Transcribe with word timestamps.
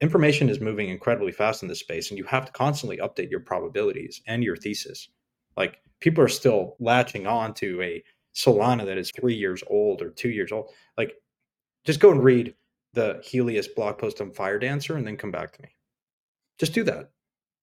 information 0.00 0.48
is 0.48 0.60
moving 0.60 0.88
incredibly 0.88 1.32
fast 1.32 1.62
in 1.62 1.68
this 1.68 1.80
space 1.80 2.10
and 2.10 2.18
you 2.18 2.24
have 2.24 2.46
to 2.46 2.52
constantly 2.52 2.98
update 2.98 3.30
your 3.30 3.40
probabilities 3.40 4.22
and 4.26 4.42
your 4.42 4.56
thesis. 4.56 5.08
Like 5.56 5.80
people 6.00 6.24
are 6.24 6.28
still 6.28 6.76
latching 6.80 7.26
on 7.26 7.54
to 7.54 7.80
a 7.82 8.02
solana 8.34 8.86
that 8.86 8.98
is 8.98 9.10
three 9.10 9.34
years 9.34 9.62
old 9.68 10.00
or 10.02 10.10
two 10.10 10.30
years 10.30 10.52
old. 10.52 10.70
Like 10.96 11.14
just 11.84 12.00
go 12.00 12.10
and 12.10 12.22
read 12.22 12.54
the 12.94 13.20
helius 13.24 13.68
blog 13.68 13.98
post 13.98 14.20
on 14.20 14.30
Firedancer 14.30 14.96
and 14.96 15.06
then 15.06 15.16
come 15.16 15.30
back 15.30 15.52
to 15.52 15.62
me. 15.62 15.68
Just 16.58 16.72
do 16.74 16.82
that 16.84 17.10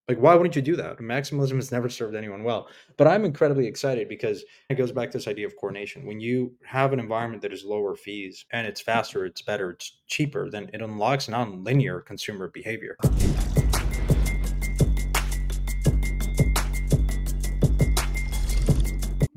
like, 0.08 0.20
why 0.20 0.34
wouldn't 0.36 0.56
you 0.56 0.62
do 0.62 0.76
that? 0.78 1.00
Maximalism 1.00 1.56
has 1.56 1.72
never 1.72 1.90
served 1.90 2.16
anyone 2.16 2.44
well. 2.44 2.70
But 2.96 3.08
I'm 3.08 3.26
incredibly 3.26 3.68
excited 3.68 4.08
because 4.08 4.44
it 4.70 4.76
goes 4.76 4.92
back 4.92 5.12
to 5.12 5.18
this 5.18 5.28
idea 5.28 5.46
of 5.46 5.56
coordination. 5.58 6.06
When 6.06 6.20
you 6.20 6.54
have 6.66 6.94
an 6.94 7.00
environment 7.00 7.42
that 7.42 7.52
is 7.52 7.66
lower 7.66 7.96
fees 7.96 8.46
and 8.52 8.66
it's 8.66 8.80
faster, 8.80 9.26
it's 9.26 9.42
better, 9.42 9.72
it's 9.72 10.00
cheaper, 10.08 10.50
then 10.50 10.70
it 10.74 10.82
unlocks 10.82 11.28
non-linear 11.28 12.02
consumer 12.02 12.48
behavior. 12.48 12.96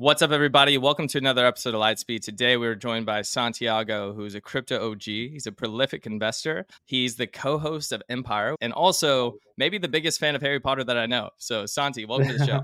What's 0.01 0.23
up, 0.23 0.31
everybody? 0.31 0.79
Welcome 0.79 1.07
to 1.09 1.19
another 1.19 1.45
episode 1.45 1.75
of 1.75 1.79
Lightspeed. 1.79 2.21
Today, 2.21 2.57
we're 2.57 2.73
joined 2.73 3.05
by 3.05 3.21
Santiago, 3.21 4.13
who's 4.13 4.33
a 4.33 4.41
crypto 4.41 4.89
OG. 4.89 5.03
He's 5.03 5.45
a 5.45 5.51
prolific 5.51 6.07
investor. 6.07 6.65
He's 6.85 7.17
the 7.17 7.27
co 7.27 7.59
host 7.59 7.91
of 7.91 8.01
Empire 8.09 8.55
and 8.61 8.73
also 8.73 9.35
maybe 9.57 9.77
the 9.77 9.87
biggest 9.87 10.19
fan 10.19 10.33
of 10.33 10.41
Harry 10.41 10.59
Potter 10.59 10.83
that 10.85 10.97
I 10.97 11.05
know. 11.05 11.29
So, 11.37 11.67
Santi, 11.67 12.05
welcome 12.05 12.29
to 12.29 12.37
the 12.39 12.45
show. 12.47 12.61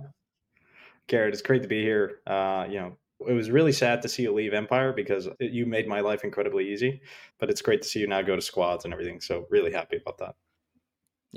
Garrett, 1.08 1.32
it's 1.32 1.44
great 1.44 1.62
to 1.62 1.68
be 1.68 1.80
here. 1.80 2.22
Uh, 2.26 2.66
you 2.68 2.80
know, 2.80 2.98
it 3.28 3.34
was 3.34 3.52
really 3.52 3.72
sad 3.72 4.02
to 4.02 4.10
see 4.10 4.24
you 4.24 4.34
leave 4.34 4.56
Empire 4.56 4.92
because 4.92 5.30
you 5.40 5.68
made 5.68 5.88
my 5.88 6.00
life 6.00 6.24
incredibly 6.24 6.68
easy, 6.68 7.02
but 7.40 7.52
it's 7.52 7.62
great 7.62 7.84
to 7.84 7.88
see 7.88 8.00
you 8.00 8.08
now 8.08 8.24
go 8.24 8.36
to 8.36 8.42
squads 8.42 8.84
and 8.84 8.96
everything. 8.96 9.22
So, 9.22 9.46
really 9.52 9.72
happy 9.72 9.98
about 9.98 10.18
that. 10.18 10.34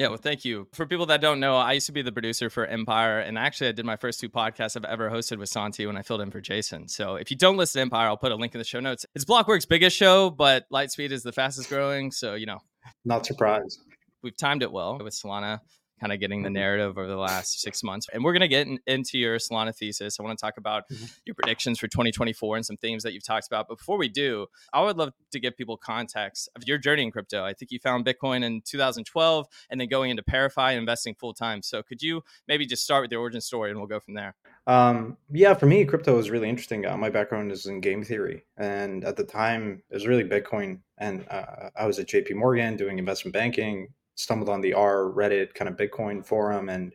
Yeah, 0.01 0.09
well, 0.09 0.17
thank 0.17 0.47
you. 0.47 0.67
For 0.73 0.87
people 0.87 1.05
that 1.07 1.21
don't 1.21 1.41
know, 1.41 1.57
I 1.57 1.75
used 1.75 1.85
to 1.85 1.93
be 1.93 2.01
the 2.01 2.11
producer 2.11 2.49
for 2.49 2.65
Empire, 2.65 3.19
and 3.19 3.37
actually, 3.37 3.69
I 3.69 3.73
did 3.73 3.85
my 3.85 3.97
first 3.97 4.19
two 4.19 4.31
podcasts 4.31 4.75
I've 4.75 4.87
ever 4.87 5.11
hosted 5.11 5.37
with 5.37 5.51
Santi 5.51 5.85
when 5.85 5.95
I 5.95 6.01
filled 6.01 6.23
in 6.23 6.31
for 6.31 6.41
Jason. 6.41 6.89
So, 6.89 7.17
if 7.17 7.31
you 7.31 7.37
don't 7.37 7.59
listen 7.59 7.81
to 7.81 7.83
Empire, 7.83 8.09
I'll 8.09 8.17
put 8.17 8.33
a 8.33 8.35
link 8.35 8.55
in 8.55 8.59
the 8.61 8.65
show 8.65 8.81
notes. 8.81 9.05
It's 9.15 9.27
Blockworks' 9.27 9.69
biggest 9.69 9.95
show, 9.95 10.31
but 10.31 10.65
Lightspeed 10.73 11.11
is 11.11 11.23
the 11.23 11.33
fastest 11.33 11.69
growing. 11.69 12.13
So, 12.13 12.33
you 12.33 12.47
know, 12.47 12.61
not 13.05 13.27
surprised. 13.27 13.79
We've 14.23 14.35
timed 14.35 14.63
it 14.63 14.73
well 14.73 14.99
with 15.05 15.13
Solana 15.13 15.61
kind 16.01 16.13
of 16.13 16.21
getting 16.21 16.43
the 16.43 16.49
mm-hmm. 16.49 16.55
narrative 16.55 16.99
over 16.99 17.07
the 17.07 17.17
last 17.17 17.61
six 17.61 17.83
months. 17.83 18.07
And 18.13 18.25
we're 18.25 18.33
going 18.33 18.41
to 18.41 18.49
get 18.49 18.67
in, 18.67 18.79
into 18.87 19.19
your 19.19 19.37
Solana 19.37 19.77
thesis. 19.77 20.19
I 20.19 20.23
want 20.23 20.39
to 20.39 20.43
talk 20.43 20.57
about 20.57 20.89
mm-hmm. 20.89 21.05
your 21.27 21.35
predictions 21.35 21.79
for 21.79 21.89
2024 21.89 22.57
and 22.57 22.67
some 22.67 22.77
themes 22.77 23.03
that 23.03 23.13
you've 23.13 23.25
talked 23.25 23.47
about. 23.47 23.69
But 23.69 23.79
before 23.79 23.99
we 23.99 24.09
do, 24.09 24.47
I 24.73 24.83
would 24.83 24.97
love 24.97 25.13
to 25.33 25.41
give 25.41 25.57
people 25.57 25.77
context 25.77 26.49
of 26.57 26.67
your 26.67 26.79
journey 26.79 27.03
in 27.03 27.11
crypto. 27.11 27.45
I 27.45 27.53
think 27.53 27.71
you 27.71 27.79
found 27.79 28.05
Bitcoin 28.05 28.43
in 28.43 28.63
2012 28.65 29.47
and 29.71 29.81
then 29.81 29.89
going 29.89 30.11
into 30.11 30.23
ParaFi 30.23 30.71
and 30.71 30.79
investing 30.79 31.15
full 31.15 31.35
time. 31.35 31.63
So 31.63 31.83
could 31.83 32.03
you 32.03 32.23
maybe 32.49 32.67
just 32.67 32.83
start 32.83 33.03
with 33.03 33.11
the 33.11 33.17
origin 33.17 33.41
story 33.41 33.71
and 33.71 33.79
we'll 33.79 33.89
go 33.89 34.01
from 34.01 34.15
there? 34.15 34.35
Um, 34.67 35.17
yeah, 35.31 35.55
for 35.55 35.67
me, 35.67 35.85
crypto 35.85 36.17
was 36.17 36.31
really 36.31 36.49
interesting. 36.49 36.87
Uh, 36.87 36.97
my 36.97 37.11
background 37.11 37.51
is 37.53 37.67
in 37.67 37.81
game 37.81 38.05
theory. 38.05 38.45
And 38.57 39.05
at 39.05 39.17
the 39.17 39.25
time, 39.25 39.83
it 39.91 39.95
was 39.95 40.07
really 40.07 40.25
Bitcoin. 40.25 40.81
And 40.99 41.27
uh, 41.31 41.71
I 41.77 41.87
was 41.87 41.99
at 41.99 42.09
JP 42.09 42.37
Morgan 42.37 42.77
doing 42.77 42.99
investment 42.99 43.33
banking, 43.33 43.89
stumbled 44.15 44.49
on 44.49 44.61
the 44.61 44.75
R 44.75 45.05
Reddit 45.05 45.55
kind 45.55 45.69
of 45.69 45.77
Bitcoin 45.77 46.25
forum, 46.25 46.69
and 46.69 46.95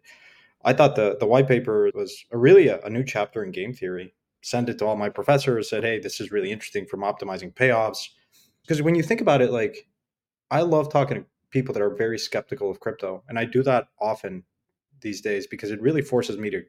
I 0.64 0.74
thought 0.74 0.96
the 0.96 1.18
the 1.20 1.28
white 1.28 1.48
paper 1.48 1.90
was 1.94 2.26
a 2.32 2.38
really 2.38 2.68
a, 2.68 2.80
a 2.82 2.90
new 2.90 3.04
chapter 3.04 3.44
in 3.44 3.52
game 3.52 3.74
theory. 3.74 4.14
Sent 4.42 4.70
it 4.70 4.78
to 4.80 4.86
all 4.86 4.96
my 4.96 5.10
professors. 5.10 5.70
Said, 5.70 5.84
"Hey, 5.84 6.00
this 6.00 6.20
is 6.20 6.32
really 6.32 6.52
interesting 6.52 6.86
from 6.86 7.02
optimizing 7.02 7.54
payoffs." 7.54 8.10
Because 8.62 8.82
when 8.82 8.96
you 8.96 9.04
think 9.04 9.22
about 9.22 9.42
it, 9.42 9.52
like 9.52 9.88
I 10.52 10.62
love 10.62 10.92
talking 10.92 11.18
to 11.18 11.26
people 11.52 11.74
that 11.74 11.84
are 11.84 11.96
very 11.96 12.20
skeptical 12.20 12.70
of 12.70 12.80
crypto, 12.80 13.24
and 13.28 13.40
I 13.40 13.46
do 13.46 13.64
that 13.64 13.88
often 14.00 14.44
these 15.02 15.22
days 15.22 15.48
because 15.48 15.72
it 15.72 15.82
really 15.82 16.02
forces 16.02 16.38
me 16.38 16.50
to 16.50 16.64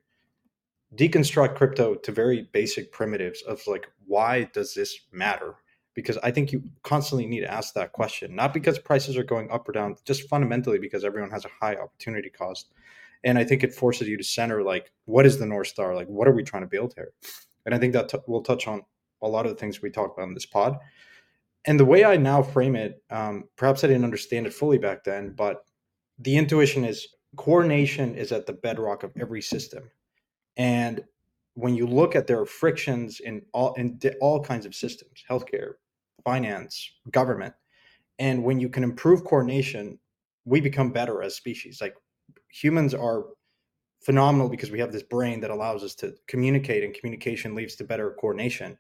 deconstruct 0.94 1.56
crypto 1.56 1.94
to 1.94 2.12
very 2.12 2.48
basic 2.53 2.92
primitives 2.92 3.43
of 3.43 3.60
like 3.66 3.87
why 4.06 4.44
does 4.53 4.75
this 4.75 4.99
matter 5.12 5.56
because 5.96 6.18
I 6.18 6.30
think 6.30 6.52
you 6.52 6.62
constantly 6.84 7.26
need 7.26 7.40
to 7.40 7.50
ask 7.50 7.74
that 7.74 7.92
question, 7.92 8.36
not 8.36 8.54
because 8.54 8.78
prices 8.78 9.16
are 9.16 9.24
going 9.24 9.50
up 9.50 9.68
or 9.68 9.72
down, 9.72 9.96
just 10.04 10.28
fundamentally 10.28 10.78
because 10.78 11.04
everyone 11.04 11.30
has 11.30 11.46
a 11.46 11.50
high 11.60 11.74
opportunity 11.74 12.28
cost. 12.28 12.70
And 13.24 13.38
I 13.38 13.44
think 13.44 13.64
it 13.64 13.74
forces 13.74 14.06
you 14.06 14.18
to 14.18 14.22
center 14.22 14.62
like, 14.62 14.92
what 15.06 15.26
is 15.26 15.38
the 15.38 15.46
North 15.46 15.68
Star? 15.68 15.96
Like, 15.96 16.06
what 16.06 16.28
are 16.28 16.34
we 16.34 16.44
trying 16.44 16.62
to 16.62 16.68
build 16.68 16.92
here? 16.94 17.12
And 17.64 17.74
I 17.74 17.78
think 17.78 17.94
that 17.94 18.10
t- 18.10 18.18
we'll 18.26 18.42
touch 18.42 18.68
on 18.68 18.82
a 19.22 19.26
lot 19.26 19.46
of 19.46 19.52
the 19.52 19.58
things 19.58 19.80
we 19.80 19.90
talked 19.90 20.16
about 20.16 20.28
in 20.28 20.34
this 20.34 20.46
pod. 20.46 20.76
And 21.64 21.80
the 21.80 21.84
way 21.84 22.04
I 22.04 22.18
now 22.18 22.42
frame 22.42 22.76
it, 22.76 23.02
um, 23.10 23.44
perhaps 23.56 23.82
I 23.82 23.88
didn't 23.88 24.04
understand 24.04 24.46
it 24.46 24.52
fully 24.52 24.78
back 24.78 25.02
then, 25.02 25.32
but 25.34 25.64
the 26.18 26.36
intuition 26.36 26.84
is 26.84 27.08
coordination 27.36 28.14
is 28.14 28.32
at 28.32 28.46
the 28.46 28.52
bedrock 28.52 29.02
of 29.02 29.12
every 29.18 29.42
system. 29.42 29.90
And 30.58 31.02
when 31.54 31.74
you 31.74 31.86
look 31.86 32.14
at 32.14 32.26
there 32.26 32.40
are 32.40 32.46
frictions 32.46 33.20
in 33.20 33.42
all 33.52 33.74
in 33.74 33.98
all 34.20 34.44
kinds 34.44 34.66
of 34.66 34.74
systems, 34.74 35.24
healthcare, 35.28 35.72
finance, 36.26 36.91
government. 37.12 37.54
And 38.19 38.42
when 38.42 38.59
you 38.59 38.69
can 38.69 38.82
improve 38.82 39.25
coordination, 39.25 39.98
we 40.44 40.60
become 40.60 40.91
better 40.91 41.22
as 41.22 41.37
species. 41.37 41.81
Like 41.81 41.94
humans 42.50 42.94
are 42.94 43.26
phenomenal 44.03 44.48
because 44.48 44.72
we 44.72 44.81
have 44.81 44.92
this 44.92 45.04
brain 45.04 45.41
that 45.41 45.50
allows 45.50 45.84
us 45.84 45.94
to 45.97 46.14
communicate, 46.26 46.82
and 46.82 46.94
communication 46.94 47.54
leads 47.54 47.76
to 47.76 47.84
better 47.84 48.16
coordination. 48.20 48.76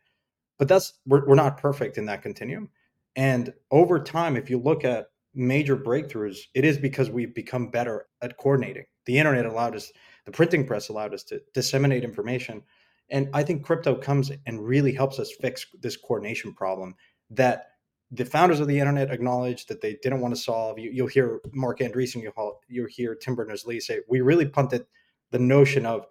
But 0.58 0.68
that's 0.68 0.94
we're, 1.06 1.24
we're 1.26 1.34
not 1.36 1.58
perfect 1.58 1.98
in 1.98 2.06
that 2.06 2.22
continuum. 2.22 2.68
And 3.14 3.54
over 3.70 4.02
time, 4.02 4.36
if 4.36 4.50
you 4.50 4.58
look 4.58 4.84
at 4.84 5.06
major 5.34 5.76
breakthroughs, 5.76 6.38
it 6.54 6.64
is 6.64 6.78
because 6.78 7.10
we've 7.10 7.34
become 7.34 7.70
better 7.70 8.06
at 8.22 8.36
coordinating. 8.38 8.84
The 9.04 9.18
internet 9.18 9.46
allowed 9.46 9.76
us, 9.76 9.92
the 10.24 10.32
printing 10.32 10.66
press 10.66 10.88
allowed 10.88 11.14
us 11.14 11.22
to 11.24 11.40
disseminate 11.54 12.02
information. 12.02 12.62
And 13.10 13.28
I 13.32 13.44
think 13.44 13.62
crypto 13.62 13.94
comes 13.94 14.32
and 14.46 14.66
really 14.66 14.92
helps 14.92 15.20
us 15.20 15.30
fix 15.40 15.66
this 15.80 15.96
coordination 15.96 16.52
problem 16.52 16.96
that 17.30 17.68
the 18.10 18.24
founders 18.24 18.60
of 18.60 18.68
the 18.68 18.78
internet 18.78 19.10
acknowledged 19.10 19.68
that 19.68 19.80
they 19.80 19.98
didn't 20.02 20.20
want 20.20 20.34
to 20.34 20.40
solve. 20.40 20.78
You, 20.78 21.02
will 21.02 21.10
hear 21.10 21.40
Marc 21.52 21.80
Andreessen, 21.80 22.22
you'll, 22.22 22.60
you'll 22.68 22.86
hear 22.86 23.14
Tim 23.14 23.34
Berners-Lee 23.34 23.80
say, 23.80 24.00
we 24.08 24.20
really 24.20 24.46
punted 24.46 24.86
the 25.32 25.38
notion 25.38 25.84
of 25.84 26.06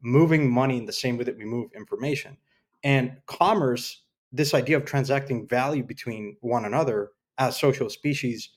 moving 0.00 0.50
money 0.50 0.78
in 0.78 0.86
the 0.86 0.92
same 0.92 1.18
way 1.18 1.24
that 1.24 1.36
we 1.36 1.44
move 1.44 1.70
information. 1.74 2.36
And 2.84 3.16
commerce, 3.26 4.04
this 4.32 4.54
idea 4.54 4.76
of 4.76 4.84
transacting 4.84 5.48
value 5.48 5.82
between 5.82 6.36
one 6.40 6.64
another 6.64 7.10
as 7.38 7.58
social 7.58 7.90
species, 7.90 8.50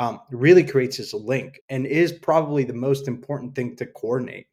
um, 0.00 0.20
really 0.30 0.64
creates 0.64 0.98
this 0.98 1.12
link 1.12 1.60
and 1.68 1.86
is 1.86 2.12
probably 2.12 2.64
the 2.64 2.72
most 2.72 3.08
important 3.08 3.54
thing 3.54 3.74
to 3.76 3.86
coordinate. 3.86 4.46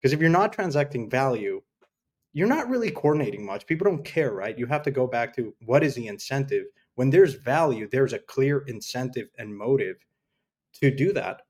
Because 0.00 0.12
if 0.12 0.20
you're 0.20 0.28
not 0.28 0.52
transacting 0.52 1.08
value, 1.08 1.62
you're 2.32 2.48
not 2.48 2.68
really 2.68 2.90
coordinating 2.90 3.44
much. 3.44 3.66
People 3.66 3.84
don't 3.84 4.04
care, 4.04 4.32
right? 4.32 4.58
You 4.58 4.66
have 4.66 4.82
to 4.84 4.90
go 4.90 5.06
back 5.06 5.34
to 5.36 5.54
what 5.64 5.84
is 5.84 5.94
the 5.94 6.06
incentive. 6.06 6.64
When 6.94 7.10
there's 7.10 7.34
value, 7.34 7.88
there's 7.90 8.12
a 8.12 8.18
clear 8.18 8.64
incentive 8.66 9.28
and 9.38 9.56
motive 9.56 9.96
to 10.80 10.90
do 10.90 11.12
that. 11.12 11.42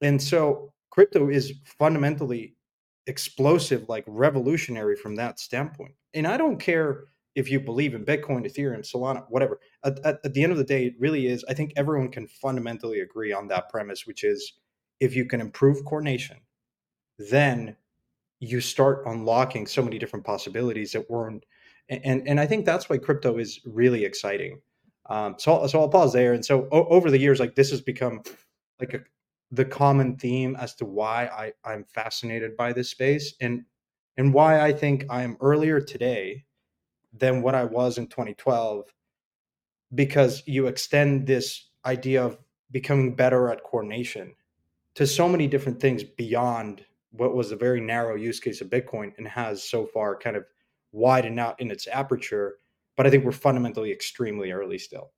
And 0.00 0.20
so 0.22 0.72
crypto 0.90 1.28
is 1.28 1.52
fundamentally 1.78 2.56
explosive, 3.06 3.88
like 3.88 4.04
revolutionary 4.06 4.96
from 4.96 5.16
that 5.16 5.40
standpoint. 5.40 5.94
And 6.14 6.26
I 6.26 6.36
don't 6.36 6.58
care 6.58 7.04
if 7.34 7.50
you 7.50 7.58
believe 7.60 7.94
in 7.94 8.04
Bitcoin, 8.04 8.46
Ethereum, 8.46 8.80
Solana, 8.80 9.24
whatever. 9.28 9.58
At, 9.84 9.98
at, 10.04 10.18
at, 10.24 10.34
the 10.34 10.42
end 10.42 10.52
of 10.52 10.58
the 10.58 10.64
day, 10.64 10.86
it 10.86 10.94
really 10.98 11.26
is. 11.26 11.44
I 11.48 11.54
think 11.54 11.72
everyone 11.76 12.10
can 12.10 12.26
fundamentally 12.28 13.00
agree 13.00 13.32
on 13.32 13.48
that 13.48 13.70
premise, 13.70 14.06
which 14.06 14.22
is 14.22 14.52
if 15.00 15.16
you 15.16 15.24
can 15.24 15.40
improve 15.40 15.84
coordination, 15.84 16.38
then 17.18 17.76
you 18.42 18.60
start 18.60 19.04
unlocking 19.06 19.68
so 19.68 19.80
many 19.82 20.00
different 20.00 20.24
possibilities 20.26 20.90
that 20.92 21.08
weren't 21.08 21.44
and 21.88 22.26
and 22.26 22.40
I 22.40 22.46
think 22.46 22.64
that's 22.64 22.88
why 22.88 22.98
crypto 22.98 23.38
is 23.38 23.60
really 23.64 24.04
exciting. 24.04 24.60
Um, 25.08 25.36
so 25.38 25.66
so 25.66 25.80
I'll 25.80 25.88
pause 25.88 26.12
there. 26.12 26.32
And 26.32 26.44
so 26.44 26.68
o- 26.72 26.86
over 26.86 27.10
the 27.10 27.18
years, 27.18 27.38
like 27.38 27.54
this 27.54 27.70
has 27.70 27.80
become 27.80 28.22
like 28.80 28.94
a, 28.94 29.00
the 29.50 29.64
common 29.64 30.16
theme 30.16 30.56
as 30.56 30.74
to 30.76 30.84
why 30.84 31.26
I 31.26 31.52
I'm 31.64 31.84
fascinated 31.84 32.56
by 32.56 32.72
this 32.72 32.90
space 32.90 33.34
and 33.40 33.64
and 34.16 34.34
why 34.34 34.60
I 34.60 34.72
think 34.72 35.06
I'm 35.10 35.36
earlier 35.40 35.80
today 35.80 36.44
than 37.12 37.42
what 37.42 37.54
I 37.54 37.64
was 37.64 37.98
in 37.98 38.06
2012 38.06 38.86
because 39.94 40.42
you 40.46 40.66
extend 40.66 41.26
this 41.26 41.68
idea 41.84 42.24
of 42.24 42.38
becoming 42.70 43.14
better 43.14 43.50
at 43.50 43.62
coordination 43.62 44.34
to 44.94 45.06
so 45.06 45.28
many 45.28 45.46
different 45.46 45.80
things 45.80 46.02
beyond 46.02 46.84
what 47.12 47.34
was 47.34 47.52
a 47.52 47.56
very 47.56 47.80
narrow 47.80 48.16
use 48.16 48.40
case 48.40 48.60
of 48.60 48.68
Bitcoin 48.68 49.12
and 49.18 49.28
has 49.28 49.62
so 49.62 49.86
far 49.86 50.16
kind 50.16 50.36
of 50.36 50.44
widened 50.92 51.38
out 51.38 51.60
in 51.60 51.70
its 51.70 51.86
aperture. 51.86 52.56
But 52.96 53.06
I 53.06 53.10
think 53.10 53.24
we're 53.24 53.32
fundamentally 53.32 53.92
extremely 53.92 54.52
early 54.52 54.78
still. 54.78 55.12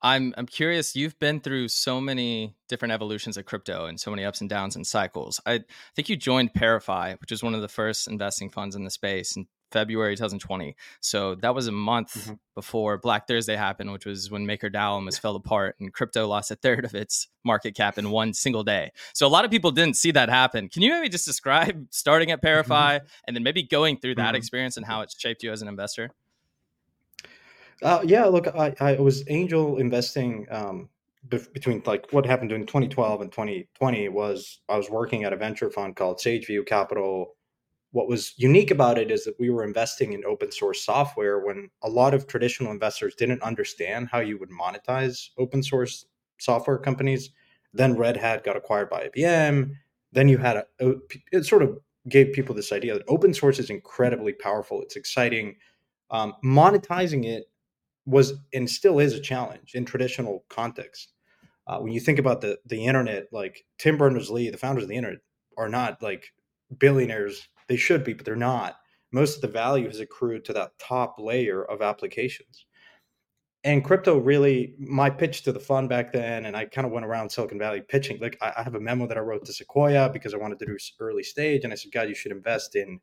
I'm 0.00 0.32
I'm 0.36 0.46
curious. 0.46 0.94
You've 0.94 1.18
been 1.18 1.40
through 1.40 1.68
so 1.68 2.00
many 2.00 2.54
different 2.68 2.92
evolutions 2.92 3.36
of 3.36 3.46
crypto 3.46 3.86
and 3.86 3.98
so 3.98 4.10
many 4.10 4.24
ups 4.24 4.40
and 4.40 4.48
downs 4.48 4.76
and 4.76 4.86
cycles. 4.86 5.40
I 5.44 5.64
think 5.96 6.08
you 6.08 6.16
joined 6.16 6.54
ParaFi, 6.54 7.20
which 7.20 7.32
is 7.32 7.42
one 7.42 7.54
of 7.54 7.62
the 7.62 7.68
first 7.68 8.06
investing 8.06 8.48
funds 8.48 8.76
in 8.76 8.84
the 8.84 8.90
space 8.90 9.36
in 9.36 9.46
February 9.70 10.16
2020. 10.16 10.76
So 11.00 11.34
that 11.36 11.54
was 11.54 11.66
a 11.66 11.72
month 11.72 12.14
mm-hmm. 12.14 12.34
before 12.54 12.98
Black 12.98 13.26
Thursday 13.26 13.56
happened, 13.56 13.92
which 13.92 14.06
was 14.06 14.30
when 14.30 14.46
MakerDAO 14.46 14.90
almost 14.90 15.20
fell 15.20 15.36
apart 15.36 15.76
and 15.80 15.92
crypto 15.92 16.26
lost 16.26 16.50
a 16.50 16.56
third 16.56 16.84
of 16.84 16.94
its 16.94 17.28
market 17.44 17.74
cap 17.74 17.98
in 17.98 18.10
one 18.10 18.32
single 18.32 18.64
day. 18.64 18.90
So 19.14 19.26
a 19.26 19.28
lot 19.28 19.44
of 19.44 19.50
people 19.50 19.70
didn't 19.70 19.96
see 19.96 20.10
that 20.12 20.28
happen. 20.28 20.68
Can 20.68 20.82
you 20.82 20.90
maybe 20.90 21.08
just 21.08 21.26
describe 21.26 21.86
starting 21.90 22.30
at 22.30 22.42
ParaFi 22.42 22.66
mm-hmm. 22.66 23.06
and 23.26 23.36
then 23.36 23.42
maybe 23.42 23.62
going 23.62 23.98
through 23.98 24.16
that 24.16 24.28
mm-hmm. 24.28 24.36
experience 24.36 24.76
and 24.76 24.86
how 24.86 25.02
it's 25.02 25.18
shaped 25.18 25.42
you 25.42 25.52
as 25.52 25.62
an 25.62 25.68
investor? 25.68 26.10
Uh, 27.82 28.00
yeah, 28.04 28.24
look, 28.24 28.48
I, 28.48 28.74
I 28.80 28.94
was 28.94 29.22
angel 29.28 29.78
investing 29.78 30.46
um, 30.50 30.88
between 31.28 31.82
like 31.86 32.06
what 32.10 32.26
happened 32.26 32.52
in 32.52 32.66
2012 32.66 33.20
and 33.20 33.30
2020 33.32 34.08
was 34.08 34.60
I 34.68 34.76
was 34.76 34.90
working 34.90 35.24
at 35.24 35.32
a 35.32 35.36
venture 35.36 35.70
fund 35.70 35.94
called 35.96 36.18
SageView 36.18 36.66
Capital 36.66 37.36
what 37.92 38.08
was 38.08 38.34
unique 38.36 38.70
about 38.70 38.98
it 38.98 39.10
is 39.10 39.24
that 39.24 39.38
we 39.38 39.50
were 39.50 39.64
investing 39.64 40.12
in 40.12 40.24
open 40.24 40.52
source 40.52 40.84
software 40.84 41.40
when 41.40 41.70
a 41.82 41.88
lot 41.88 42.12
of 42.12 42.26
traditional 42.26 42.70
investors 42.70 43.14
didn't 43.14 43.42
understand 43.42 44.08
how 44.10 44.20
you 44.20 44.38
would 44.38 44.50
monetize 44.50 45.28
open 45.38 45.62
source 45.62 46.04
software 46.38 46.78
companies. 46.78 47.30
Then 47.72 47.96
Red 47.96 48.16
Hat 48.16 48.44
got 48.44 48.56
acquired 48.56 48.90
by 48.90 49.08
IBM. 49.08 49.72
Then 50.12 50.28
you 50.28 50.38
had 50.38 50.64
a, 50.80 50.94
it 51.32 51.46
sort 51.46 51.62
of 51.62 51.78
gave 52.08 52.32
people 52.32 52.54
this 52.54 52.72
idea 52.72 52.94
that 52.94 53.04
open 53.08 53.32
source 53.32 53.58
is 53.58 53.70
incredibly 53.70 54.32
powerful. 54.32 54.82
It's 54.82 54.96
exciting. 54.96 55.56
Um, 56.10 56.34
monetizing 56.44 57.26
it 57.26 57.44
was 58.06 58.34
and 58.54 58.68
still 58.68 58.98
is 58.98 59.14
a 59.14 59.20
challenge 59.20 59.74
in 59.74 59.84
traditional 59.84 60.44
context. 60.48 61.12
Uh, 61.66 61.78
when 61.78 61.92
you 61.92 62.00
think 62.00 62.18
about 62.18 62.40
the 62.40 62.58
the 62.66 62.86
internet, 62.86 63.26
like 63.32 63.64
Tim 63.78 63.98
Berners 63.98 64.30
Lee, 64.30 64.48
the 64.48 64.56
founders 64.56 64.84
of 64.84 64.88
the 64.88 64.96
internet, 64.96 65.20
are 65.58 65.68
not 65.68 66.02
like 66.02 66.32
billionaires 66.78 67.48
they 67.68 67.76
should 67.76 68.04
be, 68.04 68.12
but 68.12 68.24
they're 68.24 68.36
not. 68.36 68.76
Most 69.12 69.36
of 69.36 69.42
the 69.42 69.48
value 69.48 69.86
has 69.86 70.00
accrued 70.00 70.44
to 70.46 70.52
that 70.54 70.78
top 70.78 71.16
layer 71.18 71.64
of 71.64 71.80
applications. 71.80 72.66
And 73.64 73.84
crypto 73.84 74.18
really, 74.18 74.74
my 74.78 75.10
pitch 75.10 75.42
to 75.42 75.52
the 75.52 75.60
fund 75.60 75.88
back 75.88 76.12
then, 76.12 76.46
and 76.46 76.56
I 76.56 76.66
kind 76.66 76.86
of 76.86 76.92
went 76.92 77.06
around 77.06 77.30
Silicon 77.30 77.58
Valley 77.58 77.82
pitching. 77.86 78.18
Like, 78.20 78.38
I 78.40 78.62
have 78.62 78.76
a 78.76 78.80
memo 78.80 79.06
that 79.06 79.16
I 79.16 79.20
wrote 79.20 79.44
to 79.46 79.52
Sequoia 79.52 80.08
because 80.10 80.32
I 80.32 80.38
wanted 80.38 80.58
to 80.60 80.66
do 80.66 80.76
early 81.00 81.22
stage. 81.22 81.64
And 81.64 81.72
I 81.72 81.76
said, 81.76 81.92
God, 81.92 82.08
you 82.08 82.14
should 82.14 82.32
invest 82.32 82.76
in 82.76 83.00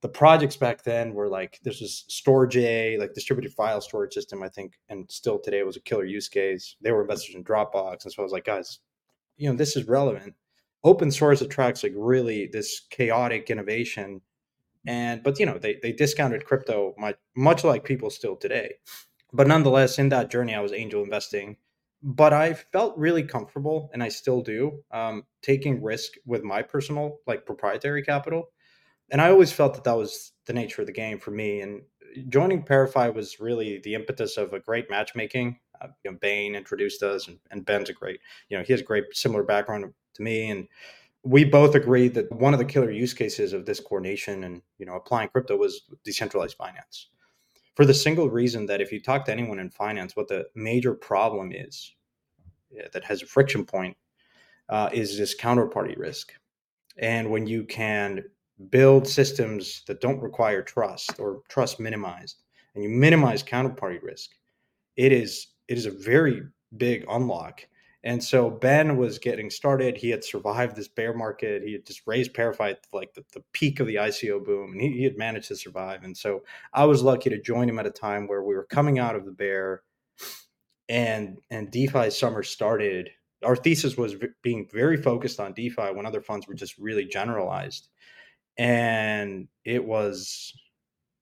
the 0.00 0.08
projects 0.08 0.56
back 0.56 0.82
then 0.84 1.12
were 1.12 1.28
like 1.28 1.58
this 1.64 1.80
was 1.80 2.04
storj 2.08 2.98
like 2.98 3.14
distributed 3.14 3.52
file 3.52 3.80
storage 3.80 4.12
system 4.12 4.42
i 4.42 4.48
think 4.48 4.78
and 4.88 5.10
still 5.10 5.38
today 5.38 5.62
was 5.62 5.76
a 5.76 5.80
killer 5.80 6.04
use 6.04 6.28
case 6.28 6.76
they 6.80 6.92
were 6.92 7.02
investors 7.02 7.34
in 7.34 7.42
dropbox 7.42 8.04
and 8.04 8.12
so 8.12 8.22
i 8.22 8.24
was 8.24 8.32
like 8.32 8.44
guys 8.44 8.78
you 9.36 9.50
know 9.50 9.56
this 9.56 9.76
is 9.76 9.88
relevant 9.88 10.34
open 10.84 11.10
source 11.10 11.40
attracts 11.40 11.82
like 11.82 11.92
really 11.96 12.48
this 12.52 12.80
chaotic 12.90 13.50
innovation 13.50 14.20
and 14.86 15.22
but 15.22 15.38
you 15.38 15.46
know 15.46 15.58
they, 15.58 15.78
they 15.82 15.92
discounted 15.92 16.44
crypto 16.44 16.94
much, 16.98 17.16
much 17.36 17.64
like 17.64 17.84
people 17.84 18.10
still 18.10 18.36
today. 18.36 18.74
But 19.32 19.46
nonetheless 19.46 19.98
in 19.98 20.08
that 20.10 20.30
journey 20.30 20.54
i 20.54 20.60
was 20.60 20.72
angel 20.72 21.02
investing. 21.02 21.56
But 22.02 22.32
i 22.32 22.54
felt 22.54 22.96
really 22.96 23.24
comfortable 23.24 23.90
and 23.92 24.02
i 24.02 24.08
still 24.08 24.40
do 24.40 24.82
um, 24.92 25.24
taking 25.42 25.82
risk 25.82 26.12
with 26.26 26.42
my 26.42 26.62
personal 26.62 27.18
like 27.26 27.46
proprietary 27.46 28.02
capital. 28.02 28.50
And 29.10 29.20
i 29.20 29.30
always 29.30 29.52
felt 29.52 29.74
that 29.74 29.84
that 29.84 29.96
was 29.96 30.32
the 30.46 30.52
nature 30.52 30.82
of 30.82 30.86
the 30.86 30.92
game 30.92 31.18
for 31.18 31.30
me 31.32 31.60
and 31.60 31.82
joining 32.28 32.62
ParaFi 32.62 33.14
was 33.14 33.40
really 33.40 33.80
the 33.82 33.94
impetus 33.94 34.36
of 34.36 34.52
a 34.52 34.60
great 34.60 34.90
matchmaking. 34.90 35.58
Uh, 35.80 35.88
you 36.04 36.10
know, 36.10 36.18
Bain 36.20 36.54
introduced 36.54 37.02
us, 37.02 37.28
and, 37.28 37.38
and 37.50 37.64
Ben's 37.64 37.88
a 37.88 37.92
great, 37.92 38.20
you 38.48 38.58
know, 38.58 38.64
he 38.64 38.72
has 38.72 38.80
a 38.80 38.84
great 38.84 39.04
similar 39.12 39.44
background 39.44 39.92
to 40.18 40.22
me, 40.22 40.50
and 40.50 40.68
we 41.24 41.44
both 41.44 41.74
agreed 41.74 42.14
that 42.14 42.30
one 42.30 42.52
of 42.52 42.58
the 42.58 42.64
killer 42.64 42.90
use 42.90 43.14
cases 43.14 43.52
of 43.52 43.64
this 43.64 43.80
coordination 43.80 44.44
and 44.44 44.62
you 44.78 44.86
know 44.86 44.96
applying 44.96 45.28
crypto 45.28 45.56
was 45.56 45.82
decentralized 46.04 46.56
finance, 46.56 47.08
for 47.74 47.86
the 47.86 47.94
single 47.94 48.28
reason 48.28 48.66
that 48.66 48.80
if 48.80 48.92
you 48.92 49.00
talk 49.00 49.24
to 49.24 49.32
anyone 49.32 49.58
in 49.58 49.70
finance, 49.70 50.14
what 50.14 50.28
the 50.28 50.46
major 50.54 50.94
problem 50.94 51.52
is 51.52 51.94
that 52.92 53.04
has 53.04 53.22
a 53.22 53.26
friction 53.26 53.64
point 53.64 53.96
uh, 54.68 54.90
is 54.92 55.16
this 55.16 55.34
counterparty 55.34 55.98
risk, 55.98 56.34
and 56.98 57.30
when 57.30 57.46
you 57.46 57.64
can 57.64 58.22
build 58.70 59.06
systems 59.06 59.82
that 59.86 60.00
don't 60.00 60.20
require 60.20 60.62
trust 60.62 61.18
or 61.18 61.42
trust 61.48 61.80
minimized, 61.80 62.42
and 62.74 62.84
you 62.84 62.90
minimize 62.90 63.42
counterparty 63.42 64.02
risk, 64.02 64.30
it 64.96 65.12
is 65.12 65.48
it 65.68 65.78
is 65.78 65.86
a 65.86 65.90
very 65.90 66.42
big 66.76 67.04
unlock. 67.08 67.66
And 68.04 68.22
so 68.22 68.48
Ben 68.48 68.96
was 68.96 69.18
getting 69.18 69.50
started. 69.50 69.96
He 69.96 70.10
had 70.10 70.22
survived 70.22 70.76
this 70.76 70.86
bear 70.86 71.12
market. 71.12 71.64
He 71.64 71.72
had 71.72 71.84
just 71.84 72.02
raised 72.06 72.32
ParaFi 72.32 72.76
like 72.92 73.12
the, 73.14 73.24
the 73.32 73.42
peak 73.52 73.80
of 73.80 73.88
the 73.88 73.96
ICO 73.96 74.44
boom, 74.44 74.72
and 74.72 74.80
he, 74.80 74.92
he, 74.92 75.04
had 75.04 75.18
managed 75.18 75.48
to 75.48 75.56
survive. 75.56 76.04
And 76.04 76.16
so 76.16 76.44
I 76.72 76.84
was 76.84 77.02
lucky 77.02 77.28
to 77.30 77.42
join 77.42 77.68
him 77.68 77.78
at 77.78 77.86
a 77.86 77.90
time 77.90 78.28
where 78.28 78.42
we 78.44 78.54
were 78.54 78.66
coming 78.66 79.00
out 79.00 79.16
of 79.16 79.24
the 79.24 79.32
bear, 79.32 79.82
and 80.88 81.38
and 81.50 81.70
DeFi 81.72 82.10
summer 82.10 82.44
started. 82.44 83.10
Our 83.44 83.56
thesis 83.56 83.96
was 83.96 84.14
v- 84.14 84.28
being 84.42 84.68
very 84.72 84.96
focused 84.96 85.40
on 85.40 85.52
DeFi 85.52 85.92
when 85.92 86.06
other 86.06 86.22
funds 86.22 86.46
were 86.46 86.54
just 86.54 86.78
really 86.78 87.04
generalized, 87.04 87.88
and 88.56 89.48
it 89.64 89.84
was 89.84 90.52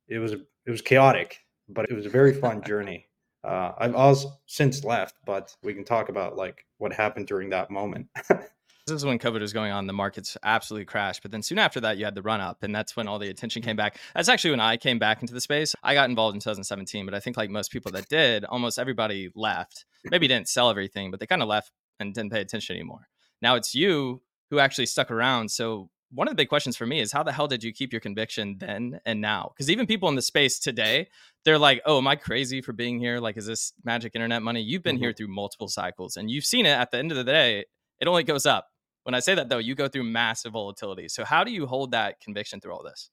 it 0.09 0.19
was 0.19 0.33
it 0.33 0.71
was 0.71 0.83
chaotic, 0.83 1.39
but 1.71 1.87
it 1.91 1.95
was 1.95 2.05
a 2.05 2.11
very 2.11 2.35
fun 2.35 2.63
journey. 2.63 3.06
Uh, 3.47 3.73
I've 3.79 3.95
also 3.95 4.33
since 4.47 4.83
left, 4.83 5.17
but 5.25 5.55
we 5.63 5.73
can 5.73 5.85
talk 5.85 6.09
about 6.09 6.37
like 6.37 6.67
what 6.79 6.93
happened 6.93 7.29
during 7.29 7.51
that 7.51 7.71
moment. 7.71 8.09
this 8.29 8.49
is 8.89 9.05
when 9.05 9.21
COVID 9.21 9.41
was 9.41 9.53
going 9.53 9.71
on. 9.71 9.87
The 9.87 9.93
markets 9.93 10.37
absolutely 10.43 10.85
crashed. 10.85 11.23
But 11.23 11.31
then 11.31 11.43
soon 11.43 11.59
after 11.59 11.81
that, 11.81 11.97
you 11.97 12.05
had 12.05 12.17
the 12.17 12.23
run 12.23 12.41
up, 12.41 12.65
and 12.65 12.75
that's 12.75 12.97
when 12.97 13.07
all 13.07 13.21
the 13.21 13.29
attention 13.29 13.63
came 13.63 13.77
back. 13.77 13.99
That's 14.15 14.29
actually 14.29 14.51
when 14.51 14.61
I 14.61 14.77
came 14.77 14.99
back 14.99 15.21
into 15.21 15.33
the 15.33 15.41
space. 15.41 15.77
I 15.85 15.95
got 15.95 16.11
involved 16.11 16.35
in 16.35 16.41
2017, 16.41 17.05
but 17.05 17.15
I 17.15 17.21
think 17.21 17.37
like 17.37 17.49
most 17.49 17.71
people 17.71 17.93
that 17.93 18.09
did, 18.09 18.45
almost 18.45 18.81
everybody 18.81 19.31
left. 19.37 19.85
Maybe 20.05 20.27
didn't 20.27 20.49
sell 20.49 20.69
everything, 20.69 21.13
but 21.13 21.21
they 21.21 21.27
kind 21.27 21.43
of 21.43 21.49
left 21.49 21.71
and 22.01 22.13
didn't 22.13 22.33
pay 22.33 22.41
attention 22.41 22.75
anymore. 22.75 23.09
Now 23.41 23.55
it's 23.55 23.77
you 23.77 24.23
who 24.51 24.59
actually 24.59 24.87
stuck 24.87 25.11
around. 25.11 25.51
So 25.51 25.91
one 26.11 26.29
of 26.29 26.33
the 26.33 26.37
big 26.37 26.49
questions 26.49 26.77
for 26.77 26.87
me 26.87 27.01
is 27.01 27.13
how 27.13 27.23
the 27.23 27.33
hell 27.33 27.49
did 27.49 27.65
you 27.65 27.73
keep 27.73 27.93
your 27.93 28.01
conviction 28.01 28.57
then 28.59 29.01
and 29.05 29.21
now? 29.21 29.53
Because 29.55 29.71
even 29.71 29.87
people 29.87 30.09
in 30.09 30.15
the 30.15 30.23
space 30.23 30.59
today, 30.59 31.09
they're 31.45 31.59
like, 31.59 31.83
oh, 31.85 31.99
am 31.99 32.07
I 32.07 32.17
crazy 32.17 32.61
for 32.61 32.73
being 32.73 32.99
here? 32.99 33.19
Like, 33.19 33.37
is 33.37 33.47
this 33.47 33.73
magic 33.85 34.15
internet 34.15 34.43
money? 34.43 34.61
You've 34.61 34.83
been 34.83 34.97
mm-hmm. 34.97 35.05
here 35.05 35.13
through 35.13 35.29
multiple 35.29 35.69
cycles 35.69 36.17
and 36.17 36.31
you've 36.31 36.45
seen 36.45 36.67
it 36.67 36.71
at 36.71 36.91
the 36.91 36.99
end 36.99 37.11
of 37.11 37.17
the 37.17 37.25
day, 37.25 37.65
it 38.01 38.09
only 38.09 38.23
goes 38.23 38.47
up. 38.47 38.69
When 39.03 39.15
I 39.15 39.21
say 39.21 39.35
that 39.35 39.49
though, 39.49 39.59
you 39.59 39.75
go 39.75 39.89
through 39.89 40.05
massive 40.05 40.53
volatility. 40.53 41.09
So 41.09 41.25
how 41.25 41.45
do 41.45 41.51
you 41.51 41.67
hold 41.67 41.93
that 41.93 42.21
conviction 42.21 42.61
through 42.61 42.73
all 42.73 42.83
this? 42.83 43.11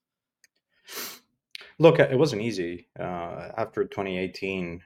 Look, 1.79 1.99
it 1.99 2.17
wasn't 2.17 2.41
easy. 2.41 2.87
Uh, 2.99 3.49
after 3.57 3.83
2018, 3.85 4.81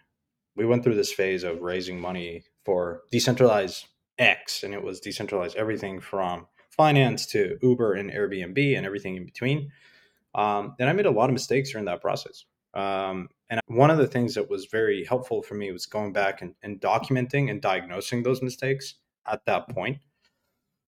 we 0.56 0.66
went 0.66 0.84
through 0.84 0.96
this 0.96 1.12
phase 1.12 1.44
of 1.44 1.62
raising 1.62 2.00
money 2.00 2.44
for 2.66 3.04
decentralized 3.12 3.86
X, 4.18 4.64
and 4.64 4.74
it 4.74 4.84
was 4.84 5.00
decentralized 5.00 5.56
everything 5.56 6.00
from 6.00 6.48
finance 6.78 7.26
to 7.28 7.58
Uber 7.62 7.94
and 7.96 8.12
Airbnb 8.12 8.78
and 8.78 8.86
everything 8.86 9.16
in 9.18 9.26
between. 9.26 9.72
Um, 10.36 10.76
and 10.80 10.88
I 10.88 10.94
made 10.94 11.08
a 11.08 11.12
lot 11.12 11.30
of 11.30 11.34
mistakes 11.34 11.72
during 11.72 11.86
that 11.86 12.02
process. 12.02 12.46
Um, 12.74 13.30
and 13.50 13.60
one 13.68 13.90
of 13.90 13.98
the 13.98 14.08
things 14.08 14.36
that 14.36 14.50
was 14.50 14.66
very 14.66 15.04
helpful 15.04 15.42
for 15.42 15.56
me 15.56 15.72
was 15.72 15.88
going 15.88 16.14
back 16.14 16.42
and, 16.42 16.54
and, 16.62 16.80
documenting 16.80 17.50
and 17.50 17.62
diagnosing 17.62 18.22
those 18.22 18.44
mistakes 18.44 18.96
at 19.26 19.44
that 19.46 19.68
point. 19.70 19.98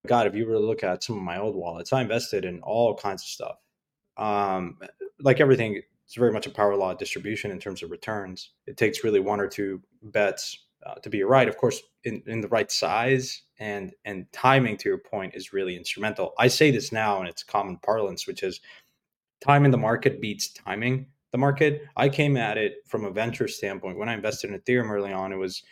God, 0.06 0.26
if 0.26 0.34
you 0.34 0.46
were 0.46 0.54
to 0.54 0.60
look 0.60 0.84
at 0.84 1.02
some 1.02 1.16
of 1.16 1.22
my 1.22 1.38
old 1.38 1.56
wallets, 1.56 1.92
I 1.92 2.00
invested 2.00 2.44
in 2.44 2.60
all 2.60 2.94
kinds 2.94 3.22
of 3.22 3.28
stuff. 3.28 3.56
Um, 4.16 4.78
like 5.20 5.40
everything, 5.40 5.82
it's 6.04 6.14
very 6.14 6.32
much 6.32 6.46
a 6.46 6.50
power 6.50 6.76
law 6.76 6.94
distribution 6.94 7.50
in 7.50 7.58
terms 7.58 7.82
of 7.82 7.90
returns. 7.90 8.50
It 8.66 8.76
takes 8.76 9.02
really 9.02 9.20
one 9.20 9.40
or 9.40 9.48
two 9.48 9.82
bets 10.02 10.66
uh, 10.86 10.94
to 10.96 11.10
be 11.10 11.22
right. 11.22 11.48
Of 11.48 11.56
course, 11.56 11.82
in, 12.04 12.22
in 12.26 12.40
the 12.40 12.48
right 12.48 12.70
size 12.70 13.42
and 13.58 13.92
and 14.04 14.26
timing. 14.32 14.76
To 14.78 14.88
your 14.88 14.98
point, 14.98 15.34
is 15.34 15.52
really 15.52 15.76
instrumental. 15.76 16.32
I 16.38 16.48
say 16.48 16.70
this 16.70 16.92
now, 16.92 17.20
and 17.20 17.28
it's 17.28 17.42
common 17.42 17.78
parlance, 17.78 18.26
which 18.26 18.42
is 18.42 18.60
time 19.44 19.64
in 19.64 19.70
the 19.70 19.78
market 19.78 20.20
beats 20.20 20.52
timing 20.52 21.06
the 21.32 21.38
market. 21.38 21.82
I 21.96 22.08
came 22.08 22.36
at 22.36 22.58
it 22.58 22.76
from 22.86 23.04
a 23.04 23.10
venture 23.10 23.48
standpoint. 23.48 23.98
When 23.98 24.08
I 24.08 24.14
invested 24.14 24.50
in 24.50 24.58
Ethereum 24.58 24.90
early 24.90 25.12
on, 25.12 25.32
it 25.32 25.36
was 25.36 25.62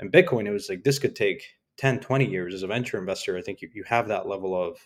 in 0.00 0.10
Bitcoin. 0.10 0.46
It 0.46 0.52
was 0.52 0.68
like 0.68 0.84
this 0.84 0.98
could 0.98 1.16
take 1.16 1.44
10, 1.78 2.00
20 2.00 2.26
years 2.26 2.54
as 2.54 2.62
a 2.62 2.66
venture 2.66 2.98
investor. 2.98 3.36
I 3.36 3.42
think 3.42 3.62
you, 3.62 3.68
you 3.72 3.84
have 3.84 4.08
that 4.08 4.28
level 4.28 4.60
of 4.60 4.78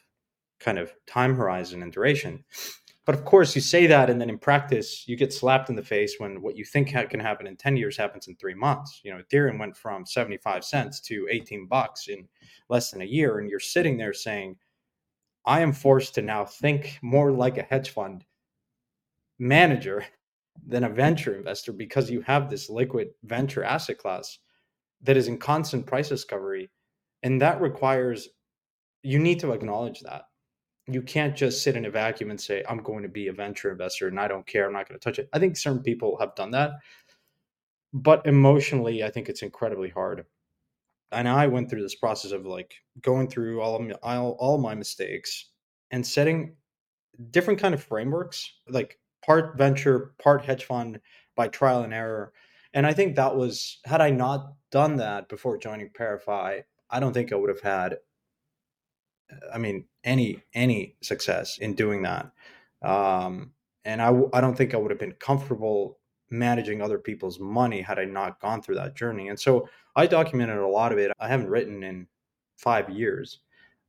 kind 0.61 0.79
of 0.79 0.93
time 1.07 1.35
horizon 1.35 1.83
and 1.83 1.93
duration. 1.93 2.45
But 3.07 3.15
of 3.15 3.25
course, 3.25 3.55
you 3.55 3.63
say 3.63 3.87
that, 3.87 4.11
and 4.11 4.21
then 4.21 4.29
in 4.29 4.37
practice, 4.37 5.07
you 5.07 5.17
get 5.17 5.33
slapped 5.33 5.71
in 5.71 5.77
the 5.77 5.83
face 5.83 6.17
when 6.19 6.43
what 6.43 6.57
you 6.57 6.65
think 6.65 6.89
can 6.89 7.21
happen 7.21 7.47
in 7.47 7.57
10 7.57 7.77
years 7.77 7.97
happens 7.97 8.27
in 8.27 8.35
three 8.35 8.55
months. 8.55 9.01
You 9.05 9.15
know, 9.15 9.23
Ethereum 9.23 9.61
went 9.61 9.77
from 9.77 10.05
75 10.05 10.65
cents 10.65 11.01
to 11.03 11.29
18 11.31 11.69
bucks 11.69 12.09
in 12.09 12.27
less 12.69 12.91
than 12.91 13.03
a 13.03 13.07
year. 13.07 13.39
And 13.39 13.49
you're 13.49 13.61
sitting 13.61 13.97
there 13.97 14.13
saying, 14.13 14.57
I 15.47 15.61
am 15.61 15.73
forced 15.73 16.17
to 16.17 16.23
now 16.23 16.45
think 16.45 16.99
more 17.01 17.31
like 17.31 17.59
a 17.59 17.63
hedge 17.63 17.91
fund 17.91 18.25
manager 19.39 20.05
than 20.67 20.83
a 20.83 20.89
venture 20.89 21.37
investor 21.37 21.73
because 21.73 22.11
you 22.11 22.23
have 22.23 22.51
this 22.51 22.69
liquid 22.69 23.11
venture 23.23 23.63
asset 23.63 23.99
class 23.99 24.39
that 25.03 25.17
is 25.17 25.29
in 25.29 25.39
constant 25.39 25.87
price 25.87 26.09
discovery. 26.09 26.71
And 27.23 27.41
that 27.41 27.61
requires, 27.61 28.31
you 29.05 29.21
need 29.21 29.39
to 29.41 29.53
acknowledge 29.53 30.01
that 30.01 30.25
you 30.89 31.03
can't 31.03 31.37
just 31.37 31.63
sit 31.63 31.77
in 31.77 31.87
a 31.87 31.91
vacuum 31.91 32.31
and 32.31 32.41
say, 32.41 32.63
I'm 32.69 32.83
going 32.83 33.03
to 33.03 33.09
be 33.09 33.29
a 33.29 33.33
venture 33.33 33.73
investor 33.73 34.09
and 34.09 34.21
I 34.21 34.29
don't 34.29 34.47
care. 34.47 34.67
I'm 34.67 34.73
not 34.73 34.89
going 34.89 34.99
to 34.99 35.05
touch 35.05 35.19
it. 35.19 35.29
I 35.33 35.39
think 35.39 35.57
certain 35.57 35.83
people 35.83 36.17
have 36.21 36.35
done 36.37 36.53
that. 36.53 36.73
But 37.93 38.27
emotionally, 38.27 39.03
I 39.03 39.11
think 39.11 39.29
it's 39.29 39.43
incredibly 39.43 39.89
hard. 39.89 40.25
And 41.13 41.29
I 41.29 41.47
went 41.47 41.71
through 41.71 41.83
this 41.83 41.95
process 41.95 42.33
of 42.33 42.47
like 42.47 42.75
going 43.01 43.29
through 43.29 43.61
all 43.61 43.77
of 43.77 43.83
my, 43.83 43.95
all, 44.03 44.37
all 44.39 44.59
my 44.59 44.75
mistakes 44.75 45.47
and 45.91 46.07
setting 46.07 46.55
different 47.31 47.61
kind 47.61 47.75
of 47.75 47.83
frameworks, 47.83 48.53
like 48.69 48.99
part 49.25 49.57
venture, 49.57 50.15
part 50.23 50.45
hedge 50.45 50.65
fund 50.65 51.01
by 51.35 51.49
trial 51.49 51.83
and 51.83 51.95
error. 51.95 52.33
And 52.75 52.87
I 52.87 52.93
think 52.93 53.17
that 53.17 53.35
was, 53.35 53.79
had 53.85 54.01
I 54.01 54.11
not 54.11 54.53
done 54.71 54.97
that 54.97 55.29
before 55.29 55.59
joining 55.59 55.91
ParaFi, 55.91 56.63
I 56.91 57.01
don't 57.01 57.13
think 57.13 57.33
I 57.33 57.37
would 57.37 57.49
have 57.49 57.61
had 57.61 57.97
I 59.53 59.59
mean, 59.59 59.85
any 60.05 60.43
any 60.55 60.97
success 61.03 61.59
in 61.59 61.75
doing 61.75 62.03
that. 62.03 62.31
Um, 62.83 63.53
and 63.85 64.01
I 64.01 64.13
I 64.33 64.41
don't 64.41 64.57
think 64.57 64.75
I 64.75 64.79
would 64.79 64.91
have 64.91 65.01
been 65.01 65.13
comfortable 65.13 65.99
managing 66.31 66.83
other 66.83 66.99
people's 66.99 67.39
money 67.39 67.81
had 67.81 67.99
I 67.99 68.05
not 68.05 68.41
gone 68.41 68.61
through 68.61 68.75
that 68.77 68.97
journey. 68.97 69.29
And 69.29 69.39
so 69.39 69.69
I 69.95 70.07
documented 70.07 70.59
a 70.59 70.67
lot 70.67 70.93
of 70.93 70.99
it. 70.99 71.13
I 71.21 71.29
haven't 71.29 71.49
written 71.49 71.83
in 71.85 72.07
five 72.57 72.91
years, 72.91 73.41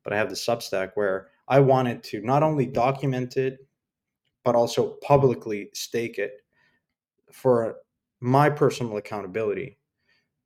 but 0.04 0.14
I 0.14 0.18
have 0.18 0.30
the 0.30 0.36
Substack 0.36 0.92
where 0.96 1.30
I 1.48 1.60
wanted 1.60 2.04
to 2.04 2.22
not 2.22 2.44
only 2.44 2.66
document 2.66 3.38
it, 3.38 3.66
but 4.44 4.56
also 4.56 4.98
publicly 5.02 5.70
stake 5.74 6.20
it 6.20 6.42
for 7.32 7.78
my 8.20 8.50
personal 8.50 8.98
accountability 8.98 9.78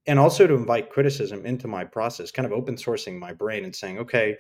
and 0.07 0.17
also 0.17 0.47
to 0.47 0.55
invite 0.55 0.89
criticism 0.89 1.45
into 1.45 1.67
my 1.67 1.83
process, 1.83 2.31
kind 2.31 2.45
of 2.45 2.51
open 2.51 2.75
sourcing 2.75 3.19
my 3.19 3.33
brain 3.33 3.63
and 3.63 3.75
saying, 3.75 3.99
okay, 3.99 4.37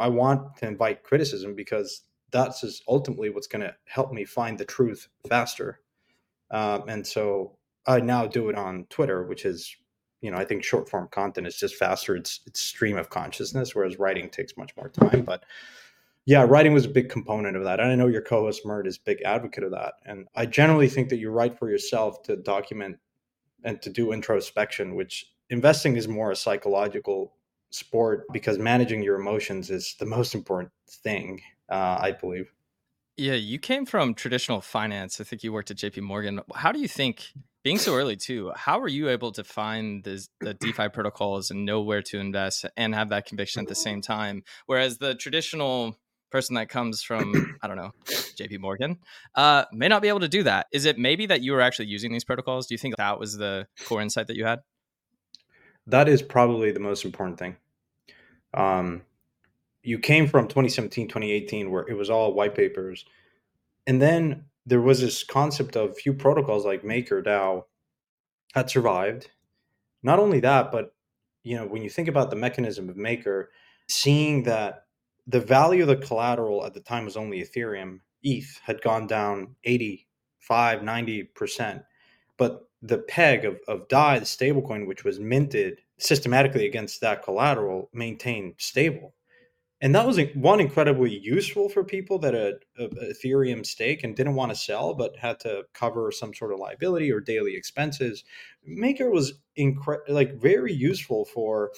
I 0.00 0.08
want 0.08 0.56
to 0.56 0.66
invite 0.66 1.02
criticism 1.02 1.54
because 1.54 2.02
that's 2.30 2.62
is 2.62 2.82
ultimately 2.88 3.30
what's 3.30 3.46
going 3.46 3.62
to 3.62 3.74
help 3.86 4.12
me 4.12 4.24
find 4.24 4.58
the 4.58 4.64
truth 4.64 5.08
faster. 5.28 5.80
Um, 6.50 6.84
and 6.88 7.06
so 7.06 7.56
I 7.86 8.00
now 8.00 8.26
do 8.26 8.48
it 8.48 8.56
on 8.56 8.86
Twitter, 8.90 9.24
which 9.24 9.44
is, 9.44 9.74
you 10.20 10.30
know, 10.30 10.36
I 10.36 10.44
think 10.44 10.62
short 10.62 10.88
form 10.88 11.08
content 11.10 11.46
is 11.46 11.56
just 11.56 11.76
faster. 11.76 12.16
It's 12.16 12.40
it's 12.46 12.60
stream 12.60 12.96
of 12.96 13.10
consciousness, 13.10 13.74
whereas 13.74 13.98
writing 13.98 14.28
takes 14.28 14.56
much 14.56 14.76
more 14.76 14.88
time. 14.88 15.22
But 15.22 15.44
yeah, 16.26 16.42
writing 16.42 16.74
was 16.74 16.84
a 16.84 16.90
big 16.90 17.08
component 17.08 17.56
of 17.56 17.64
that. 17.64 17.80
And 17.80 17.90
I 17.90 17.94
know 17.94 18.08
your 18.08 18.20
co-host 18.20 18.66
Mert 18.66 18.86
is 18.86 18.98
big 18.98 19.22
advocate 19.22 19.64
of 19.64 19.70
that. 19.70 19.94
And 20.04 20.26
I 20.34 20.44
generally 20.44 20.88
think 20.88 21.08
that 21.08 21.18
you 21.18 21.30
write 21.30 21.58
for 21.58 21.70
yourself 21.70 22.22
to 22.24 22.36
document 22.36 22.98
and 23.64 23.80
to 23.80 23.88
do 23.88 24.12
introspection, 24.12 24.94
which 24.94 25.32
investing 25.48 25.96
is 25.96 26.06
more 26.06 26.30
a 26.30 26.36
psychological 26.36 27.32
sport 27.70 28.24
because 28.32 28.58
managing 28.58 29.02
your 29.02 29.16
emotions 29.16 29.70
is 29.70 29.94
the 29.98 30.06
most 30.06 30.34
important 30.34 30.72
thing, 30.88 31.40
uh, 31.68 31.98
I 32.00 32.12
believe. 32.12 32.50
Yeah, 33.16 33.34
you 33.34 33.58
came 33.58 33.84
from 33.84 34.14
traditional 34.14 34.60
finance. 34.60 35.20
I 35.20 35.24
think 35.24 35.42
you 35.42 35.52
worked 35.52 35.70
at 35.70 35.76
JP 35.76 36.02
Morgan. 36.02 36.40
How 36.54 36.70
do 36.70 36.78
you 36.78 36.86
think, 36.86 37.26
being 37.64 37.78
so 37.78 37.94
early 37.96 38.14
too, 38.16 38.52
how 38.54 38.78
were 38.78 38.88
you 38.88 39.08
able 39.08 39.32
to 39.32 39.42
find 39.42 40.04
this, 40.04 40.28
the 40.40 40.54
DeFi 40.54 40.88
protocols 40.90 41.50
and 41.50 41.66
know 41.66 41.80
where 41.80 42.02
to 42.02 42.20
invest 42.20 42.64
and 42.76 42.94
have 42.94 43.08
that 43.08 43.26
conviction 43.26 43.60
at 43.60 43.68
the 43.68 43.74
same 43.74 44.00
time? 44.00 44.44
Whereas 44.66 44.98
the 44.98 45.16
traditional 45.16 45.98
person 46.30 46.54
that 46.54 46.68
comes 46.68 47.02
from, 47.02 47.58
I 47.62 47.66
don't 47.66 47.76
know, 47.76 47.90
JP 48.06 48.60
Morgan, 48.60 48.98
uh, 49.34 49.64
may 49.72 49.88
not 49.88 50.00
be 50.00 50.08
able 50.08 50.20
to 50.20 50.28
do 50.28 50.44
that. 50.44 50.66
Is 50.72 50.84
it 50.84 50.96
maybe 50.96 51.26
that 51.26 51.42
you 51.42 51.52
were 51.52 51.60
actually 51.60 51.86
using 51.86 52.12
these 52.12 52.24
protocols? 52.24 52.68
Do 52.68 52.74
you 52.74 52.78
think 52.78 52.96
that 52.96 53.18
was 53.18 53.36
the 53.36 53.66
core 53.84 54.00
insight 54.00 54.28
that 54.28 54.36
you 54.36 54.44
had? 54.44 54.60
That 55.88 56.08
is 56.08 56.22
probably 56.22 56.70
the 56.70 56.80
most 56.80 57.04
important 57.04 57.38
thing. 57.38 57.56
Um, 58.54 59.02
you 59.82 59.98
came 59.98 60.26
from 60.26 60.48
2017, 60.48 61.08
2018, 61.08 61.70
where 61.70 61.86
it 61.88 61.94
was 61.94 62.10
all 62.10 62.34
white 62.34 62.54
papers. 62.54 63.04
And 63.86 64.00
then 64.00 64.44
there 64.66 64.82
was 64.82 65.00
this 65.00 65.24
concept 65.24 65.76
of 65.76 65.96
few 65.96 66.12
protocols 66.12 66.66
like 66.66 66.82
MakerDAO 66.82 67.64
had 68.54 68.70
survived. 68.70 69.30
Not 70.02 70.18
only 70.18 70.40
that, 70.40 70.70
but 70.70 70.94
you 71.42 71.56
know, 71.56 71.66
when 71.66 71.82
you 71.82 71.88
think 71.88 72.08
about 72.08 72.28
the 72.30 72.36
mechanism 72.36 72.90
of 72.90 72.96
Maker, 72.96 73.50
seeing 73.88 74.42
that 74.42 74.84
the 75.26 75.40
value 75.40 75.82
of 75.82 75.88
the 75.88 75.96
collateral 75.96 76.66
at 76.66 76.74
the 76.74 76.80
time 76.80 77.06
was 77.06 77.16
only 77.16 77.42
Ethereum, 77.42 78.00
ETH 78.22 78.60
had 78.64 78.82
gone 78.82 79.06
down 79.06 79.54
85, 79.64 80.80
90%. 80.80 81.84
But 82.36 82.67
the 82.82 82.98
peg 82.98 83.44
of, 83.44 83.58
of 83.66 83.88
DAI, 83.88 84.20
the 84.20 84.24
stablecoin, 84.24 84.86
which 84.86 85.04
was 85.04 85.18
minted 85.18 85.80
systematically 85.98 86.66
against 86.66 87.00
that 87.00 87.22
collateral, 87.22 87.90
maintained 87.92 88.54
stable. 88.58 89.14
And 89.80 89.94
that 89.94 90.06
was 90.06 90.18
one 90.34 90.60
incredibly 90.60 91.16
useful 91.16 91.68
for 91.68 91.84
people 91.84 92.18
that 92.20 92.34
had 92.34 92.54
a, 92.78 92.88
Ethereum 93.12 93.64
stake 93.64 94.02
and 94.02 94.16
didn't 94.16 94.34
want 94.34 94.50
to 94.50 94.56
sell, 94.56 94.94
but 94.94 95.16
had 95.16 95.38
to 95.40 95.64
cover 95.72 96.10
some 96.10 96.34
sort 96.34 96.52
of 96.52 96.58
liability 96.58 97.12
or 97.12 97.20
daily 97.20 97.54
expenses. 97.54 98.24
Maker 98.64 99.08
was 99.10 99.34
incre- 99.56 100.00
like 100.08 100.34
very 100.34 100.72
useful 100.72 101.24
for 101.26 101.70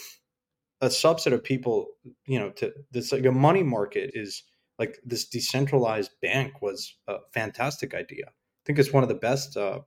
a 0.81 0.87
subset 0.87 1.35
of 1.35 1.45
people. 1.45 1.89
You 2.25 2.39
know, 2.39 2.51
to 2.53 2.73
this 2.91 3.13
like 3.13 3.27
a 3.27 3.33
money 3.33 3.63
market 3.63 4.13
is 4.15 4.45
like 4.79 4.99
this 5.05 5.27
decentralized 5.27 6.13
bank 6.23 6.63
was 6.63 6.97
a 7.07 7.17
fantastic 7.35 7.93
idea. 7.95 8.25
I 8.29 8.63
think 8.65 8.79
it's 8.79 8.95
one 8.95 9.03
of 9.03 9.11
the 9.11 9.15
best 9.15 9.59
uh, 9.59 9.81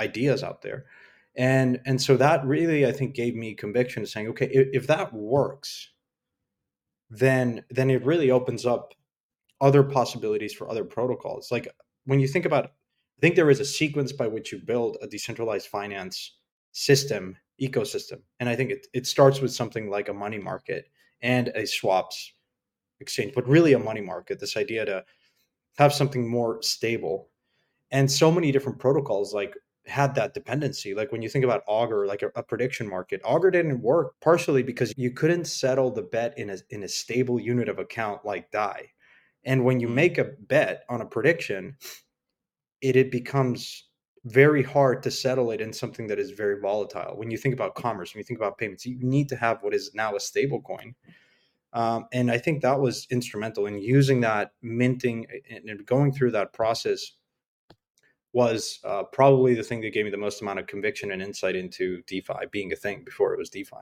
ideas 0.00 0.42
out 0.42 0.62
there. 0.62 0.86
And 1.36 1.80
and 1.86 2.02
so 2.02 2.16
that 2.16 2.44
really 2.44 2.84
i 2.84 2.90
think 2.90 3.14
gave 3.14 3.36
me 3.36 3.54
conviction 3.54 4.04
saying 4.04 4.26
okay 4.30 4.48
if, 4.52 4.68
if, 4.72 4.86
that 4.88 5.14
works 5.14 5.90
then 7.08 7.62
then 7.70 7.88
it 7.88 8.04
really 8.04 8.32
opens 8.32 8.66
up 8.66 8.94
other 9.60 9.84
possibilities 9.84 10.52
for 10.52 10.68
other 10.68 10.84
protocols. 10.84 11.52
Like 11.52 11.68
when 12.04 12.18
you 12.18 12.26
think 12.26 12.46
about 12.46 12.64
i 12.64 13.20
think 13.20 13.36
there 13.36 13.50
is 13.50 13.60
a 13.60 13.64
sequence 13.64 14.12
by 14.12 14.26
which 14.26 14.50
you 14.50 14.58
build 14.58 14.96
a 15.02 15.06
decentralized 15.06 15.68
finance 15.68 16.38
system 16.72 17.36
ecosystem. 17.62 18.20
And 18.40 18.48
i 18.48 18.56
think 18.56 18.70
it, 18.72 18.88
it 18.92 19.06
starts 19.06 19.40
with 19.40 19.52
something 19.52 19.88
like 19.88 20.08
a 20.08 20.20
money 20.24 20.38
market 20.38 20.90
and 21.22 21.48
a 21.54 21.64
swaps 21.64 22.32
exchange 22.98 23.34
but 23.36 23.48
really 23.48 23.72
a 23.74 23.78
money 23.78 24.00
market 24.00 24.40
this 24.40 24.56
idea 24.56 24.84
to 24.84 25.04
have 25.78 25.92
something 25.92 26.28
more 26.28 26.62
stable. 26.62 27.30
And 27.90 28.10
so 28.10 28.30
many 28.30 28.52
different 28.52 28.78
protocols 28.78 29.34
like 29.34 29.54
had 29.90 30.14
that 30.14 30.34
dependency. 30.34 30.94
Like 30.94 31.12
when 31.12 31.22
you 31.22 31.28
think 31.28 31.44
about 31.44 31.62
Augur, 31.66 32.06
like 32.06 32.22
a, 32.22 32.30
a, 32.36 32.42
prediction 32.42 32.88
market, 32.88 33.20
Augur 33.24 33.50
didn't 33.50 33.82
work 33.82 34.14
partially 34.20 34.62
because 34.62 34.94
you 34.96 35.10
couldn't 35.10 35.46
settle 35.46 35.90
the 35.90 36.02
bet 36.02 36.38
in 36.38 36.50
a 36.50 36.56
in 36.70 36.82
a 36.82 36.88
stable 36.88 37.40
unit 37.40 37.68
of 37.68 37.78
account 37.78 38.24
like 38.24 38.50
DAI. 38.50 38.90
And 39.44 39.64
when 39.64 39.80
you 39.80 39.88
mm. 39.88 39.94
make 39.94 40.18
a 40.18 40.24
bet 40.24 40.84
on 40.88 41.00
a 41.00 41.06
prediction, 41.06 41.76
it 42.80 42.96
it 42.96 43.10
becomes 43.10 43.88
very 44.24 44.62
hard 44.62 45.02
to 45.02 45.10
settle 45.10 45.50
it 45.50 45.60
in 45.60 45.72
something 45.72 46.06
that 46.06 46.18
is 46.18 46.30
very 46.30 46.60
volatile. 46.60 47.16
When 47.16 47.30
you 47.30 47.38
think 47.38 47.54
about 47.54 47.74
commerce, 47.74 48.14
when 48.14 48.20
you 48.20 48.24
think 48.24 48.38
about 48.38 48.58
payments, 48.58 48.84
you 48.84 48.98
need 49.00 49.28
to 49.30 49.36
have 49.36 49.62
what 49.62 49.74
is 49.74 49.92
now 49.94 50.14
a 50.14 50.20
stable 50.20 50.60
coin. 50.60 50.94
Um, 51.72 52.06
and 52.12 52.30
I 52.30 52.38
think 52.38 52.62
that 52.62 52.80
was 52.80 53.06
instrumental 53.10 53.66
in 53.66 53.78
using 53.78 54.20
that 54.20 54.52
minting 54.60 55.26
and 55.48 55.86
going 55.86 56.12
through 56.12 56.32
that 56.32 56.52
process 56.52 57.12
was 58.32 58.78
uh, 58.84 59.02
probably 59.04 59.54
the 59.54 59.62
thing 59.62 59.80
that 59.80 59.92
gave 59.92 60.04
me 60.04 60.10
the 60.10 60.16
most 60.16 60.40
amount 60.40 60.58
of 60.58 60.66
conviction 60.66 61.10
and 61.10 61.20
insight 61.20 61.56
into 61.56 62.02
DeFi 62.06 62.46
being 62.50 62.72
a 62.72 62.76
thing 62.76 63.02
before 63.04 63.32
it 63.34 63.38
was 63.38 63.50
DeFi. 63.50 63.76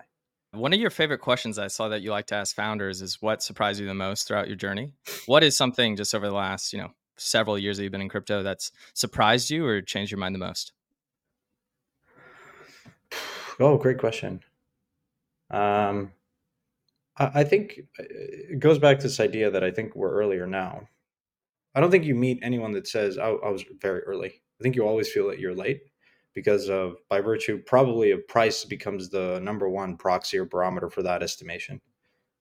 One 0.52 0.72
of 0.72 0.80
your 0.80 0.90
favorite 0.90 1.18
questions 1.18 1.58
I 1.58 1.66
saw 1.66 1.88
that 1.88 2.00
you 2.00 2.10
like 2.10 2.26
to 2.28 2.34
ask 2.34 2.56
founders 2.56 3.02
is 3.02 3.20
what 3.20 3.42
surprised 3.42 3.80
you 3.80 3.86
the 3.86 3.92
most 3.92 4.26
throughout 4.26 4.48
your 4.48 4.56
journey? 4.56 4.92
What 5.26 5.44
is 5.44 5.54
something 5.54 5.94
just 5.94 6.14
over 6.14 6.26
the 6.26 6.34
last, 6.34 6.72
you 6.72 6.78
know, 6.78 6.92
several 7.18 7.58
years 7.58 7.76
that 7.76 7.82
you've 7.82 7.92
been 7.92 8.00
in 8.00 8.08
crypto 8.08 8.42
that's 8.42 8.72
surprised 8.94 9.50
you 9.50 9.66
or 9.66 9.82
changed 9.82 10.10
your 10.10 10.18
mind 10.18 10.34
the 10.34 10.38
most? 10.38 10.72
Oh, 13.60 13.76
great 13.76 13.98
question. 13.98 14.40
Um, 15.50 16.12
I, 17.18 17.40
I 17.40 17.44
think 17.44 17.80
uh, 17.98 18.04
it 18.08 18.60
goes 18.60 18.78
back 18.78 18.98
to 18.98 19.02
this 19.02 19.20
idea 19.20 19.50
that 19.50 19.64
I 19.64 19.70
think 19.70 19.94
we're 19.94 20.12
earlier 20.12 20.46
now 20.46 20.88
I 21.74 21.80
don't 21.80 21.90
think 21.90 22.04
you 22.04 22.14
meet 22.14 22.40
anyone 22.42 22.72
that 22.72 22.88
says 22.88 23.18
I, 23.18 23.28
I 23.28 23.50
was 23.50 23.64
very 23.80 24.00
early. 24.02 24.40
I 24.60 24.62
think 24.62 24.76
you 24.76 24.86
always 24.86 25.10
feel 25.10 25.28
that 25.28 25.38
you're 25.38 25.54
late 25.54 25.82
because 26.34 26.68
of 26.68 26.96
by 27.08 27.20
virtue 27.20 27.58
probably 27.66 28.10
of 28.10 28.26
price 28.28 28.64
becomes 28.64 29.08
the 29.08 29.40
number 29.40 29.68
one 29.68 29.96
proxy 29.96 30.38
or 30.38 30.44
barometer 30.44 30.90
for 30.90 31.02
that 31.02 31.22
estimation 31.22 31.80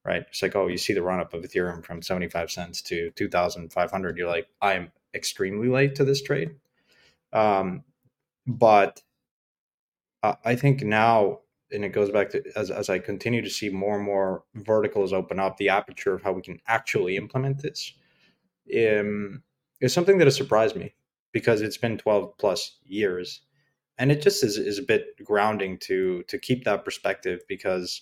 right? 0.07 0.23
It's 0.29 0.41
like 0.41 0.55
oh 0.55 0.67
you 0.67 0.77
see 0.77 0.93
the 0.93 1.03
run 1.03 1.19
up 1.19 1.33
of 1.33 1.43
ethereum 1.43 1.83
from 1.83 2.01
75 2.01 2.49
cents 2.49 2.81
to 2.83 3.11
2500 3.11 4.17
you're 4.17 4.27
like 4.27 4.47
i'm 4.61 4.91
extremely 5.13 5.67
late 5.67 5.95
to 5.95 6.05
this 6.05 6.21
trade. 6.21 6.55
Um, 7.33 7.83
but 8.47 9.01
i 10.43 10.55
think 10.55 10.81
now 10.81 11.39
and 11.71 11.85
it 11.85 11.89
goes 11.89 12.09
back 12.09 12.29
to 12.29 12.41
as, 12.55 12.71
as 12.71 12.89
i 12.89 12.97
continue 12.97 13.41
to 13.41 13.49
see 13.49 13.69
more 13.69 13.95
and 13.95 14.03
more 14.03 14.43
verticals 14.55 15.13
open 15.13 15.39
up 15.39 15.55
the 15.57 15.69
aperture 15.69 16.13
of 16.13 16.23
how 16.23 16.31
we 16.31 16.41
can 16.41 16.59
actually 16.67 17.15
implement 17.15 17.61
this 17.61 17.93
um, 18.75 19.43
is 19.81 19.93
something 19.93 20.17
that 20.17 20.27
has 20.27 20.35
surprised 20.35 20.75
me 20.75 20.93
because 21.31 21.61
it's 21.61 21.77
been 21.77 21.97
12 21.97 22.37
plus 22.37 22.77
years. 22.85 23.41
And 23.97 24.11
it 24.11 24.21
just 24.21 24.43
is, 24.43 24.57
is 24.57 24.79
a 24.79 24.83
bit 24.83 25.23
grounding 25.23 25.77
to 25.79 26.23
to 26.23 26.37
keep 26.37 26.63
that 26.65 26.85
perspective 26.85 27.41
because 27.47 28.01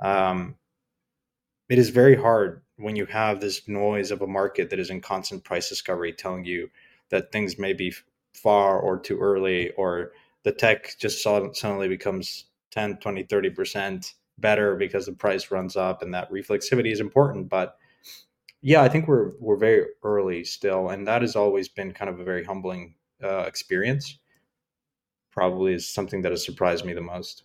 um, 0.00 0.56
it 1.68 1.78
is 1.78 1.90
very 1.90 2.16
hard 2.16 2.62
when 2.76 2.96
you 2.96 3.06
have 3.06 3.40
this 3.40 3.68
noise 3.68 4.10
of 4.10 4.22
a 4.22 4.26
market 4.26 4.70
that 4.70 4.80
is 4.80 4.90
in 4.90 5.00
constant 5.00 5.44
price 5.44 5.68
discovery 5.68 6.12
telling 6.12 6.44
you 6.44 6.68
that 7.10 7.30
things 7.30 7.58
may 7.58 7.72
be 7.72 7.94
far 8.34 8.78
or 8.80 8.98
too 8.98 9.18
early 9.18 9.70
or 9.72 10.12
the 10.42 10.52
tech 10.52 10.96
just 10.98 11.22
suddenly 11.22 11.88
becomes 11.88 12.46
10 12.72 12.98
20 12.98 13.24
30% 13.24 14.14
better 14.38 14.74
because 14.76 15.06
the 15.06 15.12
price 15.12 15.50
runs 15.50 15.76
up 15.76 16.02
and 16.02 16.12
that 16.12 16.30
reflexivity 16.30 16.90
is 16.90 17.00
important. 17.00 17.48
But 17.48 17.76
yeah 18.62 18.82
i 18.82 18.88
think 18.88 19.06
we're 19.06 19.32
we're 19.38 19.56
very 19.56 19.84
early 20.02 20.44
still 20.44 20.88
and 20.88 21.06
that 21.06 21.22
has 21.22 21.36
always 21.36 21.68
been 21.68 21.92
kind 21.92 22.08
of 22.08 22.18
a 22.18 22.24
very 22.24 22.44
humbling 22.44 22.94
uh, 23.22 23.40
experience 23.40 24.18
probably 25.30 25.74
is 25.74 25.88
something 25.88 26.22
that 26.22 26.32
has 26.32 26.44
surprised 26.44 26.84
me 26.84 26.92
the 26.92 27.00
most 27.00 27.44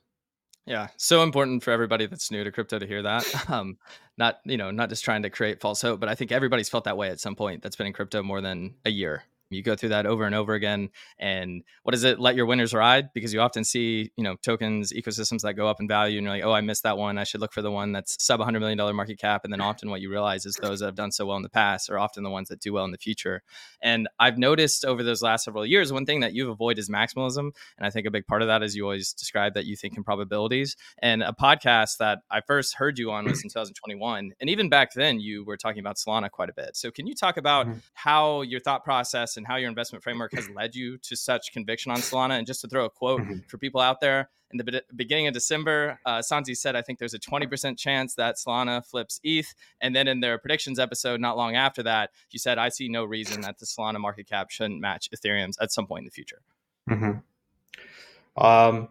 yeah, 0.69 0.89
so 0.97 1.23
important 1.23 1.63
for 1.63 1.71
everybody 1.71 2.07
that's 2.07 2.29
new 2.29 2.43
to 2.43 2.51
crypto 2.51 2.77
to 2.77 2.85
hear 2.85 3.01
that. 3.03 3.25
Um, 3.49 3.77
not 4.17 4.39
you 4.43 4.57
know, 4.57 4.71
not 4.71 4.89
just 4.89 5.05
trying 5.05 5.23
to 5.23 5.29
create 5.29 5.61
false 5.61 5.81
hope, 5.81 6.01
but 6.01 6.09
I 6.09 6.15
think 6.15 6.33
everybody's 6.33 6.67
felt 6.67 6.83
that 6.83 6.97
way 6.97 7.07
at 7.09 7.21
some 7.21 7.37
point. 7.37 7.63
That's 7.63 7.77
been 7.77 7.87
in 7.87 7.93
crypto 7.93 8.21
more 8.21 8.41
than 8.41 8.75
a 8.83 8.89
year 8.89 9.23
you 9.49 9.63
go 9.63 9.75
through 9.75 9.89
that 9.89 10.05
over 10.05 10.25
and 10.25 10.35
over 10.35 10.53
again 10.53 10.89
and 11.19 11.63
what 11.83 11.95
is 11.95 12.03
it 12.03 12.19
let 12.19 12.35
your 12.35 12.45
winners 12.45 12.73
ride 12.73 13.09
because 13.13 13.33
you 13.33 13.39
often 13.39 13.63
see 13.63 14.11
you 14.17 14.23
know 14.23 14.35
tokens 14.41 14.91
ecosystems 14.91 15.41
that 15.41 15.53
go 15.53 15.67
up 15.67 15.79
in 15.79 15.87
value 15.87 16.17
and 16.17 16.25
you're 16.25 16.35
like 16.35 16.43
oh 16.43 16.51
i 16.51 16.61
missed 16.61 16.83
that 16.83 16.97
one 16.97 17.17
i 17.17 17.23
should 17.23 17.41
look 17.41 17.53
for 17.53 17.61
the 17.61 17.71
one 17.71 17.91
that's 17.91 18.21
sub 18.23 18.39
100 18.39 18.59
million 18.59 18.77
dollar 18.77 18.93
market 18.93 19.17
cap 19.17 19.43
and 19.43 19.53
then 19.53 19.61
often 19.67 19.89
what 19.89 20.01
you 20.01 20.09
realize 20.09 20.45
is 20.45 20.55
those 20.55 20.79
that 20.79 20.85
have 20.85 20.95
done 20.95 21.11
so 21.11 21.25
well 21.25 21.37
in 21.37 21.43
the 21.43 21.49
past 21.49 21.89
are 21.89 21.99
often 21.99 22.23
the 22.23 22.29
ones 22.29 22.49
that 22.49 22.59
do 22.59 22.73
well 22.73 22.85
in 22.85 22.91
the 22.91 22.97
future 22.97 23.41
and 23.81 24.07
i've 24.19 24.37
noticed 24.37 24.83
over 24.83 25.03
those 25.03 25.21
last 25.21 25.45
several 25.45 25.65
years 25.65 25.93
one 25.93 26.05
thing 26.05 26.19
that 26.19 26.33
you've 26.33 26.49
avoided 26.49 26.79
is 26.79 26.89
maximalism 26.89 27.51
and 27.77 27.87
i 27.87 27.89
think 27.89 28.05
a 28.05 28.11
big 28.11 28.27
part 28.27 28.41
of 28.41 28.47
that 28.47 28.61
is 28.61 28.75
you 28.75 28.83
always 28.83 29.13
describe 29.13 29.53
that 29.53 29.65
you 29.65 29.75
think 29.75 29.95
in 29.95 30.03
probabilities 30.03 30.75
and 30.99 31.23
a 31.23 31.33
podcast 31.33 31.97
that 31.97 32.19
i 32.29 32.41
first 32.41 32.75
heard 32.75 32.99
you 32.99 33.11
on 33.11 33.25
was 33.25 33.43
in 33.43 33.49
2021 33.49 34.33
and 34.39 34.49
even 34.49 34.69
back 34.69 34.93
then 34.93 35.19
you 35.19 35.43
were 35.45 35.57
talking 35.57 35.79
about 35.79 35.95
solana 35.95 36.29
quite 36.29 36.49
a 36.49 36.53
bit 36.53 36.75
so 36.75 36.91
can 36.91 37.07
you 37.07 37.15
talk 37.15 37.37
about 37.37 37.67
mm-hmm. 37.67 37.79
how 37.93 38.41
your 38.41 38.59
thought 38.59 38.83
process 38.83 39.36
and 39.37 39.47
how 39.47 39.55
your 39.55 39.69
investment 39.69 40.03
framework 40.03 40.33
has 40.33 40.49
led 40.49 40.75
you 40.75 40.97
to 40.99 41.15
such 41.15 41.51
conviction 41.51 41.91
on 41.91 41.99
Solana. 41.99 42.37
And 42.37 42.45
just 42.45 42.61
to 42.61 42.67
throw 42.67 42.85
a 42.85 42.89
quote 42.89 43.21
mm-hmm. 43.21 43.39
for 43.47 43.57
people 43.57 43.81
out 43.81 44.01
there, 44.01 44.29
in 44.51 44.57
the 44.57 44.63
be- 44.63 44.81
beginning 44.95 45.27
of 45.27 45.33
December, 45.33 45.99
uh, 46.05 46.21
Santi 46.21 46.55
said, 46.55 46.75
I 46.75 46.81
think 46.81 46.99
there's 46.99 47.13
a 47.13 47.19
20% 47.19 47.77
chance 47.77 48.15
that 48.15 48.35
Solana 48.35 48.85
flips 48.85 49.19
ETH. 49.23 49.53
And 49.81 49.95
then 49.95 50.07
in 50.07 50.19
their 50.19 50.37
predictions 50.37 50.79
episode, 50.79 51.19
not 51.19 51.37
long 51.37 51.55
after 51.55 51.83
that, 51.83 52.11
you 52.31 52.39
said, 52.39 52.57
I 52.57 52.69
see 52.69 52.87
no 52.87 53.05
reason 53.05 53.41
that 53.41 53.59
the 53.59 53.65
Solana 53.65 53.99
market 53.99 54.27
cap 54.27 54.49
shouldn't 54.49 54.79
match 54.79 55.09
Ethereum's 55.11 55.57
at 55.59 55.71
some 55.71 55.85
point 55.85 56.01
in 56.01 56.05
the 56.05 56.11
future. 56.11 56.41
Mm-hmm. 56.89 58.43
Um, 58.43 58.89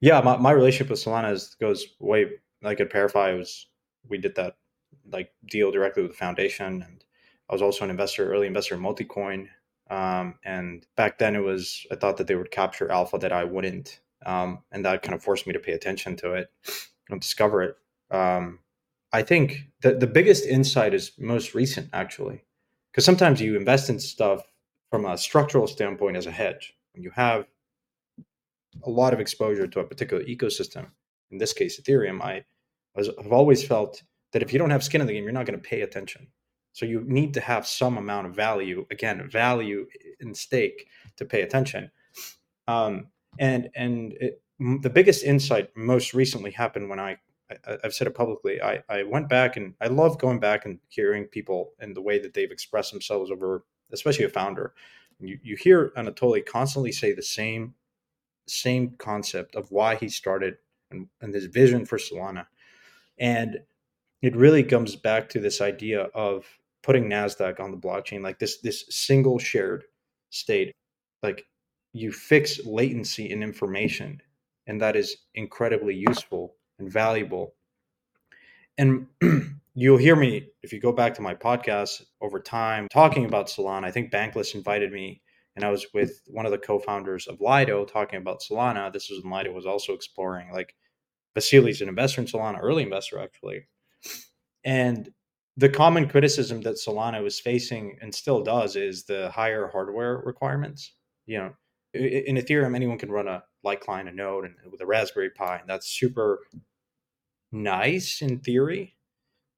yeah, 0.00 0.20
my, 0.20 0.36
my 0.36 0.52
relationship 0.52 0.90
with 0.90 1.02
Solana 1.02 1.32
is, 1.32 1.56
goes 1.60 1.86
way 1.98 2.26
like 2.62 2.80
at 2.80 2.90
ParaFi 2.90 3.36
was 3.38 3.66
we 4.08 4.18
did 4.18 4.34
that 4.36 4.56
like 5.12 5.32
deal 5.46 5.70
directly 5.70 6.02
with 6.02 6.12
the 6.12 6.16
foundation 6.18 6.82
and 6.82 7.04
I 7.48 7.52
was 7.52 7.62
also 7.62 7.84
an 7.84 7.90
investor, 7.90 8.30
early 8.32 8.46
investor 8.46 8.74
in 8.74 8.80
Multicoin. 8.80 9.48
Um, 9.88 10.34
and 10.44 10.86
back 10.96 11.18
then 11.18 11.36
it 11.36 11.42
was, 11.42 11.86
I 11.90 11.94
thought 11.94 12.16
that 12.16 12.26
they 12.26 12.34
would 12.34 12.50
capture 12.50 12.90
alpha 12.90 13.18
that 13.18 13.32
I 13.32 13.44
wouldn't. 13.44 14.00
Um, 14.24 14.60
and 14.72 14.84
that 14.84 15.02
kind 15.02 15.14
of 15.14 15.22
forced 15.22 15.46
me 15.46 15.52
to 15.52 15.60
pay 15.60 15.72
attention 15.72 16.16
to 16.16 16.32
it 16.32 16.50
and 17.10 17.20
discover 17.20 17.62
it. 17.62 17.76
Um, 18.10 18.60
I 19.12 19.22
think 19.22 19.68
that 19.82 20.00
the 20.00 20.06
biggest 20.06 20.46
insight 20.46 20.94
is 20.94 21.12
most 21.18 21.54
recent, 21.54 21.90
actually, 21.92 22.44
because 22.90 23.04
sometimes 23.04 23.40
you 23.40 23.56
invest 23.56 23.88
in 23.88 24.00
stuff 24.00 24.42
from 24.90 25.04
a 25.04 25.16
structural 25.16 25.66
standpoint 25.66 26.16
as 26.16 26.26
a 26.26 26.30
hedge. 26.30 26.74
When 26.92 27.02
you 27.02 27.10
have 27.10 27.46
a 28.84 28.90
lot 28.90 29.12
of 29.12 29.20
exposure 29.20 29.66
to 29.66 29.80
a 29.80 29.84
particular 29.84 30.24
ecosystem, 30.24 30.86
in 31.30 31.38
this 31.38 31.52
case, 31.52 31.80
Ethereum, 31.80 32.20
I 32.20 32.44
was, 32.94 33.08
have 33.22 33.32
always 33.32 33.64
felt 33.64 34.02
that 34.32 34.42
if 34.42 34.52
you 34.52 34.58
don't 34.58 34.70
have 34.70 34.84
skin 34.84 35.00
in 35.00 35.06
the 35.06 35.12
game, 35.12 35.24
you're 35.24 35.32
not 35.32 35.46
going 35.46 35.60
to 35.60 35.68
pay 35.68 35.82
attention. 35.82 36.28
So 36.76 36.84
you 36.84 37.00
need 37.06 37.32
to 37.32 37.40
have 37.40 37.66
some 37.66 37.96
amount 37.96 38.26
of 38.26 38.34
value, 38.34 38.84
again, 38.90 39.26
value 39.30 39.86
in 40.20 40.34
stake 40.34 40.88
to 41.16 41.24
pay 41.24 41.40
attention. 41.40 41.90
Um, 42.68 43.06
and 43.38 43.70
and 43.74 44.12
it, 44.20 44.42
the 44.82 44.90
biggest 44.90 45.24
insight 45.24 45.74
most 45.74 46.12
recently 46.12 46.50
happened 46.50 46.90
when 46.90 47.00
I, 47.00 47.16
I 47.66 47.78
have 47.82 47.94
said 47.94 48.08
it 48.08 48.14
publicly. 48.14 48.60
I, 48.60 48.82
I 48.90 49.04
went 49.04 49.30
back 49.30 49.56
and 49.56 49.72
I 49.80 49.86
love 49.86 50.18
going 50.18 50.38
back 50.38 50.66
and 50.66 50.78
hearing 50.88 51.24
people 51.24 51.72
and 51.80 51.96
the 51.96 52.02
way 52.02 52.18
that 52.18 52.34
they've 52.34 52.50
expressed 52.50 52.92
themselves 52.92 53.30
over, 53.30 53.64
especially 53.90 54.26
a 54.26 54.28
founder. 54.28 54.74
You 55.18 55.38
you 55.42 55.56
hear 55.56 55.92
Anatoly 55.96 56.44
constantly 56.44 56.92
say 56.92 57.14
the 57.14 57.22
same 57.22 57.72
same 58.46 58.96
concept 58.98 59.56
of 59.56 59.72
why 59.72 59.94
he 59.94 60.10
started 60.10 60.58
and, 60.90 61.08
and 61.22 61.32
his 61.32 61.46
vision 61.46 61.86
for 61.86 61.96
Solana, 61.96 62.44
and 63.16 63.60
it 64.20 64.36
really 64.36 64.62
comes 64.62 64.94
back 64.94 65.30
to 65.30 65.40
this 65.40 65.62
idea 65.62 66.02
of 66.14 66.44
putting 66.86 67.10
Nasdaq 67.10 67.58
on 67.58 67.72
the 67.72 67.76
blockchain, 67.76 68.22
like 68.22 68.38
this 68.38 68.60
this 68.60 68.84
single 68.88 69.40
shared 69.40 69.84
state, 70.30 70.72
like 71.22 71.44
you 71.92 72.12
fix 72.12 72.64
latency 72.64 73.28
in 73.28 73.42
information, 73.42 74.22
and 74.68 74.80
that 74.80 74.94
is 74.94 75.16
incredibly 75.34 75.96
useful 75.96 76.54
and 76.78 76.90
valuable. 76.90 77.54
And 78.78 79.08
you'll 79.74 79.98
hear 79.98 80.14
me 80.14 80.48
if 80.62 80.72
you 80.72 80.78
go 80.80 80.92
back 80.92 81.14
to 81.14 81.22
my 81.22 81.34
podcast 81.34 82.04
over 82.20 82.38
time 82.38 82.86
talking 82.88 83.24
about 83.24 83.48
Solana. 83.48 83.84
I 83.84 83.90
think 83.90 84.12
Bankless 84.12 84.54
invited 84.54 84.92
me, 84.92 85.22
and 85.56 85.64
I 85.64 85.70
was 85.70 85.86
with 85.92 86.20
one 86.28 86.46
of 86.46 86.52
the 86.52 86.58
co-founders 86.58 87.26
of 87.26 87.40
Lido 87.40 87.84
talking 87.84 88.20
about 88.20 88.42
Solana. 88.48 88.92
This 88.92 89.10
was 89.10 89.24
when 89.24 89.32
Lido 89.32 89.52
was 89.52 89.66
also 89.66 89.92
exploring. 89.92 90.52
Like 90.52 90.76
Vasily's 91.34 91.80
an 91.80 91.88
investor 91.88 92.20
in 92.20 92.28
Solana, 92.28 92.60
early 92.62 92.84
investor 92.84 93.18
actually, 93.18 93.66
and 94.64 95.10
the 95.56 95.68
common 95.68 96.08
criticism 96.08 96.60
that 96.62 96.76
Solana 96.76 97.22
was 97.22 97.40
facing 97.40 97.98
and 98.02 98.14
still 98.14 98.42
does 98.42 98.76
is 98.76 99.04
the 99.04 99.30
higher 99.30 99.68
hardware 99.68 100.18
requirements. 100.18 100.92
You 101.26 101.38
know, 101.38 101.52
in 101.94 102.36
Ethereum, 102.36 102.76
anyone 102.76 102.98
can 102.98 103.10
run 103.10 103.26
a 103.26 103.42
light 103.64 103.80
client, 103.80 104.08
a 104.08 104.12
node, 104.12 104.44
and 104.44 104.54
with 104.70 104.80
a 104.80 104.86
Raspberry 104.86 105.30
Pi, 105.30 105.56
and 105.56 105.68
that's 105.68 105.88
super 105.88 106.40
nice 107.52 108.20
in 108.20 108.38
theory. 108.40 108.96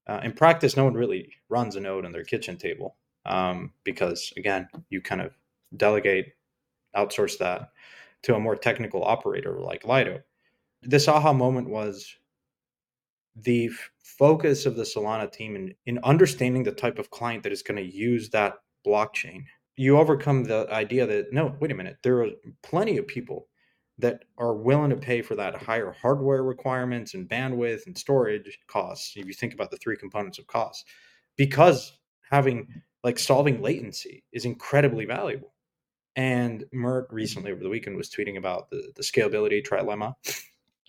Uh, 0.07 0.21
in 0.23 0.31
practice, 0.31 0.75
no 0.75 0.85
one 0.85 0.93
really 0.93 1.33
runs 1.49 1.75
a 1.75 1.79
node 1.79 2.05
on 2.05 2.11
their 2.11 2.23
kitchen 2.23 2.57
table 2.57 2.95
um, 3.25 3.73
because, 3.83 4.33
again, 4.37 4.67
you 4.89 5.01
kind 5.01 5.21
of 5.21 5.31
delegate, 5.75 6.33
outsource 6.95 7.37
that 7.37 7.69
to 8.23 8.35
a 8.35 8.39
more 8.39 8.55
technical 8.55 9.03
operator 9.03 9.59
like 9.59 9.85
Lido. 9.85 10.21
This 10.81 11.07
aha 11.07 11.33
moment 11.33 11.69
was 11.69 12.15
the 13.35 13.69
focus 14.03 14.65
of 14.65 14.75
the 14.75 14.83
Solana 14.83 15.31
team 15.31 15.55
in, 15.55 15.73
in 15.85 15.99
understanding 16.03 16.63
the 16.63 16.71
type 16.71 16.99
of 16.99 17.09
client 17.09 17.43
that 17.43 17.51
is 17.51 17.63
going 17.63 17.77
to 17.77 17.95
use 17.95 18.29
that 18.29 18.55
blockchain, 18.85 19.43
you 19.77 19.97
overcome 19.97 20.43
the 20.43 20.67
idea 20.71 21.05
that 21.05 21.31
no, 21.31 21.55
wait 21.59 21.71
a 21.71 21.75
minute, 21.75 21.97
there 22.03 22.21
are 22.21 22.29
plenty 22.63 22.97
of 22.97 23.07
people 23.07 23.47
that 23.97 24.23
are 24.37 24.55
willing 24.55 24.89
to 24.89 24.95
pay 24.95 25.21
for 25.21 25.35
that 25.35 25.61
higher 25.61 25.91
hardware 25.91 26.43
requirements 26.43 27.13
and 27.13 27.29
bandwidth 27.29 27.85
and 27.85 27.97
storage 27.97 28.57
costs. 28.67 29.13
If 29.15 29.25
you 29.25 29.33
think 29.33 29.53
about 29.53 29.71
the 29.71 29.77
three 29.77 29.97
components 29.97 30.39
of 30.39 30.47
cost, 30.47 30.85
because 31.37 31.97
having 32.29 32.67
like 33.03 33.19
solving 33.19 33.61
latency 33.61 34.23
is 34.33 34.45
incredibly 34.45 35.05
valuable. 35.05 35.53
And 36.15 36.65
Mert 36.73 37.07
recently 37.11 37.51
over 37.51 37.63
the 37.63 37.69
weekend 37.69 37.95
was 37.95 38.09
tweeting 38.09 38.37
about 38.37 38.69
the, 38.69 38.91
the 38.95 39.03
scalability 39.03 39.65
trilemma 39.65 40.15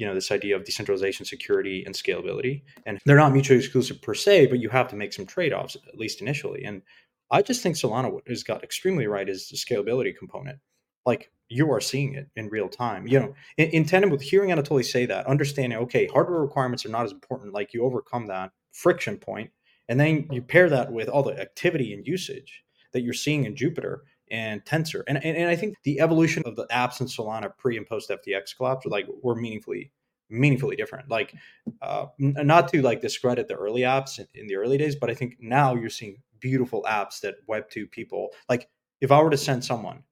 you 0.00 0.06
know 0.06 0.14
this 0.14 0.32
idea 0.32 0.56
of 0.56 0.64
decentralization 0.64 1.26
security 1.26 1.84
and 1.84 1.94
scalability. 1.94 2.62
And 2.86 2.98
they're 3.04 3.16
not 3.16 3.32
mutually 3.32 3.58
exclusive 3.58 4.00
per 4.00 4.14
se 4.14 4.46
but 4.46 4.58
you 4.58 4.70
have 4.70 4.88
to 4.88 4.96
make 4.96 5.12
some 5.12 5.26
trade-offs 5.26 5.76
at 5.76 5.98
least 5.98 6.20
initially. 6.20 6.64
And 6.64 6.82
i 7.30 7.42
just 7.42 7.62
think 7.62 7.76
solana 7.76 8.18
has 8.26 8.42
got 8.42 8.64
extremely 8.64 9.06
right 9.06 9.28
is 9.28 9.48
the 9.48 9.56
scalability 9.56 10.16
component. 10.16 10.58
Like 11.06 11.30
you 11.50 11.70
are 11.72 11.80
seeing 11.80 12.14
it 12.14 12.28
in 12.36 12.48
real 12.48 12.68
time 12.68 13.06
you 13.06 13.18
know 13.18 13.34
in, 13.58 13.68
in 13.70 13.84
tandem 13.84 14.10
with 14.10 14.22
hearing 14.22 14.50
anatoly 14.50 14.84
say 14.84 15.04
that 15.04 15.26
understanding 15.26 15.78
okay 15.78 16.06
hardware 16.06 16.40
requirements 16.40 16.86
are 16.86 16.90
not 16.90 17.04
as 17.04 17.12
important 17.12 17.52
like 17.52 17.74
you 17.74 17.84
overcome 17.84 18.26
that 18.26 18.52
friction 18.72 19.16
point 19.16 19.50
and 19.88 19.98
then 19.98 20.28
you 20.30 20.40
pair 20.40 20.70
that 20.70 20.92
with 20.92 21.08
all 21.08 21.24
the 21.24 21.38
activity 21.40 21.92
and 21.92 22.06
usage 22.06 22.62
that 22.92 23.02
you're 23.02 23.12
seeing 23.12 23.44
in 23.44 23.56
jupiter 23.56 24.04
and 24.30 24.64
Tensor. 24.64 25.02
And, 25.06 25.22
and, 25.24 25.36
and 25.36 25.48
I 25.48 25.56
think 25.56 25.76
the 25.82 26.00
evolution 26.00 26.42
of 26.46 26.56
the 26.56 26.66
apps 26.66 27.00
in 27.00 27.06
Solana 27.06 27.56
pre 27.56 27.76
and 27.76 27.86
post 27.86 28.10
FTX 28.10 28.56
collapse 28.56 28.84
were 28.84 28.90
like 28.90 29.06
were 29.22 29.34
meaningfully 29.34 29.92
meaningfully 30.30 30.76
different. 30.76 31.10
Like 31.10 31.34
uh, 31.82 32.06
not 32.18 32.68
to 32.68 32.82
like 32.82 33.00
discredit 33.00 33.48
the 33.48 33.54
early 33.54 33.82
apps 33.82 34.18
in, 34.18 34.26
in 34.34 34.46
the 34.46 34.56
early 34.56 34.78
days, 34.78 34.96
but 34.96 35.10
I 35.10 35.14
think 35.14 35.36
now 35.40 35.74
you're 35.74 35.90
seeing 35.90 36.18
beautiful 36.38 36.84
apps 36.88 37.20
that 37.20 37.36
Web 37.46 37.68
two 37.70 37.86
people 37.86 38.30
like. 38.48 38.68
If 39.00 39.10
I 39.10 39.22
were 39.22 39.30
to 39.30 39.36
send 39.36 39.64
someone 39.64 40.04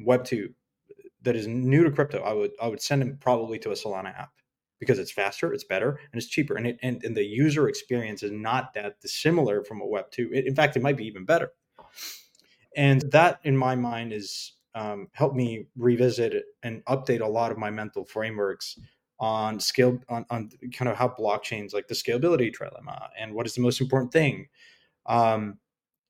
Web 0.00 0.24
two 0.24 0.54
that 1.22 1.36
is 1.36 1.46
new 1.46 1.84
to 1.84 1.90
crypto, 1.90 2.22
I 2.22 2.32
would 2.32 2.52
I 2.60 2.66
would 2.68 2.82
send 2.82 3.02
them 3.02 3.18
probably 3.20 3.58
to 3.60 3.70
a 3.70 3.74
Solana 3.74 4.18
app 4.18 4.32
because 4.78 4.98
it's 4.98 5.12
faster, 5.12 5.52
it's 5.52 5.64
better, 5.64 5.90
and 5.90 6.20
it's 6.20 6.26
cheaper, 6.26 6.56
and 6.56 6.66
it 6.66 6.78
and, 6.82 7.04
and 7.04 7.16
the 7.16 7.24
user 7.24 7.68
experience 7.68 8.22
is 8.22 8.32
not 8.32 8.72
that 8.74 9.00
dissimilar 9.00 9.62
from 9.62 9.80
a 9.80 9.86
Web 9.86 10.10
two. 10.10 10.30
in 10.32 10.54
fact, 10.54 10.76
it 10.76 10.82
might 10.82 10.96
be 10.96 11.06
even 11.06 11.24
better. 11.24 11.52
And 12.76 13.02
that, 13.12 13.40
in 13.44 13.56
my 13.56 13.74
mind, 13.74 14.12
is 14.12 14.52
um, 14.74 15.08
helped 15.12 15.36
me 15.36 15.66
revisit 15.76 16.44
and 16.62 16.84
update 16.84 17.20
a 17.20 17.26
lot 17.26 17.50
of 17.50 17.58
my 17.58 17.70
mental 17.70 18.04
frameworks 18.04 18.78
on 19.20 19.60
scale 19.60 19.98
on, 20.08 20.24
on 20.30 20.50
kind 20.72 20.88
of 20.88 20.96
how 20.96 21.08
blockchains 21.08 21.74
like 21.74 21.86
the 21.88 21.94
scalability 21.94 22.50
trilemma 22.54 23.08
and 23.18 23.34
what 23.34 23.46
is 23.46 23.54
the 23.54 23.60
most 23.60 23.80
important 23.80 24.12
thing. 24.12 24.46
Um 25.06 25.58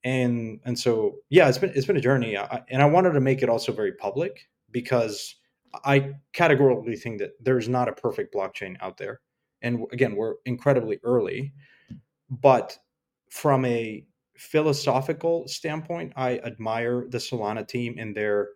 and 0.05 0.61
and 0.65 0.79
so 0.79 1.17
yeah 1.29 1.49
it's 1.49 1.59
been 1.59 1.73
it's 1.75 1.87
been 1.87 1.97
a 1.97 2.01
journey. 2.01 2.39
I, 2.39 2.63
and 2.71 2.81
i 2.81 2.87
wanted 2.87 3.13
to 3.13 3.21
make 3.21 3.43
it 3.43 3.49
also 3.49 3.73
very 3.73 3.93
public 3.93 4.49
because 4.71 5.35
i 5.85 6.13
categorically 6.33 6.97
think 6.97 7.19
that 7.19 7.33
there's 7.41 7.69
not 7.69 7.89
a 7.89 7.93
perfect 7.93 8.33
blockchain 8.35 8.77
out 8.81 8.97
there. 8.97 9.21
And 9.61 9.87
again 9.93 10.15
we're 10.15 10.37
incredibly 10.45 11.01
early 11.03 11.53
but 12.31 12.79
from 13.29 13.65
a 13.65 14.05
philosophical 14.41 15.47
standpoint 15.47 16.13
i 16.17 16.39
admire 16.39 17.07
the 17.11 17.19
solana 17.19 17.67
team 17.67 17.95
and 17.99 18.17
their 18.17 18.51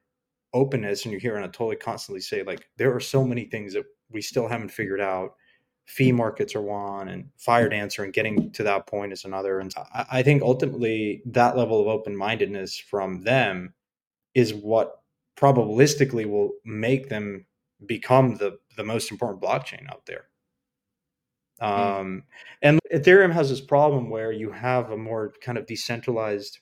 openness 0.54 1.04
and 1.04 1.12
you 1.12 1.18
hear 1.18 1.34
Anatoly 1.34 1.78
constantly 1.78 2.20
say 2.20 2.42
like 2.42 2.66
there 2.78 2.94
are 2.94 3.00
so 3.00 3.24
many 3.24 3.44
things 3.44 3.74
that 3.74 3.84
we 4.10 4.22
still 4.22 4.48
haven't 4.48 4.70
figured 4.70 5.00
out 5.00 5.34
fee 5.84 6.12
markets 6.12 6.54
are 6.54 6.62
one 6.62 7.08
and 7.08 7.28
Firedancer 7.38 8.02
and 8.02 8.14
getting 8.14 8.50
to 8.52 8.62
that 8.62 8.86
point 8.86 9.12
is 9.12 9.26
another 9.26 9.60
and 9.60 9.74
I, 9.76 10.06
I 10.12 10.22
think 10.22 10.42
ultimately 10.42 11.22
that 11.26 11.56
level 11.56 11.80
of 11.82 11.88
open-mindedness 11.88 12.78
from 12.78 13.22
them 13.22 13.74
is 14.34 14.54
what 14.54 15.02
probabilistically 15.36 16.26
will 16.26 16.52
make 16.64 17.08
them 17.08 17.44
become 17.86 18.36
the 18.36 18.58
the 18.76 18.84
most 18.84 19.10
important 19.10 19.42
blockchain 19.42 19.90
out 19.90 20.06
there. 20.06 20.26
Um, 21.60 22.24
and 22.62 22.80
ethereum 22.92 23.32
has 23.32 23.48
this 23.50 23.60
problem 23.60 24.10
where 24.10 24.32
you 24.32 24.50
have 24.50 24.90
a 24.90 24.96
more 24.96 25.32
kind 25.40 25.56
of 25.58 25.66
decentralized 25.66 26.58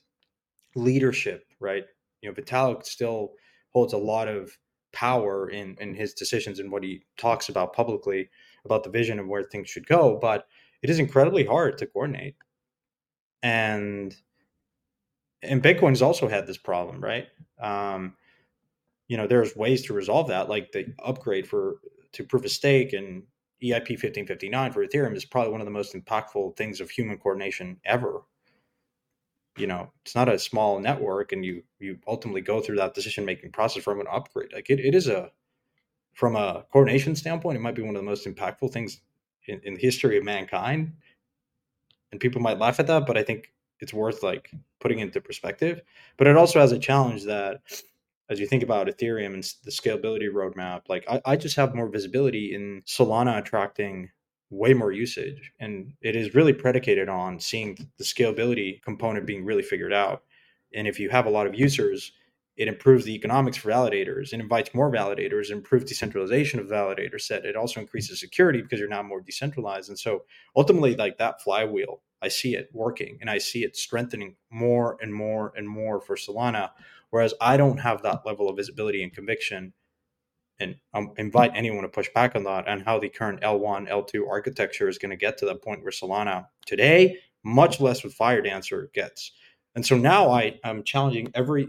leadership 0.75 1.45
right? 1.59 1.85
You 2.21 2.29
know 2.29 2.35
vitalik 2.35 2.85
still 2.85 3.33
holds 3.71 3.93
a 3.93 3.97
lot 3.97 4.27
of 4.27 4.55
power 4.91 5.49
in 5.49 5.75
in 5.79 5.95
his 5.95 6.13
decisions 6.13 6.59
and 6.59 6.71
what 6.71 6.83
he 6.83 7.03
talks 7.17 7.49
about 7.49 7.73
publicly 7.73 8.29
about 8.65 8.83
the 8.83 8.89
vision 8.89 9.19
of 9.19 9.27
where 9.27 9.43
things 9.43 9.69
should 9.69 9.87
go 9.87 10.17
but 10.21 10.47
it 10.83 10.89
is 10.89 10.99
incredibly 10.99 11.45
hard 11.45 11.77
to 11.77 11.87
coordinate. 11.87 12.35
And 13.41 14.15
and 15.41 15.63
bitcoin's 15.63 16.01
also 16.01 16.27
had 16.27 16.45
this 16.47 16.57
problem 16.57 17.01
right? 17.01 17.27
Um 17.59 18.15
you 19.07 19.17
know 19.17 19.27
there's 19.27 19.55
ways 19.55 19.83
to 19.85 19.93
resolve 19.93 20.27
that 20.27 20.49
like 20.49 20.71
the 20.71 20.93
upgrade 21.03 21.47
for 21.47 21.77
to 22.13 22.23
proof 22.23 22.45
of 22.45 22.51
stake 22.51 22.93
and 22.93 23.23
eip 23.63 23.89
1559 23.89 24.71
for 24.71 24.85
ethereum 24.85 25.15
is 25.15 25.25
probably 25.25 25.51
one 25.51 25.61
of 25.61 25.65
the 25.65 25.71
most 25.71 25.93
impactful 25.93 26.55
things 26.55 26.81
of 26.81 26.89
human 26.89 27.17
coordination 27.17 27.77
ever. 27.85 28.21
You 29.57 29.67
know 29.67 29.91
it's 30.03 30.15
not 30.15 30.29
a 30.29 30.39
small 30.39 30.79
network 30.79 31.31
and 31.31 31.45
you 31.45 31.63
you 31.79 31.99
ultimately 32.07 32.41
go 32.41 32.59
through 32.59 32.77
that 32.77 32.95
decision 32.95 33.25
making 33.25 33.51
process 33.51 33.83
from 33.83 33.99
an 33.99 34.07
upgrade. 34.11 34.51
Like 34.53 34.69
it, 34.69 34.79
it 34.79 34.95
is 34.95 35.07
a 35.07 35.31
from 36.13 36.35
a 36.35 36.65
coordination 36.71 37.15
standpoint 37.15 37.57
it 37.57 37.61
might 37.61 37.75
be 37.75 37.81
one 37.81 37.95
of 37.95 38.01
the 38.01 38.09
most 38.09 38.25
impactful 38.25 38.71
things 38.71 39.01
in, 39.47 39.59
in 39.63 39.75
the 39.75 39.81
history 39.81 40.17
of 40.17 40.23
mankind. 40.23 40.93
And 42.11 42.19
people 42.19 42.41
might 42.41 42.59
laugh 42.59 42.79
at 42.79 42.87
that 42.87 43.05
but 43.05 43.17
i 43.17 43.23
think 43.23 43.53
it's 43.83 43.93
worth 43.93 44.23
like 44.23 44.49
putting 44.79 44.99
into 44.99 45.21
perspective. 45.21 45.81
But 46.17 46.27
it 46.27 46.37
also 46.37 46.59
has 46.59 46.71
a 46.71 46.79
challenge 46.79 47.23
that 47.25 47.61
as 48.29 48.39
you 48.39 48.47
think 48.47 48.63
about 48.63 48.87
ethereum 48.87 49.33
and 49.33 49.43
the 49.63 49.71
scalability 49.71 50.29
roadmap 50.31 50.81
like 50.89 51.05
i, 51.09 51.21
I 51.25 51.35
just 51.35 51.55
have 51.55 51.75
more 51.75 51.89
visibility 51.89 52.53
in 52.53 52.83
solana 52.85 53.37
attracting 53.37 54.09
way 54.53 54.73
more 54.73 54.91
usage. 54.91 55.51
And 55.59 55.93
it 56.01 56.15
is 56.15 56.35
really 56.35 56.53
predicated 56.53 57.09
on 57.09 57.39
seeing 57.39 57.77
the 57.97 58.03
scalability 58.03 58.81
component 58.83 59.25
being 59.25 59.43
really 59.43 59.63
figured 59.63 59.93
out. 59.93 60.23
And 60.73 60.87
if 60.87 60.99
you 60.99 61.09
have 61.09 61.25
a 61.25 61.29
lot 61.29 61.47
of 61.47 61.55
users, 61.55 62.11
it 62.55 62.67
improves 62.67 63.03
the 63.03 63.15
economics 63.15 63.57
for 63.57 63.71
validators 63.71 64.31
and 64.31 64.41
invites 64.41 64.75
more 64.75 64.91
validators, 64.91 65.49
improves 65.49 65.85
decentralization 65.85 66.59
of 66.59 66.67
validator 66.67 67.19
set. 67.19 67.45
It 67.45 67.55
also 67.55 67.79
increases 67.79 68.19
security 68.19 68.61
because 68.61 68.79
you're 68.79 68.87
now 68.87 69.01
more 69.01 69.21
decentralized. 69.21 69.89
And 69.89 69.97
so 69.97 70.23
ultimately, 70.55 70.95
like 70.95 71.17
that 71.17 71.41
flywheel, 71.41 72.01
I 72.21 72.27
see 72.27 72.55
it 72.55 72.69
working 72.71 73.17
and 73.21 73.29
I 73.29 73.39
see 73.39 73.63
it 73.63 73.75
strengthening 73.75 74.35
more 74.51 74.97
and 75.01 75.13
more 75.13 75.51
and 75.57 75.67
more 75.67 75.99
for 75.99 76.15
Solana. 76.15 76.69
Whereas 77.13 77.35
I 77.39 77.57
don't 77.57 77.77
have 77.77 78.01
that 78.01 78.25
level 78.25 78.49
of 78.49 78.57
visibility 78.57 79.03
and 79.03 79.13
conviction 79.13 79.73
and 80.59 80.77
um, 80.95 81.13
invite 81.17 81.51
anyone 81.53 81.83
to 81.83 81.87
push 81.87 82.09
back 82.15 82.35
on 82.35 82.43
that 82.45 82.67
and 82.67 82.81
how 82.81 82.97
the 82.97 83.07
current 83.07 83.41
L1, 83.41 83.87
L2 83.87 84.27
architecture 84.27 84.89
is 84.89 84.97
going 84.97 85.11
to 85.11 85.15
get 85.15 85.37
to 85.37 85.45
the 85.45 85.53
point 85.53 85.83
where 85.83 85.91
Solana 85.91 86.47
today, 86.65 87.19
much 87.43 87.79
less 87.79 88.03
with 88.03 88.17
Firedancer 88.17 88.91
gets. 88.93 89.31
And 89.75 89.85
so 89.85 89.95
now 89.95 90.31
I 90.31 90.59
am 90.63 90.81
challenging 90.81 91.29
every 91.35 91.67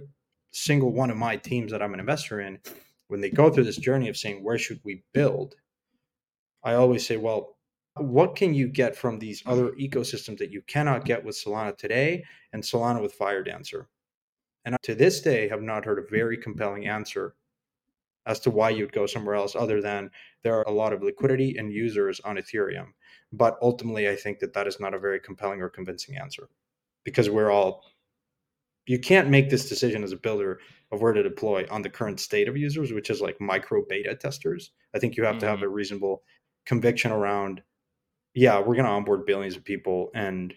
single 0.50 0.92
one 0.94 1.10
of 1.10 1.18
my 1.18 1.36
teams 1.36 1.72
that 1.72 1.82
I'm 1.82 1.92
an 1.92 2.00
investor 2.00 2.40
in 2.40 2.58
when 3.08 3.20
they 3.20 3.28
go 3.28 3.50
through 3.50 3.64
this 3.64 3.76
journey 3.76 4.08
of 4.08 4.16
saying, 4.16 4.42
where 4.42 4.56
should 4.56 4.80
we 4.82 5.04
build? 5.12 5.56
I 6.62 6.72
always 6.72 7.06
say, 7.06 7.18
well, 7.18 7.58
what 7.98 8.34
can 8.34 8.54
you 8.54 8.66
get 8.66 8.96
from 8.96 9.18
these 9.18 9.42
other 9.44 9.72
ecosystems 9.72 10.38
that 10.38 10.52
you 10.52 10.62
cannot 10.62 11.04
get 11.04 11.22
with 11.22 11.36
Solana 11.36 11.76
today 11.76 12.24
and 12.54 12.62
Solana 12.62 13.02
with 13.02 13.18
Firedancer? 13.18 13.88
And 14.64 14.76
to 14.82 14.94
this 14.94 15.20
day, 15.20 15.48
have 15.48 15.62
not 15.62 15.84
heard 15.84 15.98
a 15.98 16.10
very 16.10 16.36
compelling 16.36 16.86
answer 16.86 17.34
as 18.26 18.40
to 18.40 18.50
why 18.50 18.70
you'd 18.70 18.92
go 18.92 19.06
somewhere 19.06 19.34
else 19.34 19.54
other 19.54 19.82
than 19.82 20.10
there 20.42 20.54
are 20.54 20.64
a 20.66 20.72
lot 20.72 20.92
of 20.92 21.02
liquidity 21.02 21.56
and 21.58 21.72
users 21.72 22.20
on 22.20 22.36
Ethereum. 22.36 22.88
But 23.32 23.58
ultimately, 23.60 24.08
I 24.08 24.16
think 24.16 24.38
that 24.38 24.54
that 24.54 24.66
is 24.66 24.80
not 24.80 24.94
a 24.94 24.98
very 24.98 25.20
compelling 25.20 25.60
or 25.60 25.68
convincing 25.68 26.16
answer 26.16 26.48
because 27.04 27.28
we're 27.28 27.50
all, 27.50 27.84
you 28.86 28.98
can't 28.98 29.28
make 29.28 29.50
this 29.50 29.68
decision 29.68 30.02
as 30.02 30.12
a 30.12 30.16
builder 30.16 30.60
of 30.90 31.02
where 31.02 31.12
to 31.12 31.22
deploy 31.22 31.66
on 31.70 31.82
the 31.82 31.90
current 31.90 32.20
state 32.20 32.48
of 32.48 32.56
users, 32.56 32.92
which 32.92 33.10
is 33.10 33.20
like 33.20 33.40
micro 33.40 33.82
beta 33.86 34.14
testers. 34.14 34.70
I 34.94 34.98
think 34.98 35.16
you 35.16 35.24
have 35.24 35.34
mm-hmm. 35.34 35.40
to 35.40 35.46
have 35.46 35.56
mm-hmm. 35.56 35.66
a 35.66 35.70
reasonable 35.70 36.22
conviction 36.64 37.12
around, 37.12 37.62
yeah, 38.32 38.58
we're 38.58 38.74
going 38.74 38.86
to 38.86 38.90
onboard 38.90 39.26
billions 39.26 39.56
of 39.56 39.64
people. 39.64 40.10
And 40.14 40.54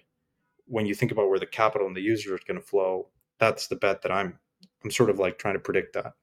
when 0.65 0.85
you 0.85 0.95
think 0.95 1.11
about 1.11 1.29
where 1.29 1.39
the 1.39 1.45
capital 1.45 1.87
and 1.87 1.95
the 1.95 2.01
user 2.01 2.33
is 2.33 2.43
going 2.47 2.59
to 2.59 2.65
flow, 2.65 3.09
that's 3.39 3.67
the 3.67 3.75
bet 3.75 4.01
that 4.01 4.11
I'm, 4.11 4.39
I'm 4.83 4.91
sort 4.91 5.09
of 5.09 5.19
like 5.19 5.37
trying 5.37 5.55
to 5.55 5.59
predict 5.59 5.93
that. 5.93 6.13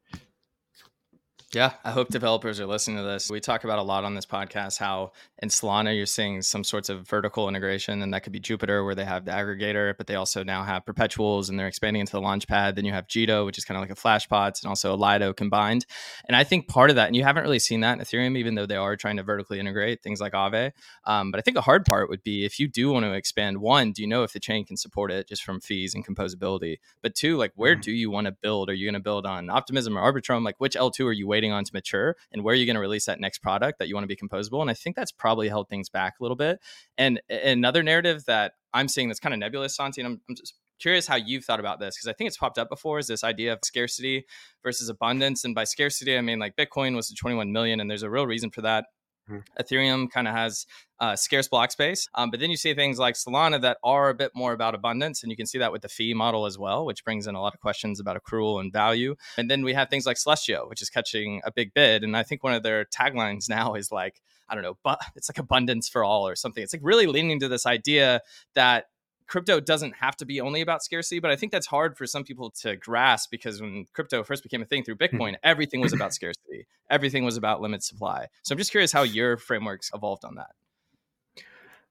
Yeah, 1.55 1.75
I 1.85 1.93
hope 1.93 2.09
developers 2.09 2.59
are 2.59 2.67
listening 2.67 2.97
to 2.97 3.05
this. 3.05 3.31
We 3.31 3.39
talk 3.39 3.63
about 3.63 3.79
a 3.79 3.83
lot 3.83 4.03
on 4.03 4.17
this 4.17 4.27
podcast 4.27 4.77
how 4.77 5.13
in 5.39 5.51
Solana 5.51 5.97
you're 5.97 6.05
seeing 6.05 6.43
some 6.43 6.65
sorts 6.65 6.89
of 6.89 7.07
vertical 7.07 7.49
integration, 7.49 8.03
and 8.03 8.13
that 8.13 8.25
could 8.25 8.33
be 8.33 8.41
Jupiter 8.41 8.85
where 8.85 8.97
they 8.97 9.05
have 9.05 9.25
the 9.25 9.31
aggregator, 9.31 9.97
but 9.97 10.09
they 10.09 10.17
also 10.17 10.43
now 10.43 10.65
have 10.65 10.85
perpetuals 10.85 11.49
and 11.49 11.57
they're 11.57 11.69
expanding 11.69 12.01
into 12.01 12.11
the 12.11 12.21
launchpad. 12.21 12.75
Then 12.75 12.85
you 12.85 12.93
have 12.93 13.07
Jito, 13.07 13.47
which 13.47 13.57
is 13.57 13.65
kind 13.65 13.77
of 13.77 13.83
like 13.83 13.97
a 13.97 14.01
Flashbots, 14.01 14.63
and 14.63 14.69
also 14.69 14.93
a 14.93 14.97
Lido 14.97 15.33
combined. 15.33 15.87
And 16.27 16.37
I 16.37 16.43
think 16.43 16.67
part 16.67 16.91
of 16.91 16.97
that, 16.97 17.07
and 17.07 17.15
you 17.15 17.23
haven't 17.23 17.45
really 17.45 17.61
seen 17.61 17.83
that 17.83 17.99
in 17.99 18.05
Ethereum, 18.05 18.37
even 18.37 18.57
though 18.57 18.67
they 18.67 18.75
are 18.75 18.97
trying 18.97 19.19
to 19.19 19.23
vertically 19.23 19.61
integrate 19.61 20.03
things 20.03 20.21
like 20.21 20.33
Aave. 20.33 20.73
Um, 21.05 21.31
but 21.31 21.39
I 21.39 21.43
think 21.43 21.57
a 21.57 21.61
hard 21.61 21.85
part 21.85 22.11
would 22.11 22.25
be 22.25 22.45
if 22.45 22.59
you 22.59 22.67
do 22.67 22.91
want 22.91 23.05
to 23.05 23.13
expand, 23.13 23.59
one, 23.59 23.93
do 23.93 24.03
you 24.03 24.09
know 24.09 24.25
if 24.25 24.33
the 24.33 24.41
chain 24.41 24.65
can 24.65 24.77
support 24.77 25.13
it 25.13 25.29
just 25.29 25.45
from 25.45 25.61
fees 25.61 25.95
and 25.95 26.05
composability? 26.05 26.79
But 27.01 27.15
two, 27.15 27.37
like 27.37 27.53
where 27.55 27.75
mm-hmm. 27.75 27.81
do 27.83 27.93
you 27.93 28.11
want 28.11 28.25
to 28.25 28.33
build? 28.33 28.69
Are 28.71 28.75
you 28.75 28.87
going 28.87 28.95
to 28.95 29.01
build 29.01 29.25
on 29.25 29.51
Optimism 29.51 29.97
or 29.97 30.13
Arbitrum? 30.13 30.45
Like 30.45 30.57
which 30.59 30.75
L2 30.75 31.07
are 31.07 31.13
you 31.13 31.29
waiting? 31.29 31.44
Waiting 31.45 31.53
on 31.53 31.65
to 31.65 31.71
mature 31.75 32.17
and 32.33 32.43
where 32.43 32.53
are 32.53 32.57
you 32.57 32.67
going 32.67 32.75
to 32.75 32.81
release 32.81 33.05
that 33.05 33.21
next 33.21 33.39
product 33.39 33.79
that 33.79 33.89
you 33.89 33.95
want 33.95 34.05
to 34.05 34.09
be 34.09 34.17
composable 34.17 34.63
and 34.63 34.71
i 34.71 34.75
think 34.75 34.97
that's 34.97 35.13
probably 35.13 35.49
held 35.49 35.69
things 35.69 35.89
back 35.89 36.15
a 36.19 36.23
little 36.23 36.37
bit. 36.37 36.59
And 36.97 37.21
another 37.29 37.83
narrative 37.83 38.25
that 38.27 38.53
i'm 38.73 38.89
seeing 38.89 39.09
that's 39.09 39.21
kind 39.21 39.35
of 39.35 39.41
nebulous 39.41 39.77
santi 39.77 40.01
and 40.01 40.09
i'm, 40.09 40.21
I'm 40.29 40.37
just 40.37 40.55
curious 40.81 41.07
how 41.07 41.17
you've 41.17 41.45
thought 41.45 41.61
about 41.61 41.81
this 41.81 41.97
because 41.97 42.09
i 42.09 42.13
think 42.13 42.29
it's 42.29 42.37
popped 42.37 42.59
up 42.59 42.69
before 42.69 42.99
is 42.99 43.07
this 43.07 43.25
idea 43.25 43.53
of 43.53 43.61
scarcity 43.63 44.25
versus 44.63 44.89
abundance 44.89 45.45
and 45.45 45.55
by 45.55 45.65
scarcity 45.65 46.17
i 46.17 46.21
mean 46.21 46.39
like 46.39 46.57
bitcoin 46.57 46.97
was 46.97 47.09
21 47.11 47.53
million 47.53 47.81
and 47.81 47.91
there's 47.91 48.03
a 48.03 48.11
real 48.11 48.27
reason 48.27 48.51
for 48.51 48.63
that 48.63 48.87
Mm-hmm. 49.31 49.63
Ethereum 49.63 50.11
kind 50.11 50.29
of 50.29 50.35
has 50.35 50.67
uh, 51.01 51.17
scarce 51.17 51.49
block 51.49 51.71
space. 51.71 52.09
Um, 52.15 52.31
but 52.31 52.41
then 52.41 52.51
you 52.51 52.57
see 52.57 52.75
things 52.75 52.99
like 52.99 53.15
Solana 53.15 53.61
that 53.63 53.79
are 53.83 54.09
a 54.09 54.15
bit 54.15 54.33
more 54.35 54.53
about 54.53 54.75
abundance. 54.75 55.23
And 55.23 55.31
you 55.31 55.37
can 55.37 55.47
see 55.47 55.59
that 55.59 55.73
with 55.73 55.83
the 55.83 55.89
fee 55.89 56.15
model 56.15 56.47
as 56.47 56.59
well, 56.59 56.85
which 56.85 57.05
brings 57.05 57.27
in 57.27 57.35
a 57.35 57.41
lot 57.41 57.55
of 57.55 57.61
questions 57.61 58.01
about 58.01 58.23
accrual 58.23 58.61
and 58.61 58.73
value. 58.73 59.17
And 59.37 59.51
then 59.51 59.65
we 59.65 59.75
have 59.75 59.89
things 59.89 60.07
like 60.07 60.17
Celestia, 60.17 60.69
which 60.69 60.83
is 60.83 60.91
catching 60.91 61.41
a 61.45 61.53
big 61.53 61.75
bid. 61.75 62.05
And 62.05 62.17
I 62.17 62.23
think 62.23 62.43
one 62.43 62.55
of 62.55 62.63
their 62.63 62.85
taglines 62.85 63.49
now 63.49 63.75
is 63.75 63.91
like, 63.91 64.21
I 64.49 64.55
don't 64.55 64.65
know, 64.65 64.77
but 64.85 65.01
it's 65.17 65.31
like 65.31 65.39
abundance 65.39 65.89
for 65.89 66.05
all 66.05 66.29
or 66.29 66.37
something. 66.37 66.63
It's 66.63 66.75
like 66.75 66.83
really 66.85 67.07
leaning 67.07 67.41
to 67.41 67.49
this 67.49 67.65
idea 67.67 68.21
that 68.55 68.87
crypto 69.27 69.61
doesn't 69.61 69.95
have 69.97 70.17
to 70.17 70.27
be 70.27 70.41
only 70.41 70.61
about 70.61 70.83
scarcity, 70.83 71.19
but 71.19 71.31
I 71.31 71.37
think 71.37 71.53
that's 71.53 71.67
hard 71.67 71.97
for 71.97 72.07
some 72.07 72.25
people 72.25 72.51
to 72.63 72.77
grasp 72.77 73.31
because 73.31 73.61
when 73.61 73.87
crypto 73.93 74.23
first 74.23 74.43
became 74.43 74.63
a 74.63 74.67
thing 74.67 74.85
through 74.85 74.97
hmm. 74.97 75.05
Bitcoin, 75.05 75.35
everything 75.43 75.81
was 75.81 75.93
about 75.93 76.15
scarcity. 76.15 76.67
Everything 76.91 77.25
was 77.25 77.37
about 77.37 77.61
limit 77.61 77.83
supply. 77.83 78.27
So 78.43 78.53
I'm 78.53 78.59
just 78.59 78.71
curious 78.71 78.93
how 78.93 79.03
your 79.03 79.37
frameworks 79.37 79.91
evolved 79.95 80.25
on 80.25 80.35
that. 80.37 80.51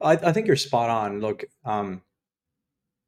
I, 0.02 0.14
I 0.14 0.34
think 0.34 0.48
you're 0.48 0.56
spot 0.56 0.90
on. 0.90 1.20
Look, 1.20 1.46
um, 1.66 2.02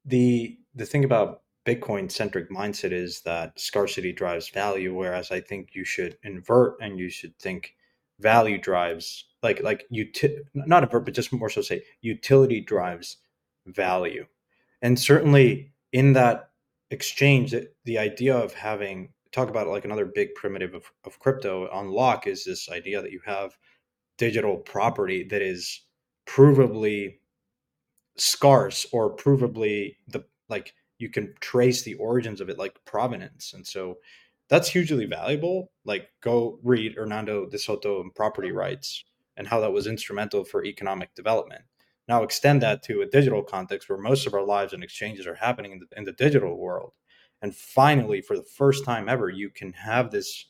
the 0.05 0.57
the 0.73 0.85
thing 0.85 1.03
about 1.03 1.41
Bitcoin 1.65 2.11
centric 2.11 2.49
mindset 2.49 2.91
is 2.91 3.21
that 3.21 3.59
scarcity 3.59 4.13
drives 4.13 4.49
value, 4.49 4.93
whereas 4.93 5.31
I 5.31 5.41
think 5.41 5.69
you 5.73 5.83
should 5.83 6.17
invert 6.23 6.77
and 6.79 6.99
you 6.99 7.09
should 7.09 7.37
think 7.39 7.75
value 8.19 8.57
drives 8.57 9.25
like 9.43 9.61
like 9.61 9.85
you 9.89 10.07
not 10.53 10.83
invert, 10.83 11.05
but 11.05 11.13
just 11.13 11.33
more 11.33 11.49
so 11.49 11.61
say 11.61 11.83
utility 12.01 12.61
drives 12.61 13.17
value. 13.65 14.25
And 14.81 14.99
certainly 14.99 15.71
in 15.91 16.13
that 16.13 16.49
exchange, 16.91 17.55
the 17.85 17.97
idea 17.97 18.35
of 18.35 18.53
having 18.53 19.09
talk 19.31 19.49
about 19.49 19.67
like 19.67 19.85
another 19.85 20.05
big 20.05 20.33
primitive 20.35 20.73
of, 20.73 20.91
of 21.03 21.19
crypto 21.19 21.69
unlock 21.73 22.25
is 22.25 22.45
this 22.45 22.69
idea 22.69 23.01
that 23.01 23.11
you 23.11 23.19
have 23.25 23.57
digital 24.17 24.57
property 24.57 25.23
that 25.23 25.41
is 25.41 25.81
provably 26.25 27.17
scarce 28.17 28.85
or 28.93 29.13
provably 29.15 29.95
the 30.07 30.23
like 30.47 30.73
you 30.99 31.09
can 31.09 31.33
trace 31.41 31.81
the 31.81 31.95
origins 31.95 32.39
of 32.39 32.49
it 32.49 32.57
like 32.57 32.79
provenance. 32.85 33.53
And 33.53 33.67
so 33.67 33.97
that's 34.47 34.69
hugely 34.69 35.05
valuable. 35.05 35.71
Like 35.83 36.09
go 36.21 36.59
read 36.63 36.93
hernando 36.95 37.45
de 37.45 37.59
soto 37.59 38.01
and 38.01 38.15
property 38.15 38.51
rights 38.51 39.03
and 39.35 39.45
how 39.45 39.59
that 39.59 39.73
was 39.73 39.87
instrumental 39.87 40.45
for 40.45 40.63
economic 40.63 41.13
development 41.13 41.63
now 42.07 42.23
extend 42.23 42.61
that 42.61 42.83
to 42.83 43.01
a 43.01 43.07
digital 43.07 43.43
context 43.43 43.89
where 43.89 43.97
most 43.97 44.27
of 44.27 44.33
our 44.33 44.45
lives 44.45 44.73
and 44.73 44.83
exchanges 44.83 45.25
are 45.25 45.35
happening 45.35 45.71
in 45.71 45.79
the, 45.79 45.97
in 45.97 46.03
the 46.03 46.11
digital 46.13 46.57
world. 46.57 46.93
And 47.41 47.55
finally 47.55 48.21
for 48.21 48.37
the 48.37 48.43
first 48.43 48.85
time 48.85 49.09
ever 49.09 49.29
you 49.29 49.49
can 49.49 49.73
have 49.73 50.11
this 50.11 50.45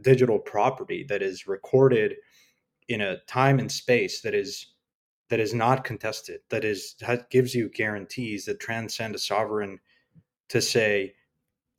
digital 0.00 0.38
property 0.38 1.04
that 1.08 1.22
is 1.22 1.46
recorded 1.46 2.16
in 2.88 3.00
a 3.00 3.18
time 3.26 3.58
and 3.58 3.70
space 3.70 4.20
that 4.22 4.34
is 4.34 4.74
that 5.30 5.40
is 5.40 5.54
not 5.54 5.84
contested 5.84 6.40
that 6.50 6.64
is 6.64 6.96
that 7.00 7.30
gives 7.30 7.54
you 7.54 7.70
guarantees 7.70 8.44
that 8.44 8.60
transcend 8.60 9.14
a 9.14 9.18
sovereign 9.18 9.78
to 10.48 10.60
say 10.60 11.14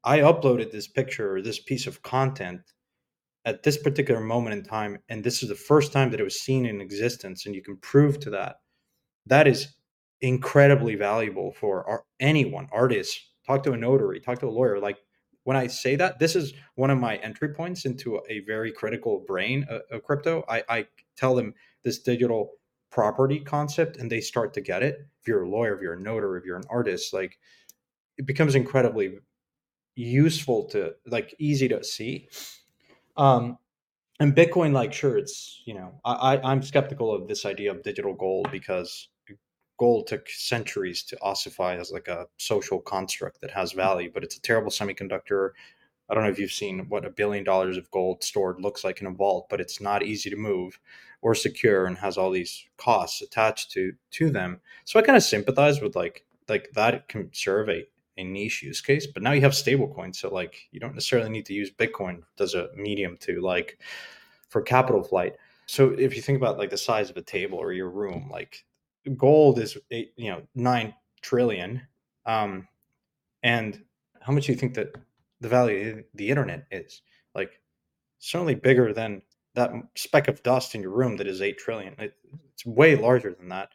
i 0.04 0.20
uploaded 0.20 0.72
this 0.72 0.88
picture 0.88 1.36
or 1.36 1.42
this 1.42 1.60
piece 1.60 1.86
of 1.88 2.02
content 2.02 2.62
at 3.46 3.62
this 3.62 3.78
particular 3.78 4.22
moment 4.22 4.56
in 4.56 4.64
time 4.64 4.98
and 5.10 5.24
this 5.24 5.44
is 5.44 5.50
the 5.50 5.56
first 5.56 5.92
time 5.92 6.10
that 6.10 6.20
it 6.20 6.24
was 6.24 6.42
seen 6.42 6.66
in 6.66 6.82
existence 6.82 7.46
and 7.46 7.54
you 7.54 7.62
can 7.62 7.78
prove 7.78 8.20
to 8.20 8.30
that 8.30 8.58
that 9.28 9.48
is 9.48 9.76
incredibly 10.22 10.96
valuable 10.96 11.52
for 11.52 11.88
our, 11.90 12.04
anyone 12.20 12.68
artists 12.72 13.20
talk 13.46 13.64
to 13.64 13.74
a 13.74 13.78
notary 13.78 14.20
talk 14.20 14.40
to 14.40 14.48
a 14.48 14.50
lawyer 14.50 14.80
like 14.80 14.98
when 15.46 15.56
I 15.56 15.68
say 15.68 15.96
that, 15.96 16.20
this 16.20 16.36
is 16.36 16.54
one 16.74 16.90
of 16.90 17.00
my 17.00 17.18
entry 17.18 17.50
points 17.54 17.86
into 17.86 18.20
a 18.28 18.40
very 18.42 18.72
critical 18.72 19.24
brain 19.28 19.66
of, 19.92 20.04
crypto. 20.04 20.44
I, 20.50 20.64
I, 20.68 20.88
tell 21.16 21.36
them 21.36 21.54
this 21.84 22.00
digital 22.00 22.52
property 22.92 23.40
concept 23.40 23.98
and 23.98 24.12
they 24.12 24.20
start 24.20 24.54
to 24.56 24.62
get 24.62 24.84
it. 24.84 25.08
If 25.22 25.28
you're 25.28 25.44
a 25.44 25.50
lawyer, 25.50 25.76
if 25.76 25.82
you're 25.82 25.94
a 25.94 26.00
notary, 26.00 26.40
if 26.40 26.46
you're 26.46 26.58
an 26.58 26.66
artist, 26.70 27.14
like 27.14 27.38
it 28.18 28.26
becomes 28.26 28.56
incredibly 28.56 29.20
useful 29.96 30.66
to 30.70 30.94
like 31.06 31.34
easy 31.40 31.68
to 31.70 31.84
see. 31.84 32.28
Um, 33.16 33.58
and 34.20 34.36
Bitcoin, 34.36 34.74
like, 34.74 34.94
sure, 34.94 35.18
it's 35.18 35.62
you 35.66 35.76
know, 35.76 36.02
I, 36.04 36.14
I 36.36 36.52
I'm 36.52 36.64
skeptical 36.64 37.14
of 37.14 37.28
this 37.28 37.46
idea 37.46 37.72
of 37.72 37.84
digital 37.84 38.14
gold 38.14 38.50
because 38.52 39.10
gold 39.78 40.08
took 40.08 40.30
centuries 40.30 41.04
to 41.04 41.18
ossify 41.22 41.78
as 41.78 41.92
like 41.92 42.08
a 42.08 42.28
social 42.38 42.80
construct 42.80 43.42
that 43.42 43.52
has 43.52 43.72
mm-hmm. 43.72 43.80
value, 43.80 44.12
but 44.14 44.24
it's 44.24 44.38
a 44.38 44.42
terrible 44.42 44.72
semiconductor. 44.72 45.52
I 46.10 46.14
don't 46.14 46.24
know 46.24 46.30
if 46.30 46.40
you've 46.40 46.52
seen 46.52 46.88
what 46.90 47.06
a 47.06 47.10
billion 47.10 47.44
dollars 47.44 47.78
of 47.78 47.90
gold 47.92 48.24
stored 48.24 48.62
looks 48.62 48.84
like 48.84 49.02
in 49.02 49.08
a 49.08 49.12
vault, 49.12 49.48
but 49.50 49.60
it's 49.60 49.82
not 49.82 50.04
easy 50.04 50.30
to 50.30 50.36
move 50.36 50.80
or 51.22 51.34
secure 51.34 51.88
and 51.88 51.98
has 51.98 52.18
all 52.18 52.30
these 52.30 52.66
costs 52.78 53.22
attached 53.22 53.72
to 53.72 53.94
to 54.12 54.30
them. 54.30 54.62
So 54.86 55.00
I 55.00 55.04
kind 55.04 55.18
of 55.18 55.24
sympathize 55.24 55.82
with 55.82 55.96
like 55.96 56.26
like 56.48 56.70
that 56.76 57.08
can 57.08 57.30
serve 57.34 57.70
a, 57.70 57.86
a 58.18 58.24
niche 58.24 58.62
use 58.62 58.82
case, 58.82 59.08
but 59.08 59.24
now 59.24 59.32
you 59.32 59.42
have 59.42 59.54
stablecoins, 59.54 60.18
so 60.18 60.32
like 60.32 60.68
you 60.72 60.80
don't 60.80 60.94
necessarily 60.94 61.30
need 61.30 61.48
to 61.48 61.54
use 61.54 61.72
Bitcoin 61.72 62.22
as 62.40 62.54
a 62.54 62.70
medium 62.76 63.18
to 63.22 63.42
like 63.42 63.80
for 64.50 64.62
capital 64.62 65.04
flight. 65.04 65.36
So 65.66 65.96
if 65.98 66.16
you 66.16 66.22
think 66.22 66.38
about 66.38 66.60
like 66.60 66.70
the 66.70 66.78
size 66.78 67.10
of 67.10 67.18
a 67.18 67.22
table 67.22 67.58
or 67.58 67.74
your 67.74 67.90
room, 67.90 68.30
like 68.32 68.64
gold 69.18 69.60
is 69.60 69.78
you 69.90 70.32
know 70.32 70.42
nine 70.56 70.94
trillion, 71.22 71.82
um, 72.26 72.68
and 73.44 73.82
how 74.22 74.34
much 74.34 74.46
do 74.46 74.52
you 74.52 74.58
think 74.58 74.74
that 74.76 74.96
the 75.42 75.50
value 75.50 75.98
of 75.98 76.04
the 76.14 76.30
internet 76.30 76.66
is? 76.72 77.02
Like 77.34 77.60
certainly 78.20 78.56
bigger 78.56 78.94
than 78.94 79.22
that 79.54 79.72
speck 79.96 80.28
of 80.28 80.44
dust 80.44 80.76
in 80.76 80.82
your 80.82 80.92
room 80.92 81.18
that 81.18 81.28
is 81.28 81.42
eight 81.42 81.58
trillion. 81.58 81.96
It, 82.00 82.14
it's 82.54 82.66
way 82.66 82.96
larger 82.96 83.34
than 83.34 83.50
that. 83.50 83.70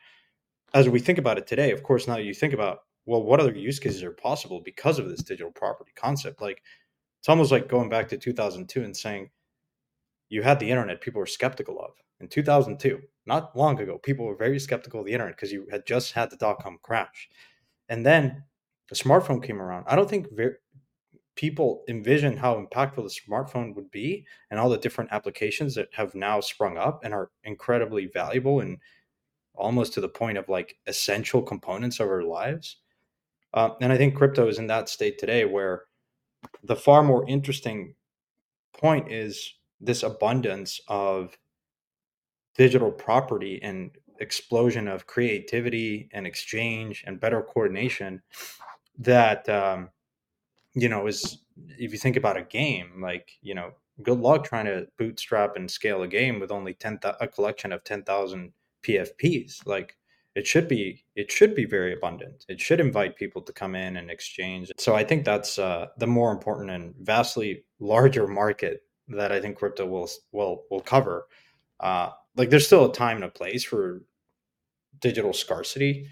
As 0.74 0.88
we 0.88 1.00
think 1.00 1.18
about 1.18 1.38
it 1.38 1.46
today, 1.46 1.72
of 1.72 1.82
course, 1.82 2.06
now 2.06 2.16
you 2.16 2.34
think 2.34 2.52
about 2.52 2.80
well, 3.06 3.22
what 3.22 3.40
other 3.40 3.52
use 3.52 3.78
cases 3.78 4.02
are 4.02 4.12
possible 4.12 4.60
because 4.64 4.98
of 4.98 5.08
this 5.08 5.22
digital 5.22 5.50
property 5.50 5.90
concept? 5.96 6.40
Like 6.40 6.62
it's 7.18 7.28
almost 7.28 7.50
like 7.52 7.68
going 7.68 7.88
back 7.88 8.08
to 8.08 8.16
2002 8.16 8.82
and 8.82 8.96
saying 8.96 9.30
you 10.28 10.42
had 10.42 10.60
the 10.60 10.70
internet 10.70 11.00
people 11.00 11.18
were 11.18 11.26
skeptical 11.26 11.80
of 11.80 11.90
in 12.20 12.28
2002 12.28 13.00
not 13.26 13.56
long 13.56 13.80
ago 13.80 13.98
people 13.98 14.26
were 14.26 14.36
very 14.36 14.58
skeptical 14.58 15.00
of 15.00 15.06
the 15.06 15.12
internet 15.12 15.36
because 15.36 15.52
you 15.52 15.66
had 15.70 15.86
just 15.86 16.12
had 16.12 16.30
the 16.30 16.36
dot-com 16.36 16.78
crash. 16.82 17.28
And 17.88 18.04
then 18.04 18.44
the 18.88 18.94
smartphone 18.94 19.42
came 19.42 19.60
around. 19.60 19.84
I 19.88 19.96
don't 19.96 20.08
think 20.08 20.28
very, 20.32 20.54
people 21.36 21.84
envision 21.88 22.36
how 22.36 22.54
impactful 22.54 22.96
the 22.96 23.20
smartphone 23.32 23.74
would 23.74 23.90
be 23.90 24.26
and 24.50 24.60
all 24.60 24.68
the 24.68 24.76
different 24.78 25.10
applications 25.12 25.74
that 25.74 25.88
have 25.92 26.14
now 26.14 26.40
sprung 26.40 26.76
up 26.76 27.04
and 27.04 27.14
are 27.14 27.30
incredibly 27.44 28.06
valuable 28.06 28.60
and 28.60 28.78
almost 29.54 29.94
to 29.94 30.00
the 30.00 30.08
point 30.08 30.38
of 30.38 30.48
like 30.48 30.76
essential 30.86 31.42
components 31.42 32.00
of 32.00 32.08
our 32.08 32.22
lives. 32.22 32.76
Uh, 33.52 33.70
and 33.80 33.92
i 33.92 33.96
think 33.96 34.14
crypto 34.14 34.46
is 34.46 34.58
in 34.58 34.68
that 34.68 34.88
state 34.88 35.18
today 35.18 35.44
where 35.44 35.82
the 36.62 36.76
far 36.76 37.02
more 37.02 37.28
interesting 37.28 37.94
point 38.72 39.10
is 39.10 39.54
this 39.80 40.02
abundance 40.02 40.80
of 40.88 41.36
digital 42.60 42.92
property 42.92 43.58
and 43.62 43.90
explosion 44.18 44.86
of 44.86 45.06
creativity 45.06 46.10
and 46.12 46.26
exchange 46.26 47.02
and 47.06 47.18
better 47.18 47.40
coordination 47.40 48.20
that 48.98 49.48
um, 49.48 49.88
you 50.74 50.86
know 50.86 51.06
is 51.06 51.38
if 51.78 51.90
you 51.90 51.96
think 51.96 52.16
about 52.16 52.36
a 52.36 52.42
game 52.42 53.00
like 53.00 53.30
you 53.40 53.54
know 53.54 53.70
good 54.02 54.20
luck 54.20 54.44
trying 54.44 54.66
to 54.66 54.86
bootstrap 54.98 55.56
and 55.56 55.70
scale 55.70 56.02
a 56.02 56.06
game 56.06 56.38
with 56.38 56.50
only 56.50 56.74
10 56.74 57.00
a 57.20 57.26
collection 57.26 57.72
of 57.72 57.82
10,000 57.82 58.52
PFPs 58.86 59.66
like 59.66 59.96
it 60.34 60.46
should 60.46 60.68
be 60.68 61.02
it 61.16 61.32
should 61.32 61.54
be 61.54 61.64
very 61.64 61.94
abundant 61.94 62.44
it 62.46 62.60
should 62.60 62.78
invite 62.78 63.16
people 63.16 63.40
to 63.40 63.54
come 63.54 63.74
in 63.74 63.96
and 63.96 64.10
exchange 64.10 64.70
so 64.78 64.94
i 64.94 65.02
think 65.02 65.24
that's 65.24 65.58
uh, 65.58 65.86
the 65.96 66.06
more 66.06 66.30
important 66.30 66.70
and 66.70 66.94
vastly 67.00 67.64
larger 67.78 68.26
market 68.26 68.82
that 69.10 69.32
I 69.32 69.40
think 69.40 69.56
crypto 69.56 69.86
will 69.86 70.08
will 70.32 70.64
will 70.70 70.80
cover. 70.80 71.26
Uh, 71.80 72.10
like 72.36 72.50
there's 72.50 72.66
still 72.66 72.90
a 72.90 72.92
time 72.92 73.16
and 73.16 73.24
a 73.24 73.28
place 73.28 73.64
for 73.64 74.02
digital 75.00 75.32
scarcity, 75.32 76.08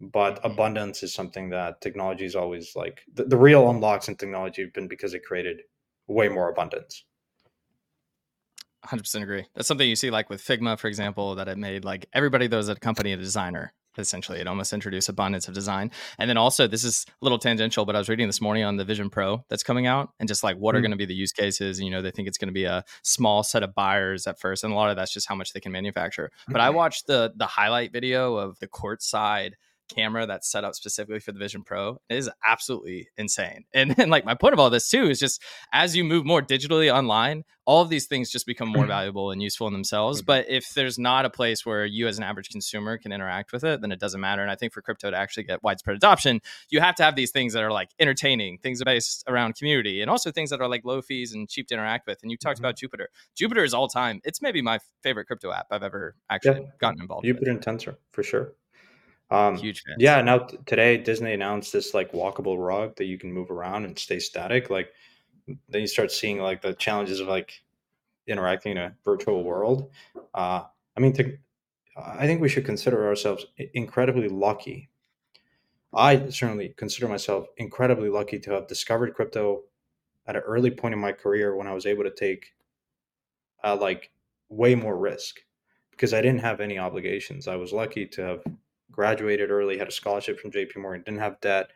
but 0.00 0.36
mm-hmm. 0.36 0.52
abundance 0.52 1.02
is 1.02 1.14
something 1.14 1.50
that 1.50 1.80
technology 1.80 2.24
is 2.24 2.36
always 2.36 2.74
like 2.76 3.02
the, 3.12 3.24
the 3.24 3.36
real 3.36 3.70
unlocks 3.70 4.08
in 4.08 4.16
technology 4.16 4.62
have 4.62 4.72
been 4.72 4.88
because 4.88 5.14
it 5.14 5.24
created 5.24 5.62
way 6.06 6.28
more 6.28 6.50
abundance. 6.50 7.04
100% 8.86 9.22
agree. 9.22 9.46
That's 9.54 9.68
something 9.68 9.88
you 9.88 9.94
see 9.94 10.10
like 10.10 10.28
with 10.28 10.42
Figma, 10.42 10.76
for 10.76 10.88
example, 10.88 11.36
that 11.36 11.46
it 11.46 11.56
made 11.56 11.84
like 11.84 12.06
everybody 12.12 12.48
that 12.48 12.56
was 12.56 12.68
at 12.68 12.78
a 12.78 12.80
company 12.80 13.12
a 13.12 13.16
designer 13.16 13.72
essentially 13.98 14.40
it 14.40 14.46
almost 14.46 14.72
introduced 14.72 15.08
abundance 15.08 15.48
of 15.48 15.54
design. 15.54 15.90
And 16.18 16.28
then 16.28 16.36
also 16.36 16.66
this 16.66 16.84
is 16.84 17.06
a 17.08 17.24
little 17.24 17.38
tangential 17.38 17.84
but 17.84 17.94
i 17.94 17.98
was 17.98 18.08
reading 18.08 18.26
this 18.26 18.40
morning 18.40 18.64
on 18.64 18.76
the 18.76 18.84
vision 18.84 19.10
pro 19.10 19.44
that's 19.48 19.62
coming 19.62 19.86
out 19.86 20.10
and 20.18 20.28
just 20.28 20.42
like 20.42 20.56
what 20.56 20.72
mm-hmm. 20.72 20.78
are 20.78 20.80
going 20.82 20.90
to 20.90 20.96
be 20.96 21.06
the 21.06 21.14
use 21.14 21.32
cases 21.32 21.78
and, 21.78 21.86
you 21.86 21.92
know 21.92 22.02
they 22.02 22.10
think 22.10 22.28
it's 22.28 22.38
going 22.38 22.48
to 22.48 22.52
be 22.52 22.64
a 22.64 22.84
small 23.02 23.42
set 23.42 23.62
of 23.62 23.74
buyers 23.74 24.26
at 24.26 24.38
first 24.38 24.64
and 24.64 24.72
a 24.72 24.76
lot 24.76 24.90
of 24.90 24.96
that's 24.96 25.12
just 25.12 25.28
how 25.28 25.34
much 25.34 25.52
they 25.52 25.60
can 25.60 25.72
manufacture. 25.72 26.30
But 26.48 26.60
i 26.60 26.70
watched 26.70 27.06
the 27.06 27.32
the 27.36 27.46
highlight 27.46 27.92
video 27.92 28.36
of 28.36 28.58
the 28.58 28.66
court 28.66 29.02
side 29.02 29.56
camera 29.94 30.26
that's 30.26 30.50
set 30.50 30.64
up 30.64 30.74
specifically 30.74 31.20
for 31.20 31.32
the 31.32 31.38
Vision 31.38 31.62
Pro 31.62 31.98
is 32.08 32.30
absolutely 32.44 33.08
insane. 33.16 33.64
And, 33.74 33.94
and 33.98 34.10
like 34.10 34.24
my 34.24 34.34
point 34.34 34.54
of 34.54 34.60
all 34.60 34.70
this 34.70 34.88
too 34.88 35.04
is 35.04 35.18
just 35.18 35.42
as 35.72 35.96
you 35.96 36.04
move 36.04 36.24
more 36.24 36.42
digitally 36.42 36.92
online, 36.92 37.44
all 37.64 37.82
of 37.82 37.88
these 37.88 38.06
things 38.06 38.30
just 38.30 38.46
become 38.46 38.68
more 38.68 38.86
valuable 38.86 39.30
and 39.30 39.40
useful 39.42 39.66
in 39.66 39.72
themselves. 39.72 40.20
Mm-hmm. 40.20 40.26
But 40.26 40.46
if 40.48 40.70
there's 40.74 40.98
not 40.98 41.24
a 41.24 41.30
place 41.30 41.64
where 41.64 41.84
you 41.84 42.08
as 42.08 42.18
an 42.18 42.24
average 42.24 42.48
consumer 42.48 42.98
can 42.98 43.12
interact 43.12 43.52
with 43.52 43.64
it, 43.64 43.80
then 43.80 43.92
it 43.92 44.00
doesn't 44.00 44.20
matter. 44.20 44.42
And 44.42 44.50
I 44.50 44.56
think 44.56 44.72
for 44.72 44.82
crypto 44.82 45.10
to 45.10 45.16
actually 45.16 45.44
get 45.44 45.62
widespread 45.62 45.96
adoption, 45.96 46.40
you 46.70 46.80
have 46.80 46.94
to 46.96 47.02
have 47.02 47.14
these 47.14 47.30
things 47.30 47.52
that 47.52 47.62
are 47.62 47.70
like 47.70 47.90
entertaining, 48.00 48.58
things 48.58 48.82
based 48.82 49.24
around 49.28 49.54
community, 49.54 50.00
and 50.00 50.10
also 50.10 50.32
things 50.32 50.50
that 50.50 50.60
are 50.60 50.68
like 50.68 50.84
low 50.84 51.00
fees 51.00 51.32
and 51.32 51.48
cheap 51.48 51.68
to 51.68 51.74
interact 51.74 52.06
with. 52.06 52.18
And 52.22 52.30
you 52.30 52.36
talked 52.36 52.56
mm-hmm. 52.56 52.64
about 52.64 52.76
Jupiter. 52.76 53.08
Jupiter 53.36 53.64
is 53.64 53.74
all 53.74 53.88
time. 53.88 54.20
It's 54.24 54.42
maybe 54.42 54.62
my 54.62 54.80
favorite 55.02 55.26
crypto 55.26 55.52
app 55.52 55.66
I've 55.70 55.82
ever 55.82 56.16
actually 56.30 56.62
yeah. 56.62 56.66
gotten 56.80 57.00
involved 57.00 57.24
Jupiter 57.24 57.52
with. 57.52 57.66
and 57.66 57.78
Tensor 57.78 57.96
for 58.12 58.22
sure. 58.22 58.54
Um, 59.32 59.56
Huge 59.56 59.82
fans. 59.82 59.96
Yeah. 59.98 60.20
Now 60.20 60.40
t- 60.40 60.58
today, 60.66 60.98
Disney 60.98 61.32
announced 61.32 61.72
this 61.72 61.94
like 61.94 62.12
walkable 62.12 62.64
rug 62.64 62.96
that 62.96 63.06
you 63.06 63.18
can 63.18 63.32
move 63.32 63.50
around 63.50 63.86
and 63.86 63.98
stay 63.98 64.18
static. 64.18 64.68
Like 64.68 64.92
then 65.46 65.80
you 65.80 65.86
start 65.86 66.12
seeing 66.12 66.38
like 66.38 66.60
the 66.60 66.74
challenges 66.74 67.18
of 67.18 67.28
like 67.28 67.62
interacting 68.26 68.72
in 68.72 68.78
a 68.78 68.94
virtual 69.04 69.42
world. 69.42 69.90
Uh, 70.34 70.64
I 70.96 71.00
mean, 71.00 71.14
to, 71.14 71.36
I 71.96 72.26
think 72.26 72.42
we 72.42 72.48
should 72.50 72.66
consider 72.66 73.06
ourselves 73.06 73.46
incredibly 73.72 74.28
lucky. 74.28 74.90
I 75.94 76.28
certainly 76.28 76.74
consider 76.76 77.08
myself 77.08 77.46
incredibly 77.56 78.10
lucky 78.10 78.38
to 78.40 78.52
have 78.52 78.66
discovered 78.66 79.14
crypto 79.14 79.62
at 80.26 80.36
an 80.36 80.42
early 80.42 80.70
point 80.70 80.94
in 80.94 81.00
my 81.00 81.12
career 81.12 81.56
when 81.56 81.66
I 81.66 81.74
was 81.74 81.86
able 81.86 82.04
to 82.04 82.10
take 82.10 82.52
uh, 83.64 83.76
like 83.76 84.10
way 84.50 84.74
more 84.74 84.98
risk 84.98 85.40
because 85.90 86.12
I 86.12 86.20
didn't 86.20 86.40
have 86.40 86.60
any 86.60 86.78
obligations. 86.78 87.48
I 87.48 87.56
was 87.56 87.72
lucky 87.72 88.06
to 88.06 88.22
have 88.22 88.44
graduated 88.92 89.50
early, 89.50 89.78
had 89.78 89.88
a 89.88 89.92
scholarship 89.92 90.38
from 90.38 90.52
JP 90.52 90.76
Morgan, 90.76 91.02
didn't 91.02 91.20
have 91.20 91.40
debt. 91.40 91.70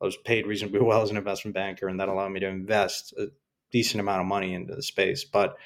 I 0.00 0.04
was 0.04 0.16
paid 0.16 0.46
reasonably 0.46 0.80
well 0.80 1.02
as 1.02 1.10
an 1.10 1.16
investment 1.16 1.54
banker, 1.54 1.88
and 1.88 2.00
that 2.00 2.08
allowed 2.08 2.30
me 2.32 2.40
to 2.40 2.48
invest 2.48 3.14
a 3.18 3.28
decent 3.70 4.00
amount 4.00 4.20
of 4.20 4.26
money 4.26 4.54
into 4.54 4.74
the 4.74 4.82
space. 4.82 5.24
But 5.24 5.56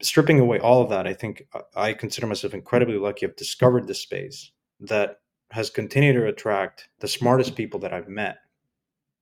stripping 0.00 0.40
away 0.40 0.58
all 0.58 0.82
of 0.82 0.90
that, 0.90 1.06
I 1.06 1.14
think 1.14 1.46
I 1.74 1.92
consider 1.92 2.26
myself 2.26 2.54
incredibly 2.54 2.98
lucky. 2.98 3.26
I've 3.26 3.36
discovered 3.36 3.86
this 3.86 4.00
space 4.00 4.52
that 4.80 5.20
has 5.50 5.70
continued 5.70 6.14
to 6.14 6.26
attract 6.26 6.88
the 7.00 7.08
smartest 7.08 7.56
people 7.56 7.80
that 7.80 7.92
I've 7.92 8.08
met, 8.08 8.38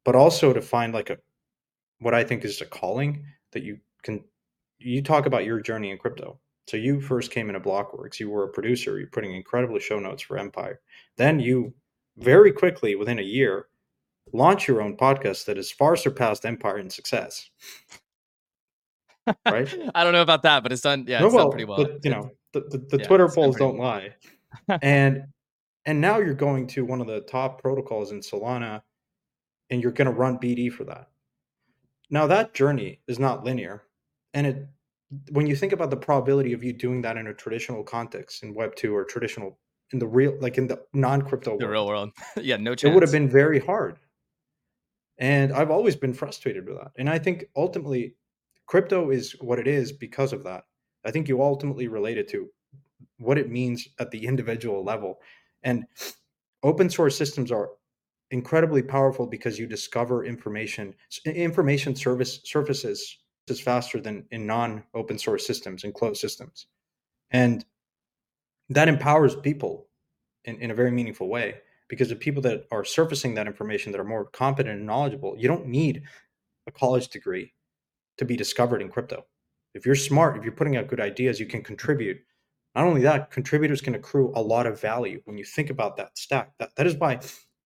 but 0.05 0.14
also 0.14 0.53
to 0.53 0.62
find 0.62 0.94
like 0.94 1.11
a 1.11 1.18
what 1.98 2.14
I 2.14 2.24
think 2.24 2.44
is 2.44 2.61
a 2.61 2.66
calling 2.66 3.24
that 3.53 3.62
you 3.62 3.79
can 4.03 4.24
you 4.79 5.03
talk 5.03 5.26
about 5.26 5.44
your 5.44 5.61
journey 5.61 5.90
in 5.90 5.98
crypto. 5.98 6.38
So 6.66 6.76
you 6.76 7.00
first 7.00 7.30
came 7.30 7.48
into 7.48 7.60
Blockworks, 7.60 8.20
you 8.20 8.30
were 8.30 8.44
a 8.44 8.48
producer, 8.48 8.98
you're 8.98 9.08
putting 9.08 9.34
incredible 9.34 9.78
show 9.78 9.98
notes 9.98 10.22
for 10.22 10.38
Empire. 10.38 10.80
Then 11.16 11.40
you 11.40 11.74
very 12.16 12.52
quickly 12.52 12.94
within 12.94 13.18
a 13.18 13.22
year 13.22 13.66
launch 14.32 14.68
your 14.68 14.82
own 14.82 14.96
podcast 14.96 15.44
that 15.46 15.56
has 15.56 15.70
far 15.70 15.96
surpassed 15.96 16.44
Empire 16.44 16.78
in 16.78 16.90
success. 16.90 17.50
Right? 19.46 19.72
I 19.94 20.04
don't 20.04 20.12
know 20.12 20.22
about 20.22 20.42
that, 20.42 20.62
but 20.62 20.72
it's 20.72 20.82
done. 20.82 21.04
Yeah, 21.06 21.24
it's 21.24 21.34
well, 21.34 21.44
done 21.44 21.50
pretty 21.50 21.64
well. 21.64 21.78
But, 21.78 22.04
you 22.04 22.10
know, 22.10 22.30
the, 22.52 22.60
the, 22.60 22.78
the 22.78 22.98
yeah, 22.98 23.06
Twitter 23.06 23.28
polls 23.28 23.56
don't 23.56 23.78
lie. 23.78 24.10
and 24.82 25.24
and 25.86 26.00
now 26.00 26.18
you're 26.18 26.34
going 26.34 26.66
to 26.68 26.84
one 26.84 27.00
of 27.00 27.06
the 27.06 27.20
top 27.22 27.60
protocols 27.60 28.12
in 28.12 28.20
Solana, 28.20 28.82
and 29.70 29.82
you're 29.82 29.92
going 29.92 30.06
to 30.06 30.12
run 30.12 30.38
BD 30.38 30.72
for 30.72 30.84
that. 30.84 31.08
Now 32.10 32.26
that 32.26 32.54
journey 32.54 33.00
is 33.06 33.18
not 33.18 33.44
linear, 33.44 33.84
and 34.34 34.46
it 34.46 34.68
when 35.30 35.46
you 35.46 35.56
think 35.56 35.72
about 35.72 35.90
the 35.90 35.96
probability 35.96 36.52
of 36.52 36.62
you 36.62 36.72
doing 36.72 37.02
that 37.02 37.16
in 37.16 37.26
a 37.26 37.34
traditional 37.34 37.82
context 37.82 38.42
in 38.42 38.54
Web 38.54 38.76
two 38.76 38.94
or 38.94 39.04
traditional 39.04 39.58
in 39.92 39.98
the 39.98 40.06
real 40.06 40.36
like 40.40 40.56
in 40.56 40.66
the 40.68 40.80
non 40.92 41.22
crypto 41.22 41.58
the 41.58 41.68
real 41.68 41.86
world, 41.86 42.10
yeah, 42.36 42.56
no 42.56 42.74
chance. 42.74 42.90
It 42.90 42.94
would 42.94 43.02
have 43.02 43.12
been 43.12 43.28
very 43.28 43.58
hard, 43.58 43.96
and 45.18 45.52
I've 45.52 45.70
always 45.70 45.96
been 45.96 46.14
frustrated 46.14 46.66
with 46.66 46.76
that. 46.76 46.92
And 46.96 47.10
I 47.10 47.18
think 47.18 47.46
ultimately, 47.56 48.14
crypto 48.66 49.10
is 49.10 49.32
what 49.40 49.58
it 49.58 49.66
is 49.66 49.92
because 49.92 50.32
of 50.32 50.44
that. 50.44 50.64
I 51.04 51.10
think 51.10 51.28
you 51.28 51.42
ultimately 51.42 51.88
relate 51.88 52.18
it 52.18 52.28
to 52.30 52.48
what 53.18 53.38
it 53.38 53.50
means 53.50 53.88
at 53.98 54.10
the 54.10 54.26
individual 54.26 54.84
level, 54.84 55.18
and 55.64 55.84
open 56.62 56.88
source 56.88 57.16
systems 57.16 57.50
are 57.50 57.70
incredibly 58.30 58.82
powerful 58.82 59.26
because 59.26 59.58
you 59.58 59.66
discover 59.66 60.24
information 60.24 60.94
information 61.26 61.96
service 61.96 62.40
surfaces 62.44 63.18
is 63.50 63.60
faster 63.60 64.00
than 64.00 64.24
in 64.30 64.46
non 64.46 64.82
open 64.94 65.18
source 65.18 65.46
systems 65.46 65.84
and 65.84 65.94
closed 65.94 66.20
systems. 66.20 66.66
And 67.30 67.64
that 68.68 68.88
empowers 68.88 69.36
people 69.36 69.88
in, 70.44 70.56
in 70.56 70.70
a 70.70 70.74
very 70.74 70.90
meaningful 70.90 71.28
way 71.28 71.56
because 71.88 72.08
the 72.08 72.16
people 72.16 72.42
that 72.42 72.64
are 72.70 72.84
surfacing 72.84 73.34
that 73.34 73.46
information 73.46 73.92
that 73.92 74.00
are 74.00 74.04
more 74.04 74.26
competent 74.26 74.76
and 74.76 74.86
knowledgeable 74.86 75.36
you 75.36 75.48
don't 75.48 75.66
need 75.66 76.02
a 76.66 76.70
college 76.70 77.08
degree 77.08 77.52
to 78.16 78.24
be 78.24 78.36
discovered 78.36 78.80
in 78.80 78.88
crypto. 78.88 79.24
If 79.74 79.84
you're 79.84 79.94
smart 79.94 80.36
if 80.36 80.44
you're 80.44 80.52
putting 80.52 80.76
out 80.76 80.88
good 80.88 81.00
ideas 81.00 81.40
you 81.40 81.46
can 81.46 81.62
contribute. 81.62 82.18
Not 82.74 82.84
only 82.84 83.02
that 83.02 83.32
contributors 83.32 83.80
can 83.80 83.96
accrue 83.96 84.32
a 84.36 84.42
lot 84.42 84.66
of 84.66 84.80
value 84.80 85.20
when 85.24 85.36
you 85.36 85.44
think 85.44 85.70
about 85.70 85.96
that 85.96 86.16
stack. 86.16 86.52
That, 86.58 86.74
that 86.76 86.86
is 86.86 86.94
why 86.94 87.18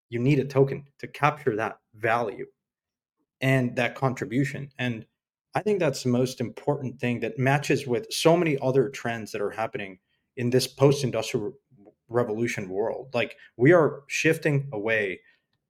you 0.09 0.19
need 0.19 0.39
a 0.39 0.45
token 0.45 0.85
to 0.99 1.07
capture 1.07 1.57
that 1.57 1.79
value 1.95 2.47
and 3.43 3.77
that 3.77 3.95
contribution. 3.95 4.71
And 4.79 5.05
I 5.55 5.63
think 5.63 5.79
that's 5.79 6.03
the 6.03 6.09
most 6.09 6.41
important 6.41 6.99
thing 6.99 7.21
that 7.21 7.39
matches 7.39 7.87
with 7.87 8.13
so 8.13 8.37
many 8.37 8.59
other 8.61 8.89
trends 8.89 9.33
that 9.33 9.41
are 9.41 9.51
happening 9.51 9.99
in 10.37 10.51
this 10.51 10.67
post 10.67 11.05
industrial 11.05 11.53
revolution 12.09 12.69
world. 12.69 13.11
Like 13.15 13.37
we 13.57 13.73
are 13.73 14.03
shifting 14.09 14.69
away 14.73 15.21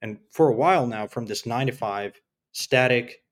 and 0.03 0.19
for 0.31 0.49
a 0.49 0.55
while 0.55 0.87
now 0.87 1.07
from 1.07 1.27
this 1.27 1.47
nine 1.47 1.67
to 1.67 1.73
five 1.73 2.21
static 2.53 3.23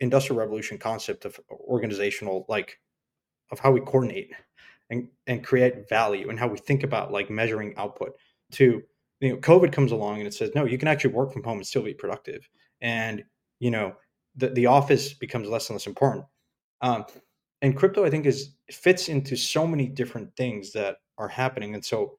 industrial 0.00 0.38
revolution 0.38 0.78
concept 0.78 1.24
of 1.24 1.38
organizational, 1.50 2.44
like 2.48 2.78
of 3.50 3.58
how 3.58 3.70
we 3.70 3.80
coordinate 3.80 4.32
and, 4.90 5.08
and 5.26 5.44
create 5.44 5.88
value 5.88 6.28
and 6.28 6.38
how 6.38 6.48
we 6.48 6.58
think 6.58 6.82
about 6.82 7.12
like 7.12 7.30
measuring 7.30 7.74
output 7.76 8.12
to 8.52 8.82
you 9.20 9.30
know 9.30 9.36
covid 9.36 9.72
comes 9.72 9.92
along 9.92 10.18
and 10.18 10.26
it 10.26 10.34
says 10.34 10.50
no 10.54 10.64
you 10.64 10.76
can 10.76 10.88
actually 10.88 11.12
work 11.12 11.32
from 11.32 11.42
home 11.42 11.58
and 11.58 11.66
still 11.66 11.82
be 11.82 11.94
productive 11.94 12.48
and 12.80 13.24
you 13.60 13.70
know 13.70 13.94
the, 14.36 14.48
the 14.48 14.66
office 14.66 15.12
becomes 15.12 15.48
less 15.48 15.68
and 15.68 15.76
less 15.76 15.86
important. 15.86 16.24
Um, 16.80 17.04
and 17.62 17.76
crypto 17.76 18.04
i 18.04 18.10
think 18.10 18.26
is 18.26 18.54
fits 18.70 19.08
into 19.08 19.36
so 19.36 19.66
many 19.66 19.86
different 19.86 20.34
things 20.36 20.72
that 20.72 20.96
are 21.18 21.28
happening. 21.28 21.74
And 21.74 21.84
so 21.84 22.18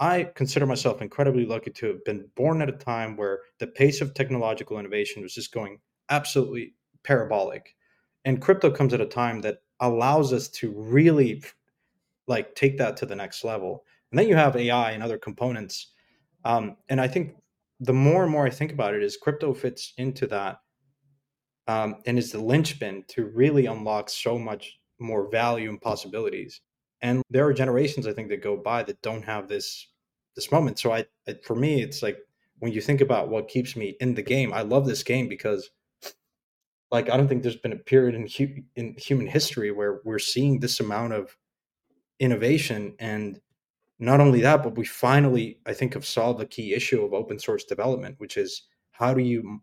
i 0.00 0.24
consider 0.34 0.66
myself 0.66 1.02
incredibly 1.02 1.46
lucky 1.46 1.70
to 1.72 1.86
have 1.86 2.04
been 2.04 2.28
born 2.36 2.62
at 2.62 2.68
a 2.68 2.72
time 2.72 3.16
where 3.16 3.40
the 3.58 3.66
pace 3.66 4.00
of 4.00 4.14
technological 4.14 4.78
innovation 4.78 5.22
was 5.22 5.34
just 5.34 5.52
going 5.52 5.80
absolutely 6.10 6.74
parabolic. 7.02 7.74
And 8.24 8.40
crypto 8.40 8.70
comes 8.70 8.94
at 8.94 9.00
a 9.00 9.06
time 9.06 9.40
that 9.42 9.58
allows 9.80 10.32
us 10.32 10.48
to 10.48 10.72
really 10.72 11.42
like 12.26 12.54
take 12.54 12.78
that 12.78 12.96
to 12.98 13.06
the 13.06 13.16
next 13.16 13.44
level. 13.44 13.84
And 14.10 14.18
then 14.18 14.28
you 14.28 14.36
have 14.36 14.56
ai 14.56 14.92
and 14.92 15.02
other 15.02 15.18
components. 15.18 15.92
Um, 16.44 16.76
and 16.88 17.00
I 17.00 17.08
think 17.08 17.34
the 17.80 17.92
more 17.92 18.22
and 18.22 18.32
more 18.32 18.46
I 18.46 18.50
think 18.50 18.72
about 18.72 18.94
it, 18.94 19.02
is 19.02 19.16
crypto 19.16 19.52
fits 19.52 19.92
into 19.98 20.26
that 20.28 20.58
um, 21.66 21.96
and 22.06 22.18
is 22.18 22.32
the 22.32 22.40
linchpin 22.40 23.04
to 23.08 23.26
really 23.26 23.66
unlock 23.66 24.10
so 24.10 24.38
much 24.38 24.78
more 24.98 25.30
value 25.30 25.68
and 25.70 25.80
possibilities. 25.80 26.60
And 27.02 27.22
there 27.30 27.46
are 27.46 27.52
generations 27.52 28.06
I 28.06 28.12
think 28.12 28.28
that 28.28 28.42
go 28.42 28.56
by 28.56 28.82
that 28.84 29.02
don't 29.02 29.24
have 29.24 29.48
this 29.48 29.88
this 30.36 30.50
moment. 30.50 30.78
So 30.78 30.92
I, 30.92 31.04
for 31.44 31.54
me, 31.54 31.82
it's 31.82 32.02
like 32.02 32.18
when 32.58 32.72
you 32.72 32.80
think 32.80 33.00
about 33.00 33.28
what 33.28 33.48
keeps 33.48 33.76
me 33.76 33.96
in 34.00 34.14
the 34.14 34.22
game, 34.22 34.52
I 34.52 34.62
love 34.62 34.86
this 34.86 35.02
game 35.02 35.28
because 35.28 35.70
like 36.90 37.10
I 37.10 37.16
don't 37.16 37.28
think 37.28 37.42
there's 37.42 37.56
been 37.56 37.72
a 37.72 37.76
period 37.76 38.14
in 38.14 38.26
hu- 38.26 38.62
in 38.76 38.94
human 38.98 39.26
history 39.26 39.70
where 39.70 40.00
we're 40.04 40.18
seeing 40.18 40.60
this 40.60 40.80
amount 40.80 41.12
of 41.12 41.36
innovation 42.20 42.94
and 42.98 43.40
not 43.98 44.20
only 44.20 44.40
that, 44.40 44.62
but 44.62 44.76
we 44.76 44.84
finally, 44.84 45.60
I 45.66 45.72
think, 45.72 45.94
have 45.94 46.04
solved 46.04 46.40
the 46.40 46.46
key 46.46 46.74
issue 46.74 47.04
of 47.04 47.12
open 47.12 47.38
source 47.38 47.64
development, 47.64 48.16
which 48.18 48.36
is 48.36 48.62
how 48.90 49.14
do 49.14 49.22
you 49.22 49.60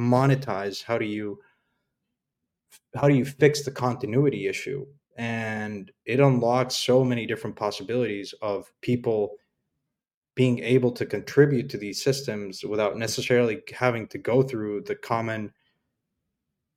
monetize? 0.00 0.82
How 0.82 0.98
do 0.98 1.04
you 1.04 1.38
how 2.96 3.08
do 3.08 3.14
you 3.14 3.24
fix 3.24 3.62
the 3.64 3.70
continuity 3.70 4.46
issue? 4.48 4.86
And 5.16 5.90
it 6.06 6.20
unlocks 6.20 6.76
so 6.76 7.04
many 7.04 7.26
different 7.26 7.56
possibilities 7.56 8.34
of 8.42 8.72
people 8.80 9.36
being 10.34 10.60
able 10.60 10.92
to 10.92 11.04
contribute 11.04 11.68
to 11.70 11.78
these 11.78 12.02
systems 12.02 12.64
without 12.64 12.96
necessarily 12.96 13.60
having 13.76 14.06
to 14.08 14.18
go 14.18 14.42
through 14.42 14.82
the 14.82 14.94
common 14.94 15.52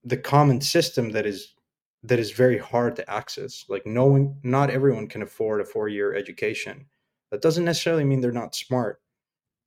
the 0.03 0.17
common 0.17 0.59
system 0.59 1.11
that 1.11 1.25
is 1.25 1.55
that 2.03 2.19
is 2.19 2.31
very 2.31 2.57
hard 2.57 2.95
to 2.95 3.09
access 3.09 3.63
like 3.69 3.85
knowing 3.85 4.35
not 4.43 4.69
everyone 4.69 5.07
can 5.07 5.21
afford 5.21 5.61
a 5.61 5.65
four 5.65 5.87
year 5.87 6.13
education 6.13 6.85
that 7.33 7.41
doesn't 7.41 7.65
necessarily 7.65 8.03
mean 8.03 8.21
they're 8.21 8.31
not 8.31 8.53
smart. 8.53 9.01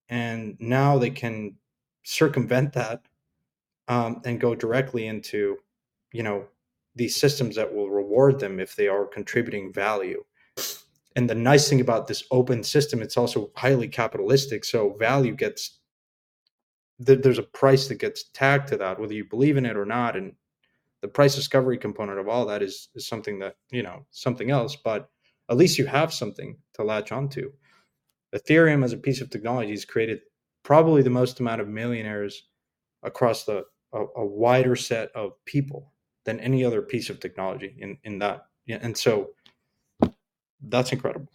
And 0.09 0.57
now 0.61 0.99
they 0.99 1.11
can 1.11 1.57
circumvent 2.05 2.73
that 2.75 3.03
um, 3.89 4.21
and 4.25 4.41
go 4.41 4.55
directly 4.55 5.07
into, 5.07 5.57
you 6.13 6.23
know, 6.23 6.47
these 6.95 7.17
systems 7.17 7.57
that 7.57 7.73
will 7.73 7.91
reward 7.91 8.41
them 8.41 8.59
if 8.59 8.75
they 8.75 8.89
are 8.89 9.07
contributing 9.07 9.73
value. 9.73 10.25
And 11.15 11.29
the 11.29 11.35
nice 11.35 11.69
thing 11.69 11.81
about 11.81 12.07
this 12.07 12.25
open 12.31 12.63
system, 12.63 13.03
it's 13.03 13.17
also 13.17 13.51
highly 13.57 13.89
capitalistic. 13.89 14.65
So 14.65 14.95
value 14.99 15.35
gets 15.35 15.79
there's 16.99 17.39
a 17.39 17.43
price 17.43 17.89
that 17.89 17.99
gets 17.99 18.25
tagged 18.33 18.69
to 18.69 18.77
that, 18.79 18.99
whether 18.99 19.13
you 19.13 19.25
believe 19.25 19.57
in 19.57 19.67
it 19.67 19.77
or 19.77 19.85
not. 19.85 20.17
And 20.17 20.33
the 21.03 21.09
price 21.09 21.35
discovery 21.35 21.77
component 21.77 22.19
of 22.19 22.29
all 22.29 22.47
that 22.47 22.63
is, 22.63 22.89
is 22.95 23.07
something 23.07 23.39
that, 23.41 23.57
you 23.71 23.83
know, 23.83 24.07
something 24.11 24.51
else. 24.51 24.77
But 24.77 25.11
at 25.51 25.59
least 25.59 25.79
you 25.79 25.87
have 25.87 26.13
something 26.13 26.57
to 26.75 26.85
latch 26.85 27.13
onto. 27.13 27.53
Ethereum 28.35 28.83
as 28.83 28.93
a 28.93 28.99
piece 28.99 29.21
of 29.21 29.31
technology 29.31 29.73
has 29.73 29.85
created 29.85 30.21
probably 30.63 31.03
the 31.03 31.11
most 31.11 31.39
amount 31.39 31.61
of 31.61 31.69
millionaires 31.69 32.49
across 33.03 33.45
the 33.45 33.65
a, 33.93 34.05
a 34.17 34.27
wider 34.27 34.77
set 34.77 35.11
of 35.15 35.33
people 35.45 35.93
than 36.25 36.41
any 36.41 36.65
other 36.65 36.83
piece 36.83 37.11
of 37.11 37.21
technology 37.21 37.75
in 37.79 37.99
in 38.05 38.19
that. 38.19 38.47
And 38.69 38.97
so 38.97 39.31
that's 40.61 40.93
incredible. 40.93 41.29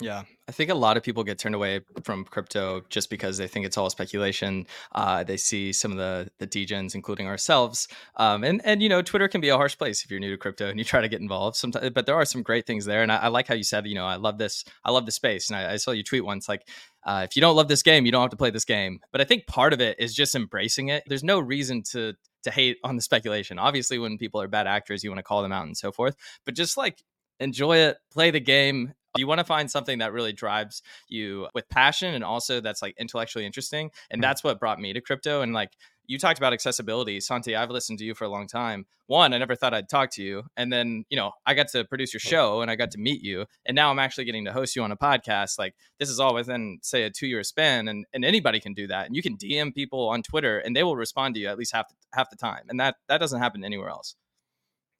Yeah, 0.00 0.22
I 0.48 0.52
think 0.52 0.70
a 0.70 0.74
lot 0.74 0.96
of 0.96 1.02
people 1.02 1.22
get 1.24 1.38
turned 1.38 1.54
away 1.54 1.80
from 2.04 2.24
crypto 2.24 2.82
just 2.88 3.10
because 3.10 3.36
they 3.36 3.46
think 3.46 3.66
it's 3.66 3.76
all 3.76 3.90
speculation. 3.90 4.66
Uh, 4.92 5.22
they 5.22 5.36
see 5.36 5.72
some 5.72 5.92
of 5.92 5.98
the 5.98 6.30
the 6.38 6.46
degens, 6.46 6.94
including 6.94 7.26
ourselves, 7.26 7.86
um, 8.16 8.42
and 8.42 8.62
and 8.64 8.82
you 8.82 8.88
know, 8.88 9.02
Twitter 9.02 9.28
can 9.28 9.42
be 9.42 9.50
a 9.50 9.56
harsh 9.56 9.76
place 9.76 10.02
if 10.02 10.10
you're 10.10 10.18
new 10.18 10.30
to 10.30 10.38
crypto 10.38 10.68
and 10.68 10.78
you 10.78 10.84
try 10.84 11.02
to 11.02 11.08
get 11.08 11.20
involved. 11.20 11.56
Sometimes, 11.56 11.90
but 11.90 12.06
there 12.06 12.14
are 12.14 12.24
some 12.24 12.42
great 12.42 12.66
things 12.66 12.86
there, 12.86 13.02
and 13.02 13.12
I, 13.12 13.16
I 13.16 13.28
like 13.28 13.46
how 13.46 13.54
you 13.54 13.62
said, 13.62 13.86
you 13.86 13.94
know, 13.94 14.06
I 14.06 14.16
love 14.16 14.38
this, 14.38 14.64
I 14.84 14.90
love 14.90 15.04
the 15.04 15.12
space, 15.12 15.50
and 15.50 15.58
I, 15.58 15.74
I 15.74 15.76
saw 15.76 15.90
you 15.90 16.02
tweet 16.02 16.24
once 16.24 16.48
like. 16.48 16.66
Uh, 17.04 17.26
if 17.28 17.36
you 17.36 17.40
don't 17.40 17.56
love 17.56 17.68
this 17.68 17.82
game, 17.82 18.04
you 18.04 18.12
don't 18.12 18.22
have 18.22 18.30
to 18.30 18.36
play 18.36 18.50
this 18.50 18.64
game. 18.64 19.00
But 19.12 19.20
I 19.20 19.24
think 19.24 19.46
part 19.46 19.72
of 19.72 19.80
it 19.80 19.98
is 19.98 20.14
just 20.14 20.34
embracing 20.34 20.88
it. 20.88 21.02
There's 21.06 21.24
no 21.24 21.40
reason 21.40 21.82
to 21.92 22.14
to 22.42 22.50
hate 22.50 22.78
on 22.84 22.96
the 22.96 23.02
speculation. 23.02 23.58
Obviously, 23.58 23.98
when 23.98 24.18
people 24.18 24.40
are 24.40 24.48
bad 24.48 24.66
actors, 24.66 25.04
you 25.04 25.10
want 25.10 25.18
to 25.18 25.24
call 25.24 25.42
them 25.42 25.52
out 25.52 25.66
and 25.66 25.76
so 25.76 25.92
forth. 25.92 26.16
But 26.44 26.54
just 26.54 26.76
like 26.76 27.02
enjoy 27.38 27.78
it, 27.78 27.98
play 28.10 28.30
the 28.30 28.40
game, 28.40 28.94
you 29.16 29.26
want 29.26 29.38
to 29.38 29.44
find 29.44 29.70
something 29.70 29.98
that 29.98 30.12
really 30.12 30.32
drives 30.32 30.82
you 31.08 31.48
with 31.54 31.68
passion 31.68 32.14
and 32.14 32.22
also 32.24 32.60
that's 32.60 32.82
like 32.82 32.94
intellectually 32.98 33.44
interesting 33.44 33.90
and 34.10 34.20
mm. 34.20 34.22
that's 34.22 34.44
what 34.44 34.60
brought 34.60 34.78
me 34.78 34.92
to 34.92 35.00
crypto 35.00 35.42
and 35.42 35.52
like 35.52 35.72
you 36.06 36.18
talked 36.18 36.38
about 36.38 36.52
accessibility. 36.52 37.20
Santi, 37.20 37.54
I've 37.54 37.70
listened 37.70 37.98
to 38.00 38.04
you 38.04 38.14
for 38.14 38.24
a 38.24 38.28
long 38.28 38.46
time. 38.46 38.86
One, 39.06 39.32
I 39.32 39.38
never 39.38 39.54
thought 39.54 39.74
I'd 39.74 39.88
talk 39.88 40.10
to 40.12 40.22
you. 40.22 40.44
And 40.56 40.72
then, 40.72 41.04
you 41.08 41.16
know, 41.16 41.32
I 41.46 41.54
got 41.54 41.68
to 41.68 41.84
produce 41.84 42.12
your 42.12 42.20
show 42.20 42.62
and 42.62 42.70
I 42.70 42.76
got 42.76 42.92
to 42.92 42.98
meet 42.98 43.22
you. 43.22 43.46
And 43.66 43.74
now 43.74 43.90
I'm 43.90 43.98
actually 43.98 44.24
getting 44.24 44.44
to 44.44 44.52
host 44.52 44.76
you 44.76 44.82
on 44.82 44.92
a 44.92 44.96
podcast. 44.96 45.58
Like 45.58 45.74
this 45.98 46.08
is 46.08 46.20
all 46.20 46.34
within, 46.34 46.78
say, 46.82 47.04
a 47.04 47.10
two 47.10 47.26
year 47.26 47.42
span. 47.42 47.88
And, 47.88 48.06
and 48.12 48.24
anybody 48.24 48.60
can 48.60 48.74
do 48.74 48.86
that. 48.88 49.06
And 49.06 49.16
you 49.16 49.22
can 49.22 49.36
DM 49.36 49.74
people 49.74 50.08
on 50.08 50.22
Twitter 50.22 50.58
and 50.58 50.74
they 50.74 50.82
will 50.82 50.96
respond 50.96 51.34
to 51.34 51.40
you 51.40 51.48
at 51.48 51.58
least 51.58 51.74
half 51.74 51.88
the, 51.88 51.94
half 52.12 52.30
the 52.30 52.36
time. 52.36 52.64
And 52.68 52.78
that 52.80 52.96
that 53.08 53.18
doesn't 53.18 53.40
happen 53.40 53.64
anywhere 53.64 53.88
else. 53.88 54.16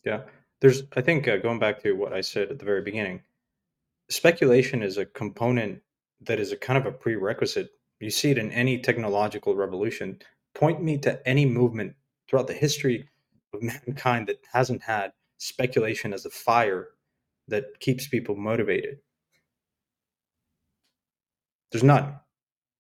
Yeah. 0.04 0.22
There's, 0.60 0.82
I 0.94 1.00
think, 1.00 1.26
uh, 1.26 1.38
going 1.38 1.58
back 1.58 1.82
to 1.82 1.92
what 1.92 2.12
I 2.12 2.20
said 2.20 2.50
at 2.50 2.58
the 2.58 2.64
very 2.64 2.82
beginning, 2.82 3.22
speculation 4.10 4.82
is 4.82 4.98
a 4.98 5.06
component 5.06 5.82
that 6.22 6.38
is 6.38 6.52
a 6.52 6.56
kind 6.56 6.78
of 6.78 6.86
a 6.86 6.92
prerequisite. 6.92 7.70
You 7.98 8.10
see 8.10 8.30
it 8.30 8.38
in 8.38 8.52
any 8.52 8.78
technological 8.78 9.54
revolution. 9.54 10.20
Point 10.54 10.82
me 10.82 10.98
to 10.98 11.26
any 11.28 11.46
movement 11.46 11.94
throughout 12.28 12.46
the 12.46 12.54
history 12.54 13.08
of 13.54 13.62
mankind 13.86 14.28
that 14.28 14.44
hasn't 14.52 14.82
had 14.82 15.12
speculation 15.38 16.12
as 16.12 16.26
a 16.26 16.30
fire 16.30 16.88
that 17.48 17.80
keeps 17.80 18.08
people 18.08 18.36
motivated. 18.36 18.98
There's 21.70 21.84
none. 21.84 22.14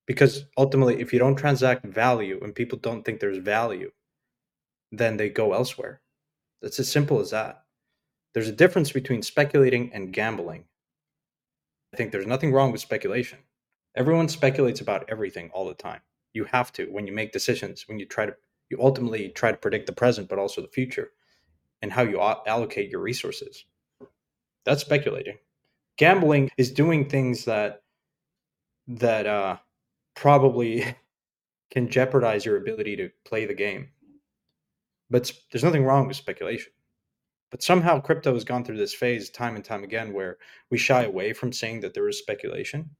Because 0.06 0.46
ultimately, 0.58 1.00
if 1.00 1.12
you 1.12 1.18
don't 1.18 1.36
transact 1.36 1.86
value 1.86 2.40
and 2.42 2.54
people 2.54 2.78
don't 2.78 3.04
think 3.04 3.20
there's 3.20 3.38
value, 3.38 3.92
then 4.90 5.16
they 5.16 5.28
go 5.28 5.52
elsewhere. 5.52 6.00
It's 6.62 6.80
as 6.80 6.90
simple 6.90 7.20
as 7.20 7.30
that. 7.30 7.64
There's 8.34 8.48
a 8.48 8.52
difference 8.52 8.92
between 8.92 9.22
speculating 9.22 9.92
and 9.92 10.12
gambling. 10.12 10.64
I 11.92 11.96
think 11.96 12.12
there's 12.12 12.26
nothing 12.26 12.52
wrong 12.52 12.72
with 12.72 12.80
speculation. 12.80 13.38
Everyone 13.96 14.28
speculates 14.28 14.80
about 14.80 15.08
everything 15.08 15.50
all 15.52 15.66
the 15.66 15.74
time. 15.74 16.00
You 16.32 16.44
have 16.44 16.72
to 16.72 16.86
when 16.86 17.06
you 17.06 17.12
make 17.12 17.32
decisions, 17.32 17.88
when 17.88 17.98
you 17.98 18.06
try 18.06 18.26
to, 18.26 18.34
you 18.68 18.78
ultimately 18.80 19.30
try 19.30 19.50
to 19.50 19.56
predict 19.56 19.86
the 19.86 19.92
present, 19.92 20.28
but 20.28 20.38
also 20.38 20.60
the 20.60 20.68
future 20.68 21.10
and 21.82 21.92
how 21.92 22.02
you 22.02 22.20
allocate 22.20 22.90
your 22.90 23.00
resources. 23.00 23.64
That's 24.64 24.82
speculating. 24.82 25.38
Gambling 25.96 26.50
is 26.56 26.70
doing 26.70 27.08
things 27.08 27.44
that, 27.46 27.82
that, 28.88 29.26
uh, 29.26 29.56
probably 30.14 30.84
can 31.70 31.88
jeopardize 31.88 32.44
your 32.44 32.56
ability 32.56 32.96
to 32.96 33.10
play 33.24 33.46
the 33.46 33.54
game. 33.54 33.88
But 35.08 35.32
there's 35.50 35.64
nothing 35.64 35.84
wrong 35.84 36.06
with 36.06 36.16
speculation. 36.16 36.72
But 37.50 37.62
somehow 37.62 38.00
crypto 38.00 38.32
has 38.34 38.44
gone 38.44 38.64
through 38.64 38.76
this 38.76 38.94
phase 38.94 39.28
time 39.28 39.56
and 39.56 39.64
time 39.64 39.82
again 39.82 40.12
where 40.12 40.38
we 40.70 40.78
shy 40.78 41.02
away 41.02 41.32
from 41.32 41.52
saying 41.52 41.80
that 41.80 41.94
there 41.94 42.08
is 42.08 42.18
speculation. 42.18 42.90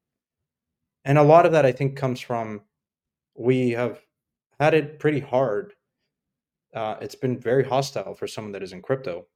And 1.04 1.18
a 1.18 1.22
lot 1.22 1.46
of 1.46 1.52
that 1.52 1.64
I 1.64 1.72
think 1.72 1.96
comes 1.96 2.20
from 2.20 2.62
we 3.34 3.70
have 3.70 4.00
had 4.58 4.74
it 4.74 4.98
pretty 4.98 5.20
hard. 5.20 5.74
Uh, 6.74 6.96
it's 7.00 7.14
been 7.14 7.38
very 7.38 7.64
hostile 7.64 8.14
for 8.14 8.26
someone 8.26 8.52
that 8.52 8.62
is 8.62 8.72
in 8.72 8.82
crypto. 8.82 9.26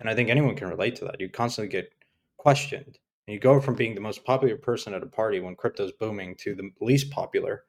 And 0.00 0.08
I 0.08 0.14
think 0.14 0.28
anyone 0.28 0.54
can 0.56 0.68
relate 0.68 0.96
to 0.96 1.04
that. 1.06 1.20
You 1.20 1.28
constantly 1.28 1.70
get 1.70 1.90
questioned. 2.36 2.98
And 3.26 3.34
you 3.34 3.40
go 3.40 3.60
from 3.60 3.74
being 3.74 3.94
the 3.94 4.00
most 4.00 4.24
popular 4.24 4.56
person 4.56 4.94
at 4.94 5.02
a 5.02 5.06
party 5.06 5.40
when 5.40 5.56
crypto's 5.56 5.92
booming 5.92 6.34
to 6.36 6.54
the 6.54 6.70
least 6.80 7.10
popular 7.10 7.64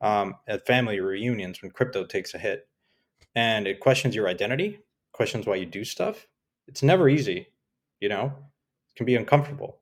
um, 0.00 0.34
at 0.46 0.66
family 0.66 1.00
reunions 1.00 1.62
when 1.62 1.70
crypto 1.70 2.04
takes 2.04 2.34
a 2.34 2.38
hit. 2.38 2.68
And 3.34 3.66
it 3.66 3.80
questions 3.80 4.14
your 4.14 4.28
identity 4.28 4.80
questions 5.18 5.46
why 5.46 5.56
you 5.56 5.66
do 5.66 5.84
stuff, 5.84 6.28
it's 6.68 6.82
never 6.82 7.08
easy, 7.08 7.48
you 8.00 8.08
know? 8.08 8.26
It 8.26 8.96
can 8.96 9.04
be 9.04 9.16
uncomfortable 9.16 9.77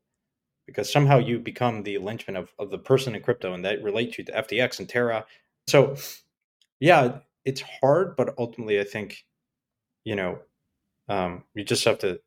because 0.66 0.90
somehow 0.90 1.18
you 1.18 1.38
become 1.38 1.82
the 1.82 1.98
linchpin 1.98 2.36
of, 2.36 2.52
of 2.58 2.70
the 2.70 2.78
person 2.78 3.14
in 3.14 3.22
crypto 3.22 3.54
and 3.54 3.64
that 3.64 3.82
relates 3.82 4.18
you 4.18 4.24
to 4.24 4.32
FTX 4.32 4.80
and 4.80 4.88
Terra. 4.88 5.24
So, 5.68 5.96
yeah, 6.80 7.18
it's 7.44 7.62
hard, 7.80 8.16
but 8.16 8.34
ultimately, 8.38 8.80
I 8.80 8.84
think, 8.84 9.24
you 10.04 10.16
know, 10.16 10.38
um, 11.08 11.44
you 11.54 11.64
just 11.64 11.84
have 11.84 11.98
to 12.00 12.20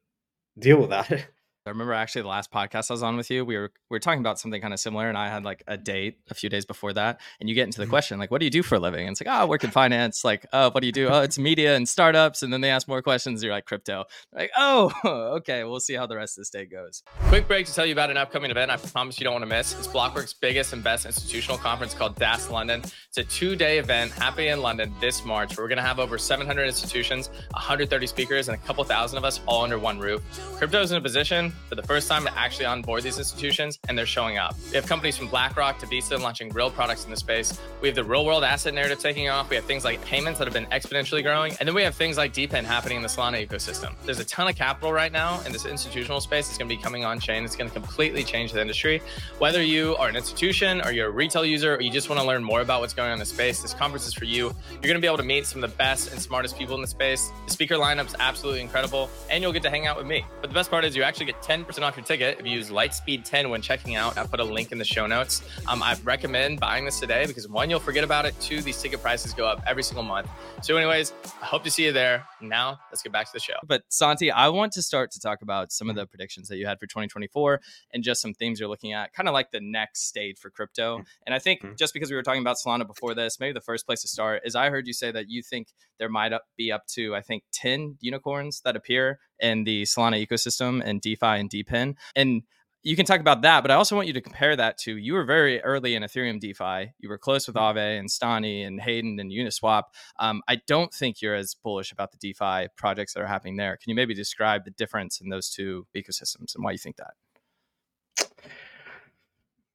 deal 0.58 0.80
with 0.80 0.90
that. 0.92 1.28
I 1.66 1.72
remember 1.72 1.94
actually 1.94 2.22
the 2.22 2.30
last 2.30 2.52
podcast 2.52 2.90
I 2.90 2.94
was 2.94 3.04
on 3.04 3.18
with 3.18 3.30
you, 3.30 3.44
we 3.44 3.58
were 3.58 3.72
we 3.90 3.96
were 3.96 4.00
talking 4.00 4.22
about 4.22 4.40
something 4.40 4.62
kind 4.62 4.74
of 4.74 4.80
similar, 4.80 5.10
and 5.10 5.18
I 5.18 5.28
had 5.28 5.44
like 5.44 5.62
a 5.68 5.78
date 5.78 6.20
a 6.30 6.34
few 6.34 6.50
days 6.50 6.66
before 6.66 6.94
that, 6.94 7.20
and 7.40 7.50
you 7.50 7.56
get 7.56 7.66
into 7.66 7.78
the 7.80 7.84
mm-hmm. 7.84 7.92
question 7.92 8.18
like, 8.18 8.32
"What 8.32 8.40
do 8.40 8.46
you 8.46 8.50
do 8.50 8.64
for 8.64 8.76
a 8.76 8.80
living?" 8.80 9.02
And 9.02 9.12
it's 9.12 9.22
like, 9.22 9.28
"Oh, 9.28 9.42
I 9.42 9.46
work 9.46 9.64
in 9.66 9.70
finance." 9.70 10.24
Like, 10.24 10.46
"Oh, 10.54 10.72
what 10.72 10.80
do 10.80 10.88
you 10.88 10.94
do?" 10.94 11.10
"Oh, 11.10 11.22
it's 11.22 11.38
media 11.38 11.76
and 11.76 11.88
startups." 11.88 12.44
And 12.44 12.54
then 12.54 12.62
they 12.62 12.70
ask 12.70 12.88
more 12.88 13.02
questions. 13.02 13.44
You're 13.44 13.52
like, 13.52 13.66
"Crypto." 13.66 14.06
Like, 14.34 14.52
"Oh, 14.58 14.94
okay. 15.38 15.66
We'll 15.66 15.82
see 15.82 15.96
how 15.96 16.08
the 16.08 16.16
rest 16.16 16.38
of 16.38 16.42
this 16.42 16.50
day 16.50 16.66
goes." 16.66 17.04
Quick 17.24 17.48
break 17.48 17.66
to 17.66 17.74
tell 17.74 17.86
you 17.86 17.92
about 17.92 18.10
an 18.10 18.18
upcoming 18.18 18.52
event. 18.52 18.72
I 18.72 18.78
promise 18.78 19.20
you 19.20 19.26
don't 19.26 19.34
want 19.34 19.44
to 19.44 19.50
miss. 19.50 19.78
It's 19.78 19.88
Blockworks' 19.88 20.34
biggest 20.40 20.72
and 20.72 20.82
best 20.82 21.06
institutional 21.06 21.58
conference 21.58 21.94
called 21.94 22.16
DAS 22.16 22.50
London. 22.50 22.82
It's 23.10 23.18
a 23.18 23.24
two-day 23.24 23.80
event 23.80 24.12
happening 24.14 24.48
in 24.48 24.62
London 24.62 24.94
this 25.02 25.26
March. 25.26 25.58
Where 25.58 25.66
we're 25.66 25.70
going 25.70 25.78
to 25.78 25.84
have 25.84 26.00
over 26.00 26.18
700 26.18 26.64
institutions, 26.64 27.30
130 27.52 28.08
speakers, 28.08 28.48
and 28.48 28.58
a 28.58 28.62
couple 28.66 28.84
thousand 28.86 29.18
of 29.18 29.26
us 29.26 29.42
all 29.46 29.64
under 29.64 29.78
one 29.78 30.00
roof. 30.00 30.24
Crypto 30.58 30.82
is 30.82 30.92
in 30.92 30.98
a 30.98 31.02
position 31.02 31.49
for 31.68 31.76
the 31.76 31.84
first 31.84 32.08
time 32.08 32.24
to 32.26 32.38
actually 32.38 32.66
onboard 32.66 33.04
these 33.04 33.18
institutions, 33.18 33.80
and 33.88 33.98
they're 33.98 34.06
showing 34.06 34.38
up. 34.38 34.56
We 34.70 34.76
have 34.76 34.86
companies 34.86 35.18
from 35.18 35.28
BlackRock 35.28 35.80
to 35.80 35.86
Visa 35.86 36.18
launching 36.18 36.50
real 36.50 36.72
products 36.72 37.06
in 37.06 37.12
the 37.12 37.18
space. 37.18 37.60
We 37.82 37.88
have 37.88 37.96
the 37.96 38.04
real 38.04 38.26
world 38.26 38.44
asset 38.44 38.74
narrative 38.74 39.00
taking 39.00 39.30
off. 39.30 39.50
We 39.50 39.56
have 39.56 39.66
things 39.66 39.84
like 39.84 40.04
payments 40.06 40.40
that 40.40 40.46
have 40.46 40.54
been 40.54 40.66
exponentially 40.68 41.24
growing. 41.24 41.54
And 41.60 41.68
then 41.68 41.76
we 41.76 41.84
have 41.84 41.96
things 41.96 42.18
like 42.18 42.34
DePIN 42.34 42.64
happening 42.64 42.98
in 42.98 43.04
the 43.04 43.10
Solana 43.10 43.46
ecosystem. 43.46 43.94
There's 44.06 44.20
a 44.20 44.26
ton 44.26 44.48
of 44.48 44.56
capital 44.56 44.92
right 44.92 45.12
now 45.12 45.42
in 45.42 45.52
this 45.52 45.66
institutional 45.66 46.22
space. 46.22 46.50
It's 46.50 46.58
going 46.58 46.70
to 46.70 46.76
be 46.76 46.82
coming 46.82 47.06
on 47.06 47.20
chain. 47.20 47.44
It's 47.46 47.56
going 47.56 47.70
to 47.70 47.74
completely 47.74 48.24
change 48.24 48.52
the 48.52 48.62
industry. 48.62 49.02
Whether 49.40 49.62
you 49.62 49.96
are 49.98 50.08
an 50.08 50.16
institution 50.16 50.82
or 50.82 50.92
you're 50.92 51.08
a 51.08 51.12
retail 51.12 51.46
user 51.46 51.76
or 51.76 51.82
you 51.82 51.92
just 51.92 52.10
want 52.10 52.22
to 52.22 52.28
learn 52.28 52.44
more 52.44 52.62
about 52.62 52.82
what's 52.82 52.94
going 52.94 53.08
on 53.08 53.14
in 53.14 53.20
the 53.20 53.26
space, 53.26 53.62
this 53.62 53.74
conference 53.74 54.08
is 54.08 54.14
for 54.14 54.26
you. 54.26 54.54
You're 54.72 54.82
going 54.82 54.96
to 54.96 55.02
be 55.02 55.08
able 55.08 55.18
to 55.18 55.24
meet 55.24 55.46
some 55.46 55.64
of 55.64 55.70
the 55.70 55.76
best 55.78 56.12
and 56.12 56.22
smartest 56.22 56.58
people 56.58 56.76
in 56.76 56.82
the 56.82 56.88
space. 56.88 57.32
The 57.46 57.54
speaker 57.54 57.76
lineup's 57.76 58.16
absolutely 58.20 58.62
incredible, 58.62 59.10
and 59.30 59.42
you'll 59.42 59.54
get 59.54 59.64
to 59.64 59.70
hang 59.70 59.88
out 59.88 59.98
with 59.98 60.08
me. 60.08 60.26
But 60.42 60.50
the 60.50 60.54
best 60.54 60.70
part 60.70 60.86
is 60.86 60.96
you 60.96 61.04
actually 61.04 61.28
get 61.28 61.39
10% 61.42 61.82
off 61.82 61.96
your 61.96 62.06
ticket 62.06 62.40
if 62.40 62.46
you 62.46 62.52
use 62.54 62.70
Lightspeed10 62.70 63.50
when 63.50 63.62
checking 63.62 63.96
out. 63.96 64.18
I 64.18 64.26
put 64.26 64.40
a 64.40 64.44
link 64.44 64.72
in 64.72 64.78
the 64.78 64.86
show 64.86 65.08
notes. 65.08 65.42
Um, 65.68 65.82
I 65.82 65.96
recommend 66.04 66.60
buying 66.60 66.86
this 66.86 67.00
today 67.00 67.26
because 67.26 67.48
one, 67.48 67.70
you'll 67.70 67.80
forget 67.80 68.04
about 68.04 68.26
it. 68.26 68.40
Two, 68.40 68.62
these 68.62 68.82
ticket 68.82 69.02
prices 69.02 69.34
go 69.34 69.46
up 69.46 69.64
every 69.66 69.84
single 69.84 70.04
month. 70.04 70.30
So, 70.62 70.76
anyways, 70.78 71.14
I 71.42 71.46
hope 71.46 71.64
to 71.64 71.72
see 71.72 71.86
you 71.86 71.92
there. 71.92 72.26
Now, 72.42 72.80
let's 72.92 73.02
get 73.02 73.12
back 73.12 73.26
to 73.28 73.34
the 73.34 73.40
show. 73.40 73.56
But 73.66 73.84
Santi, 73.90 74.32
I 74.32 74.50
want 74.50 74.74
to 74.74 74.82
start 74.82 75.12
to 75.12 75.20
talk 75.20 75.42
about 75.42 75.72
some 75.72 75.90
of 75.90 75.96
the 75.96 76.06
predictions 76.06 76.48
that 76.50 76.58
you 76.58 76.66
had 76.66 76.80
for 76.80 76.88
2024 76.88 77.62
and 77.94 78.04
just 78.04 78.22
some 78.22 78.34
themes 78.34 78.60
you're 78.60 78.70
looking 78.70 78.94
at, 78.94 79.14
kind 79.14 79.28
of 79.28 79.34
like 79.34 79.52
the 79.52 79.62
next 79.62 80.08
stage 80.08 80.38
for 80.38 80.50
crypto. 80.50 80.98
Mm-hmm. 80.98 81.04
And 81.26 81.36
I 81.36 81.40
think 81.40 81.62
mm-hmm. 81.62 81.76
just 81.76 81.94
because 81.94 82.10
we 82.10 82.16
were 82.16 82.24
talking 82.24 82.42
about 82.42 82.58
Solana 82.58 82.86
before 82.86 83.14
this, 83.14 83.40
maybe 83.40 83.54
the 83.54 83.62
first 83.62 83.86
place 83.86 84.02
to 84.02 84.08
start 84.08 84.42
is 84.46 84.56
I 84.56 84.70
heard 84.70 84.88
you 84.88 84.94
say 84.94 85.12
that 85.12 85.30
you 85.30 85.42
think 85.42 85.68
there 86.00 86.10
might 86.10 86.34
be 86.58 86.72
up 86.72 86.88
to, 86.88 87.16
I 87.16 87.22
think, 87.22 87.44
10 87.54 87.98
unicorns 88.00 88.62
that 88.62 88.76
appear 88.76 89.20
in 89.40 89.64
the 89.64 89.84
Solana 89.84 90.26
ecosystem 90.26 90.82
and 90.84 91.02
DeFi 91.02 91.26
and 91.26 91.50
DePIN. 91.50 91.96
And 92.16 92.44
you 92.82 92.96
can 92.96 93.06
talk 93.06 93.20
about 93.20 93.42
that, 93.42 93.62
but 93.62 93.72
I 93.72 93.76
also 93.76 93.96
want 93.96 94.08
you 94.08 94.14
to 94.14 94.22
compare 94.22 94.56
that 94.56 94.78
to 94.80 94.96
you 94.96 95.14
were 95.14 95.26
very 95.26 95.62
early 95.62 95.96
in 95.96 96.04
Ethereum 96.04 96.40
DeFi. 96.40 96.94
You 97.00 97.10
were 97.10 97.18
close 97.18 97.46
with 97.46 97.58
mm-hmm. 97.58 97.78
Aave 97.78 98.00
and 98.00 98.10
Stani 98.10 98.66
and 98.66 98.80
Hayden 98.80 99.20
and 99.20 99.32
Uniswap. 99.32 99.84
Um, 100.18 100.42
I 100.48 100.62
don't 100.66 100.94
think 100.94 101.22
you're 101.22 101.36
as 101.36 101.56
bullish 101.56 101.92
about 101.92 102.12
the 102.12 102.18
DeFi 102.18 102.70
projects 102.78 103.14
that 103.14 103.22
are 103.22 103.28
happening 103.28 103.58
there. 103.58 103.76
Can 103.76 103.90
you 103.90 103.96
maybe 103.96 104.14
describe 104.14 104.64
the 104.64 104.72
difference 104.72 105.20
in 105.20 105.30
those 105.30 105.50
two 105.50 105.88
ecosystems 105.96 106.56
and 106.56 106.64
why 106.64 106.72
you 106.72 106.78
think 106.78 106.96
that? 106.98 108.38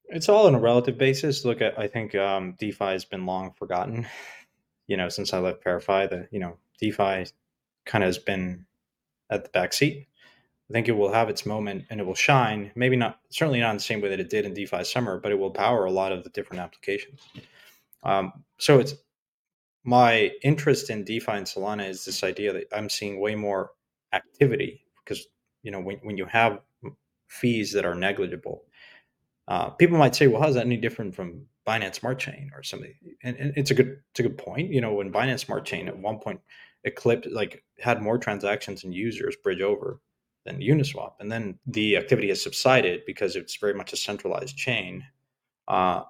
It's 0.06 0.28
all 0.28 0.46
on 0.46 0.54
a 0.54 0.60
relative 0.60 0.96
basis. 0.96 1.44
Look, 1.44 1.60
at, 1.60 1.78
I 1.78 1.88
think 1.88 2.14
um, 2.14 2.54
DeFi 2.58 2.84
has 2.84 3.04
been 3.04 3.26
long 3.26 3.52
forgotten. 3.52 4.06
You 4.86 4.96
know, 4.96 5.08
since 5.08 5.32
I 5.32 5.38
left 5.38 5.64
ParaFi, 5.64 6.10
the 6.10 6.28
you 6.30 6.40
know 6.40 6.56
DeFi 6.80 7.26
kind 7.86 8.04
of 8.04 8.08
has 8.08 8.18
been 8.18 8.66
at 9.30 9.44
the 9.44 9.50
back 9.50 9.72
seat 9.72 10.08
I 10.70 10.72
think 10.72 10.88
it 10.88 10.92
will 10.92 11.12
have 11.12 11.28
its 11.28 11.44
moment 11.44 11.84
and 11.90 12.00
it 12.00 12.06
will 12.06 12.14
shine. 12.14 12.72
Maybe 12.74 12.96
not, 12.96 13.20
certainly 13.28 13.60
not 13.60 13.70
in 13.70 13.76
the 13.76 13.82
same 13.82 14.00
way 14.00 14.08
that 14.08 14.20
it 14.20 14.30
did 14.30 14.46
in 14.46 14.54
DeFi 14.54 14.84
Summer, 14.84 15.20
but 15.20 15.30
it 15.30 15.38
will 15.38 15.50
power 15.50 15.84
a 15.84 15.90
lot 15.90 16.12
of 16.12 16.24
the 16.24 16.30
different 16.30 16.62
applications. 16.62 17.20
Um, 18.02 18.32
so 18.58 18.78
it's 18.78 18.94
my 19.84 20.30
interest 20.42 20.88
in 20.88 21.04
DeFi 21.04 21.32
and 21.32 21.46
Solana 21.46 21.86
is 21.88 22.04
this 22.04 22.24
idea 22.24 22.52
that 22.54 22.64
I'm 22.72 22.88
seeing 22.88 23.20
way 23.20 23.34
more 23.34 23.72
activity 24.12 24.86
because 25.04 25.26
you 25.62 25.70
know 25.70 25.80
when 25.80 25.98
when 25.98 26.16
you 26.16 26.24
have 26.26 26.60
fees 27.26 27.72
that 27.72 27.84
are 27.84 27.94
negligible, 27.94 28.64
uh, 29.48 29.70
people 29.70 29.98
might 29.98 30.14
say, 30.14 30.26
"Well, 30.26 30.40
how's 30.40 30.54
that 30.54 30.64
any 30.64 30.78
different 30.78 31.14
from 31.14 31.46
Binance 31.66 31.96
Smart 31.96 32.18
Chain 32.18 32.50
or 32.54 32.62
something?" 32.62 32.94
And, 33.22 33.36
and 33.36 33.52
it's 33.56 33.70
a 33.70 33.74
good 33.74 34.00
it's 34.10 34.20
a 34.20 34.24
good 34.24 34.38
point. 34.38 34.70
You 34.70 34.80
know, 34.80 34.94
when 34.94 35.12
Binance 35.12 35.40
Smart 35.40 35.64
Chain 35.64 35.88
at 35.88 35.98
one 35.98 36.18
point 36.18 36.40
eclipsed 36.84 37.30
like 37.30 37.64
had 37.78 38.02
more 38.02 38.18
transactions 38.18 38.84
and 38.84 38.94
users 38.94 39.36
bridge 39.42 39.60
over 39.60 40.00
than 40.44 40.60
Uniswap. 40.60 41.14
And 41.20 41.32
then 41.32 41.58
the 41.66 41.96
activity 41.96 42.28
has 42.28 42.42
subsided 42.42 43.02
because 43.06 43.36
it's 43.36 43.56
very 43.56 43.74
much 43.74 43.92
a 43.92 43.96
centralized 43.96 44.56
chain. 44.56 45.04
Uh, 45.66 46.02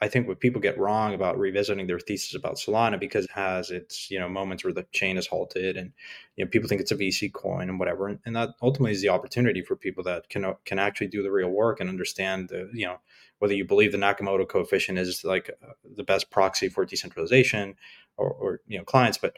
I 0.00 0.08
think 0.08 0.26
what 0.26 0.40
people 0.40 0.62
get 0.62 0.78
wrong 0.78 1.12
about 1.12 1.38
revisiting 1.38 1.86
their 1.86 1.98
thesis 1.98 2.34
about 2.34 2.56
Solana 2.56 2.98
because 2.98 3.26
it 3.26 3.30
has 3.32 3.70
its 3.70 4.10
you 4.10 4.18
know 4.18 4.30
moments 4.30 4.64
where 4.64 4.72
the 4.72 4.86
chain 4.92 5.18
is 5.18 5.26
halted 5.26 5.76
and 5.76 5.92
you 6.36 6.44
know 6.44 6.48
people 6.50 6.68
think 6.68 6.80
it's 6.80 6.92
a 6.92 6.96
VC 6.96 7.30
coin 7.30 7.68
and 7.68 7.78
whatever, 7.78 8.08
and, 8.08 8.18
and 8.24 8.34
that 8.34 8.50
ultimately 8.62 8.92
is 8.92 9.02
the 9.02 9.10
opportunity 9.10 9.60
for 9.60 9.76
people 9.76 10.02
that 10.04 10.28
can 10.30 10.54
can 10.64 10.78
actually 10.78 11.08
do 11.08 11.22
the 11.22 11.30
real 11.30 11.50
work 11.50 11.80
and 11.80 11.90
understand 11.90 12.48
the 12.48 12.70
you 12.72 12.86
know 12.86 12.96
whether 13.38 13.54
you 13.54 13.64
believe 13.64 13.92
the 13.92 13.98
Nakamoto 13.98 14.48
coefficient 14.48 14.98
is 14.98 15.24
like 15.24 15.50
uh, 15.62 15.72
the 15.96 16.04
best 16.04 16.30
proxy 16.30 16.68
for 16.68 16.84
decentralization 16.84 17.74
or, 18.16 18.30
or 18.30 18.60
you 18.66 18.78
know 18.78 18.84
clients, 18.84 19.18
but 19.18 19.36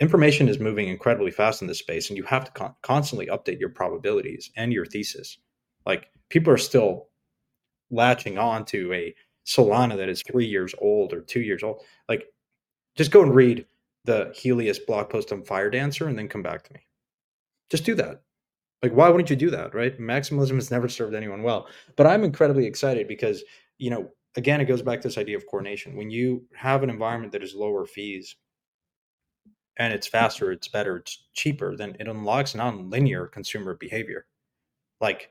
information 0.00 0.48
is 0.48 0.58
moving 0.58 0.88
incredibly 0.88 1.30
fast 1.30 1.62
in 1.62 1.68
this 1.68 1.78
space, 1.78 2.08
and 2.08 2.16
you 2.16 2.24
have 2.24 2.44
to 2.44 2.50
con- 2.52 2.74
constantly 2.82 3.26
update 3.26 3.60
your 3.60 3.68
probabilities 3.68 4.50
and 4.56 4.72
your 4.72 4.86
thesis. 4.86 5.38
Like 5.86 6.10
people 6.28 6.52
are 6.52 6.58
still 6.58 7.08
latching 7.90 8.38
on 8.38 8.64
to 8.66 8.92
a 8.92 9.14
Solana 9.46 9.96
that 9.96 10.08
is 10.08 10.22
three 10.22 10.46
years 10.46 10.74
old 10.78 11.12
or 11.12 11.20
two 11.20 11.40
years 11.40 11.62
old. 11.62 11.82
Like, 12.08 12.26
just 12.96 13.10
go 13.10 13.22
and 13.22 13.34
read 13.34 13.66
the 14.04 14.32
Helius 14.36 14.78
blog 14.78 15.10
post 15.10 15.32
on 15.32 15.42
Firedancer 15.42 16.08
and 16.08 16.18
then 16.18 16.28
come 16.28 16.42
back 16.42 16.64
to 16.64 16.72
me. 16.72 16.80
Just 17.70 17.84
do 17.84 17.94
that. 17.96 18.22
Like, 18.84 18.92
why 18.92 19.08
wouldn't 19.08 19.30
you 19.30 19.36
do 19.36 19.48
that, 19.48 19.74
right? 19.74 19.98
Maximalism 19.98 20.56
has 20.56 20.70
never 20.70 20.90
served 20.90 21.14
anyone 21.14 21.42
well. 21.42 21.68
But 21.96 22.06
I'm 22.06 22.22
incredibly 22.22 22.66
excited 22.66 23.08
because, 23.08 23.42
you 23.78 23.88
know, 23.88 24.10
again, 24.36 24.60
it 24.60 24.66
goes 24.66 24.82
back 24.82 25.00
to 25.00 25.08
this 25.08 25.16
idea 25.16 25.38
of 25.38 25.46
coordination. 25.46 25.96
When 25.96 26.10
you 26.10 26.44
have 26.54 26.82
an 26.82 26.90
environment 26.90 27.32
that 27.32 27.42
is 27.42 27.54
lower 27.54 27.86
fees 27.86 28.36
and 29.78 29.90
it's 29.90 30.06
faster, 30.06 30.52
it's 30.52 30.68
better, 30.68 30.98
it's 30.98 31.28
cheaper, 31.32 31.78
then 31.78 31.96
it 31.98 32.08
unlocks 32.08 32.54
non-linear 32.54 33.26
consumer 33.28 33.74
behavior. 33.74 34.26
Like 35.00 35.30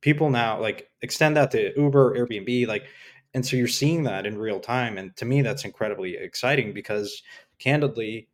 people 0.00 0.30
now, 0.30 0.58
like 0.58 0.88
extend 1.02 1.36
that 1.36 1.50
to 1.50 1.78
Uber, 1.78 2.16
Airbnb, 2.16 2.66
like 2.66 2.86
and 3.34 3.44
so 3.44 3.54
you're 3.54 3.68
seeing 3.68 4.02
that 4.04 4.24
in 4.24 4.38
real 4.38 4.60
time 4.60 4.96
and 4.96 5.14
to 5.16 5.26
me 5.26 5.42
that's 5.42 5.66
incredibly 5.66 6.16
exciting 6.16 6.72
because 6.72 7.22
candidly 7.58 8.28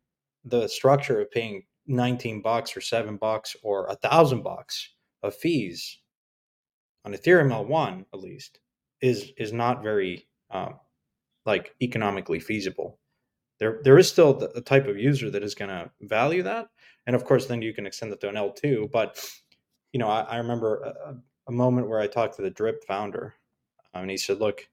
the 0.45 0.65
structure 0.69 1.19
of 1.19 1.29
paying 1.29 1.63
19 1.91 2.41
bucks 2.41 2.75
or 2.75 2.81
7 2.81 3.17
bucks 3.17 3.55
or 3.63 3.87
a 3.87 3.95
thousand 3.95 4.43
bucks 4.43 4.93
of 5.23 5.35
fees 5.35 5.99
on 7.05 7.13
ethereum 7.13 7.49
l1 7.49 8.05
at 8.13 8.19
least 8.19 8.59
is 9.01 9.31
is 9.37 9.53
not 9.53 9.83
very 9.83 10.27
um, 10.51 10.75
like 11.45 11.73
economically 11.81 12.39
feasible. 12.39 12.99
There 13.59 13.81
there 13.83 13.97
is 13.97 14.09
still 14.09 14.33
the, 14.33 14.61
type 14.61 14.87
of 14.87 14.97
user 14.97 15.29
that 15.29 15.43
is 15.43 15.55
going 15.55 15.69
to 15.69 15.89
value 16.01 16.43
that 16.43 16.69
and 17.07 17.15
of 17.15 17.25
course 17.25 17.45
then 17.45 17.61
you 17.61 17.73
can 17.73 17.85
extend 17.85 18.11
that 18.11 18.21
to 18.21 18.29
an 18.29 18.35
l2 18.35 18.91
but 18.91 19.23
you 19.93 19.99
know 19.99 20.07
i, 20.07 20.21
I 20.21 20.37
remember 20.37 20.81
a, 20.81 21.15
a 21.47 21.51
moment 21.51 21.87
where 21.87 21.99
i 21.99 22.07
talked 22.07 22.35
to 22.37 22.41
the 22.41 22.49
drip 22.49 22.83
founder 22.85 23.35
and 23.93 24.09
he 24.09 24.17
said 24.17 24.39
look 24.39 24.67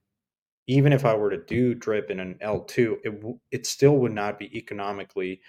even 0.69 0.93
if 0.93 1.07
I 1.07 1.15
were 1.15 1.31
to 1.31 1.39
do 1.39 1.75
drip 1.75 2.11
in 2.11 2.21
an 2.21 2.37
L2, 2.43 2.99
it 3.03 3.39
it 3.51 3.67
still 3.67 3.97
would 3.97 4.13
not 4.13 4.39
be 4.39 4.57
economically 4.57 5.41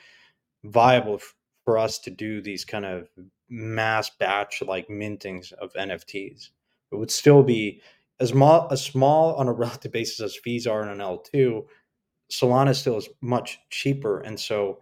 viable 0.63 1.19
for 1.69 1.77
us 1.77 1.99
to 1.99 2.09
do 2.09 2.41
these 2.41 2.65
kind 2.65 2.83
of 2.83 3.07
mass 3.47 4.09
batch 4.09 4.63
like 4.63 4.89
mintings 4.89 5.51
of 5.51 5.71
NFTs. 5.73 6.49
It 6.91 6.95
would 6.95 7.11
still 7.11 7.43
be 7.43 7.79
as 8.19 8.29
small 8.29 8.67
as 8.71 8.83
small 8.83 9.35
on 9.35 9.47
a 9.47 9.53
relative 9.63 9.91
basis 9.91 10.19
as 10.19 10.35
fees 10.35 10.65
are 10.65 10.81
in 10.81 10.89
an 10.89 10.97
L2. 10.97 11.63
Solana 12.31 12.75
still 12.75 12.97
is 12.97 13.07
much 13.21 13.59
cheaper, 13.69 14.21
and 14.21 14.39
so 14.39 14.79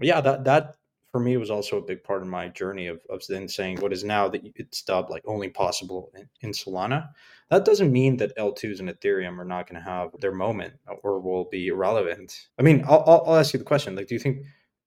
yeah, 0.00 0.20
that 0.20 0.42
that 0.42 0.78
for 1.12 1.20
me 1.20 1.36
was 1.36 1.48
also 1.48 1.78
a 1.78 1.86
big 1.86 2.02
part 2.02 2.22
of 2.22 2.26
my 2.26 2.48
journey 2.48 2.88
of, 2.88 3.00
of 3.08 3.22
then 3.28 3.46
saying 3.46 3.78
what 3.78 3.92
is 3.92 4.02
now 4.02 4.26
that 4.26 4.42
it's 4.56 4.82
dubbed 4.82 5.10
like 5.10 5.22
only 5.26 5.48
possible 5.48 6.10
in, 6.16 6.28
in 6.40 6.50
Solana. 6.50 7.08
That 7.50 7.64
doesn't 7.64 7.92
mean 7.92 8.16
that 8.16 8.36
L2s 8.36 8.80
and 8.80 8.88
Ethereum 8.88 9.38
are 9.38 9.44
not 9.44 9.68
going 9.68 9.80
to 9.80 9.88
have 9.88 10.10
their 10.20 10.32
moment 10.32 10.74
or 11.04 11.20
will 11.20 11.44
be 11.44 11.68
irrelevant. 11.68 12.48
I 12.58 12.62
mean, 12.62 12.84
I'll, 12.88 13.04
I'll, 13.06 13.24
I'll 13.26 13.36
ask 13.36 13.52
you 13.52 13.60
the 13.60 13.64
question: 13.64 13.94
like, 13.94 14.08
do 14.08 14.16
you 14.16 14.20
think 14.20 14.38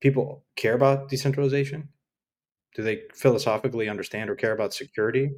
people 0.03 0.43
care 0.57 0.73
about 0.75 1.07
decentralization? 1.07 1.87
Do 2.75 2.83
they 2.83 3.03
philosophically 3.13 3.87
understand 3.87 4.29
or 4.29 4.35
care 4.35 4.51
about 4.51 4.73
security? 4.73 5.31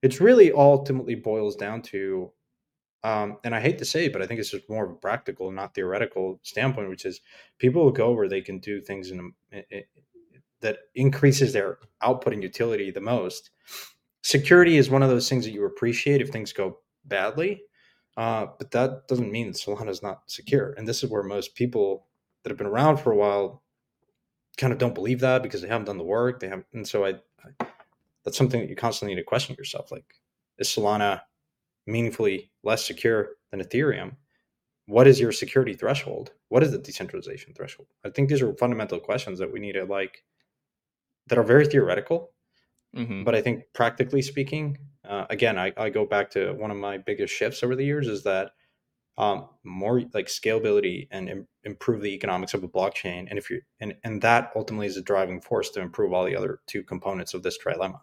It's 0.00 0.20
really 0.20 0.52
ultimately 0.52 1.16
boils 1.16 1.56
down 1.56 1.82
to 1.82 2.30
um, 3.02 3.38
and 3.44 3.54
I 3.54 3.60
hate 3.60 3.78
to 3.78 3.84
say 3.86 4.04
it, 4.04 4.12
but 4.12 4.20
I 4.20 4.26
think 4.26 4.40
it's 4.40 4.50
just 4.50 4.68
more 4.68 4.84
of 4.84 4.90
a 4.90 4.94
practical, 4.94 5.50
not 5.50 5.74
theoretical 5.74 6.38
standpoint, 6.42 6.90
which 6.90 7.06
is 7.06 7.22
people 7.58 7.82
will 7.82 7.92
go 7.92 8.12
where 8.12 8.28
they 8.28 8.42
can 8.42 8.58
do 8.58 8.78
things 8.80 9.10
in 9.10 9.32
a, 9.54 9.86
that 10.60 10.80
increases 10.94 11.54
their 11.54 11.78
output 12.02 12.34
and 12.34 12.42
utility 12.42 12.90
the 12.90 13.00
most. 13.00 13.50
Security 14.22 14.76
is 14.76 14.90
one 14.90 15.02
of 15.02 15.08
those 15.08 15.30
things 15.30 15.46
that 15.46 15.52
you 15.52 15.64
appreciate 15.64 16.20
if 16.20 16.28
things 16.28 16.52
go 16.52 16.80
badly, 17.06 17.62
uh, 18.18 18.46
but 18.58 18.70
that 18.70 19.08
doesn't 19.08 19.32
mean 19.32 19.50
Solana 19.52 19.88
is 19.88 20.02
not 20.02 20.20
secure. 20.26 20.74
And 20.76 20.86
this 20.86 21.02
is 21.02 21.10
where 21.10 21.22
most 21.22 21.54
people 21.54 22.06
that 22.42 22.50
have 22.50 22.58
been 22.58 22.66
around 22.66 22.98
for 22.98 23.12
a 23.12 23.16
while 23.16 23.62
kind 24.60 24.72
of 24.72 24.78
don't 24.78 24.94
believe 24.94 25.20
that 25.20 25.42
because 25.42 25.62
they 25.62 25.68
haven't 25.68 25.86
done 25.86 25.98
the 25.98 26.04
work. 26.04 26.38
They 26.38 26.48
haven't, 26.48 26.66
and 26.74 26.86
so 26.86 27.04
I, 27.04 27.14
I 27.60 27.66
that's 28.24 28.36
something 28.36 28.60
that 28.60 28.68
you 28.68 28.76
constantly 28.76 29.14
need 29.14 29.20
to 29.20 29.26
question 29.26 29.56
yourself. 29.56 29.90
Like, 29.90 30.14
is 30.58 30.68
Solana 30.68 31.22
meaningfully 31.86 32.50
less 32.62 32.84
secure 32.84 33.30
than 33.50 33.60
Ethereum? 33.60 34.16
What 34.86 35.06
is 35.06 35.18
your 35.18 35.32
security 35.32 35.72
threshold? 35.74 36.32
What 36.48 36.62
is 36.62 36.72
the 36.72 36.78
decentralization 36.78 37.54
threshold? 37.54 37.88
I 38.04 38.10
think 38.10 38.28
these 38.28 38.42
are 38.42 38.52
fundamental 38.54 39.00
questions 39.00 39.38
that 39.38 39.50
we 39.50 39.60
need 39.60 39.72
to 39.72 39.84
like 39.84 40.22
that 41.28 41.38
are 41.38 41.44
very 41.44 41.66
theoretical. 41.66 42.32
Mm-hmm. 42.94 43.24
But 43.24 43.34
I 43.34 43.40
think 43.40 43.64
practically 43.72 44.20
speaking, 44.20 44.76
uh, 45.08 45.24
again, 45.30 45.58
I, 45.58 45.72
I 45.76 45.90
go 45.90 46.04
back 46.04 46.28
to 46.32 46.52
one 46.54 46.70
of 46.70 46.76
my 46.76 46.98
biggest 46.98 47.32
shifts 47.32 47.62
over 47.62 47.76
the 47.76 47.84
years 47.84 48.08
is 48.08 48.24
that 48.24 48.50
um, 49.18 49.48
more 49.64 50.02
like 50.14 50.26
scalability 50.26 51.08
and 51.10 51.28
Im- 51.28 51.48
improve 51.64 52.02
the 52.02 52.14
economics 52.14 52.54
of 52.54 52.64
a 52.64 52.68
blockchain. 52.68 53.26
And 53.28 53.38
if 53.38 53.50
you 53.50 53.60
and 53.80 53.94
and 54.04 54.22
that 54.22 54.52
ultimately 54.56 54.86
is 54.86 54.96
a 54.96 55.02
driving 55.02 55.40
force 55.40 55.70
to 55.70 55.80
improve 55.80 56.12
all 56.12 56.24
the 56.24 56.36
other 56.36 56.60
two 56.66 56.82
components 56.82 57.34
of 57.34 57.42
this 57.42 57.58
trilemma. 57.58 58.00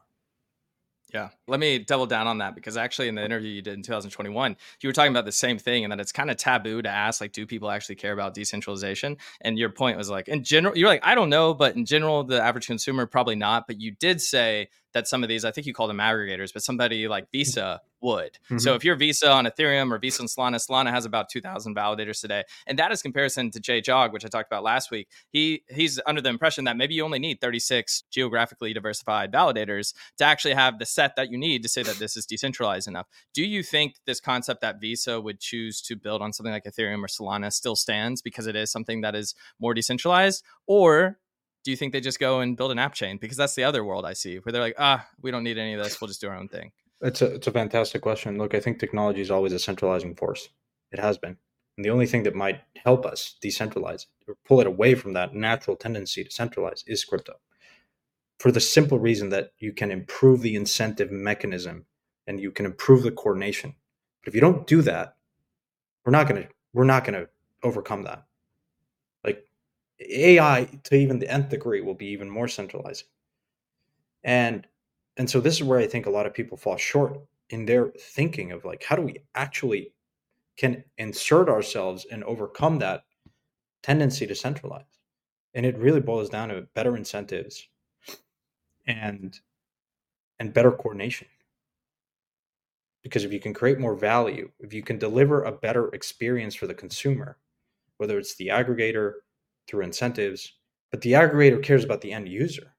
Yeah. 1.14 1.30
Let 1.48 1.62
me 1.62 1.80
double 1.80 2.06
down 2.06 2.28
on 2.28 2.40
that 2.40 2.54
because 2.54 2.76
actually 2.76 3.08
in 3.08 3.16
the 3.16 3.24
interview 3.24 3.50
you 3.50 3.62
did 3.62 3.76
in 3.76 3.82
2021, 3.82 4.58
you 4.82 4.90
were 4.90 4.94
talking 4.94 5.12
about 5.12 5.24
the 5.24 5.32
same 5.32 5.58
thing 5.58 5.86
and 5.86 5.92
that 5.94 6.02
it's 6.02 6.12
kind 6.12 6.30
of 6.30 6.36
taboo 6.36 6.82
to 6.82 6.90
ask 6.90 7.22
like 7.22 7.32
do 7.32 7.46
people 7.46 7.72
actually 7.72 7.96
care 7.96 8.12
about 8.12 8.34
decentralization? 8.34 9.16
And 9.40 9.58
your 9.58 9.70
point 9.70 9.98
was 9.98 10.10
like 10.10 10.28
in 10.28 10.44
general 10.44 10.78
you're 10.78 10.90
like 10.90 11.06
I 11.06 11.16
don't 11.16 11.30
know, 11.30 11.54
but 11.54 11.78
in 11.78 11.86
general 11.86 12.26
the 12.26 12.42
average 12.42 12.68
consumer 12.68 13.06
probably 13.06 13.36
not, 13.36 13.68
but 13.68 13.80
you 13.80 13.92
did 13.92 14.22
say 14.22 14.68
that 14.94 15.08
some 15.08 15.24
of 15.24 15.30
these, 15.30 15.46
I 15.46 15.52
think 15.52 15.68
you 15.68 15.74
call 15.74 15.88
them 15.88 15.98
aggregators, 15.98 16.54
but 16.54 16.64
somebody 16.64 17.08
like 17.08 17.32
Visa 17.32 17.82
would. 18.02 18.34
Mm-hmm. 18.46 18.60
So 18.60 18.76
if 18.76 18.84
you're 18.84 18.96
Visa 18.96 19.32
on 19.32 19.46
Ethereum 19.46 19.92
or 19.92 19.98
Visa 19.98 20.22
on 20.22 20.28
Solana, 20.28 20.56
Solana 20.56 20.92
has 20.92 21.06
about 21.06 21.30
2,000 21.30 21.76
validators 21.76 22.22
today, 22.22 22.44
and 22.66 22.78
that 22.80 22.92
is 22.92 23.02
comparison 23.02 23.52
to 23.52 23.60
Jay 23.60 23.82
Jog, 23.82 24.14
which 24.14 24.26
I 24.26 24.28
talked 24.28 24.50
about 24.50 24.64
last 24.64 24.92
week. 24.92 25.08
He 25.32 25.64
he's 25.70 26.00
under 26.06 26.22
the 26.22 26.30
impression 26.30 26.66
that 26.66 26.78
maybe 26.78 26.94
you 26.94 27.04
only 27.04 27.20
need 27.20 27.42
36 27.42 28.04
geographically 28.12 28.74
diversified 28.74 29.32
validators 29.32 29.94
to 30.18 30.26
actually 30.26 30.54
have 30.54 30.80
the 30.80 30.86
set 30.86 31.16
that 31.16 31.32
you 31.32 31.38
need 31.38 31.64
to 31.64 31.70
say 31.70 31.84
that 31.84 31.98
this 31.98 32.16
is 32.16 32.26
decentralized 32.26 32.88
enough. 32.88 33.08
Do 33.34 33.44
you 33.44 33.64
think 33.64 33.96
this 34.06 34.20
concept 34.20 34.62
that 34.62 34.80
Visa 34.80 35.20
would 35.20 35.40
choose 35.40 35.82
to 35.82 35.96
build 35.96 36.22
on 36.22 36.34
something 36.34 36.54
like 36.54 36.66
Ethereum 36.66 37.04
or 37.04 37.08
Solana 37.08 37.52
still 37.52 37.76
stands 37.76 38.22
because 38.22 38.48
it 38.48 38.56
is 38.56 38.72
something 38.72 39.02
that 39.02 39.16
is 39.16 39.34
more 39.60 39.74
decentralized, 39.74 40.44
or 40.68 41.18
do 41.68 41.72
you 41.72 41.76
think 41.76 41.92
they 41.92 42.00
just 42.00 42.18
go 42.18 42.40
and 42.40 42.56
build 42.56 42.72
an 42.72 42.80
app 42.80 42.94
chain? 42.94 43.18
Because 43.18 43.36
that's 43.36 43.56
the 43.56 43.66
other 43.66 43.84
world 43.84 44.06
I 44.06 44.14
see 44.14 44.38
where 44.38 44.54
they're 44.54 44.62
like, 44.62 44.76
ah, 44.80 45.06
we 45.22 45.32
don't 45.32 45.44
need 45.44 45.58
any 45.58 45.74
of 45.74 45.84
this. 45.84 46.00
We'll 46.00 46.08
just 46.08 46.22
do 46.22 46.30
our 46.30 46.36
own 46.38 46.48
thing. 46.48 46.72
It's 47.02 47.22
a 47.22 47.36
it's 47.36 47.48
a 47.48 47.52
fantastic 47.52 48.02
question. 48.02 48.38
Look, 48.38 48.56
I 48.56 48.62
think 48.62 48.80
technology 48.80 49.20
is 49.20 49.30
always 49.30 49.52
a 49.52 49.60
centralizing 49.60 50.16
force. 50.16 50.48
It 50.94 51.00
has 51.00 51.18
been. 51.18 51.36
And 51.76 51.84
the 51.84 51.90
only 51.90 52.06
thing 52.06 52.24
that 52.24 52.36
might 52.36 52.62
help 52.86 53.06
us 53.06 53.36
decentralize 53.44 54.06
or 54.30 54.38
pull 54.46 54.62
it 54.62 54.68
away 54.68 54.96
from 54.96 55.12
that 55.12 55.36
natural 55.36 55.76
tendency 55.76 56.24
to 56.24 56.32
centralize 56.32 56.86
is 56.88 57.04
crypto. 57.04 57.34
For 58.40 58.50
the 58.50 58.62
simple 58.62 58.98
reason 58.98 59.28
that 59.32 59.52
you 59.60 59.74
can 59.74 59.92
improve 59.92 60.44
the 60.44 60.56
incentive 60.56 61.12
mechanism 61.12 61.86
and 62.26 62.40
you 62.40 62.50
can 62.50 62.66
improve 62.66 63.04
the 63.04 63.12
coordination. 63.12 63.76
But 64.24 64.30
if 64.30 64.36
you 64.36 64.40
don't 64.40 64.66
do 64.66 64.82
that, 64.84 65.18
we're 66.06 66.14
not 66.14 66.30
gonna 66.30 66.48
we're 66.72 66.86
not 66.86 67.04
gonna 67.04 67.26
overcome 67.62 68.04
that. 68.04 68.24
AI 70.00 70.66
to 70.84 70.96
even 70.96 71.20
the 71.20 71.30
nth 71.32 71.50
degree 71.50 71.82
will 71.82 71.96
be 71.96 72.08
even 72.08 72.30
more 72.30 72.48
centralizing. 72.48 73.08
And 74.24 74.68
and 75.18 75.30
so 75.30 75.40
this 75.42 75.56
is 75.56 75.64
where 75.64 75.80
I 75.80 75.88
think 75.88 76.06
a 76.06 76.12
lot 76.12 76.28
of 76.28 76.34
people 76.34 76.58
fall 76.58 76.78
short 76.78 77.20
in 77.50 77.66
their 77.66 77.90
thinking 78.00 78.52
of 78.52 78.66
like 78.66 78.84
how 78.84 78.96
do 78.96 79.02
we 79.02 79.18
actually 79.36 79.94
can 80.58 80.84
insert 80.98 81.50
ourselves 81.50 82.06
and 82.12 82.24
overcome 82.24 82.80
that 82.80 83.04
tendency 83.84 84.28
to 84.28 84.36
centralize. 84.36 84.86
And 85.54 85.66
it 85.66 85.78
really 85.78 86.02
boils 86.02 86.30
down 86.30 86.50
to 86.50 86.64
better 86.76 86.98
incentives 86.98 87.68
and 88.88 89.40
and 90.40 90.54
better 90.54 90.72
coordination. 90.72 91.28
Because 93.04 93.24
if 93.24 93.32
you 93.32 93.40
can 93.40 93.54
create 93.54 93.80
more 93.80 93.96
value, 93.96 94.52
if 94.60 94.74
you 94.74 94.84
can 94.84 94.98
deliver 94.98 95.44
a 95.44 95.52
better 95.52 95.90
experience 95.90 96.56
for 96.56 96.68
the 96.68 96.74
consumer, 96.74 97.38
whether 97.98 98.18
it's 98.20 98.36
the 98.36 98.48
aggregator 98.48 99.14
through 99.68 99.84
incentives, 99.84 100.54
but 100.92 101.02
the 101.02 101.14
aggregator 101.14 101.62
cares 101.62 101.84
about 101.84 102.02
the 102.02 102.14
end 102.14 102.28
user. 102.28 102.74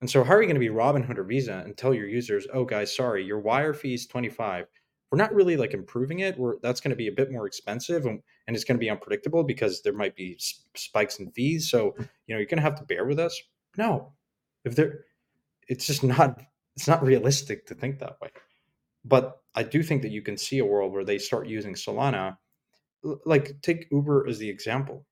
And 0.00 0.10
so, 0.10 0.24
how 0.24 0.34
are 0.34 0.42
you 0.42 0.48
going 0.48 0.60
to 0.60 0.60
be 0.60 0.68
Robinhood 0.68 1.18
or 1.18 1.24
Visa 1.24 1.62
and 1.64 1.76
tell 1.76 1.94
your 1.94 2.06
users, 2.06 2.46
"Oh, 2.52 2.64
guys, 2.64 2.94
sorry, 2.94 3.24
your 3.24 3.40
wire 3.40 3.72
fee 3.74 3.94
is 3.94 4.06
twenty 4.06 4.28
five, 4.28 4.66
we're 5.10 5.18
not 5.18 5.34
really 5.34 5.56
like 5.56 5.72
improving 5.72 6.20
it. 6.20 6.38
We're 6.38 6.58
that's 6.60 6.80
going 6.80 6.90
to 6.90 6.96
be 6.96 7.08
a 7.08 7.12
bit 7.12 7.30
more 7.30 7.46
expensive 7.46 8.06
and, 8.06 8.20
and 8.46 8.56
it's 8.56 8.64
going 8.64 8.76
to 8.76 8.84
be 8.84 8.90
unpredictable 8.90 9.44
because 9.44 9.82
there 9.82 9.92
might 9.92 10.16
be 10.16 10.38
spikes 10.74 11.20
in 11.20 11.30
fees. 11.30 11.70
So, 11.70 11.90
hmm. 11.90 12.02
you 12.26 12.34
know, 12.34 12.38
you're 12.38 12.46
going 12.46 12.58
to 12.58 12.62
have 12.62 12.78
to 12.78 12.84
bear 12.84 13.04
with 13.04 13.18
us. 13.18 13.40
No, 13.76 14.12
if 14.64 14.74
there, 14.74 15.04
it's 15.68 15.86
just 15.86 16.02
not, 16.02 16.42
it's 16.76 16.88
not 16.88 17.04
realistic 17.04 17.66
to 17.66 17.74
think 17.74 17.98
that 17.98 18.20
way. 18.20 18.30
But 19.04 19.40
I 19.54 19.62
do 19.62 19.82
think 19.82 20.02
that 20.02 20.10
you 20.10 20.22
can 20.22 20.36
see 20.36 20.58
a 20.58 20.64
world 20.64 20.92
where 20.92 21.04
they 21.04 21.18
start 21.18 21.46
using 21.46 21.74
Solana. 21.74 22.36
Like 23.24 23.60
take 23.62 23.86
Uber 23.92 24.26
as 24.28 24.38
the 24.38 24.48
example. 24.48 25.06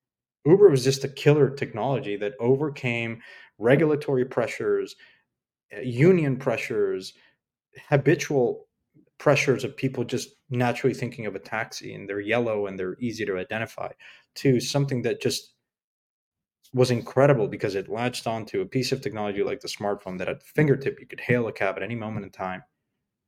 Uber 0.44 0.70
was 0.70 0.84
just 0.84 1.04
a 1.04 1.08
killer 1.08 1.50
technology 1.50 2.16
that 2.16 2.34
overcame 2.40 3.20
regulatory 3.58 4.24
pressures, 4.24 4.94
uh, 5.76 5.80
union 5.80 6.36
pressures, 6.36 7.14
habitual 7.88 8.68
pressures 9.18 9.64
of 9.64 9.76
people 9.76 10.04
just 10.04 10.30
naturally 10.50 10.94
thinking 10.94 11.26
of 11.26 11.34
a 11.34 11.38
taxi 11.38 11.94
and 11.94 12.08
they're 12.08 12.20
yellow 12.20 12.66
and 12.66 12.78
they're 12.78 12.96
easy 13.00 13.24
to 13.24 13.38
identify 13.38 13.90
to 14.34 14.60
something 14.60 15.02
that 15.02 15.22
just 15.22 15.54
was 16.72 16.90
incredible 16.90 17.46
because 17.46 17.76
it 17.76 17.88
latched 17.88 18.26
onto 18.26 18.60
a 18.60 18.66
piece 18.66 18.90
of 18.92 19.00
technology 19.00 19.42
like 19.44 19.60
the 19.60 19.68
smartphone 19.68 20.18
that 20.18 20.28
at 20.28 20.40
the 20.40 20.46
fingertip 20.46 20.98
you 21.00 21.06
could 21.06 21.20
hail 21.20 21.46
a 21.46 21.52
cab 21.52 21.76
at 21.76 21.82
any 21.82 21.94
moment 21.94 22.24
in 22.26 22.30
time 22.32 22.62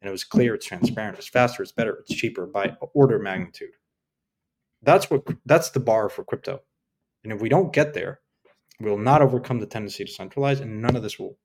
and 0.01 0.09
it 0.09 0.13
was 0.13 0.25
clear 0.25 0.55
it's 0.55 0.67
transparent 0.67 1.17
it's 1.17 1.29
faster 1.29 1.63
it's 1.63 1.73
better 1.73 1.99
it's 2.01 2.15
cheaper 2.15 2.47
by 2.47 2.77
order 2.95 3.19
magnitude. 3.19 3.71
That's 4.83 5.11
what 5.11 5.23
that's 5.47 5.71
the 5.71 5.81
bar 5.81 6.09
for 6.09 6.25
crypto 6.25 6.61
and 7.27 7.35
if 7.35 7.43
we 7.43 7.49
don't 7.49 7.73
get 7.73 7.93
there 7.93 8.21
we 8.81 8.89
will 8.89 8.99
not 8.99 9.23
overcome 9.23 9.59
the 9.59 9.67
tendency 9.67 10.05
to 10.05 10.13
centralize 10.13 10.61
and 10.61 10.81
none 10.81 10.95
of 10.95 11.03
this 11.03 11.19
will 11.19 11.37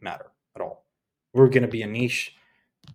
matter 0.00 0.26
at 0.54 0.62
all 0.62 0.84
we're 1.32 1.48
going 1.48 1.62
to 1.62 1.68
be 1.68 1.82
a 1.82 1.86
niche 1.86 2.36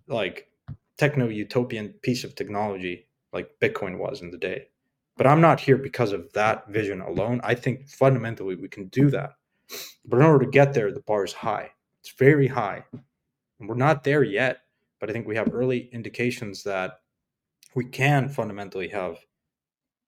like 0.06 0.48
techno 0.96 1.28
utopian 1.28 1.88
piece 2.02 2.24
of 2.24 2.34
technology 2.34 3.06
like 3.32 3.58
Bitcoin 3.60 3.98
was 3.98 4.22
in 4.22 4.30
the 4.30 4.38
day. 4.38 4.68
But 5.16 5.26
I'm 5.26 5.40
not 5.40 5.60
here 5.60 5.76
because 5.76 6.12
of 6.12 6.32
that 6.34 6.68
vision 6.68 7.00
alone. 7.00 7.40
I 7.42 7.54
think 7.54 7.88
fundamentally 7.88 8.54
we 8.54 8.68
can 8.68 8.88
do 8.88 9.10
that. 9.10 9.32
But 10.04 10.18
in 10.18 10.26
order 10.26 10.44
to 10.44 10.50
get 10.50 10.74
there, 10.74 10.92
the 10.92 11.00
bar 11.00 11.24
is 11.24 11.32
high. 11.32 11.70
It's 12.00 12.12
very 12.12 12.48
high. 12.48 12.84
And 13.58 13.68
we're 13.68 13.74
not 13.74 14.04
there 14.04 14.22
yet, 14.22 14.60
but 15.00 15.08
I 15.08 15.12
think 15.12 15.26
we 15.26 15.36
have 15.36 15.52
early 15.52 15.88
indications 15.92 16.62
that 16.64 17.00
we 17.74 17.84
can 17.84 18.28
fundamentally 18.28 18.88
have, 18.88 19.18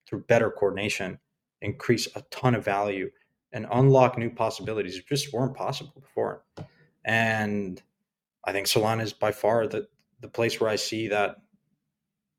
through 0.07 0.25
better 0.25 0.51
coordination, 0.51 1.19
increase 1.63 2.09
a 2.15 2.23
ton 2.31 2.55
of 2.55 2.65
value 2.65 3.11
and 3.53 3.67
unlock 3.73 4.19
new 4.19 4.31
possibilities 4.31 4.97
that 4.97 5.07
just 5.07 5.33
weren't 5.33 5.55
possible 5.55 6.01
before. 6.01 6.45
And 7.05 7.83
I 8.45 8.53
think 8.53 8.67
Solana 8.67 9.03
is 9.03 9.13
by 9.13 9.33
far 9.33 9.67
the, 9.67 9.89
the 10.21 10.29
place 10.29 10.61
where 10.61 10.71
I 10.71 10.77
see 10.77 11.09
that 11.09 11.37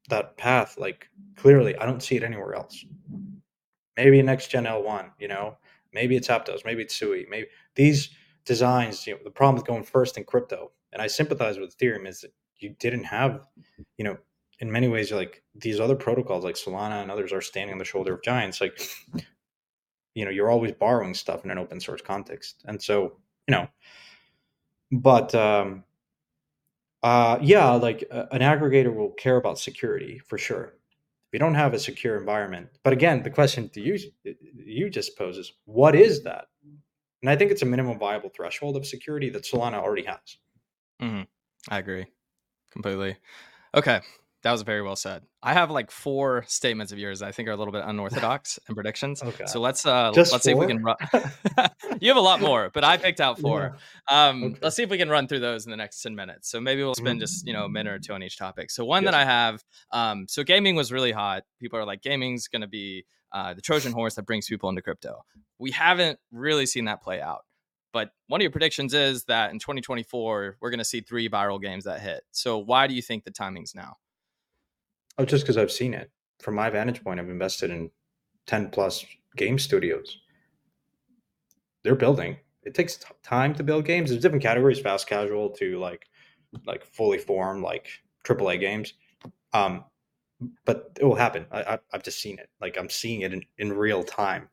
that 0.10 0.38
path 0.38 0.76
like 0.78 1.08
clearly 1.36 1.76
I 1.78 1.86
don't 1.86 2.02
see 2.02 2.16
it 2.16 2.24
anywhere 2.24 2.56
else. 2.56 2.84
Maybe 3.96 4.22
next 4.22 4.48
gen 4.48 4.64
L1, 4.64 5.12
you 5.20 5.28
know, 5.28 5.58
maybe 5.94 6.16
it's 6.16 6.28
Aptos, 6.30 6.66
maybe 6.66 6.82
it's 6.82 6.96
Sui, 6.96 7.26
maybe 7.30 7.48
these 7.76 8.10
designs, 8.46 9.06
you 9.06 9.14
know, 9.14 9.20
the 9.24 9.30
problem 9.30 9.56
with 9.56 9.66
going 9.66 9.84
first 9.84 10.18
in 10.18 10.24
crypto, 10.24 10.72
and 10.94 11.02
I 11.02 11.08
sympathize 11.08 11.60
with 11.60 11.78
Ethereum 11.78 12.08
is 12.08 12.22
that 12.22 12.34
you 12.58 12.76
didn't 12.80 13.04
have, 13.04 13.46
you 13.98 14.04
know, 14.04 14.18
in 14.60 14.72
many 14.72 14.88
ways 14.88 15.12
like 15.12 15.44
these 15.56 15.80
other 15.80 15.96
protocols 15.96 16.44
like 16.44 16.56
Solana 16.56 17.02
and 17.02 17.10
others 17.10 17.32
are 17.32 17.42
standing 17.42 17.74
on 17.74 17.80
the 17.80 17.86
shoulder 17.86 18.14
of 18.14 18.24
giants. 18.24 18.60
Like, 18.62 18.80
you 20.16 20.26
know, 20.26 20.32
you're 20.32 20.50
always 20.50 20.74
borrowing 20.74 21.14
stuff 21.14 21.46
in 21.46 21.52
an 21.52 21.58
open 21.58 21.80
source 21.80 22.02
context. 22.02 22.64
And 22.66 22.82
so, 22.82 23.18
you 23.48 23.54
know, 23.56 23.68
but 24.92 25.34
um 25.36 25.84
uh, 27.02 27.40
yeah, 27.42 27.72
like 27.72 28.04
uh, 28.12 28.26
an 28.32 28.42
aggregator 28.42 28.94
will 28.94 29.12
care 29.12 29.38
about 29.38 29.58
security 29.58 30.20
for 30.20 30.38
sure. 30.38 30.74
We 31.32 31.40
don't 31.40 31.56
have 31.56 31.74
a 31.74 31.80
secure 31.80 32.18
environment, 32.18 32.70
but 32.84 32.92
again, 32.92 33.24
the 33.24 33.30
question 33.30 33.70
to 33.70 33.82
you 33.82 33.98
you 34.54 34.90
just 34.90 35.18
poses: 35.18 35.54
what 35.66 35.96
is 35.96 36.24
that? 36.24 36.48
And 37.22 37.30
I 37.30 37.36
think 37.36 37.52
it's 37.52 37.62
a 37.62 37.66
minimum 37.66 38.00
viable 38.00 38.30
threshold 38.36 38.76
of 38.76 38.86
security 38.86 39.30
that 39.30 39.44
Solana 39.44 39.76
already 39.76 40.04
has. 40.04 40.38
Mm-hmm. 41.02 41.22
I 41.70 41.78
agree 41.78 42.08
completely. 42.72 43.16
Okay, 43.76 44.02
that 44.44 44.52
was 44.52 44.62
very 44.62 44.82
well 44.82 44.96
said. 44.96 45.24
I 45.44 45.54
have 45.54 45.70
like 45.70 45.92
four 45.92 46.46
statements 46.48 46.92
of 46.92 47.00
yours 47.00 47.22
I 47.22 47.32
think 47.32 47.50
are 47.50 47.52
a 47.52 47.58
little 47.58 47.74
bit 47.74 47.84
unorthodox 47.86 48.60
and 48.68 48.76
predictions. 48.76 49.22
Okay. 49.22 49.46
So 49.48 49.60
let's 49.60 49.86
uh 49.86 50.12
Just 50.14 50.32
let's 50.32 50.46
four? 50.46 50.52
see 50.52 50.52
if 50.52 50.58
we 50.58 50.68
can 50.68 50.84
run. 50.84 50.96
you 52.00 52.10
have 52.10 52.18
a 52.18 52.22
lot 52.22 52.40
more, 52.42 52.70
but 52.74 52.84
I 52.84 52.98
picked 52.98 53.20
out 53.20 53.40
four. 53.40 53.78
Yeah. 54.10 54.30
Um 54.30 54.44
okay. 54.44 54.60
let's 54.62 54.76
see 54.76 54.84
if 54.84 54.90
we 54.90 54.98
can 54.98 55.10
run 55.10 55.28
through 55.28 55.40
those 55.40 55.66
in 55.66 55.72
the 55.72 55.78
next 55.78 56.02
10 56.02 56.16
minutes. 56.16 56.50
So 56.50 56.62
maybe 56.62 56.84
we'll 56.84 56.96
spend 56.96 57.20
just, 57.20 57.46
you 57.46 57.54
know, 57.54 57.66
a 57.66 57.70
minute 57.70 57.94
or 57.94 58.00
two 58.00 58.14
on 58.14 58.24
each 58.24 58.38
topic. 58.38 58.72
So 58.72 58.86
one 58.86 59.04
yes. 59.04 59.12
that 59.12 59.20
I 59.20 59.26
have 59.26 59.64
um 59.92 60.26
so 60.28 60.44
gaming 60.44 60.76
was 60.76 60.92
really 60.92 61.12
hot. 61.12 61.44
People 61.60 61.80
are 61.80 61.86
like 61.86 62.02
gaming's 62.02 62.48
going 62.48 62.62
to 62.62 62.68
be 62.68 63.06
uh, 63.32 63.54
the 63.54 63.62
Trojan 63.62 63.92
horse 63.92 64.16
that 64.16 64.26
brings 64.26 64.48
people 64.48 64.70
into 64.70 64.82
crypto. 64.82 65.24
We 65.60 65.72
haven't 65.72 66.20
really 66.32 66.66
seen 66.66 66.86
that 66.86 67.04
play 67.04 67.22
out. 67.22 67.42
But 67.92 68.12
one 68.28 68.40
of 68.40 68.44
your 68.44 68.52
predictions 68.52 68.94
is 68.94 69.26
that 69.26 69.52
in 69.52 69.60
2024, 69.60 70.58
we're 70.60 70.70
going 70.70 70.80
to 70.80 70.86
see 70.86 71.02
three 71.02 71.28
viral 71.28 71.62
games 71.62 71.86
that 71.86 72.02
hit. 72.02 72.24
So 72.32 72.58
why 72.58 72.88
do 72.88 72.94
you 72.94 73.02
think 73.02 73.24
the 73.24 73.32
timing's 73.32 73.74
now? 73.74 73.98
Oh, 75.20 75.26
just 75.26 75.44
because 75.44 75.58
I've 75.58 75.72
seen 75.72 75.94
it. 75.94 76.10
From 76.40 76.56
my 76.56 76.70
vantage 76.70 77.04
point, 77.04 77.20
I've 77.20 77.30
invested 77.30 77.72
in 77.72 77.92
10 78.48 78.70
plus 78.70 79.06
game 79.36 79.60
studios. 79.60 80.18
They're 81.84 81.96
building. 81.96 82.38
It 82.64 82.74
takes 82.74 82.96
t- 82.96 83.06
time 83.22 83.54
to 83.56 83.64
build 83.64 83.84
games. 83.84 84.10
There's 84.10 84.22
different 84.22 84.44
categories, 84.44 84.80
fast 84.80 85.08
casual 85.08 85.50
to 85.52 85.78
like 85.78 86.06
like 86.66 86.86
fully 86.86 87.18
formed 87.18 87.64
like 87.64 87.88
AAA 88.24 88.62
games. 88.62 88.94
Um, 89.54 89.84
but 90.66 90.98
it 91.00 91.04
will 91.04 91.16
happen. 91.16 91.46
I, 91.52 91.80
have 91.92 92.04
just 92.04 92.22
seen 92.22 92.40
it. 92.40 92.50
Like 92.62 92.78
I'm 92.78 92.90
seeing 92.90 93.22
it 93.22 93.34
in, 93.34 93.44
in 93.58 93.74
real 93.74 94.04
time. 94.04 94.50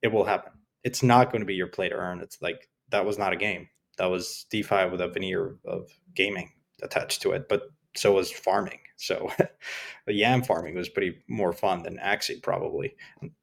It 0.00 0.12
will 0.12 0.24
happen. 0.24 0.52
It's 0.84 1.02
not 1.02 1.32
going 1.32 1.42
to 1.42 1.46
be 1.46 1.54
your 1.54 1.66
play 1.66 1.88
to 1.88 1.94
earn. 1.96 2.20
It's 2.20 2.40
like 2.40 2.68
that 2.90 3.04
was 3.04 3.18
not 3.18 3.32
a 3.32 3.36
game. 3.36 3.68
That 3.98 4.06
was 4.06 4.46
DeFi 4.50 4.86
with 4.90 5.00
a 5.00 5.08
veneer 5.08 5.56
of 5.64 5.90
gaming 6.14 6.52
attached 6.82 7.22
to 7.22 7.32
it. 7.32 7.48
But 7.48 7.62
so 7.96 8.12
was 8.12 8.30
farming. 8.30 8.78
So 8.96 9.30
yam 10.06 10.42
farming 10.42 10.74
was 10.74 10.88
pretty 10.88 11.18
more 11.28 11.52
fun 11.52 11.82
than 11.82 11.98
Axie, 11.98 12.42
probably. 12.42 12.94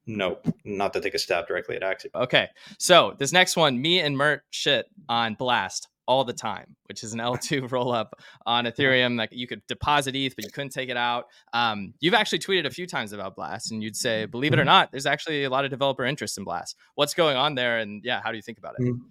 No, 0.05 0.39
not 0.63 0.93
to 0.93 1.01
take 1.01 1.13
a 1.13 1.19
stab 1.19 1.47
directly 1.47 1.75
at 1.75 1.81
Axie. 1.81 2.07
Okay. 2.15 2.47
So 2.77 3.15
this 3.17 3.31
next 3.31 3.55
one, 3.55 3.81
me 3.81 3.99
and 3.99 4.17
Mert 4.17 4.43
shit 4.49 4.87
on 5.09 5.35
Blast 5.35 5.87
all 6.07 6.23
the 6.23 6.33
time, 6.33 6.75
which 6.87 7.03
is 7.03 7.13
an 7.13 7.19
L2 7.19 7.69
rollup 7.69 8.09
on 8.45 8.65
Ethereum 8.65 9.17
that 9.17 9.31
you 9.31 9.47
could 9.47 9.65
deposit 9.67 10.15
ETH, 10.15 10.35
but 10.35 10.43
you 10.43 10.51
couldn't 10.51 10.71
take 10.71 10.89
it 10.89 10.97
out. 10.97 11.27
Um, 11.53 11.93
you've 11.99 12.13
actually 12.13 12.39
tweeted 12.39 12.65
a 12.65 12.71
few 12.71 12.87
times 12.87 13.13
about 13.13 13.35
Blast, 13.35 13.71
and 13.71 13.83
you'd 13.83 13.95
say, 13.95 14.25
believe 14.25 14.51
it 14.51 14.59
or 14.59 14.63
mm-hmm. 14.63 14.67
not, 14.67 14.91
there's 14.91 15.05
actually 15.05 15.43
a 15.43 15.49
lot 15.49 15.63
of 15.63 15.71
developer 15.71 16.03
interest 16.03 16.37
in 16.37 16.43
Blast. 16.43 16.75
What's 16.95 17.13
going 17.13 17.37
on 17.37 17.55
there? 17.55 17.77
And 17.77 18.03
yeah, 18.03 18.19
how 18.21 18.31
do 18.31 18.37
you 18.37 18.41
think 18.41 18.57
about 18.57 18.75
it? 18.79 18.83
Mm-hmm 18.83 19.07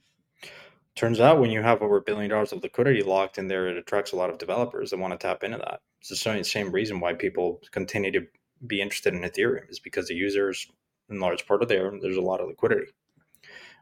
turns 0.96 1.20
out 1.20 1.40
when 1.40 1.50
you 1.50 1.62
have 1.62 1.82
over 1.82 1.96
a 1.96 2.02
billion 2.02 2.30
dollars 2.30 2.52
of 2.52 2.62
liquidity 2.62 3.02
locked 3.02 3.38
in 3.38 3.48
there, 3.48 3.68
it 3.68 3.76
attracts 3.76 4.12
a 4.12 4.16
lot 4.16 4.30
of 4.30 4.38
developers 4.38 4.90
that 4.90 4.98
want 4.98 5.12
to 5.12 5.18
tap 5.18 5.42
into 5.42 5.58
that. 5.58 5.80
It's 6.00 6.08
the 6.08 6.44
same 6.44 6.72
reason 6.72 7.00
why 7.00 7.14
people 7.14 7.60
continue 7.70 8.10
to 8.12 8.26
be 8.66 8.80
interested 8.80 9.14
in 9.14 9.22
Ethereum 9.22 9.70
is 9.70 9.80
because 9.80 10.08
the 10.08 10.14
users, 10.14 10.66
in 11.08 11.20
large 11.20 11.46
part, 11.46 11.62
are 11.62 11.66
there. 11.66 11.92
There's 12.00 12.16
a 12.16 12.22
lot 12.22 12.40
of 12.40 12.48
liquidity. 12.48 12.86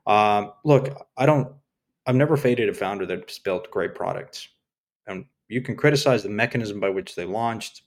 Um, 0.07 0.53
look, 0.65 1.07
I 1.17 1.27
don't. 1.27 1.53
I've 2.07 2.15
never 2.15 2.37
faded 2.37 2.69
a 2.69 2.75
founder 2.75 3.05
that's 3.05 3.39
built 3.39 3.71
great 3.71 3.95
products, 3.95 4.49
and 5.07 5.27
you 5.49 5.61
can 5.61 5.77
criticize 5.77 6.23
the 6.23 6.31
mechanism 6.31 6.81
by 6.81 6.89
which 6.89 7.15
they 7.15 7.25
launched, 7.25 7.83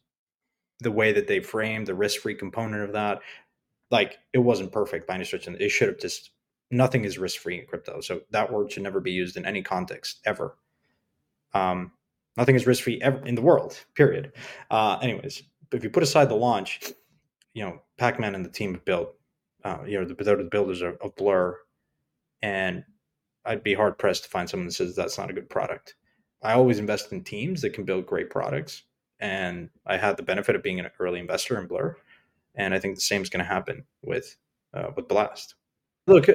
the 0.79 0.91
way 0.91 1.11
that 1.11 1.27
they 1.27 1.39
framed 1.39 1.87
the 1.87 1.95
risk-free 1.95 2.35
component 2.35 2.83
of 2.83 2.93
that. 2.93 3.19
Like 3.89 4.19
it 4.33 4.39
wasn't 4.39 4.71
perfect 4.71 5.07
by 5.07 5.15
any 5.15 5.23
stretch, 5.23 5.47
and 5.47 5.59
it 5.59 5.69
should 5.69 5.87
have 5.87 5.99
just 5.99 6.31
nothing 6.71 7.05
is 7.05 7.17
risk 7.17 7.41
free 7.41 7.59
in 7.59 7.65
crypto. 7.65 8.01
So 8.01 8.21
that 8.31 8.51
word 8.51 8.71
should 8.71 8.83
never 8.83 8.99
be 8.99 9.11
used 9.11 9.37
in 9.37 9.45
any 9.45 9.61
context 9.61 10.19
ever. 10.25 10.57
Um, 11.53 11.91
nothing 12.37 12.55
is 12.55 12.65
risk 12.65 12.83
free 12.83 12.99
ever 13.01 13.25
in 13.25 13.35
the 13.35 13.41
world, 13.41 13.83
period. 13.95 14.33
Uh, 14.69 14.97
anyways, 15.01 15.43
if 15.71 15.83
you 15.83 15.89
put 15.89 16.03
aside 16.03 16.29
the 16.29 16.35
launch, 16.35 16.91
you 17.53 17.63
know, 17.63 17.81
Pac 17.97 18.19
Man 18.19 18.35
and 18.35 18.45
the 18.45 18.49
team 18.49 18.73
have 18.73 18.85
built, 18.85 19.15
uh, 19.63 19.79
you 19.85 19.99
know, 19.99 20.05
the, 20.05 20.13
the 20.13 20.49
builders 20.49 20.81
of, 20.81 20.97
of 21.01 21.15
Blur, 21.15 21.57
and 22.41 22.83
I'd 23.45 23.63
be 23.63 23.73
hard 23.73 23.97
pressed 23.97 24.23
to 24.23 24.29
find 24.29 24.49
someone 24.49 24.67
that 24.67 24.73
says 24.73 24.95
that's 24.95 25.17
not 25.17 25.29
a 25.29 25.33
good 25.33 25.49
product. 25.49 25.95
I 26.41 26.53
always 26.53 26.79
invest 26.79 27.11
in 27.11 27.23
teams 27.23 27.61
that 27.61 27.73
can 27.73 27.85
build 27.85 28.05
great 28.05 28.29
products. 28.29 28.83
And 29.19 29.69
I 29.85 29.97
had 29.97 30.17
the 30.17 30.23
benefit 30.23 30.55
of 30.55 30.63
being 30.63 30.79
an 30.79 30.89
early 30.99 31.19
investor 31.19 31.59
in 31.59 31.67
Blur. 31.67 31.95
And 32.55 32.73
I 32.73 32.79
think 32.79 32.95
the 32.95 33.01
same 33.01 33.21
is 33.21 33.29
going 33.29 33.45
to 33.45 33.51
happen 33.51 33.85
with 34.01 34.35
uh, 34.73 34.89
with 34.95 35.07
Blast 35.07 35.55
look 36.07 36.29
uh, 36.29 36.33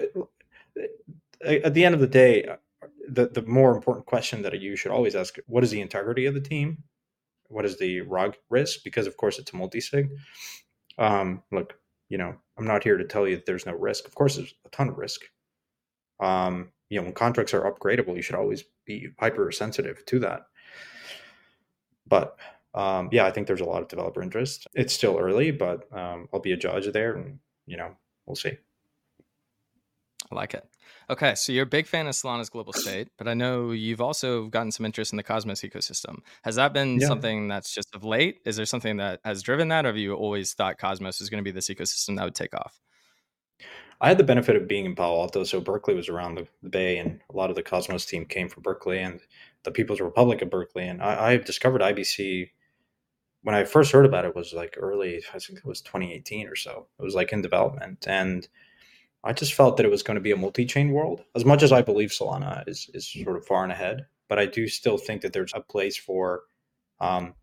at 1.45 1.75
the 1.75 1.85
end 1.85 1.95
of 1.95 2.01
the 2.01 2.07
day 2.07 2.45
uh, 2.45 2.57
the, 3.09 3.29
the 3.29 3.43
more 3.43 3.75
important 3.75 4.07
question 4.07 4.43
that 4.43 4.61
you 4.61 4.77
should 4.77 4.91
always 4.91 5.15
ask 5.15 5.37
what 5.47 5.65
is 5.65 5.71
the 5.71 5.81
integrity 5.81 6.27
of 6.27 6.35
the 6.35 6.41
team? 6.41 6.83
What 7.49 7.65
is 7.65 7.79
the 7.79 8.01
rug 8.01 8.35
risk? 8.51 8.81
Because 8.85 9.07
of 9.07 9.17
course 9.17 9.39
it's 9.39 9.53
a 9.53 9.57
multi-sig. 9.57 10.11
Um, 10.99 11.43
look 11.53 11.79
you 12.09 12.17
know 12.17 12.35
i'm 12.57 12.67
not 12.67 12.85
here 12.85 12.97
to 12.97 13.05
tell 13.05 13.29
you 13.29 13.37
that 13.37 13.47
there's 13.47 13.67
no 13.67 13.75
risk. 13.75 14.07
Of 14.07 14.15
course 14.15 14.37
there's 14.37 14.55
a 14.65 14.69
ton 14.71 14.89
of 14.89 14.99
risk. 14.99 15.23
Um, 16.21 16.73
you 16.89 16.99
know 16.99 17.05
when 17.05 17.13
contracts 17.13 17.53
are 17.55 17.71
upgradable 17.71 18.17
you 18.17 18.23
should 18.23 18.37
always 18.37 18.65
be 18.87 19.09
hyper 19.19 19.51
sensitive 19.53 20.05
to 20.07 20.19
that. 20.21 20.47
But 22.07 22.39
um, 22.77 23.09
yeah, 23.11 23.25
I 23.25 23.31
think 23.31 23.47
there's 23.47 23.63
a 23.63 23.65
lot 23.65 23.83
of 23.83 23.89
developer 23.89 24.23
interest. 24.23 24.67
It's 24.75 24.93
still 24.93 25.19
early, 25.19 25.51
but 25.51 25.91
um, 25.97 26.29
I'll 26.33 26.41
be 26.41 26.53
a 26.53 26.57
judge 26.57 26.87
there, 26.93 27.15
and 27.15 27.39
you 27.67 27.79
know, 27.79 27.97
we'll 28.27 28.37
see. 28.37 28.53
I 30.31 30.35
like 30.35 30.55
it. 30.55 30.69
Okay, 31.09 31.35
so 31.37 31.53
you're 31.53 31.65
a 31.65 31.67
big 31.67 31.87
fan 31.87 32.07
of 32.07 32.15
Solana's 32.15 32.51
global 32.51 32.73
state, 32.73 33.09
but 33.17 33.29
I 33.29 33.35
know 33.35 33.71
you've 33.71 34.01
also 34.01 34.47
gotten 34.47 34.73
some 34.73 34.85
interest 34.85 35.13
in 35.13 35.17
the 35.17 35.23
Cosmos 35.23 35.61
ecosystem. 35.61 36.19
Has 36.43 36.57
that 36.57 36.73
been 36.73 36.99
yeah. 37.01 37.07
something 37.07 37.47
that's 37.47 37.73
just 37.73 37.95
of 37.95 38.05
late? 38.05 38.41
Is 38.45 38.57
there 38.57 38.67
something 38.67 38.97
that 38.97 39.21
has 39.25 39.43
driven 39.43 39.69
that, 39.69 39.85
or 39.85 39.89
have 39.89 39.97
you 39.97 40.15
always 40.15 40.53
thought 40.53 40.79
Cosmos 40.79 41.21
is 41.21 41.31
going 41.31 41.43
to 41.43 41.49
be 41.49 41.53
this 41.53 41.69
ecosystem 41.69 42.17
that 42.17 42.25
would 42.25 42.35
take 42.35 42.55
off? 42.55 42.81
I 44.01 44.09
had 44.09 44.19
the 44.19 44.25
benefit 44.25 44.57
of 44.57 44.69
being 44.69 44.85
in 44.85 44.95
Palo 44.95 45.21
Alto, 45.21 45.45
so 45.45 45.61
Berkeley 45.61 45.95
was 45.95 46.09
around 46.09 46.35
the, 46.35 46.69
Bay, 46.69 46.99
and 46.99 47.21
a 47.33 47.37
lot 47.37 47.51
of 47.51 47.57
the 47.57 47.63
Cosmos 47.63 48.05
team 48.05 48.27
came 48.27 48.49
from 48.49 48.63
Berkeley 48.63 48.99
and 48.99 49.21
the 49.63 49.71
People's 49.71 50.01
Republic 50.01 50.43
of 50.43 50.51
Berkeley. 50.51 50.87
And 50.87 51.01
I, 51.01 51.33
I 51.33 51.37
discovered 51.39 51.81
IBC 51.81 52.51
when 53.43 53.55
I 53.55 53.63
first 53.63 53.93
heard 53.93 54.05
about 54.05 54.25
it 54.25 54.35
was 54.35 54.53
like 54.53 54.75
early, 54.77 55.23
I 55.33 55.39
think 55.39 55.61
it 55.61 55.65
was 55.65 55.81
2018 55.81 56.49
or 56.49 56.57
so. 56.57 56.89
It 56.99 57.03
was 57.03 57.15
like 57.15 57.33
in 57.33 57.43
development, 57.43 58.05
and 58.09 58.47
I 59.27 59.33
just 59.33 59.55
felt 59.55 59.77
that 59.77 59.85
it 59.85 59.91
was 59.91 60.05
going 60.05 60.15
to 60.15 60.21
be 60.21 60.31
a 60.31 60.37
multi-chain 60.37 60.93
world. 60.93 61.25
As 61.35 61.45
much 61.45 61.63
as 61.63 61.73
I 61.73 61.83
believe 61.83 62.11
Solana 62.11 62.67
is 62.69 62.89
is 62.95 63.09
sort 63.09 63.37
of 63.37 63.45
far 63.45 63.65
and 63.65 63.73
ahead, 63.73 64.07
but 64.29 64.39
I 64.39 64.47
do 64.47 64.69
still 64.69 64.99
think 64.99 65.23
that 65.23 65.33
there's 65.33 65.53
a 65.55 65.61
place 65.61 65.97
for 65.97 66.43
um, 67.01 67.35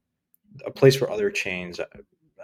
a 0.65 0.71
place 0.71 0.95
for 0.95 1.11
other 1.11 1.29
chains, 1.29 1.79
uh, 1.79 1.85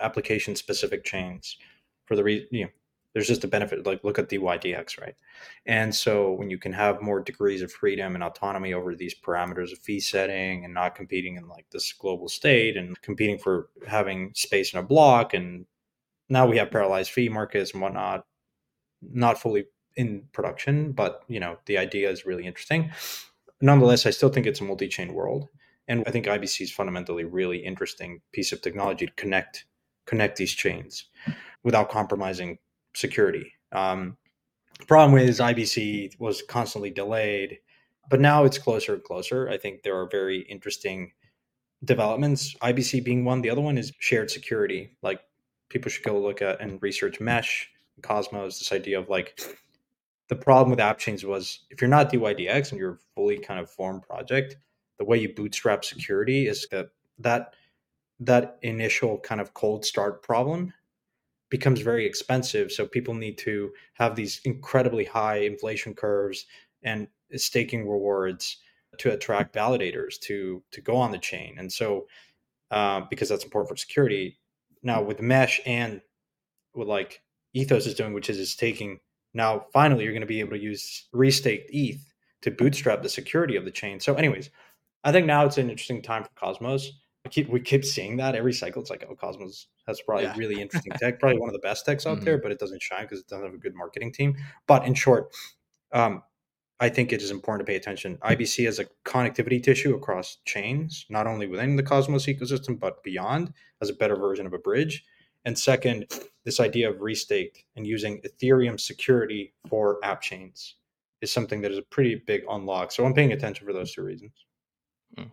application 0.02 0.56
specific 0.56 1.06
chains, 1.06 1.58
for 2.06 2.16
the 2.16 2.24
reason 2.24 2.48
you 2.52 2.66
know. 2.66 2.72
There's 3.14 3.28
just 3.28 3.44
a 3.44 3.48
benefit. 3.48 3.88
Like 3.88 4.04
look 4.04 4.20
at 4.20 4.30
DYDX, 4.30 5.02
right? 5.02 5.16
And 5.66 5.94
so 5.96 6.34
when 6.34 6.52
you 6.52 6.60
can 6.60 6.72
have 6.74 7.02
more 7.02 7.20
degrees 7.20 7.64
of 7.64 7.72
freedom 7.72 8.14
and 8.14 8.24
autonomy 8.24 8.74
over 8.74 8.94
these 8.94 9.16
parameters 9.16 9.72
of 9.72 9.80
fee 9.80 10.00
setting 10.00 10.64
and 10.64 10.76
not 10.76 10.94
competing 10.94 11.36
in 11.38 11.48
like 11.48 11.66
this 11.72 11.92
global 11.92 12.30
state 12.30 12.78
and 12.78 13.02
competing 13.02 13.40
for 13.40 13.70
having 13.88 14.32
space 14.36 14.74
in 14.74 14.80
a 14.80 14.84
block 14.84 15.34
and 15.34 15.66
now 16.30 16.46
we 16.46 16.58
have 16.58 16.70
parallelized 16.70 17.10
fee 17.10 17.30
markets 17.30 17.72
and 17.72 17.82
whatnot 17.82 18.26
not 19.02 19.40
fully 19.40 19.66
in 19.96 20.24
production, 20.32 20.92
but 20.92 21.24
you 21.28 21.40
know 21.40 21.58
the 21.66 21.78
idea 21.78 22.10
is 22.10 22.26
really 22.26 22.46
interesting. 22.46 22.92
Nonetheless, 23.62 24.06
I 24.06 24.12
still 24.12 24.30
think 24.30 24.48
it's 24.48 24.62
a 24.62 24.64
multi-chain 24.64 25.14
world, 25.14 25.50
and 25.88 26.04
I 26.08 26.12
think 26.12 26.26
IBC 26.26 26.62
is 26.62 26.72
fundamentally 26.72 27.26
really 27.26 27.58
interesting 27.58 28.22
piece 28.32 28.52
of 28.52 28.62
technology 28.62 29.06
to 29.06 29.12
connect 29.14 29.66
connect 30.06 30.38
these 30.38 30.54
chains 30.54 31.06
without 31.64 31.90
compromising 31.90 32.58
security. 32.96 33.54
Um, 33.72 34.18
problem 34.88 35.20
is 35.20 35.40
IBC 35.40 36.20
was 36.20 36.42
constantly 36.42 36.90
delayed, 36.90 37.60
but 38.10 38.20
now 38.20 38.44
it's 38.44 38.58
closer 38.58 38.96
and 38.96 39.04
closer. 39.04 39.50
I 39.50 39.58
think 39.58 39.84
there 39.84 40.00
are 40.00 40.10
very 40.10 40.40
interesting 40.44 41.12
developments. 41.84 42.56
IBC 42.62 43.04
being 43.04 43.26
one. 43.26 43.42
The 43.42 43.50
other 43.50 43.62
one 43.62 43.78
is 43.78 43.94
shared 44.00 44.32
security. 44.32 44.96
Like 45.02 45.22
people 45.70 45.92
should 45.92 46.04
go 46.04 46.20
look 46.20 46.42
at 46.42 46.62
and 46.62 46.82
research 46.82 47.20
mesh 47.20 47.70
Cosmos, 48.02 48.60
this 48.60 48.72
idea 48.72 49.00
of 49.00 49.10
like 49.10 49.40
the 50.30 50.36
problem 50.36 50.70
with 50.70 50.80
app 50.80 51.00
chains 51.00 51.26
was 51.26 51.66
if 51.70 51.82
you're 51.82 51.90
not 51.90 52.12
DYDX 52.12 52.72
and 52.72 52.80
you're 52.80 52.94
a 52.94 53.00
fully 53.16 53.38
kind 53.40 53.60
of 53.60 53.70
formed 53.70 54.04
project, 54.04 54.58
the 54.98 55.06
way 55.06 55.18
you 55.18 55.34
bootstrap 55.34 55.84
security 55.84 56.48
is 56.48 56.68
that 56.72 56.90
that 57.20 57.54
that 58.20 58.58
initial 58.62 59.18
kind 59.20 59.40
of 59.42 59.54
cold 59.54 59.86
start 59.86 60.22
problem 60.22 60.74
becomes 61.50 61.82
very 61.82 62.06
expensive. 62.06 62.72
So 62.72 62.86
people 62.86 63.14
need 63.14 63.38
to 63.40 63.72
have 63.94 64.16
these 64.16 64.42
incredibly 64.46 65.06
high 65.06 65.38
inflation 65.38 65.94
curves 65.94 66.46
and 66.84 67.08
staking 67.36 67.90
rewards 67.90 68.58
to 69.00 69.14
attract 69.14 69.56
validators 69.56 70.20
to 70.22 70.62
to 70.72 70.82
go 70.82 70.96
on 70.96 71.12
the 71.12 71.18
chain. 71.18 71.56
And 71.58 71.72
so 71.72 72.08
uh, 72.72 73.02
because 73.10 73.30
that's 73.30 73.44
important 73.44 73.70
for 73.70 73.78
security. 73.78 74.38
Now 74.84 75.02
with 75.02 75.22
mesh 75.22 75.60
and 75.66 76.02
with 76.74 76.88
like 76.88 77.22
Ethos 77.54 77.88
is 77.88 77.96
doing, 77.96 78.14
which 78.14 78.30
is 78.30 78.40
it's 78.40 78.56
taking 78.56 79.00
now 79.34 79.66
finally 79.72 80.04
you're 80.04 80.14
going 80.14 80.22
to 80.22 80.28
be 80.28 80.40
able 80.40 80.52
to 80.52 80.60
use 80.60 81.08
restaked 81.14 81.66
ETH 81.70 82.14
to 82.42 82.52
bootstrap 82.52 83.02
the 83.02 83.10
security 83.10 83.56
of 83.56 83.66
the 83.66 83.72
chain. 83.72 84.00
So, 84.00 84.16
anyways, 84.16 84.50
I 85.04 85.12
think 85.12 85.28
now 85.28 85.46
it's 85.46 85.58
an 85.58 85.70
interesting 85.70 86.02
time 86.02 86.24
for 86.24 86.30
Cosmos. 86.36 86.92
We 87.26 87.32
keep 87.32 87.50
we 87.50 87.60
keep 87.60 87.84
seeing 87.84 88.18
that 88.18 88.36
every 88.36 88.54
cycle. 88.54 88.82
It's 88.82 88.90
like, 88.90 89.06
oh, 89.10 89.16
Cosmos 89.16 89.68
has 89.88 90.02
probably 90.02 90.26
yeah. 90.26 90.36
really 90.38 90.62
interesting 90.62 90.94
tech, 90.94 91.20
probably 91.20 91.40
one 91.40 91.50
of 91.50 91.54
the 91.54 91.60
best 91.60 91.86
techs 91.86 92.06
out 92.06 92.18
mm-hmm. 92.18 92.26
there, 92.26 92.38
but 92.38 92.52
it 92.52 92.60
doesn't 92.60 92.82
shine 92.82 93.04
because 93.04 93.20
it 93.20 93.28
doesn't 93.28 93.46
have 93.46 93.54
a 93.54 93.58
good 93.58 93.76
marketing 93.76 94.14
team. 94.14 94.36
But 94.68 94.86
in 94.86 94.94
short, 94.94 95.34
um, 95.92 96.24
I 96.80 96.88
think 96.88 97.12
it 97.12 97.22
is 97.22 97.32
important 97.32 97.66
to 97.66 97.70
pay 97.70 97.76
attention. 97.76 98.18
IBC 98.24 98.68
as 98.68 98.80
a 98.80 98.86
connectivity 99.06 99.62
tissue 99.62 99.96
across 99.96 100.38
chains, 100.46 101.06
not 101.10 101.28
only 101.28 101.46
within 101.46 101.76
the 101.76 101.84
Cosmos 101.84 102.26
ecosystem, 102.26 102.80
but 102.80 103.04
beyond, 103.04 103.54
as 103.82 103.90
a 103.90 103.94
better 103.94 104.16
version 104.16 104.46
of 104.46 104.54
a 104.54 104.60
bridge. 104.60 105.04
And 105.46 105.58
second, 105.58 106.06
this 106.46 106.60
idea 106.60 106.90
of 106.90 106.98
restaked 106.98 107.64
and 107.76 107.86
using 107.86 108.22
Ethereum 108.22 108.80
security 108.80 109.54
for 109.68 110.00
app 110.04 110.22
chains 110.22 110.76
is 111.22 111.32
something 111.32 111.62
that 111.62 111.72
is 111.72 111.78
a 111.78 111.84
pretty 111.84 112.16
big 112.28 112.44
unlock. 112.50 112.92
So 112.92 113.06
I'm 113.06 113.14
paying 113.14 113.34
attention 113.34 113.66
for 113.66 113.74
those 113.74 113.94
two 113.94 114.04
reasons. 114.04 114.32
Hmm. 115.18 115.26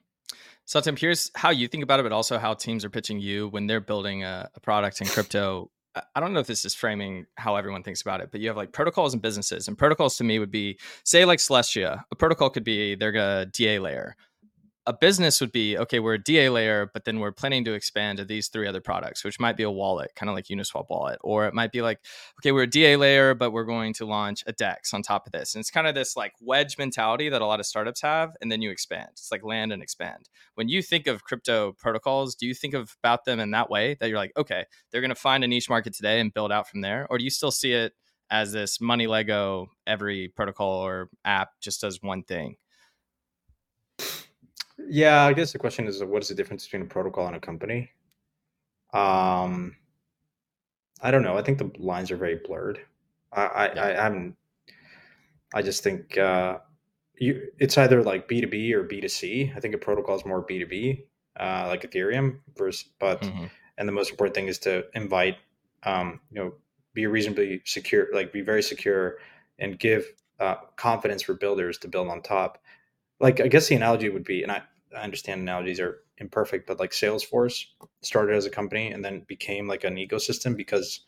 So 0.64 0.80
Tim, 0.80 0.96
here's 0.96 1.30
how 1.36 1.50
you 1.50 1.68
think 1.68 1.84
about 1.84 2.00
it, 2.00 2.02
but 2.02 2.12
also 2.12 2.38
how 2.38 2.54
teams 2.54 2.84
are 2.84 2.90
pitching 2.90 3.20
you 3.20 3.48
when 3.48 3.66
they're 3.66 3.80
building 3.80 4.24
a, 4.24 4.50
a 4.54 4.60
product 4.60 5.00
in 5.00 5.06
crypto. 5.06 5.70
I 6.14 6.20
don't 6.20 6.34
know 6.34 6.40
if 6.40 6.46
this 6.46 6.64
is 6.64 6.74
framing 6.74 7.24
how 7.36 7.56
everyone 7.56 7.82
thinks 7.82 8.02
about 8.02 8.20
it, 8.20 8.30
but 8.30 8.40
you 8.40 8.48
have 8.48 8.56
like 8.56 8.72
protocols 8.72 9.14
and 9.14 9.22
businesses. 9.22 9.68
And 9.68 9.78
protocols 9.78 10.18
to 10.18 10.24
me 10.24 10.38
would 10.38 10.50
be, 10.50 10.78
say, 11.04 11.24
like 11.24 11.38
Celestia. 11.38 12.02
A 12.10 12.16
protocol 12.16 12.50
could 12.50 12.64
be 12.64 12.94
they're 12.96 13.14
a 13.14 13.46
DA 13.46 13.78
layer 13.78 14.14
a 14.86 14.92
business 14.92 15.40
would 15.40 15.52
be 15.52 15.76
okay 15.76 15.98
we're 15.98 16.14
a 16.14 16.22
da 16.22 16.48
layer 16.48 16.90
but 16.92 17.04
then 17.04 17.18
we're 17.18 17.32
planning 17.32 17.64
to 17.64 17.74
expand 17.74 18.18
to 18.18 18.24
these 18.24 18.48
three 18.48 18.66
other 18.66 18.80
products 18.80 19.24
which 19.24 19.40
might 19.40 19.56
be 19.56 19.62
a 19.62 19.70
wallet 19.70 20.12
kind 20.14 20.30
of 20.30 20.36
like 20.36 20.46
uniswap 20.46 20.86
wallet 20.88 21.18
or 21.22 21.46
it 21.46 21.54
might 21.54 21.72
be 21.72 21.82
like 21.82 21.98
okay 22.40 22.52
we're 22.52 22.62
a 22.62 22.70
da 22.70 22.96
layer 22.96 23.34
but 23.34 23.50
we're 23.50 23.64
going 23.64 23.92
to 23.92 24.06
launch 24.06 24.42
a 24.46 24.52
dex 24.52 24.92
on 24.94 25.02
top 25.02 25.26
of 25.26 25.32
this. 25.32 25.54
And 25.54 25.60
it's 25.60 25.70
kind 25.70 25.86
of 25.86 25.94
this 25.94 26.16
like 26.16 26.32
wedge 26.40 26.78
mentality 26.78 27.28
that 27.28 27.42
a 27.42 27.46
lot 27.46 27.60
of 27.60 27.66
startups 27.66 28.00
have 28.02 28.32
and 28.40 28.50
then 28.50 28.62
you 28.62 28.70
expand. 28.70 29.08
It's 29.12 29.30
like 29.30 29.44
land 29.44 29.72
and 29.72 29.82
expand. 29.82 30.28
When 30.54 30.68
you 30.68 30.82
think 30.82 31.06
of 31.06 31.24
crypto 31.24 31.72
protocols 31.72 32.34
do 32.34 32.46
you 32.46 32.54
think 32.54 32.74
of 32.74 32.96
about 33.02 33.24
them 33.24 33.40
in 33.40 33.50
that 33.52 33.70
way 33.70 33.96
that 34.00 34.08
you're 34.08 34.18
like 34.18 34.32
okay 34.36 34.64
they're 34.90 35.00
going 35.00 35.08
to 35.10 35.14
find 35.14 35.44
a 35.44 35.48
niche 35.48 35.68
market 35.68 35.94
today 35.94 36.20
and 36.20 36.32
build 36.32 36.52
out 36.52 36.68
from 36.68 36.80
there? 36.80 37.06
Or 37.10 37.18
do 37.18 37.24
you 37.24 37.30
still 37.30 37.50
see 37.50 37.72
it 37.72 37.92
as 38.30 38.52
this 38.52 38.80
money 38.80 39.06
lego 39.06 39.68
every 39.86 40.28
protocol 40.28 40.84
or 40.84 41.08
app 41.24 41.50
just 41.60 41.80
does 41.80 42.02
one 42.02 42.24
thing 42.24 42.56
yeah, 44.78 45.24
I 45.24 45.32
guess 45.32 45.52
the 45.52 45.58
question 45.58 45.86
is 45.86 46.02
what 46.02 46.22
is 46.22 46.28
the 46.28 46.34
difference 46.34 46.64
between 46.64 46.82
a 46.82 46.86
protocol 46.86 47.26
and 47.26 47.36
a 47.36 47.40
company? 47.40 47.90
Um, 48.92 49.76
I 51.00 51.10
don't 51.10 51.22
know. 51.22 51.36
I 51.36 51.42
think 51.42 51.58
the 51.58 51.70
lines 51.78 52.10
are 52.10 52.16
very 52.16 52.40
blurred. 52.44 52.80
I 53.32 53.42
I, 53.42 53.74
yeah. 53.74 53.84
I 53.84 54.02
haven't. 54.02 54.36
I 55.54 55.62
just 55.62 55.82
think 55.82 56.18
uh, 56.18 56.58
you 57.18 57.48
it's 57.58 57.78
either 57.78 58.02
like 58.02 58.28
B 58.28 58.40
two 58.40 58.46
B 58.48 58.72
or 58.74 58.82
B 58.82 59.00
two 59.00 59.08
C. 59.08 59.52
I 59.56 59.60
think 59.60 59.74
a 59.74 59.78
protocol 59.78 60.16
is 60.16 60.24
more 60.24 60.42
B 60.42 60.58
two 60.58 60.66
B, 60.66 61.04
uh, 61.38 61.66
like 61.68 61.82
Ethereum. 61.82 62.40
Versus, 62.56 62.88
but 62.98 63.22
mm-hmm. 63.22 63.46
and 63.78 63.88
the 63.88 63.92
most 63.92 64.10
important 64.10 64.34
thing 64.34 64.48
is 64.48 64.58
to 64.60 64.84
invite, 64.94 65.36
um, 65.84 66.20
you 66.30 66.42
know, 66.42 66.52
be 66.94 67.06
reasonably 67.06 67.62
secure, 67.64 68.08
like 68.12 68.32
be 68.32 68.42
very 68.42 68.62
secure, 68.62 69.18
and 69.58 69.78
give 69.78 70.06
uh, 70.40 70.56
confidence 70.76 71.22
for 71.22 71.34
builders 71.34 71.78
to 71.78 71.88
build 71.88 72.08
on 72.08 72.22
top 72.22 72.58
like 73.20 73.40
I 73.40 73.48
guess 73.48 73.68
the 73.68 73.76
analogy 73.76 74.08
would 74.08 74.24
be, 74.24 74.42
and 74.42 74.52
I, 74.52 74.62
I 74.96 75.02
understand 75.02 75.40
analogies 75.40 75.80
are 75.80 76.00
imperfect, 76.18 76.66
but 76.66 76.80
like 76.80 76.92
Salesforce 76.92 77.64
started 78.02 78.36
as 78.36 78.46
a 78.46 78.50
company 78.50 78.92
and 78.92 79.04
then 79.04 79.24
became 79.26 79.68
like 79.68 79.84
an 79.84 79.96
ecosystem 79.96 80.56
because 80.56 81.00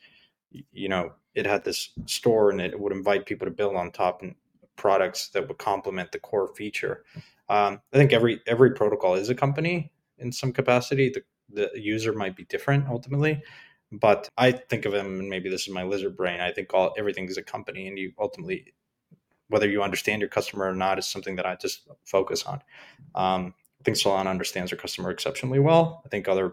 you 0.73 0.89
know 0.89 1.13
it 1.35 1.47
had 1.47 1.65
this 1.65 1.91
store 2.07 2.51
and 2.51 2.61
it 2.61 2.79
would 2.79 2.93
invite 2.93 3.27
people 3.27 3.47
to 3.47 3.51
build 3.51 3.77
on 3.77 3.91
top 3.91 4.23
and 4.23 4.35
products 4.77 5.29
that 5.29 5.47
would 5.47 5.59
complement 5.59 6.13
the 6.13 6.19
core 6.19 6.55
feature. 6.55 7.05
Um, 7.49 7.81
I 7.93 7.97
think 7.97 8.13
every 8.13 8.41
every 8.47 8.73
protocol 8.73 9.15
is 9.15 9.29
a 9.29 9.35
company 9.35 9.93
in 10.19 10.33
some 10.33 10.53
capacity. 10.53 11.11
The 11.11 11.23
the 11.51 11.71
user 11.81 12.13
might 12.13 12.37
be 12.37 12.45
different 12.45 12.89
ultimately, 12.89 13.43
but 13.93 14.29
I 14.37 14.53
think 14.53 14.85
of 14.85 14.93
them, 14.93 15.21
and 15.21 15.29
maybe 15.29 15.49
this 15.49 15.67
is 15.67 15.73
my 15.73 15.83
lizard 15.83 16.17
brain. 16.17 16.41
I 16.41 16.53
think 16.53 16.75
all 16.75 16.95
everything 16.99 17.27
is 17.29 17.39
a 17.39 17.43
company, 17.43 17.87
and 17.89 17.99
you 17.99 18.13
ultimately 18.19 18.75
whether 19.49 19.69
you 19.69 19.83
understand 19.83 20.21
your 20.21 20.29
customer 20.29 20.69
or 20.69 20.75
not 20.75 20.99
is 20.99 21.07
something 21.07 21.37
that 21.37 21.47
I 21.47 21.57
just 21.57 21.89
focus 22.05 22.45
on. 22.45 22.63
Um, 23.15 23.55
I 23.81 23.85
think 23.85 23.97
Solana 23.97 24.29
understands 24.29 24.71
their 24.71 24.79
customer 24.79 25.11
exceptionally 25.11 25.59
well. 25.59 26.03
I 26.05 26.09
think 26.09 26.29
other 26.29 26.53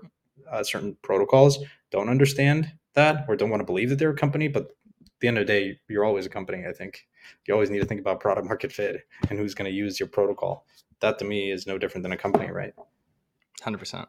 uh, 0.50 0.64
certain 0.64 0.96
protocols 1.02 1.60
don't 1.92 2.10
understand 2.10 2.72
that 2.94 3.26
or 3.28 3.36
don't 3.36 3.50
want 3.50 3.62
to 3.62 3.66
believe 3.66 3.90
that 3.90 3.98
they're 3.98 4.12
a 4.12 4.16
company. 4.16 4.48
But 4.48 4.64
at 4.64 5.20
the 5.20 5.28
end 5.28 5.38
of 5.38 5.48
the 5.48 5.54
day, 5.54 5.80
you're 5.88 6.06
always 6.06 6.26
a 6.26 6.30
company. 6.30 6.66
I 6.68 6.74
think 6.74 7.08
you 7.48 7.54
always 7.54 7.70
need 7.70 7.80
to 7.80 7.86
think 7.86 8.00
about 8.02 8.20
product 8.20 8.48
market 8.48 8.72
fit 8.72 9.08
and 9.30 9.40
who's 9.40 9.56
going 9.56 9.70
to 9.70 9.76
use 9.76 10.00
your 10.00 10.10
protocol. 10.10 10.66
That 11.00 11.20
to 11.20 11.26
me 11.26 11.52
is 11.52 11.68
no 11.68 11.78
different 11.78 12.04
than 12.04 12.12
a 12.12 12.18
company, 12.18 12.52
right? 12.52 12.74
Hundred 13.62 13.80
percent. 13.80 14.08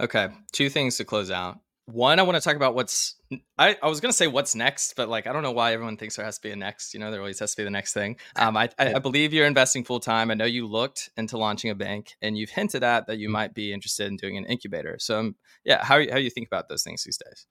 Okay, 0.00 0.28
two 0.52 0.68
things 0.68 0.96
to 0.96 1.04
close 1.04 1.30
out. 1.30 1.60
One, 1.86 2.18
I 2.18 2.22
want 2.22 2.36
to 2.36 2.40
talk 2.40 2.56
about 2.56 2.74
what's 2.74 3.16
I, 3.58 3.76
I 3.82 3.88
was 3.88 4.00
gonna 4.00 4.12
say 4.12 4.26
what's 4.26 4.54
next, 4.54 4.96
but 4.96 5.08
like 5.08 5.26
I 5.26 5.32
don't 5.32 5.42
know 5.42 5.52
why 5.52 5.72
everyone 5.72 5.96
thinks 5.96 6.16
there 6.16 6.24
has 6.24 6.36
to 6.36 6.42
be 6.42 6.50
a 6.50 6.56
next. 6.56 6.94
You 6.94 7.00
know, 7.00 7.10
there 7.10 7.20
always 7.20 7.38
has 7.40 7.54
to 7.54 7.56
be 7.58 7.64
the 7.64 7.70
next 7.70 7.92
thing. 7.92 8.16
Um, 8.36 8.56
I, 8.56 8.68
I, 8.78 8.94
I 8.94 8.98
believe 8.98 9.32
you're 9.32 9.46
investing 9.46 9.84
full 9.84 10.00
time. 10.00 10.30
I 10.30 10.34
know 10.34 10.44
you 10.44 10.66
looked 10.66 11.10
into 11.16 11.38
launching 11.38 11.70
a 11.70 11.74
bank, 11.74 12.16
and 12.20 12.36
you've 12.36 12.50
hinted 12.50 12.82
at 12.82 13.06
that 13.06 13.18
you 13.18 13.28
might 13.28 13.54
be 13.54 13.72
interested 13.72 14.08
in 14.08 14.16
doing 14.16 14.36
an 14.36 14.44
incubator. 14.46 14.96
So, 14.98 15.20
um, 15.20 15.36
yeah, 15.64 15.84
how 15.84 15.96
how 16.10 16.18
you 16.18 16.30
think 16.30 16.46
about 16.46 16.68
those 16.68 16.82
things 16.82 17.04
these 17.04 17.18
days? 17.18 17.46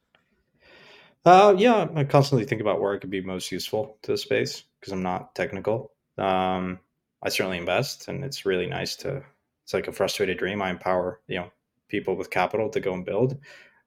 Uh, 1.26 1.56
yeah, 1.58 1.88
I 1.96 2.04
constantly 2.04 2.46
think 2.46 2.62
about 2.62 2.82
where 2.82 2.94
I 2.94 2.98
could 2.98 3.10
be 3.10 3.22
most 3.22 3.52
useful 3.52 3.98
to 4.04 4.12
the 4.12 4.18
space 4.18 4.64
because 4.80 4.92
I'm 4.92 5.04
not 5.04 5.36
technical. 5.36 5.92
Um, 6.18 6.80
I 7.24 7.30
certainly 7.30 7.58
invest, 7.58 8.08
and 8.08 8.24
it's 8.24 8.46
really 8.46 8.68
nice 8.68 8.96
to. 8.98 9.24
It's 9.64 9.74
like 9.74 9.88
a 9.88 9.94
frustrated 9.94 10.38
dream. 10.38 10.62
I 10.62 10.70
empower 10.70 11.22
you 11.28 11.38
know 11.38 11.52
people 11.88 12.16
with 12.16 12.30
capital 12.30 12.70
to 12.70 12.80
go 12.80 12.94
and 12.94 13.06
build. 13.06 13.38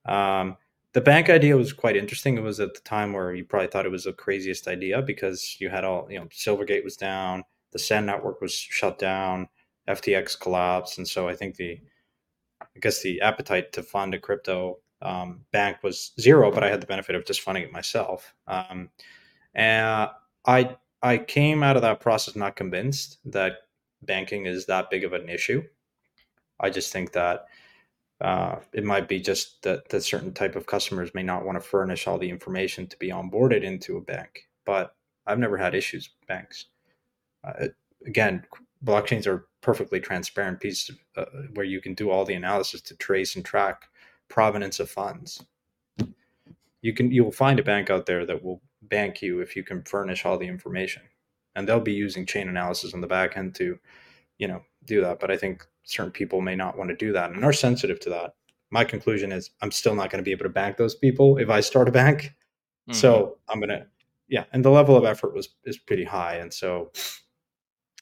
Um, 0.06 0.56
the 0.92 1.00
bank 1.00 1.28
idea 1.28 1.56
was 1.56 1.72
quite 1.72 1.96
interesting. 1.96 2.36
It 2.36 2.42
was 2.42 2.58
at 2.58 2.74
the 2.74 2.80
time 2.80 3.12
where 3.12 3.34
you 3.34 3.44
probably 3.44 3.68
thought 3.68 3.84
it 3.84 3.92
was 3.92 4.04
the 4.04 4.12
craziest 4.12 4.66
idea 4.66 5.02
because 5.02 5.56
you 5.60 5.68
had 5.68 5.84
all 5.84 6.06
you 6.10 6.18
know 6.18 6.26
Silvergate 6.26 6.84
was 6.84 6.96
down, 6.96 7.44
the 7.72 7.78
SEN 7.78 8.06
network 8.06 8.40
was 8.40 8.54
shut 8.54 8.98
down, 8.98 9.48
FTX 9.88 10.40
collapsed, 10.40 10.98
and 10.98 11.06
so 11.06 11.28
I 11.28 11.36
think 11.36 11.56
the 11.56 11.80
I 12.62 12.78
guess 12.80 13.02
the 13.02 13.20
appetite 13.20 13.72
to 13.72 13.82
fund 13.82 14.14
a 14.14 14.18
crypto 14.18 14.78
um, 15.02 15.42
bank 15.52 15.82
was 15.82 16.12
zero, 16.18 16.50
but 16.50 16.64
I 16.64 16.70
had 16.70 16.80
the 16.80 16.86
benefit 16.86 17.14
of 17.14 17.26
just 17.26 17.42
funding 17.42 17.64
it 17.64 17.72
myself. 17.72 18.34
Um, 18.46 18.88
and 19.54 20.10
I 20.46 20.76
I 21.02 21.18
came 21.18 21.62
out 21.62 21.76
of 21.76 21.82
that 21.82 22.00
process 22.00 22.36
not 22.36 22.56
convinced 22.56 23.18
that 23.26 23.58
banking 24.02 24.46
is 24.46 24.66
that 24.66 24.90
big 24.90 25.04
of 25.04 25.12
an 25.12 25.28
issue. 25.28 25.62
I 26.58 26.70
just 26.70 26.92
think 26.92 27.12
that 27.12 27.46
uh, 28.20 28.56
it 28.72 28.84
might 28.84 29.08
be 29.08 29.20
just 29.20 29.62
that 29.62 29.88
that 29.90 30.02
certain 30.02 30.32
type 30.32 30.56
of 30.56 30.66
customers 30.66 31.14
may 31.14 31.22
not 31.22 31.44
want 31.44 31.56
to 31.56 31.60
furnish 31.60 32.06
all 32.06 32.18
the 32.18 32.30
information 32.30 32.86
to 32.86 32.98
be 32.98 33.10
onboarded 33.10 33.62
into 33.62 33.96
a 33.96 34.00
bank. 34.00 34.48
But 34.64 34.94
I've 35.26 35.38
never 35.38 35.56
had 35.56 35.74
issues 35.74 36.08
with 36.08 36.26
banks. 36.26 36.66
Uh, 37.44 37.68
again, 38.06 38.44
blockchains 38.84 39.26
are 39.26 39.46
perfectly 39.60 40.00
transparent 40.00 40.60
pieces 40.60 40.96
uh, 41.16 41.24
where 41.54 41.66
you 41.66 41.80
can 41.80 41.94
do 41.94 42.10
all 42.10 42.24
the 42.24 42.34
analysis 42.34 42.80
to 42.82 42.96
trace 42.96 43.36
and 43.36 43.44
track 43.44 43.82
provenance 44.28 44.80
of 44.80 44.90
funds. 44.90 45.44
You 46.82 46.94
can 46.94 47.10
you 47.10 47.24
will 47.24 47.32
find 47.32 47.58
a 47.58 47.64
bank 47.64 47.90
out 47.90 48.06
there 48.06 48.24
that 48.26 48.42
will 48.42 48.62
bank 48.82 49.20
you 49.20 49.40
if 49.40 49.56
you 49.56 49.64
can 49.64 49.82
furnish 49.82 50.24
all 50.24 50.38
the 50.38 50.46
information, 50.46 51.02
and 51.54 51.68
they'll 51.68 51.80
be 51.80 51.92
using 51.92 52.24
Chainalysis 52.24 52.94
on 52.94 53.00
the 53.00 53.06
back 53.06 53.36
end 53.36 53.54
to, 53.56 53.78
you 54.38 54.48
know, 54.48 54.62
do 54.84 55.00
that. 55.02 55.18
But 55.18 55.30
I 55.30 55.36
think 55.36 55.66
certain 55.86 56.12
people 56.12 56.40
may 56.40 56.54
not 56.54 56.76
want 56.76 56.90
to 56.90 56.96
do 56.96 57.12
that 57.12 57.30
and 57.30 57.44
are 57.44 57.52
sensitive 57.52 57.98
to 58.00 58.10
that. 58.10 58.34
My 58.70 58.84
conclusion 58.84 59.32
is 59.32 59.50
I'm 59.62 59.70
still 59.70 59.94
not 59.94 60.10
going 60.10 60.18
to 60.18 60.24
be 60.24 60.32
able 60.32 60.44
to 60.44 60.50
bank 60.50 60.76
those 60.76 60.94
people 60.94 61.38
if 61.38 61.48
I 61.48 61.60
start 61.60 61.88
a 61.88 61.92
bank. 61.92 62.34
Mm-hmm. 62.88 62.92
So 62.92 63.38
I'm 63.48 63.60
gonna, 63.60 63.86
yeah. 64.28 64.44
And 64.52 64.64
the 64.64 64.70
level 64.70 64.96
of 64.96 65.04
effort 65.04 65.34
was 65.34 65.48
is 65.64 65.78
pretty 65.78 66.04
high, 66.04 66.36
and 66.36 66.52
so 66.52 66.92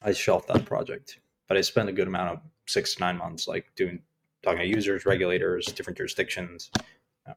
I 0.03 0.13
shelved 0.13 0.49
that 0.49 0.65
project. 0.65 1.21
But 1.47 1.59
I 1.59 1.61
spent 1.61 1.91
a 1.91 1.93
good 1.93 2.09
amount 2.09 2.31
of 2.31 2.41
six 2.67 2.95
to 2.95 3.01
nine 3.01 3.19
months, 3.19 3.47
like 3.47 3.67
doing 3.77 4.01
talking 4.43 4.61
to 4.61 4.67
users, 4.67 5.07
regulators, 5.07 5.67
different 5.67 5.99
jurisdictions. 5.99 6.71
Yeah. 7.27 7.35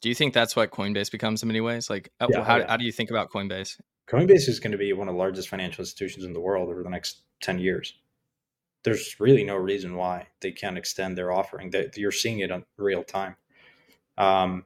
Do 0.00 0.08
you 0.08 0.14
think 0.14 0.32
that's 0.32 0.56
what 0.56 0.70
Coinbase 0.70 1.10
becomes 1.10 1.42
in 1.42 1.48
many 1.48 1.60
ways? 1.60 1.90
Like, 1.90 2.10
uh, 2.20 2.28
yeah, 2.30 2.44
how, 2.44 2.56
yeah. 2.56 2.66
how 2.68 2.76
do 2.76 2.84
you 2.84 2.92
think 2.92 3.10
about 3.10 3.30
Coinbase? 3.30 3.78
Coinbase 4.08 4.48
is 4.48 4.60
going 4.60 4.72
to 4.72 4.78
be 4.78 4.92
one 4.92 5.08
of 5.08 5.14
the 5.14 5.18
largest 5.18 5.48
financial 5.48 5.82
institutions 5.82 6.24
in 6.24 6.32
the 6.32 6.40
world 6.40 6.68
over 6.68 6.82
the 6.82 6.90
next 6.90 7.22
10 7.40 7.58
years. 7.58 7.94
There's 8.86 9.18
really 9.18 9.42
no 9.42 9.56
reason 9.56 9.96
why 9.96 10.28
they 10.40 10.52
can't 10.52 10.78
extend 10.78 11.18
their 11.18 11.32
offering. 11.32 11.70
That 11.70 11.96
you're 11.96 12.12
seeing 12.12 12.38
it 12.38 12.52
in 12.52 12.64
real 12.78 13.02
time. 13.02 13.34
Um, 14.16 14.64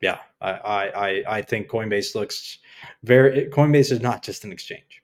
yeah, 0.00 0.18
I, 0.40 0.50
I, 0.50 1.36
I 1.36 1.42
think 1.42 1.68
Coinbase 1.68 2.16
looks 2.16 2.58
very. 3.04 3.46
Coinbase 3.46 3.92
is 3.92 4.00
not 4.00 4.24
just 4.24 4.42
an 4.44 4.50
exchange; 4.50 5.00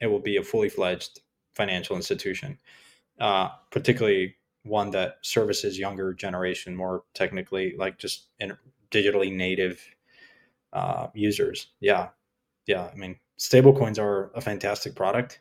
it 0.00 0.08
will 0.08 0.18
be 0.18 0.36
a 0.36 0.42
fully 0.42 0.68
fledged 0.68 1.20
financial 1.54 1.94
institution, 1.94 2.58
uh, 3.20 3.50
particularly 3.70 4.34
one 4.64 4.90
that 4.90 5.18
services 5.22 5.78
younger 5.78 6.12
generation 6.12 6.74
more 6.74 7.04
technically 7.14 7.74
like 7.78 7.98
just 7.98 8.30
in 8.40 8.52
digitally 8.90 9.32
native 9.32 9.80
uh, 10.72 11.06
users 11.14 11.68
yeah 11.80 12.08
yeah 12.66 12.90
i 12.92 12.94
mean 12.96 13.16
stable 13.36 13.72
coins 13.72 13.98
are 13.98 14.30
a 14.34 14.40
fantastic 14.40 14.94
product 14.94 15.40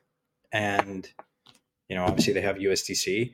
and 0.52 1.12
you 1.90 1.96
know 1.96 2.06
obviously 2.06 2.34
they 2.34 2.42
have 2.42 2.58
usdc 2.58 3.34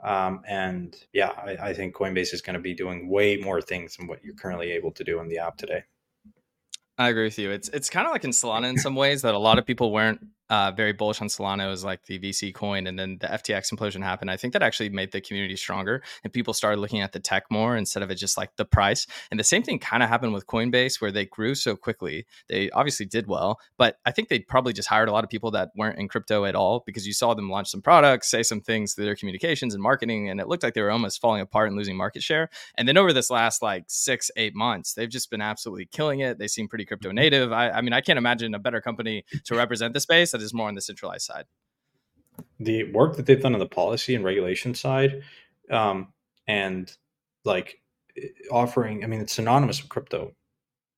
um, 0.00 0.42
and 0.48 0.96
yeah 1.12 1.32
I, 1.44 1.68
I 1.70 1.74
think 1.74 1.94
coinbase 1.94 2.32
is 2.32 2.40
going 2.40 2.54
to 2.54 2.60
be 2.60 2.74
doing 2.74 3.08
way 3.08 3.36
more 3.36 3.60
things 3.60 3.96
than 3.96 4.06
what 4.06 4.24
you're 4.24 4.34
currently 4.34 4.70
able 4.72 4.92
to 4.92 5.04
do 5.04 5.20
in 5.20 5.28
the 5.28 5.38
app 5.38 5.56
today 5.56 5.84
I 7.00 7.10
agree 7.10 7.24
with 7.24 7.38
you. 7.38 7.52
It's 7.52 7.68
it's 7.68 7.88
kind 7.88 8.06
of 8.06 8.12
like 8.12 8.24
in 8.24 8.30
Solana 8.30 8.68
in 8.68 8.76
some 8.86 8.96
ways 8.96 9.22
that 9.22 9.34
a 9.34 9.38
lot 9.38 9.58
of 9.58 9.64
people 9.64 9.92
weren't 9.92 10.20
uh, 10.50 10.72
very 10.72 10.92
bullish 10.92 11.20
on 11.20 11.28
Solana 11.28 11.70
as 11.70 11.84
like 11.84 12.04
the 12.06 12.18
VC 12.18 12.54
coin, 12.54 12.86
and 12.86 12.98
then 12.98 13.18
the 13.20 13.26
FTX 13.26 13.72
implosion 13.72 14.02
happened. 14.02 14.30
I 14.30 14.36
think 14.36 14.52
that 14.52 14.62
actually 14.62 14.88
made 14.88 15.12
the 15.12 15.20
community 15.20 15.56
stronger, 15.56 16.02
and 16.24 16.32
people 16.32 16.54
started 16.54 16.80
looking 16.80 17.00
at 17.00 17.12
the 17.12 17.20
tech 17.20 17.44
more 17.50 17.76
instead 17.76 18.02
of 18.02 18.10
it 18.10 18.16
just 18.16 18.36
like 18.36 18.56
the 18.56 18.64
price. 18.64 19.06
And 19.30 19.38
the 19.38 19.44
same 19.44 19.62
thing 19.62 19.78
kind 19.78 20.02
of 20.02 20.08
happened 20.08 20.32
with 20.32 20.46
Coinbase, 20.46 21.00
where 21.00 21.12
they 21.12 21.26
grew 21.26 21.54
so 21.54 21.76
quickly. 21.76 22.26
They 22.48 22.70
obviously 22.70 23.06
did 23.06 23.26
well, 23.26 23.60
but 23.76 23.98
I 24.06 24.10
think 24.10 24.28
they 24.28 24.40
probably 24.40 24.72
just 24.72 24.88
hired 24.88 25.08
a 25.08 25.12
lot 25.12 25.24
of 25.24 25.30
people 25.30 25.50
that 25.52 25.70
weren't 25.76 25.98
in 25.98 26.08
crypto 26.08 26.44
at 26.44 26.54
all 26.54 26.82
because 26.86 27.06
you 27.06 27.12
saw 27.12 27.34
them 27.34 27.50
launch 27.50 27.68
some 27.68 27.82
products, 27.82 28.30
say 28.30 28.42
some 28.42 28.60
things 28.60 28.94
through 28.94 29.04
their 29.04 29.16
communications 29.16 29.74
and 29.74 29.82
marketing, 29.82 30.30
and 30.30 30.40
it 30.40 30.48
looked 30.48 30.62
like 30.62 30.74
they 30.74 30.82
were 30.82 30.90
almost 30.90 31.20
falling 31.20 31.40
apart 31.40 31.68
and 31.68 31.76
losing 31.76 31.96
market 31.96 32.22
share. 32.22 32.48
And 32.76 32.88
then 32.88 32.96
over 32.96 33.12
this 33.12 33.30
last 33.30 33.62
like 33.62 33.84
six, 33.88 34.30
eight 34.36 34.54
months, 34.54 34.94
they've 34.94 35.08
just 35.08 35.30
been 35.30 35.40
absolutely 35.40 35.86
killing 35.86 36.20
it. 36.20 36.38
They 36.38 36.48
seem 36.48 36.68
pretty 36.68 36.84
crypto 36.84 37.12
native. 37.12 37.52
I, 37.52 37.70
I 37.70 37.80
mean, 37.82 37.92
I 37.92 38.00
can't 38.00 38.18
imagine 38.18 38.54
a 38.54 38.58
better 38.58 38.80
company 38.80 39.24
to 39.44 39.54
represent 39.54 39.94
the 39.94 40.00
space 40.00 40.32
that 40.38 40.44
is 40.44 40.54
more 40.54 40.68
on 40.68 40.74
the 40.74 40.80
centralized 40.80 41.24
side. 41.24 41.44
The 42.60 42.90
work 42.92 43.16
that 43.16 43.26
they've 43.26 43.40
done 43.40 43.54
on 43.54 43.60
the 43.60 43.66
policy 43.66 44.14
and 44.14 44.24
regulation 44.24 44.74
side, 44.74 45.22
um, 45.70 46.12
and 46.46 46.90
like 47.44 47.80
offering, 48.50 49.04
I 49.04 49.06
mean, 49.06 49.20
it's 49.20 49.32
synonymous 49.32 49.82
with 49.82 49.90
crypto, 49.90 50.34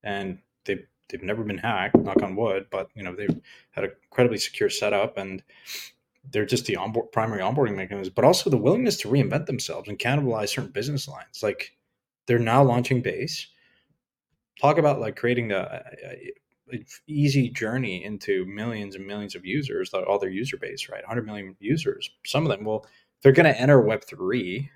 and 0.02 0.38
they've 0.64 0.86
they've 1.08 1.22
never 1.22 1.42
been 1.44 1.58
hacked, 1.58 1.96
knock 1.96 2.22
on 2.22 2.36
wood, 2.36 2.66
but 2.70 2.88
you 2.94 3.02
know 3.02 3.14
they've 3.14 3.40
had 3.70 3.84
an 3.84 3.92
incredibly 4.04 4.38
secure 4.38 4.70
setup 4.70 5.16
and 5.16 5.42
they're 6.30 6.46
just 6.46 6.66
the 6.66 6.76
onboard 6.76 7.10
primary 7.12 7.40
onboarding 7.40 7.76
mechanism, 7.76 8.12
but 8.14 8.24
also 8.24 8.50
the 8.50 8.56
willingness 8.56 8.96
to 8.98 9.08
reinvent 9.08 9.46
themselves 9.46 9.88
and 9.88 9.98
cannibalize 9.98 10.50
certain 10.50 10.70
business 10.70 11.08
lines. 11.08 11.42
Like 11.42 11.72
they're 12.26 12.38
now 12.38 12.62
launching 12.62 13.00
base. 13.00 13.46
Talk 14.60 14.78
about 14.78 15.00
like 15.00 15.16
creating 15.16 15.48
the 15.48 15.82
easy 17.06 17.48
journey 17.48 18.04
into 18.04 18.44
millions 18.46 18.94
and 18.94 19.06
millions 19.06 19.34
of 19.34 19.44
users, 19.44 19.92
all 19.92 20.18
their 20.18 20.30
user 20.30 20.56
base, 20.56 20.88
right? 20.88 21.02
100 21.02 21.26
million 21.26 21.56
users. 21.60 22.10
Some 22.24 22.44
of 22.44 22.50
them 22.50 22.64
will, 22.64 22.86
they're 23.22 23.32
going 23.32 23.52
to 23.52 23.60
enter 23.60 23.82
Web3, 23.82 24.68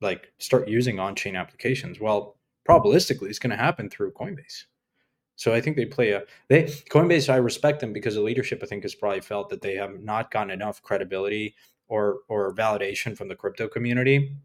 like 0.00 0.32
start 0.38 0.68
using 0.68 0.98
on 0.98 1.14
chain 1.14 1.36
applications. 1.36 2.00
Well, 2.00 2.36
probabilistically, 2.68 3.28
it's 3.28 3.38
going 3.38 3.50
to 3.50 3.56
happen 3.56 3.88
through 3.88 4.12
Coinbase. 4.12 4.64
So 5.36 5.52
I 5.52 5.60
think 5.60 5.76
they 5.76 5.86
play 5.86 6.10
a 6.10 6.22
they 6.48 6.64
Coinbase. 6.64 7.32
I 7.32 7.36
respect 7.36 7.80
them 7.80 7.92
because 7.92 8.14
the 8.14 8.20
leadership 8.20 8.60
I 8.62 8.66
think 8.66 8.82
has 8.84 8.94
probably 8.94 9.20
felt 9.20 9.48
that 9.48 9.62
they 9.62 9.74
have 9.74 10.00
not 10.00 10.30
gotten 10.30 10.50
enough 10.50 10.82
credibility 10.82 11.54
or 11.88 12.18
or 12.28 12.54
validation 12.54 13.16
from 13.16 13.28
the 13.28 13.34
crypto 13.34 13.66
community, 13.66 14.36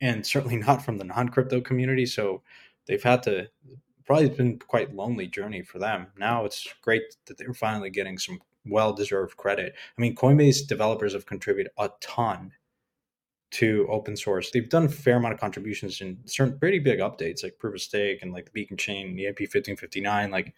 and 0.00 0.24
certainly 0.24 0.56
not 0.66 0.84
from 0.84 0.98
the 0.98 1.04
non 1.04 1.28
crypto 1.28 1.60
community. 1.60 2.06
So 2.06 2.42
they've 2.86 3.02
had 3.02 3.22
to 3.24 3.48
probably 4.08 4.30
been 4.30 4.58
quite 4.58 4.94
lonely 4.94 5.26
journey 5.26 5.60
for 5.60 5.78
them. 5.78 6.06
Now 6.18 6.46
it's 6.46 6.66
great 6.80 7.02
that 7.26 7.36
they're 7.36 7.52
finally 7.52 7.90
getting 7.90 8.16
some 8.16 8.40
well 8.64 8.94
deserved 8.94 9.36
credit. 9.36 9.74
I 9.76 10.00
mean, 10.00 10.16
Coinbase 10.16 10.66
developers 10.66 11.12
have 11.12 11.26
contributed 11.26 11.70
a 11.78 11.90
ton 12.00 12.52
to 13.50 13.86
open 13.90 14.16
source. 14.16 14.50
They've 14.50 14.68
done 14.68 14.86
a 14.86 14.88
fair 14.88 15.18
amount 15.18 15.34
of 15.34 15.40
contributions 15.40 16.00
in 16.00 16.18
certain 16.24 16.58
pretty 16.58 16.78
big 16.78 17.00
updates 17.00 17.42
like 17.42 17.58
proof 17.58 17.74
of 17.74 17.82
stake 17.82 18.20
and 18.22 18.32
like 18.32 18.46
the 18.46 18.50
beacon 18.52 18.78
chain, 18.78 19.14
the 19.14 19.24
EIP 19.24 19.40
1559. 19.40 20.30
Like 20.30 20.54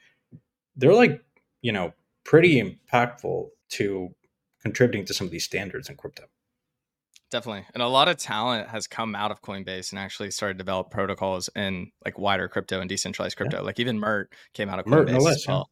they're 0.76 0.94
like, 0.94 1.20
you 1.60 1.72
know, 1.72 1.92
pretty 2.22 2.62
impactful 2.62 3.48
to 3.70 4.14
contributing 4.62 5.04
to 5.06 5.14
some 5.14 5.26
of 5.26 5.32
these 5.32 5.44
standards 5.44 5.88
in 5.88 5.96
crypto. 5.96 6.24
Definitely. 7.30 7.64
And 7.74 7.82
a 7.82 7.86
lot 7.86 8.08
of 8.08 8.16
talent 8.16 8.68
has 8.68 8.86
come 8.88 9.14
out 9.14 9.30
of 9.30 9.40
Coinbase 9.40 9.92
and 9.92 9.98
actually 9.98 10.32
started 10.32 10.54
to 10.54 10.58
develop 10.58 10.90
protocols 10.90 11.48
in 11.54 11.92
like 12.04 12.18
wider 12.18 12.48
crypto 12.48 12.80
and 12.80 12.88
decentralized 12.88 13.36
crypto. 13.36 13.58
Yeah. 13.58 13.62
Like 13.62 13.78
even 13.78 14.00
Mert 14.00 14.32
came 14.52 14.68
out 14.68 14.80
of 14.80 14.84
Coinbase 14.84 14.90
Mert, 14.90 15.08
no 15.10 15.18
less, 15.18 15.36
as 15.36 15.46
well. 15.46 15.70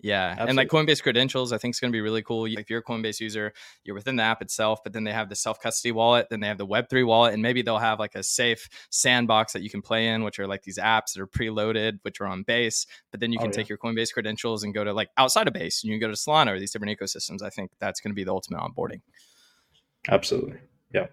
Yeah. 0.00 0.34
yeah. 0.36 0.44
And 0.46 0.56
like 0.56 0.68
Coinbase 0.68 1.02
credentials, 1.02 1.50
I 1.50 1.56
think 1.56 1.74
is 1.74 1.80
going 1.80 1.90
to 1.90 1.96
be 1.96 2.02
really 2.02 2.22
cool. 2.22 2.44
If 2.44 2.68
you're 2.68 2.80
a 2.80 2.84
Coinbase 2.84 3.20
user, 3.20 3.54
you're 3.84 3.96
within 3.96 4.16
the 4.16 4.22
app 4.22 4.42
itself, 4.42 4.80
but 4.84 4.92
then 4.92 5.04
they 5.04 5.12
have 5.12 5.30
the 5.30 5.34
self 5.34 5.60
custody 5.60 5.92
wallet, 5.92 6.26
then 6.28 6.40
they 6.40 6.46
have 6.46 6.58
the 6.58 6.66
Web3 6.66 7.06
wallet, 7.06 7.32
and 7.32 7.42
maybe 7.42 7.62
they'll 7.62 7.78
have 7.78 7.98
like 7.98 8.14
a 8.14 8.22
safe 8.22 8.68
sandbox 8.90 9.54
that 9.54 9.62
you 9.62 9.70
can 9.70 9.80
play 9.80 10.08
in, 10.08 10.24
which 10.24 10.38
are 10.38 10.46
like 10.46 10.62
these 10.62 10.78
apps 10.78 11.14
that 11.14 11.22
are 11.22 11.26
preloaded, 11.26 12.00
which 12.02 12.20
are 12.20 12.26
on 12.26 12.42
base. 12.42 12.86
But 13.10 13.20
then 13.20 13.32
you 13.32 13.38
oh, 13.38 13.44
can 13.44 13.48
oh, 13.48 13.52
yeah. 13.52 13.56
take 13.56 13.68
your 13.70 13.78
Coinbase 13.78 14.12
credentials 14.12 14.62
and 14.62 14.74
go 14.74 14.84
to 14.84 14.92
like 14.92 15.08
outside 15.16 15.48
of 15.48 15.54
base 15.54 15.82
and 15.82 15.90
you 15.90 15.98
can 15.98 16.06
go 16.06 16.14
to 16.14 16.20
Solana 16.20 16.54
or 16.54 16.60
these 16.60 16.70
different 16.70 16.98
ecosystems. 16.98 17.42
I 17.42 17.48
think 17.48 17.70
that's 17.80 18.00
going 18.00 18.10
to 18.10 18.14
be 18.14 18.24
the 18.24 18.32
ultimate 18.32 18.60
onboarding. 18.60 19.00
Absolutely. 20.06 20.58
Yeah. 20.92 21.06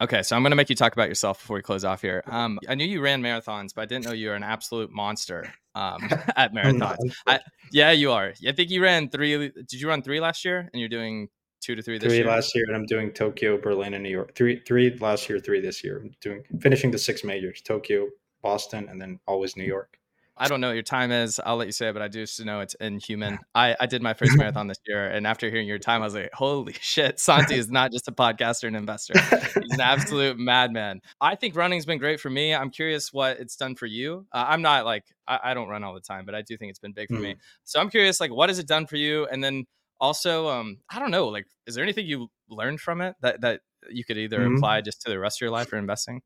Okay, 0.00 0.22
so 0.22 0.34
I'm 0.34 0.42
going 0.42 0.50
to 0.50 0.56
make 0.56 0.70
you 0.70 0.76
talk 0.76 0.92
about 0.92 1.08
yourself 1.08 1.38
before 1.38 1.54
we 1.56 1.62
close 1.62 1.84
off 1.84 2.02
here. 2.02 2.24
Um, 2.26 2.58
I 2.68 2.74
knew 2.74 2.84
you 2.84 3.00
ran 3.00 3.22
marathons, 3.22 3.72
but 3.74 3.82
I 3.82 3.86
didn't 3.86 4.06
know 4.06 4.12
you 4.12 4.28
were 4.28 4.34
an 4.34 4.42
absolute 4.42 4.90
monster 4.90 5.52
um, 5.76 6.08
at 6.36 6.52
marathons. 6.52 7.14
I, 7.26 7.40
yeah, 7.72 7.92
you 7.92 8.10
are. 8.10 8.32
I 8.46 8.52
think 8.52 8.70
you 8.70 8.82
ran 8.82 9.08
three. 9.08 9.50
Did 9.50 9.80
you 9.80 9.88
run 9.88 10.02
three 10.02 10.20
last 10.20 10.44
year? 10.44 10.68
And 10.72 10.80
you're 10.80 10.88
doing 10.88 11.28
two 11.60 11.76
to 11.76 11.82
three 11.82 11.98
this 11.98 12.08
three 12.08 12.18
year. 12.18 12.26
last 12.26 12.54
year, 12.54 12.64
and 12.66 12.76
I'm 12.76 12.86
doing 12.86 13.12
Tokyo, 13.12 13.56
Berlin, 13.60 13.94
and 13.94 14.02
New 14.02 14.10
York. 14.10 14.34
Three, 14.34 14.60
three 14.66 14.96
last 14.98 15.28
year, 15.28 15.38
three 15.38 15.60
this 15.60 15.84
year. 15.84 15.98
I'm 15.98 16.14
doing 16.20 16.42
finishing 16.60 16.90
the 16.90 16.98
six 16.98 17.22
majors: 17.22 17.60
Tokyo, 17.60 18.08
Boston, 18.42 18.88
and 18.88 19.00
then 19.00 19.20
always 19.26 19.56
New 19.56 19.64
York. 19.64 19.98
I 20.38 20.48
don't 20.48 20.60
know 20.60 20.68
what 20.68 20.74
your 20.74 20.82
time 20.82 21.10
is. 21.10 21.40
I'll 21.44 21.56
let 21.56 21.66
you 21.66 21.72
say 21.72 21.88
it, 21.88 21.92
but 21.92 22.02
I 22.02 22.08
do 22.08 22.20
just 22.20 22.44
know 22.44 22.60
it's 22.60 22.74
inhuman. 22.74 23.38
I, 23.54 23.76
I 23.80 23.86
did 23.86 24.02
my 24.02 24.14
first 24.14 24.36
marathon 24.36 24.68
this 24.68 24.78
year, 24.86 25.08
and 25.08 25.26
after 25.26 25.50
hearing 25.50 25.66
your 25.66 25.78
time, 25.78 26.02
I 26.02 26.04
was 26.04 26.14
like, 26.14 26.30
holy 26.32 26.74
shit, 26.80 27.18
Santi 27.18 27.56
is 27.56 27.70
not 27.70 27.92
just 27.92 28.06
a 28.08 28.12
podcaster 28.12 28.64
and 28.64 28.76
investor. 28.76 29.18
He's 29.18 29.72
an 29.72 29.80
absolute 29.80 30.38
madman. 30.38 31.00
I 31.20 31.34
think 31.34 31.56
running's 31.56 31.86
been 31.86 31.98
great 31.98 32.20
for 32.20 32.30
me. 32.30 32.54
I'm 32.54 32.70
curious 32.70 33.12
what 33.12 33.40
it's 33.40 33.56
done 33.56 33.74
for 33.74 33.86
you. 33.86 34.26
Uh, 34.32 34.44
I'm 34.48 34.62
not 34.62 34.84
like, 34.84 35.04
I, 35.26 35.40
I, 35.44 35.54
don't 35.54 35.68
run 35.68 35.82
all 35.82 35.94
the 35.94 36.00
time, 36.00 36.24
but 36.24 36.34
I 36.34 36.42
do 36.42 36.56
think 36.56 36.70
it's 36.70 36.78
been 36.78 36.92
big 36.92 37.08
for 37.08 37.16
mm. 37.16 37.22
me. 37.22 37.36
So 37.64 37.80
I'm 37.80 37.90
curious, 37.90 38.20
like, 38.20 38.32
what 38.32 38.48
has 38.48 38.58
it 38.58 38.68
done 38.68 38.86
for 38.86 38.96
you? 38.96 39.26
And 39.26 39.42
then 39.42 39.66
also, 40.00 40.48
um, 40.48 40.78
I 40.90 41.00
don't 41.00 41.10
know, 41.10 41.28
like, 41.28 41.46
is 41.66 41.74
there 41.74 41.82
anything 41.82 42.06
you 42.06 42.28
learned 42.48 42.80
from 42.80 43.00
it 43.00 43.16
that, 43.22 43.40
that 43.40 43.60
you 43.90 44.04
could 44.04 44.18
either 44.18 44.38
mm-hmm. 44.38 44.56
apply 44.56 44.82
just 44.82 45.02
to 45.02 45.10
the 45.10 45.18
rest 45.18 45.38
of 45.38 45.40
your 45.42 45.50
life 45.50 45.72
or 45.72 45.76
investing? 45.76 46.22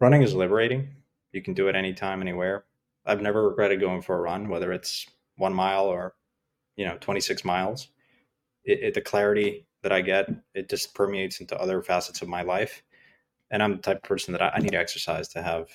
Running 0.00 0.22
is 0.22 0.34
liberating. 0.34 0.88
You 1.32 1.42
can 1.42 1.54
do 1.54 1.68
it 1.68 1.74
anytime, 1.74 2.22
anywhere 2.22 2.64
I've 3.08 3.22
never 3.22 3.48
regretted 3.48 3.80
going 3.80 4.02
for 4.02 4.16
a 4.16 4.20
run, 4.20 4.48
whether 4.48 4.70
it's 4.70 5.06
one 5.36 5.54
mile 5.54 5.86
or, 5.86 6.14
you 6.76 6.84
know, 6.84 6.98
26 7.00 7.44
miles. 7.44 7.88
It, 8.64 8.80
it, 8.82 8.94
the 8.94 9.00
clarity 9.00 9.66
that 9.82 9.92
I 9.92 10.02
get, 10.02 10.28
it 10.54 10.68
just 10.68 10.94
permeates 10.94 11.40
into 11.40 11.58
other 11.58 11.82
facets 11.82 12.20
of 12.20 12.28
my 12.28 12.42
life. 12.42 12.82
And 13.50 13.62
I'm 13.62 13.72
the 13.76 13.82
type 13.82 13.96
of 13.98 14.02
person 14.02 14.32
that 14.32 14.42
I, 14.42 14.50
I 14.54 14.58
need 14.58 14.72
to 14.72 14.78
exercise 14.78 15.26
to 15.28 15.42
have 15.42 15.68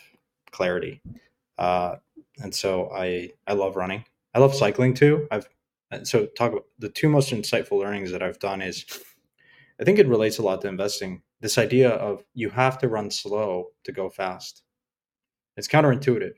clarity. 0.52 1.02
Uh, 1.58 1.96
and 2.38 2.54
so 2.54 2.92
I, 2.94 3.32
I 3.48 3.54
love 3.54 3.76
running. 3.76 4.06
I 4.36 4.40
love 4.40 4.54
cycling 4.54 4.94
too. 4.94 5.28
I've, 5.32 5.50
so 6.04 6.28
talk 6.28 6.52
about 6.52 6.66
the 6.78 6.90
two 6.90 7.10
most 7.10 7.32
insightful 7.32 7.80
learnings 7.80 8.12
that 8.12 8.22
I've 8.22 8.40
done 8.40 8.62
is 8.62 8.86
I 9.80 9.84
think 9.84 9.98
it 9.98 10.08
relates 10.08 10.38
a 10.38 10.44
lot 10.44 10.62
to 10.62 10.68
investing. 10.68 11.24
This 11.42 11.58
idea 11.58 11.90
of 11.90 12.24
you 12.36 12.50
have 12.52 12.78
to 12.80 12.88
run 12.88 13.10
slow 13.10 13.68
to 13.86 13.92
go 13.92 14.10
fast. 14.10 14.62
It's 15.58 15.68
counterintuitive 15.68 16.34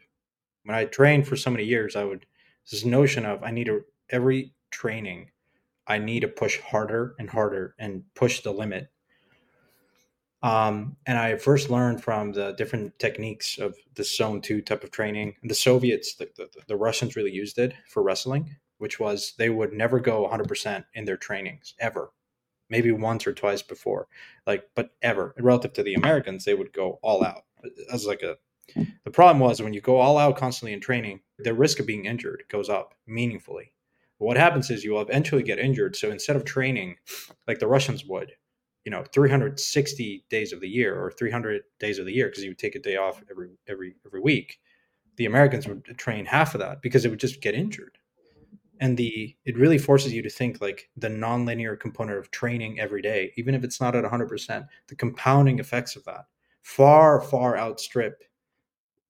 when 0.66 0.76
I 0.76 0.86
trained 0.86 1.28
for 1.28 1.36
so 1.36 1.52
many 1.52 1.64
years, 1.64 1.96
I 1.96 2.04
would 2.04 2.26
this 2.70 2.84
notion 2.84 3.26
of 3.26 3.44
I 3.44 3.52
need 3.52 3.66
to 3.66 3.86
every 4.10 4.54
training, 4.72 5.30
I 5.88 6.00
need 6.00 6.22
to 6.22 6.28
push 6.28 6.60
harder 6.60 7.16
and 7.20 7.30
harder 7.30 7.76
and 7.80 8.04
push 8.16 8.42
the 8.42 8.52
limit. 8.52 8.90
Um, 10.42 10.98
and 11.06 11.18
I 11.18 11.38
first 11.38 11.70
learned 11.70 12.04
from 12.04 12.34
the 12.34 12.52
different 12.54 12.98
techniques 13.00 13.58
of 13.58 13.76
the 13.96 14.04
zone 14.04 14.42
two 14.42 14.62
type 14.62 14.84
of 14.84 14.92
training. 14.92 15.36
The 15.44 15.56
Soviets, 15.56 16.16
the, 16.16 16.30
the, 16.36 16.50
the 16.68 16.76
Russians 16.76 17.16
really 17.16 17.32
used 17.32 17.58
it 17.58 17.74
for 17.88 18.04
wrestling, 18.04 18.56
which 18.78 19.00
was 19.00 19.34
they 19.38 19.50
would 19.50 19.74
never 19.74 20.00
go 20.00 20.28
100% 20.28 20.86
in 20.94 21.06
their 21.06 21.18
trainings 21.18 21.74
ever 21.80 22.12
maybe 22.70 22.92
once 22.92 23.28
or 23.28 23.34
twice 23.34 23.62
before 23.62 24.08
like 24.48 24.68
but 24.76 24.90
ever 25.04 25.36
relative 25.38 25.72
to 25.74 25.84
the 25.84 25.94
americans 25.94 26.46
they 26.46 26.54
would 26.54 26.74
go 26.74 27.00
all 27.02 27.24
out 27.24 27.44
as 27.94 28.06
like 28.06 28.22
a 28.22 28.38
the 28.74 29.12
problem 29.12 29.40
was 29.40 29.62
when 29.62 29.74
you 29.74 29.82
go 29.82 29.98
all 29.98 30.18
out 30.18 30.38
constantly 30.38 30.74
in 30.74 30.80
training, 30.80 31.22
the 31.40 31.54
risk 31.54 31.80
of 31.80 31.86
being 31.86 32.06
injured 32.06 32.44
goes 32.50 32.70
up 32.70 32.96
meaningfully. 33.08 33.72
What 34.18 34.38
happens 34.38 34.70
is 34.70 34.84
you 34.84 34.92
will 34.92 35.02
eventually 35.02 35.44
get 35.44 35.60
injured. 35.60 35.96
So 35.96 36.10
instead 36.10 36.36
of 36.36 36.46
training 36.46 36.96
like 37.48 37.60
the 37.60 37.68
Russians 37.68 38.06
would, 38.06 38.32
you 38.86 38.92
know, 38.92 39.04
360 39.14 40.26
days 40.30 40.54
of 40.54 40.62
the 40.62 40.70
year 40.70 41.00
or 41.00 41.12
300 41.12 41.64
days 41.80 42.00
of 42.00 42.06
the 42.06 42.14
year, 42.14 42.28
because 42.28 42.44
you 42.44 42.52
would 42.52 42.60
take 42.60 42.76
a 42.76 42.80
day 42.80 42.96
off 42.96 43.22
every 43.30 43.50
every 43.68 43.96
every 44.06 44.22
week, 44.22 44.60
the 45.18 45.26
Americans 45.26 45.68
would 45.68 45.84
train 45.98 46.26
half 46.26 46.56
of 46.56 46.62
that 46.62 46.82
because 46.82 47.04
they 47.04 47.10
would 47.10 47.20
just 47.20 47.42
get 47.42 47.56
injured. 47.56 47.98
And 48.80 48.98
the 48.98 49.36
it 49.46 49.58
really 49.58 49.78
forces 49.78 50.14
you 50.14 50.22
to 50.22 50.30
think 50.30 50.62
like 50.62 50.90
the 50.98 51.08
nonlinear 51.08 51.80
component 51.80 52.18
of 52.18 52.32
training 52.32 52.80
every 52.80 53.02
day, 53.02 53.34
even 53.38 53.56
if 53.56 53.64
it's 53.64 53.82
not 53.82 53.96
at 53.96 54.04
100%, 54.04 54.68
the 54.88 54.96
compounding 54.96 55.60
effects 55.60 55.96
of 55.96 56.04
that 56.06 56.26
far 56.62 57.22
far 57.22 57.56
outstrip 57.58 58.24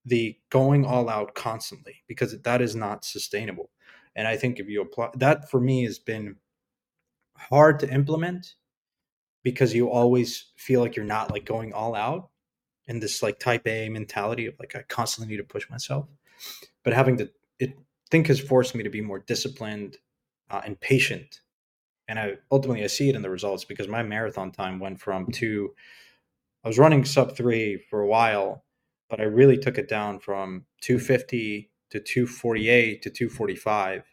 the 0.06 0.38
going 0.50 0.86
all 0.86 1.10
out 1.10 1.34
constantly 1.36 2.04
because 2.08 2.40
that 2.42 2.62
is 2.62 2.76
not 2.76 3.04
sustainable. 3.04 3.72
And 4.16 4.28
I 4.28 4.38
think 4.38 4.60
if 4.60 4.68
you 4.70 4.82
apply 4.82 5.10
that 5.16 5.50
for 5.50 5.60
me 5.60 5.84
has 5.84 6.00
been 6.00 6.36
hard 7.38 7.80
to 7.80 7.90
implement 7.90 8.56
because 9.44 9.74
you 9.74 9.90
always 9.90 10.52
feel 10.58 10.82
like 10.82 10.96
you're 10.96 11.06
not 11.06 11.32
like 11.32 11.46
going 11.46 11.74
all 11.74 11.96
out 11.96 12.30
in 12.88 13.00
this 13.00 13.22
like 13.22 13.40
type 13.40 13.68
A 13.68 13.90
mentality 13.90 14.46
of 14.46 14.56
like 14.60 14.76
I 14.76 14.84
constantly 14.84 15.32
need 15.32 15.42
to 15.42 15.48
push 15.48 15.70
myself. 15.70 16.08
But 16.84 16.94
having 16.94 17.18
to 17.18 17.30
it 17.60 17.78
think 18.12 18.28
has 18.28 18.40
forced 18.40 18.76
me 18.76 18.84
to 18.84 18.90
be 18.90 19.02
more 19.02 19.20
disciplined 19.20 19.98
uh, 20.52 20.62
and 20.64 20.80
patient. 20.80 21.42
And 22.08 22.20
I 22.20 22.34
ultimately 22.52 22.84
I 22.84 22.88
see 22.88 23.10
it 23.10 23.16
in 23.16 23.24
the 23.24 23.30
results 23.30 23.66
because 23.66 23.88
my 23.88 24.04
marathon 24.04 24.52
time 24.52 24.80
went 24.80 25.00
from 25.00 25.32
two 25.32 25.74
I 26.64 26.68
was 26.68 26.80
running 26.80 27.06
sub 27.06 27.36
three 27.36 27.78
for 27.90 28.02
a 28.02 28.08
while 28.08 28.65
but 29.10 29.20
I 29.20 29.24
really 29.24 29.58
took 29.58 29.78
it 29.78 29.90
down 29.90 30.20
from 30.20 30.66
250 30.82 31.72
to 31.92 32.00
248 32.00 33.02
to 33.02 33.10
245. 33.10 34.04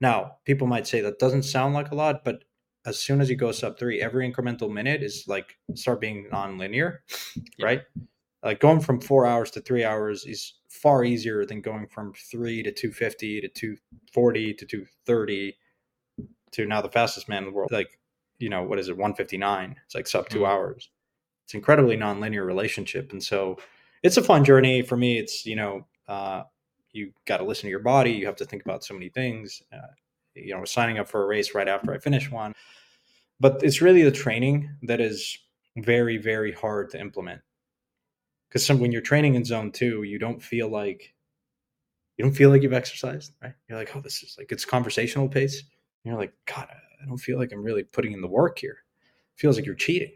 Now, 0.00 0.36
people 0.44 0.66
might 0.66 0.86
say 0.86 1.00
that 1.00 1.18
doesn't 1.18 1.44
sound 1.44 1.74
like 1.74 1.90
a 1.90 1.94
lot, 1.94 2.24
but 2.24 2.44
as 2.84 2.98
soon 2.98 3.20
as 3.20 3.30
you 3.30 3.36
go 3.36 3.52
sub 3.52 3.78
three, 3.78 4.00
every 4.00 4.30
incremental 4.30 4.70
minute 4.70 5.02
is 5.02 5.24
like 5.28 5.56
start 5.74 6.00
being 6.00 6.26
non-linear, 6.30 7.02
yeah. 7.58 7.64
right? 7.64 7.82
Like 8.42 8.60
going 8.60 8.80
from 8.80 9.00
four 9.00 9.24
hours 9.24 9.50
to 9.52 9.60
three 9.60 9.84
hours 9.84 10.24
is 10.24 10.54
far 10.68 11.04
easier 11.04 11.46
than 11.46 11.60
going 11.60 11.86
from 11.86 12.12
three 12.14 12.62
to 12.62 12.72
250 12.72 13.42
to 13.42 13.48
240 13.48 14.54
to 14.54 14.66
230 14.66 15.56
to 16.52 16.66
now 16.66 16.82
the 16.82 16.88
fastest 16.88 17.28
man 17.28 17.44
in 17.44 17.50
the 17.50 17.52
world. 17.52 17.70
Like, 17.70 17.98
you 18.38 18.48
know, 18.48 18.64
what 18.64 18.80
is 18.80 18.88
it, 18.88 18.96
159? 18.96 19.76
It's 19.86 19.94
like 19.94 20.08
sub 20.08 20.28
2 20.28 20.38
mm-hmm. 20.38 20.46
hours. 20.46 20.90
It's 21.44 21.54
incredibly 21.54 21.96
non-linear 21.96 22.44
relationship. 22.44 23.12
And 23.12 23.22
so 23.22 23.58
it's 24.02 24.16
a 24.16 24.22
fun 24.22 24.44
journey 24.44 24.82
for 24.82 24.96
me. 24.96 25.18
It's 25.18 25.46
you 25.46 25.56
know 25.56 25.86
uh, 26.08 26.44
you 26.92 27.12
got 27.26 27.38
to 27.38 27.44
listen 27.44 27.62
to 27.62 27.70
your 27.70 27.80
body. 27.80 28.12
You 28.12 28.26
have 28.26 28.36
to 28.36 28.44
think 28.44 28.62
about 28.62 28.84
so 28.84 28.94
many 28.94 29.08
things. 29.08 29.62
Uh, 29.72 29.92
you 30.34 30.54
know, 30.54 30.64
signing 30.64 30.98
up 30.98 31.08
for 31.08 31.22
a 31.22 31.26
race 31.26 31.54
right 31.54 31.68
after 31.68 31.92
I 31.92 31.98
finish 31.98 32.30
one, 32.30 32.54
but 33.38 33.62
it's 33.62 33.82
really 33.82 34.02
the 34.02 34.10
training 34.10 34.70
that 34.82 35.00
is 35.00 35.38
very 35.76 36.18
very 36.18 36.52
hard 36.52 36.90
to 36.90 37.00
implement 37.00 37.40
because 38.52 38.68
when 38.70 38.92
you're 38.92 39.00
training 39.00 39.34
in 39.34 39.44
zone 39.44 39.72
two, 39.72 40.02
you 40.02 40.18
don't 40.18 40.42
feel 40.42 40.68
like 40.68 41.14
you 42.16 42.24
don't 42.24 42.34
feel 42.34 42.50
like 42.50 42.62
you've 42.62 42.74
exercised, 42.74 43.32
right? 43.42 43.54
You're 43.68 43.78
like, 43.78 43.96
oh, 43.96 44.00
this 44.00 44.22
is 44.22 44.36
like 44.36 44.52
it's 44.52 44.66
conversational 44.66 45.28
pace. 45.28 45.60
And 45.60 46.10
you're 46.12 46.20
like, 46.20 46.34
God, 46.44 46.68
I 46.70 47.06
don't 47.06 47.16
feel 47.16 47.38
like 47.38 47.52
I'm 47.52 47.62
really 47.62 47.84
putting 47.84 48.12
in 48.12 48.20
the 48.20 48.28
work 48.28 48.58
here. 48.58 48.76
It 49.34 49.40
feels 49.40 49.56
like 49.56 49.64
you're 49.64 49.74
cheating. 49.74 50.12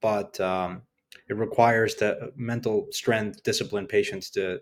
But 0.00 0.38
um, 0.38 0.82
it 1.30 1.36
requires 1.36 1.94
that 1.94 2.36
mental 2.36 2.88
strength, 2.90 3.42
discipline, 3.44 3.86
patience 3.86 4.28
to 4.30 4.60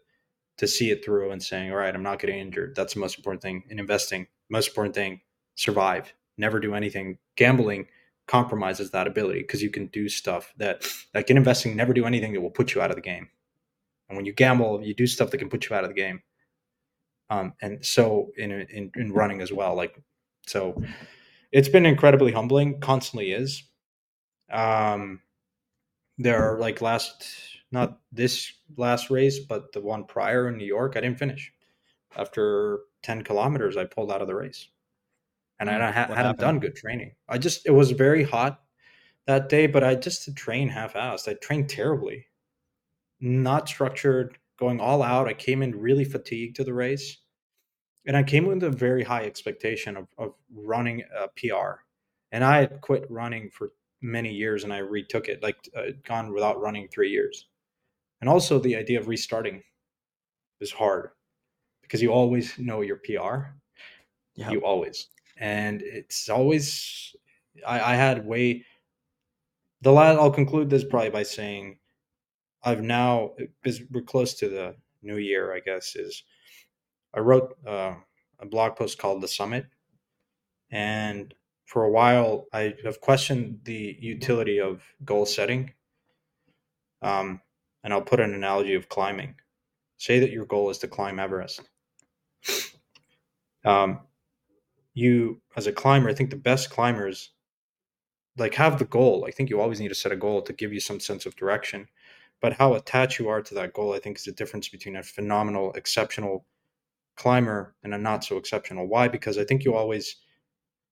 to 0.59 0.67
see 0.67 0.91
it 0.91 1.05
through 1.05 1.31
and 1.31 1.43
saying, 1.43 1.71
all 1.71 1.79
right, 1.79 1.95
I'm 1.95 2.03
not 2.03 2.19
getting 2.19 2.39
injured. 2.39 2.75
That's 2.75 2.95
the 2.95 3.01
most 3.01 3.17
important 3.17 3.43
thing 3.43 3.63
in 3.71 3.79
investing. 3.79 4.27
Most 4.51 4.69
important 4.69 4.95
thing, 4.95 5.21
survive. 5.55 6.13
Never 6.37 6.59
do 6.59 6.75
anything. 6.75 7.19
Gambling 7.37 7.87
compromises 8.27 8.91
that 8.91 9.07
ability 9.07 9.41
because 9.41 9.63
you 9.63 9.71
can 9.71 9.87
do 9.87 10.09
stuff 10.09 10.53
that 10.59 10.87
like 11.15 11.31
in 11.31 11.37
investing, 11.37 11.75
never 11.75 11.95
do 11.95 12.05
anything 12.05 12.35
that 12.35 12.41
will 12.41 12.51
put 12.51 12.75
you 12.75 12.83
out 12.83 12.91
of 12.91 12.97
the 12.97 13.03
game. 13.03 13.29
And 14.09 14.17
when 14.17 14.27
you 14.27 14.33
gamble, 14.33 14.83
you 14.85 14.95
do 14.95 15.07
stuff 15.07 15.31
that 15.31 15.39
can 15.39 15.49
put 15.49 15.71
you 15.71 15.77
out 15.77 15.85
of 15.85 15.91
the 15.91 15.95
game. 15.95 16.23
Um, 17.31 17.55
and 17.63 17.85
so 17.85 18.33
in, 18.37 18.51
in 18.51 18.91
in 18.95 19.13
running 19.13 19.41
as 19.41 19.53
well, 19.53 19.75
like 19.75 19.99
so, 20.47 20.83
it's 21.53 21.69
been 21.69 21.87
incredibly 21.87 22.33
humbling. 22.33 22.81
Constantly 22.81 23.33
is. 23.33 23.63
Um, 24.51 25.21
there 26.19 26.43
are 26.43 26.59
like 26.59 26.83
last 26.83 27.29
not 27.71 28.01
this 28.13 28.53
last 28.77 29.11
race 29.11 29.39
but 29.39 29.73
the 29.73 29.81
one 29.81 30.05
prior 30.05 30.49
in 30.49 30.57
new 30.57 30.67
york 30.67 30.95
i 30.97 31.01
didn't 31.01 31.19
finish. 31.19 31.53
After 32.17 32.81
10 33.03 33.23
kilometers 33.23 33.77
i 33.77 33.85
pulled 33.85 34.11
out 34.11 34.23
of 34.23 34.29
the 34.29 34.35
race. 34.35 34.69
And 35.61 35.71
i 35.71 35.75
hmm, 35.75 35.95
ha- 35.95 36.15
hadn't 36.15 36.39
done 36.39 36.59
good 36.59 36.77
training. 36.77 37.13
I 37.29 37.39
just 37.39 37.67
it 37.67 37.71
was 37.71 37.93
very 37.93 38.25
hot 38.25 38.61
that 39.27 39.49
day 39.49 39.67
but 39.67 39.85
i 39.85 39.95
just 39.95 40.35
trained 40.37 40.73
half-assed. 40.73 41.29
I 41.29 41.35
trained 41.35 41.69
terribly. 41.69 42.27
Not 43.21 43.69
structured 43.69 44.39
going 44.59 44.81
all 44.81 45.03
out. 45.03 45.29
I 45.29 45.35
came 45.35 45.63
in 45.63 45.79
really 45.79 46.05
fatigued 46.05 46.57
to 46.57 46.65
the 46.65 46.75
race. 46.75 47.19
And 48.07 48.17
i 48.17 48.23
came 48.23 48.47
with 48.47 48.63
a 48.65 48.71
very 48.71 49.05
high 49.05 49.25
expectation 49.25 49.97
of, 49.97 50.09
of 50.17 50.35
running 50.53 51.03
a 51.17 51.29
pr 51.29 51.83
and 52.33 52.43
i 52.43 52.61
had 52.61 52.81
quit 52.81 53.07
running 53.11 53.51
for 53.51 53.73
many 54.01 54.33
years 54.33 54.65
and 54.65 54.73
I 54.73 54.79
retook 54.79 55.29
it, 55.29 55.43
like 55.43 55.57
uh, 55.77 55.93
gone 56.07 56.33
without 56.33 56.61
running 56.61 56.89
three 56.89 57.11
years. 57.11 57.47
And 58.21 58.29
also 58.29 58.59
the 58.59 58.77
idea 58.77 58.99
of 58.99 59.09
restarting 59.09 59.63
is 60.61 60.73
hard 60.73 61.11
because 61.83 62.03
you 62.03 62.13
always 62.13 62.59
know 62.59 62.81
your 62.81 63.01
PR. 63.05 63.53
Yep. 64.35 64.53
You 64.53 64.61
always. 64.65 65.09
And 65.39 65.83
it's 65.83 66.29
always, 66.29 67.15
I, 67.67 67.93
I 67.93 67.95
had 67.95 68.27
way, 68.27 68.65
the 69.83 69.93
last 69.93 70.19
I'll 70.19 70.31
conclude 70.31 70.69
this 70.69 70.85
probably 70.85 71.11
by 71.11 71.23
saying 71.23 71.79
I've 72.65 72.83
now 72.83 73.33
because 73.63 73.83
we're 73.91 74.03
close 74.03 74.35
to 74.35 74.49
the 74.49 74.75
new 75.03 75.17
year, 75.17 75.55
I 75.55 75.61
guess, 75.61 75.95
is 75.95 76.25
I 77.15 77.21
wrote 77.21 77.57
uh, 77.67 77.95
a 78.41 78.47
blog 78.47 78.77
post 78.77 78.99
called 78.99 79.23
The 79.23 79.29
Summit. 79.29 79.67
And 80.71 81.33
for 81.69 81.85
a 81.85 81.91
while, 81.91 82.47
I 82.51 82.75
have 82.83 82.99
questioned 83.03 83.61
the 83.65 83.95
utility 84.01 84.59
of 84.59 84.83
goal 85.05 85.27
setting. 85.27 85.75
Um, 87.03 87.43
and 87.85 87.93
I'll 87.93 88.01
put 88.01 88.21
an 88.21 88.33
analogy 88.33 88.75
of 88.75 88.89
climbing. 88.89 89.35
Say 89.99 90.19
that 90.21 90.31
your 90.31 90.47
goal 90.47 90.71
is 90.71 90.79
to 90.79 90.89
climb 90.89 91.19
Everest. 91.19 91.61
Um, 93.67 94.01
you, 94.95 95.43
as 95.57 95.67
a 95.67 95.73
climber, 95.73 96.09
I 96.09 96.15
think 96.15 96.31
the 96.31 96.37
best 96.37 96.71
climbers 96.71 97.33
like 98.39 98.55
have 98.55 98.79
the 98.79 98.87
goal. 98.87 99.27
I 99.29 99.31
think 99.31 99.51
you 99.51 99.61
always 99.61 99.79
need 99.79 99.89
to 99.89 99.95
set 99.95 100.11
a 100.11 100.17
goal 100.17 100.41
to 100.43 100.55
give 100.55 100.73
you 100.73 100.81
some 100.81 101.01
sense 101.01 101.27
of 101.27 101.37
direction. 101.37 101.87
But 102.41 102.55
how 102.55 102.75
attached 102.75 103.19
you 103.19 103.29
are 103.29 103.43
to 103.43 103.55
that 103.57 103.75
goal, 103.75 103.93
I 103.93 103.99
think, 103.99 104.17
is 104.17 104.25
the 104.25 104.33
difference 104.33 104.71
between 104.71 104.97
a 104.97 105.03
phenomenal, 105.03 105.75
exceptional 105.75 106.47
climber 107.15 107.75
and 107.83 107.93
a 107.93 107.99
not 107.99 108.25
so 108.25 108.39
exceptional. 108.39 108.87
Why? 108.87 109.07
Because 109.09 109.37
I 109.37 109.45
think 109.45 109.65
you 109.65 109.75
always 109.75 110.17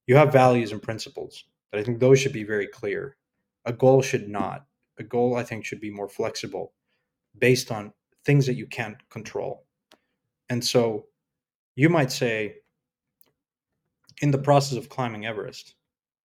you 0.07 0.17
have 0.17 0.33
values 0.33 0.73
and 0.73 0.83
principles. 0.83 1.45
But 1.71 1.81
I 1.81 1.85
think 1.85 1.99
those 1.99 2.19
should 2.19 2.33
be 2.33 2.45
very 2.45 2.67
clear. 2.67 3.17
A 3.65 3.73
goal 3.73 4.03
should 4.03 4.29
not. 4.29 4.67
A 4.99 5.03
goal, 5.03 5.37
I 5.37 5.43
think, 5.43 5.65
should 5.65 5.81
be 5.81 5.91
more 5.91 6.09
flexible 6.09 6.73
based 7.39 7.71
on 7.71 7.93
things 8.25 8.47
that 8.47 8.55
you 8.55 8.67
can't 8.67 8.97
control. 9.11 9.67
And 10.49 10.65
so 10.65 11.07
you 11.75 11.89
might 11.89 12.13
say, 12.13 12.57
in 14.23 14.31
the 14.31 14.39
process 14.39 14.79
of 14.79 14.89
climbing 14.89 15.27
Everest, 15.27 15.75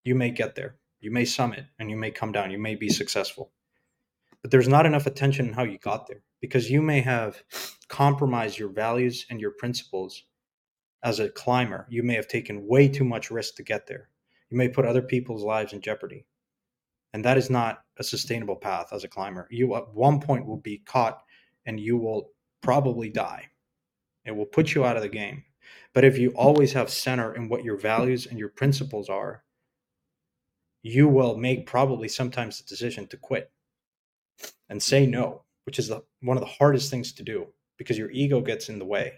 you 0.04 0.14
may 0.14 0.30
get 0.30 0.54
there, 0.54 0.76
you 1.00 1.10
may 1.10 1.24
summit, 1.24 1.66
and 1.78 1.90
you 1.90 1.96
may 1.96 2.10
come 2.10 2.32
down, 2.32 2.50
you 2.50 2.58
may 2.58 2.74
be 2.74 2.88
successful. 2.88 3.52
But 4.40 4.50
there's 4.50 4.68
not 4.68 4.86
enough 4.86 5.06
attention 5.06 5.46
in 5.46 5.52
how 5.52 5.64
you 5.64 5.78
got 5.78 6.06
there 6.06 6.22
because 6.40 6.70
you 6.70 6.82
may 6.82 7.00
have 7.00 7.42
compromised 7.88 8.58
your 8.58 8.70
values 8.70 9.26
and 9.28 9.40
your 9.40 9.52
principles 9.52 10.24
as 11.02 11.20
a 11.20 11.28
climber. 11.28 11.86
You 11.88 12.02
may 12.02 12.14
have 12.14 12.28
taken 12.28 12.66
way 12.66 12.88
too 12.88 13.04
much 13.04 13.30
risk 13.30 13.56
to 13.56 13.62
get 13.62 13.86
there. 13.86 14.08
You 14.50 14.56
may 14.56 14.68
put 14.68 14.84
other 14.84 15.02
people's 15.02 15.42
lives 15.42 15.72
in 15.72 15.80
jeopardy. 15.80 16.26
And 17.12 17.24
that 17.24 17.36
is 17.36 17.50
not 17.50 17.82
a 17.98 18.04
sustainable 18.04 18.56
path 18.56 18.88
as 18.92 19.04
a 19.04 19.08
climber. 19.08 19.46
You 19.50 19.74
at 19.76 19.94
one 19.94 20.20
point 20.20 20.46
will 20.46 20.56
be 20.56 20.78
caught 20.78 21.22
and 21.66 21.78
you 21.78 21.96
will 21.96 22.30
probably 22.62 23.10
die. 23.10 23.48
It 24.24 24.32
will 24.32 24.46
put 24.46 24.74
you 24.74 24.84
out 24.84 24.96
of 24.96 25.02
the 25.02 25.08
game. 25.08 25.44
But 25.94 26.04
if 26.04 26.18
you 26.18 26.30
always 26.30 26.72
have 26.72 26.90
center 26.90 27.34
in 27.34 27.48
what 27.48 27.64
your 27.64 27.76
values 27.76 28.26
and 28.26 28.38
your 28.38 28.48
principles 28.48 29.08
are, 29.08 29.44
you 30.82 31.06
will 31.06 31.36
make 31.36 31.66
probably 31.66 32.08
sometimes 32.08 32.58
the 32.58 32.64
decision 32.64 33.06
to 33.08 33.16
quit 33.16 33.50
and 34.68 34.82
say 34.82 35.06
no, 35.06 35.42
which 35.64 35.78
is 35.78 35.88
the, 35.88 36.02
one 36.22 36.36
of 36.36 36.40
the 36.42 36.46
hardest 36.46 36.90
things 36.90 37.12
to 37.12 37.22
do 37.22 37.46
because 37.76 37.98
your 37.98 38.10
ego 38.10 38.40
gets 38.40 38.68
in 38.68 38.78
the 38.78 38.84
way. 38.84 39.14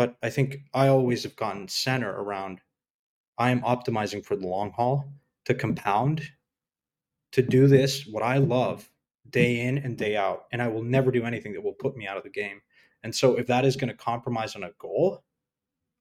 But 0.00 0.16
I 0.22 0.30
think 0.30 0.60
I 0.72 0.88
always 0.88 1.24
have 1.24 1.36
gotten 1.36 1.68
center 1.68 2.10
around 2.10 2.62
I 3.36 3.50
am 3.50 3.60
optimizing 3.60 4.24
for 4.24 4.34
the 4.34 4.46
long 4.46 4.70
haul 4.70 5.12
to 5.44 5.52
compound, 5.52 6.22
to 7.32 7.42
do 7.42 7.66
this, 7.66 8.06
what 8.06 8.22
I 8.22 8.38
love 8.38 8.90
day 9.28 9.60
in 9.60 9.76
and 9.76 9.98
day 9.98 10.16
out. 10.16 10.46
And 10.52 10.62
I 10.62 10.68
will 10.68 10.82
never 10.82 11.10
do 11.10 11.26
anything 11.26 11.52
that 11.52 11.62
will 11.62 11.74
put 11.74 11.98
me 11.98 12.06
out 12.06 12.16
of 12.16 12.22
the 12.22 12.30
game. 12.30 12.62
And 13.02 13.14
so 13.14 13.36
if 13.36 13.46
that 13.48 13.66
is 13.66 13.76
going 13.76 13.90
to 13.90 13.94
compromise 13.94 14.56
on 14.56 14.62
a 14.62 14.70
goal, 14.78 15.22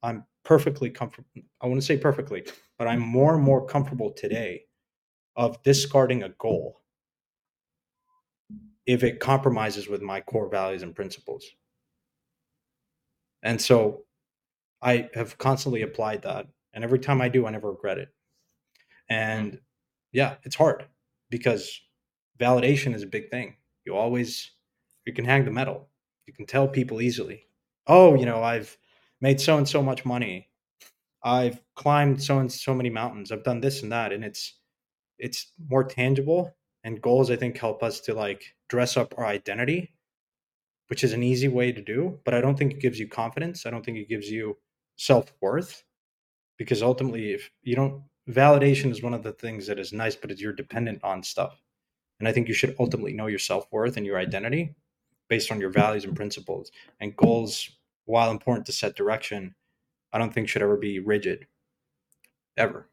I'm 0.02 0.24
perfectly 0.45 0.89
comfortable. 0.89 1.28
I 1.60 1.68
want 1.68 1.82
to 1.82 1.86
say 1.86 1.97
perfectly, 1.97 2.45
but 2.78 2.88
I'm 2.88 3.02
more 3.02 3.36
and 3.36 3.43
more 3.43 3.66
comfortable 3.66 4.14
today 4.14 4.64
of 5.36 5.62
discarding 5.64 6.24
a 6.24 6.30
goal 6.30 6.80
if 8.86 9.04
it 9.04 9.20
compromises 9.20 9.89
with 9.89 10.02
my 10.02 10.22
core 10.22 10.47
values 10.47 10.84
and 10.84 10.95
principles. 10.95 11.45
And 13.44 13.62
so 13.62 14.04
I 14.82 15.10
have 15.14 15.38
constantly 15.38 15.82
applied 15.82 16.22
that. 16.24 16.48
And 16.74 16.84
every 16.84 17.00
time 17.00 17.22
I 17.22 17.30
do, 17.30 17.46
I 17.46 17.52
never 17.52 17.72
regret 17.72 17.98
it. 17.98 18.10
Hmm. 19.10 19.16
And 19.16 19.60
yeah, 20.12 20.36
it's 20.44 20.56
hard 20.56 20.86
because 21.30 21.80
validation 22.40 22.94
is 22.94 23.04
a 23.04 23.08
big 23.08 23.30
thing. 23.30 23.56
You 23.86 23.96
always, 23.96 24.52
you 25.06 25.14
can 25.14 25.26
hang 25.26 25.46
the 25.46 25.52
medal. 25.52 25.90
You 26.26 26.34
can 26.34 26.46
tell 26.46 26.68
people 26.68 27.02
easily, 27.02 27.48
oh, 27.88 28.16
you 28.16 28.26
know, 28.26 28.44
I've 28.44 28.78
made 29.22 29.42
so 29.42 29.58
and 29.58 29.68
so 29.68 29.82
much 29.82 30.06
money. 30.06 30.50
I've 31.24 31.62
climbed 31.76 32.22
so 32.24 32.40
and 32.40 32.52
so 32.52 32.74
many 32.74 32.90
mountains. 32.90 33.32
I've 33.32 33.44
done 33.44 33.62
this 33.62 33.84
and 33.84 33.92
that. 33.92 34.14
And 34.14 34.24
it's, 34.24 34.60
it's 35.18 35.52
more 35.70 35.84
tangible. 35.84 36.56
And 36.84 37.02
goals, 37.02 37.30
I 37.30 37.36
think, 37.36 37.58
help 37.58 37.84
us 37.84 38.00
to 38.02 38.14
like 38.14 38.44
dress 38.70 38.96
up 38.96 39.16
our 39.18 39.26
identity 39.26 39.92
which 40.90 41.04
is 41.04 41.14
an 41.14 41.24
easy 41.24 41.48
way 41.48 41.72
to 41.72 41.82
do, 41.82 42.20
but 42.26 42.34
I 42.34 42.42
don't 42.42 42.58
think 42.58 42.74
it 42.74 42.80
gives 42.80 43.00
you 43.00 43.08
confidence. 43.08 43.66
I 43.66 43.70
don't 43.70 43.86
think 43.86 43.98
it 43.98 44.10
gives 44.10 44.30
you 44.30 44.58
self 44.96 45.32
worth 45.40 45.84
because 46.58 46.82
ultimately, 46.82 47.32
if 47.32 47.50
you 47.62 47.76
don't, 47.76 48.04
validation 48.30 48.92
is 48.92 49.04
one 49.04 49.14
of 49.14 49.24
the 49.24 49.32
things 49.34 49.68
that 49.68 49.80
is 49.80 49.94
nice, 49.94 50.16
but 50.16 50.38
you're 50.40 50.52
dependent 50.52 51.04
on 51.04 51.24
stuff. 51.24 51.62
And 52.20 52.28
I 52.28 52.32
think 52.32 52.48
you 52.48 52.54
should 52.56 52.76
ultimately 52.80 53.14
know 53.14 53.28
your 53.28 53.40
self 53.40 53.68
worth 53.72 53.98
and 53.98 54.06
your 54.06 54.18
identity 54.18 54.76
based 55.30 55.52
on 55.52 55.62
your 55.62 55.70
values 55.70 56.06
and 56.06 56.16
principles. 56.16 56.72
And 57.00 57.16
goals, 57.16 57.70
while 58.06 58.32
important 58.32 58.66
to 58.66 58.72
set 58.72 58.96
direction, 58.96 59.54
I 60.12 60.18
don't 60.18 60.34
think 60.34 60.50
should 60.50 60.64
ever 60.64 60.76
be 60.76 61.00
rigid, 61.00 61.46
ever. 62.58 62.90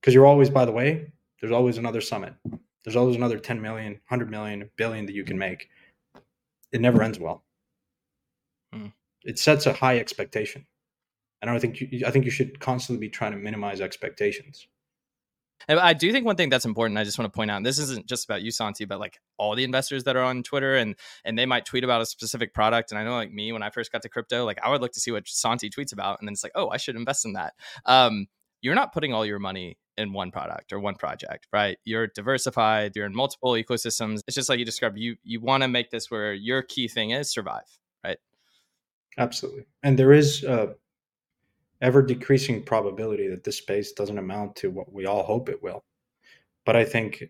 Because 0.00 0.14
you're 0.14 0.26
always, 0.26 0.48
by 0.48 0.64
the 0.64 0.72
way, 0.72 1.10
there's 1.40 1.52
always 1.52 1.76
another 1.76 2.00
summit. 2.00 2.34
There's 2.84 2.94
always 2.94 3.16
another 3.16 3.38
10 3.40 3.60
million, 3.60 3.94
100 3.94 4.30
million, 4.30 4.70
billion 4.76 5.06
that 5.06 5.14
you 5.14 5.24
can 5.24 5.36
make 5.36 5.68
it 6.72 6.80
never 6.80 7.02
ends 7.02 7.18
well. 7.18 7.44
Hmm. 8.72 8.88
It 9.24 9.38
sets 9.38 9.66
a 9.66 9.72
high 9.72 9.98
expectation. 9.98 10.66
And 11.40 11.50
I 11.50 11.58
think 11.58 11.80
you, 11.80 12.04
I 12.06 12.10
think 12.10 12.24
you 12.24 12.30
should 12.30 12.60
constantly 12.60 13.06
be 13.06 13.10
trying 13.10 13.32
to 13.32 13.38
minimize 13.38 13.80
expectations. 13.80 14.66
And 15.66 15.78
I 15.80 15.92
do 15.92 16.12
think 16.12 16.24
one 16.24 16.36
thing 16.36 16.50
that's 16.50 16.64
important. 16.64 16.98
I 16.98 17.04
just 17.04 17.18
want 17.18 17.32
to 17.32 17.36
point 17.36 17.50
out, 17.50 17.62
this 17.64 17.78
isn't 17.78 18.06
just 18.06 18.24
about 18.24 18.42
you, 18.42 18.50
Santi, 18.50 18.84
but 18.84 19.00
like 19.00 19.18
all 19.38 19.56
the 19.56 19.64
investors 19.64 20.04
that 20.04 20.16
are 20.16 20.22
on 20.22 20.42
Twitter, 20.42 20.76
and 20.76 20.94
and 21.24 21.38
they 21.38 21.46
might 21.46 21.66
tweet 21.66 21.84
about 21.84 22.00
a 22.00 22.06
specific 22.06 22.54
product. 22.54 22.90
And 22.90 22.98
I 22.98 23.04
know, 23.04 23.14
like 23.14 23.32
me, 23.32 23.52
when 23.52 23.62
I 23.62 23.70
first 23.70 23.90
got 23.90 24.02
to 24.02 24.08
crypto, 24.08 24.44
like 24.44 24.58
I 24.62 24.70
would 24.70 24.80
look 24.80 24.92
to 24.92 25.00
see 25.00 25.10
what 25.10 25.26
Santi 25.26 25.68
tweets 25.68 25.92
about, 25.92 26.20
and 26.20 26.28
then 26.28 26.32
it's 26.32 26.44
like, 26.44 26.52
oh, 26.54 26.68
I 26.68 26.76
should 26.76 26.96
invest 26.96 27.24
in 27.24 27.32
that. 27.34 27.54
Um, 27.86 28.26
you're 28.60 28.74
not 28.74 28.92
putting 28.92 29.12
all 29.12 29.26
your 29.26 29.38
money 29.38 29.78
in 29.98 30.12
one 30.12 30.30
product 30.30 30.72
or 30.72 30.80
one 30.80 30.94
project, 30.94 31.46
right? 31.52 31.76
You're 31.84 32.06
diversified, 32.06 32.92
you're 32.94 33.06
in 33.06 33.14
multiple 33.14 33.52
ecosystems. 33.52 34.20
It's 34.26 34.34
just 34.34 34.48
like 34.48 34.58
you 34.58 34.64
described, 34.64 34.98
you 34.98 35.16
you 35.24 35.40
want 35.40 35.62
to 35.62 35.68
make 35.68 35.90
this 35.90 36.10
where 36.10 36.32
your 36.32 36.62
key 36.62 36.88
thing 36.88 37.10
is 37.10 37.30
survive, 37.30 37.68
right? 38.04 38.18
Absolutely. 39.18 39.66
And 39.82 39.98
there 39.98 40.12
is 40.12 40.44
a 40.44 40.74
ever 41.80 42.02
decreasing 42.02 42.62
probability 42.62 43.28
that 43.28 43.44
this 43.44 43.58
space 43.58 43.92
doesn't 43.92 44.18
amount 44.18 44.56
to 44.56 44.70
what 44.70 44.92
we 44.92 45.06
all 45.06 45.22
hope 45.22 45.48
it 45.48 45.62
will. 45.62 45.84
But 46.64 46.76
I 46.76 46.84
think 46.84 47.24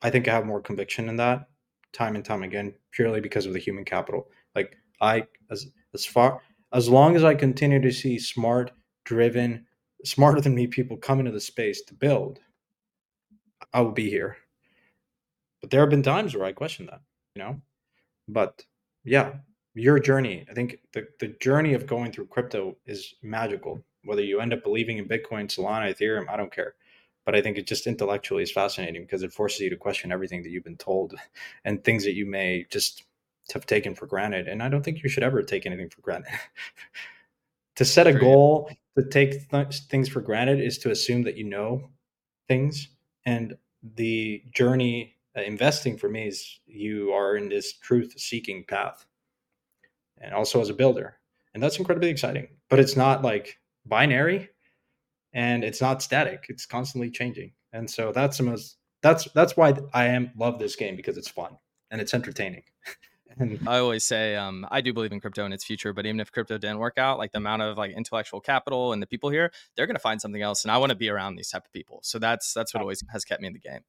I 0.00 0.10
think 0.10 0.28
I 0.28 0.34
have 0.34 0.46
more 0.46 0.60
conviction 0.60 1.08
in 1.08 1.16
that 1.16 1.48
time 1.92 2.14
and 2.14 2.24
time 2.24 2.42
again, 2.42 2.74
purely 2.92 3.20
because 3.20 3.46
of 3.46 3.52
the 3.52 3.58
human 3.58 3.84
capital. 3.84 4.28
Like 4.54 4.76
I 5.00 5.24
as 5.50 5.66
as 5.94 6.06
far 6.06 6.40
as 6.72 6.88
long 6.88 7.16
as 7.16 7.24
I 7.24 7.34
continue 7.34 7.80
to 7.80 7.90
see 7.90 8.18
smart, 8.18 8.70
driven, 9.04 9.66
smarter 10.04 10.40
than 10.40 10.54
me 10.54 10.66
people 10.66 10.96
come 10.96 11.18
into 11.18 11.32
the 11.32 11.40
space 11.40 11.82
to 11.82 11.94
build, 11.94 12.40
I 13.72 13.80
will 13.80 13.92
be 13.92 14.08
here. 14.08 14.36
But 15.60 15.70
there 15.70 15.80
have 15.80 15.90
been 15.90 16.02
times 16.02 16.34
where 16.34 16.44
I 16.44 16.52
question 16.52 16.86
that, 16.86 17.00
you 17.34 17.42
know. 17.42 17.60
But 18.28 18.64
yeah, 19.04 19.32
your 19.74 19.98
journey, 19.98 20.46
I 20.50 20.54
think 20.54 20.78
the, 20.92 21.06
the 21.20 21.28
journey 21.40 21.74
of 21.74 21.86
going 21.86 22.12
through 22.12 22.26
crypto 22.26 22.76
is 22.86 23.14
magical. 23.22 23.82
Whether 24.04 24.22
you 24.22 24.40
end 24.40 24.52
up 24.52 24.62
believing 24.62 24.98
in 24.98 25.08
Bitcoin, 25.08 25.48
Solana, 25.48 25.92
Ethereum, 25.92 26.28
I 26.28 26.36
don't 26.36 26.52
care. 26.52 26.74
But 27.26 27.34
I 27.34 27.42
think 27.42 27.58
it 27.58 27.66
just 27.66 27.86
intellectually 27.86 28.42
is 28.42 28.52
fascinating 28.52 29.02
because 29.02 29.22
it 29.22 29.32
forces 29.32 29.60
you 29.60 29.70
to 29.70 29.76
question 29.76 30.12
everything 30.12 30.42
that 30.42 30.50
you've 30.50 30.64
been 30.64 30.76
told 30.76 31.14
and 31.64 31.82
things 31.82 32.04
that 32.04 32.14
you 32.14 32.26
may 32.26 32.66
just 32.70 33.04
have 33.52 33.66
taken 33.66 33.94
for 33.94 34.06
granted. 34.06 34.46
And 34.46 34.62
I 34.62 34.68
don't 34.68 34.82
think 34.82 35.02
you 35.02 35.08
should 35.08 35.22
ever 35.22 35.42
take 35.42 35.66
anything 35.66 35.90
for 35.90 36.00
granted. 36.00 36.32
to 37.76 37.84
set 37.84 38.06
a 38.06 38.12
goal 38.12 38.70
to 38.98 39.08
take 39.08 39.48
th- 39.50 39.80
things 39.88 40.08
for 40.08 40.20
granted 40.20 40.60
is 40.60 40.78
to 40.78 40.90
assume 40.90 41.22
that 41.22 41.36
you 41.36 41.44
know 41.44 41.88
things 42.48 42.88
and 43.24 43.56
the 43.94 44.42
journey 44.52 45.14
uh, 45.36 45.42
investing 45.42 45.96
for 45.96 46.08
me 46.08 46.26
is 46.26 46.60
you 46.66 47.12
are 47.12 47.36
in 47.36 47.48
this 47.48 47.72
truth 47.78 48.14
seeking 48.18 48.64
path 48.66 49.06
and 50.20 50.34
also 50.34 50.60
as 50.60 50.68
a 50.68 50.74
builder 50.74 51.16
and 51.54 51.62
that's 51.62 51.78
incredibly 51.78 52.10
exciting 52.10 52.48
but 52.68 52.80
it's 52.80 52.96
not 52.96 53.22
like 53.22 53.58
binary 53.86 54.48
and 55.32 55.62
it's 55.62 55.80
not 55.80 56.02
static 56.02 56.46
it's 56.48 56.66
constantly 56.66 57.10
changing 57.10 57.52
and 57.72 57.88
so 57.88 58.12
that's 58.12 58.38
the 58.38 58.42
most 58.42 58.78
that's 59.02 59.24
that's 59.32 59.56
why 59.56 59.72
i 59.94 60.06
am 60.06 60.30
love 60.36 60.58
this 60.58 60.76
game 60.76 60.96
because 60.96 61.16
it's 61.16 61.28
fun 61.28 61.56
and 61.90 62.00
it's 62.00 62.14
entertaining 62.14 62.62
I 63.66 63.78
always 63.78 64.04
say 64.04 64.36
um, 64.36 64.66
I 64.70 64.80
do 64.80 64.92
believe 64.92 65.12
in 65.12 65.20
crypto 65.20 65.44
and 65.44 65.54
its 65.54 65.64
future, 65.64 65.92
but 65.92 66.06
even 66.06 66.20
if 66.20 66.32
crypto 66.32 66.58
didn't 66.58 66.78
work 66.78 66.98
out, 66.98 67.18
like 67.18 67.32
the 67.32 67.38
amount 67.38 67.62
of 67.62 67.76
like 67.76 67.92
intellectual 67.92 68.40
capital 68.40 68.92
and 68.92 69.02
the 69.02 69.06
people 69.06 69.30
here, 69.30 69.50
they're 69.76 69.86
going 69.86 69.96
to 69.96 70.00
find 70.00 70.20
something 70.20 70.42
else, 70.42 70.64
and 70.64 70.72
I 70.72 70.78
want 70.78 70.90
to 70.90 70.96
be 70.96 71.08
around 71.08 71.36
these 71.36 71.50
type 71.50 71.64
of 71.66 71.72
people. 71.72 72.00
So 72.02 72.18
that's 72.18 72.52
that's 72.52 72.74
what 72.74 72.80
always 72.80 73.02
has 73.12 73.24
kept 73.24 73.40
me 73.40 73.48
in 73.48 73.54
the 73.54 73.58
game. 73.60 73.80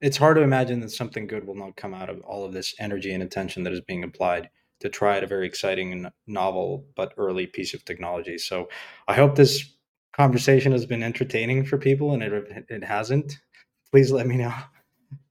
it's 0.00 0.16
hard 0.16 0.36
to 0.36 0.42
imagine 0.42 0.80
that 0.80 0.90
something 0.90 1.26
good 1.26 1.46
will 1.46 1.54
not 1.54 1.76
come 1.76 1.94
out 1.94 2.10
of 2.10 2.20
all 2.22 2.44
of 2.44 2.52
this 2.52 2.74
energy 2.78 3.12
and 3.12 3.22
attention 3.22 3.62
that 3.64 3.72
is 3.72 3.80
being 3.80 4.04
applied 4.04 4.50
to 4.80 4.88
try 4.88 5.16
at 5.16 5.24
a 5.24 5.26
very 5.26 5.46
exciting 5.46 5.92
and 5.92 6.10
novel 6.26 6.84
but 6.94 7.14
early 7.16 7.46
piece 7.46 7.74
of 7.74 7.84
technology. 7.84 8.36
So 8.38 8.68
I 9.08 9.14
hope 9.14 9.34
this 9.34 9.74
conversation 10.12 10.72
has 10.72 10.86
been 10.86 11.02
entertaining 11.02 11.64
for 11.64 11.78
people, 11.78 12.12
and 12.12 12.22
it 12.22 12.66
it 12.68 12.84
hasn't. 12.84 13.38
Please 13.90 14.10
let 14.10 14.26
me 14.26 14.36
know 14.36 14.54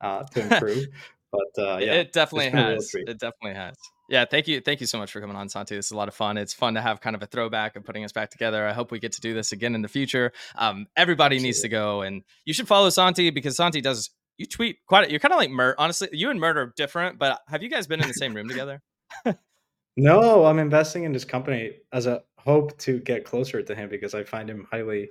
uh, 0.01 0.23
to 0.23 0.41
improve. 0.53 0.87
But 1.33 1.63
uh, 1.63 1.77
yeah, 1.77 1.93
it 1.93 2.13
definitely 2.13 2.51
has. 2.51 2.91
It 2.93 3.19
definitely 3.19 3.55
has. 3.55 3.75
Yeah, 4.07 4.25
thank 4.25 4.47
you. 4.47 4.61
Thank 4.61 4.81
you 4.81 4.85
so 4.85 4.99
much 4.99 5.11
for 5.11 5.19
coming 5.19 5.35
on, 5.35 5.49
Santi. 5.49 5.75
This 5.75 5.87
is 5.87 5.91
a 5.91 5.97
lot 5.97 6.07
of 6.07 6.13
fun. 6.13 6.37
It's 6.37 6.53
fun 6.53 6.75
to 6.75 6.81
have 6.81 7.01
kind 7.01 7.15
of 7.15 7.23
a 7.23 7.25
throwback 7.25 7.75
and 7.75 7.83
putting 7.83 8.03
us 8.03 8.11
back 8.11 8.29
together. 8.29 8.67
I 8.67 8.73
hope 8.73 8.91
we 8.91 8.99
get 8.99 9.13
to 9.13 9.21
do 9.21 9.33
this 9.33 9.51
again 9.51 9.73
in 9.73 9.81
the 9.81 9.87
future. 9.87 10.31
Um, 10.55 10.85
everybody 10.95 11.37
Absolutely. 11.37 11.47
needs 11.47 11.61
to 11.61 11.69
go 11.69 12.01
and 12.01 12.21
you 12.45 12.53
should 12.53 12.67
follow 12.67 12.89
Santi 12.91 13.31
because 13.31 13.55
Santi 13.55 13.81
does 13.81 14.11
you 14.37 14.45
tweet 14.45 14.77
quite 14.87 15.09
you're 15.09 15.19
kind 15.19 15.33
of 15.33 15.39
like 15.39 15.49
Mert. 15.49 15.75
Honestly, 15.79 16.09
you 16.11 16.29
and 16.29 16.39
Mert 16.39 16.57
are 16.57 16.73
different, 16.75 17.17
but 17.17 17.41
have 17.47 17.63
you 17.63 17.69
guys 17.69 17.87
been 17.87 18.01
in 18.01 18.07
the 18.07 18.13
same 18.13 18.35
room 18.35 18.47
together? 18.47 18.81
no, 19.97 20.45
I'm 20.45 20.59
investing 20.59 21.03
in 21.05 21.11
this 21.11 21.25
company 21.25 21.71
as 21.91 22.05
a 22.05 22.23
hope 22.37 22.77
to 22.79 22.99
get 22.99 23.25
closer 23.25 23.63
to 23.63 23.73
him 23.75 23.89
because 23.89 24.13
I 24.13 24.23
find 24.23 24.49
him 24.49 24.67
highly 24.69 25.09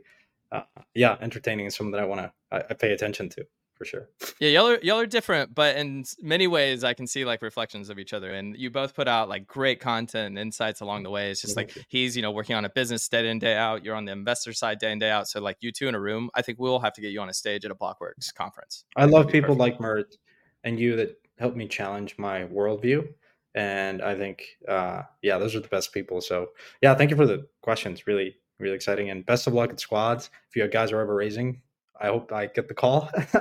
uh, 0.52 0.62
yeah, 0.94 1.16
entertaining 1.20 1.66
and 1.66 1.72
someone 1.72 1.92
that 1.92 2.00
I 2.00 2.04
want 2.04 2.20
to 2.20 2.32
I, 2.52 2.58
I 2.70 2.74
pay 2.74 2.92
attention 2.92 3.30
to 3.30 3.46
for 3.82 3.86
sure. 3.86 4.08
Yeah, 4.38 4.50
y'all 4.50 4.68
are 4.68 4.78
y'all 4.82 5.00
are 5.00 5.06
different, 5.06 5.54
but 5.54 5.76
in 5.76 6.04
many 6.20 6.46
ways, 6.46 6.84
I 6.84 6.94
can 6.94 7.08
see 7.08 7.24
like 7.24 7.42
reflections 7.42 7.90
of 7.90 7.98
each 7.98 8.12
other. 8.12 8.30
And 8.30 8.56
you 8.56 8.70
both 8.70 8.94
put 8.94 9.08
out 9.08 9.28
like 9.28 9.46
great 9.48 9.80
content 9.80 10.28
and 10.28 10.38
insights 10.38 10.80
along 10.80 11.02
the 11.02 11.10
way. 11.10 11.32
It's 11.32 11.40
just 11.40 11.56
like 11.56 11.76
he's 11.88 12.16
you 12.16 12.22
know 12.22 12.30
working 12.30 12.54
on 12.54 12.64
a 12.64 12.68
business 12.68 13.08
day 13.08 13.28
in 13.28 13.40
day 13.40 13.56
out. 13.56 13.84
You're 13.84 13.96
on 13.96 14.04
the 14.04 14.12
investor 14.12 14.52
side 14.52 14.78
day 14.78 14.92
in 14.92 15.00
day 15.00 15.10
out. 15.10 15.26
So 15.26 15.40
like 15.40 15.56
you 15.60 15.72
two 15.72 15.88
in 15.88 15.96
a 15.96 16.00
room, 16.00 16.30
I 16.34 16.42
think 16.42 16.60
we'll 16.60 16.78
have 16.78 16.92
to 16.92 17.00
get 17.00 17.10
you 17.10 17.20
on 17.20 17.28
a 17.28 17.34
stage 17.34 17.64
at 17.64 17.72
a 17.72 17.74
Blockworks 17.74 18.32
conference. 18.32 18.84
I, 18.96 19.02
I 19.02 19.04
love 19.06 19.26
people 19.26 19.56
perfect. 19.56 19.58
like 19.58 19.80
Mert 19.80 20.16
and 20.62 20.78
you 20.78 20.94
that 20.96 21.20
help 21.38 21.56
me 21.56 21.66
challenge 21.66 22.14
my 22.18 22.44
worldview. 22.44 23.08
And 23.56 24.00
I 24.00 24.14
think, 24.14 24.44
uh, 24.68 25.02
yeah, 25.22 25.38
those 25.38 25.56
are 25.56 25.60
the 25.60 25.68
best 25.68 25.92
people. 25.92 26.20
So 26.20 26.50
yeah, 26.82 26.94
thank 26.94 27.10
you 27.10 27.16
for 27.16 27.26
the 27.26 27.48
questions. 27.62 28.06
Really, 28.06 28.36
really 28.60 28.76
exciting. 28.76 29.10
And 29.10 29.26
best 29.26 29.48
of 29.48 29.54
luck 29.54 29.70
at 29.70 29.80
squads. 29.80 30.30
If 30.48 30.54
you 30.54 30.66
guys 30.68 30.92
are 30.92 31.00
ever 31.00 31.14
raising, 31.14 31.60
I 32.02 32.08
hope 32.08 32.32
I 32.32 32.46
get 32.46 32.68
the 32.68 32.74
call. 32.74 33.08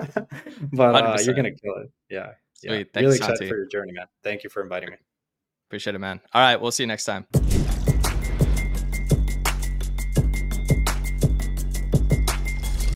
but 0.73 0.95
uh, 0.95 1.17
you're 1.23 1.33
gonna 1.33 1.51
kill 1.51 1.75
it. 1.77 1.91
Yeah. 2.09 2.31
Sweet. 2.53 2.69
Yeah. 2.69 2.77
Thanks, 2.77 2.95
really 2.95 3.15
excited 3.15 3.37
Santi. 3.37 3.49
for 3.49 3.57
your 3.57 3.67
journey, 3.67 3.91
man. 3.91 4.05
Thank 4.23 4.43
you 4.43 4.49
for 4.49 4.61
inviting 4.61 4.91
me. 4.91 4.97
Appreciate 5.67 5.95
it, 5.95 5.99
man. 5.99 6.21
All 6.33 6.41
right, 6.41 6.61
we'll 6.61 6.71
see 6.71 6.83
you 6.83 6.87
next 6.87 7.05
time. 7.05 7.25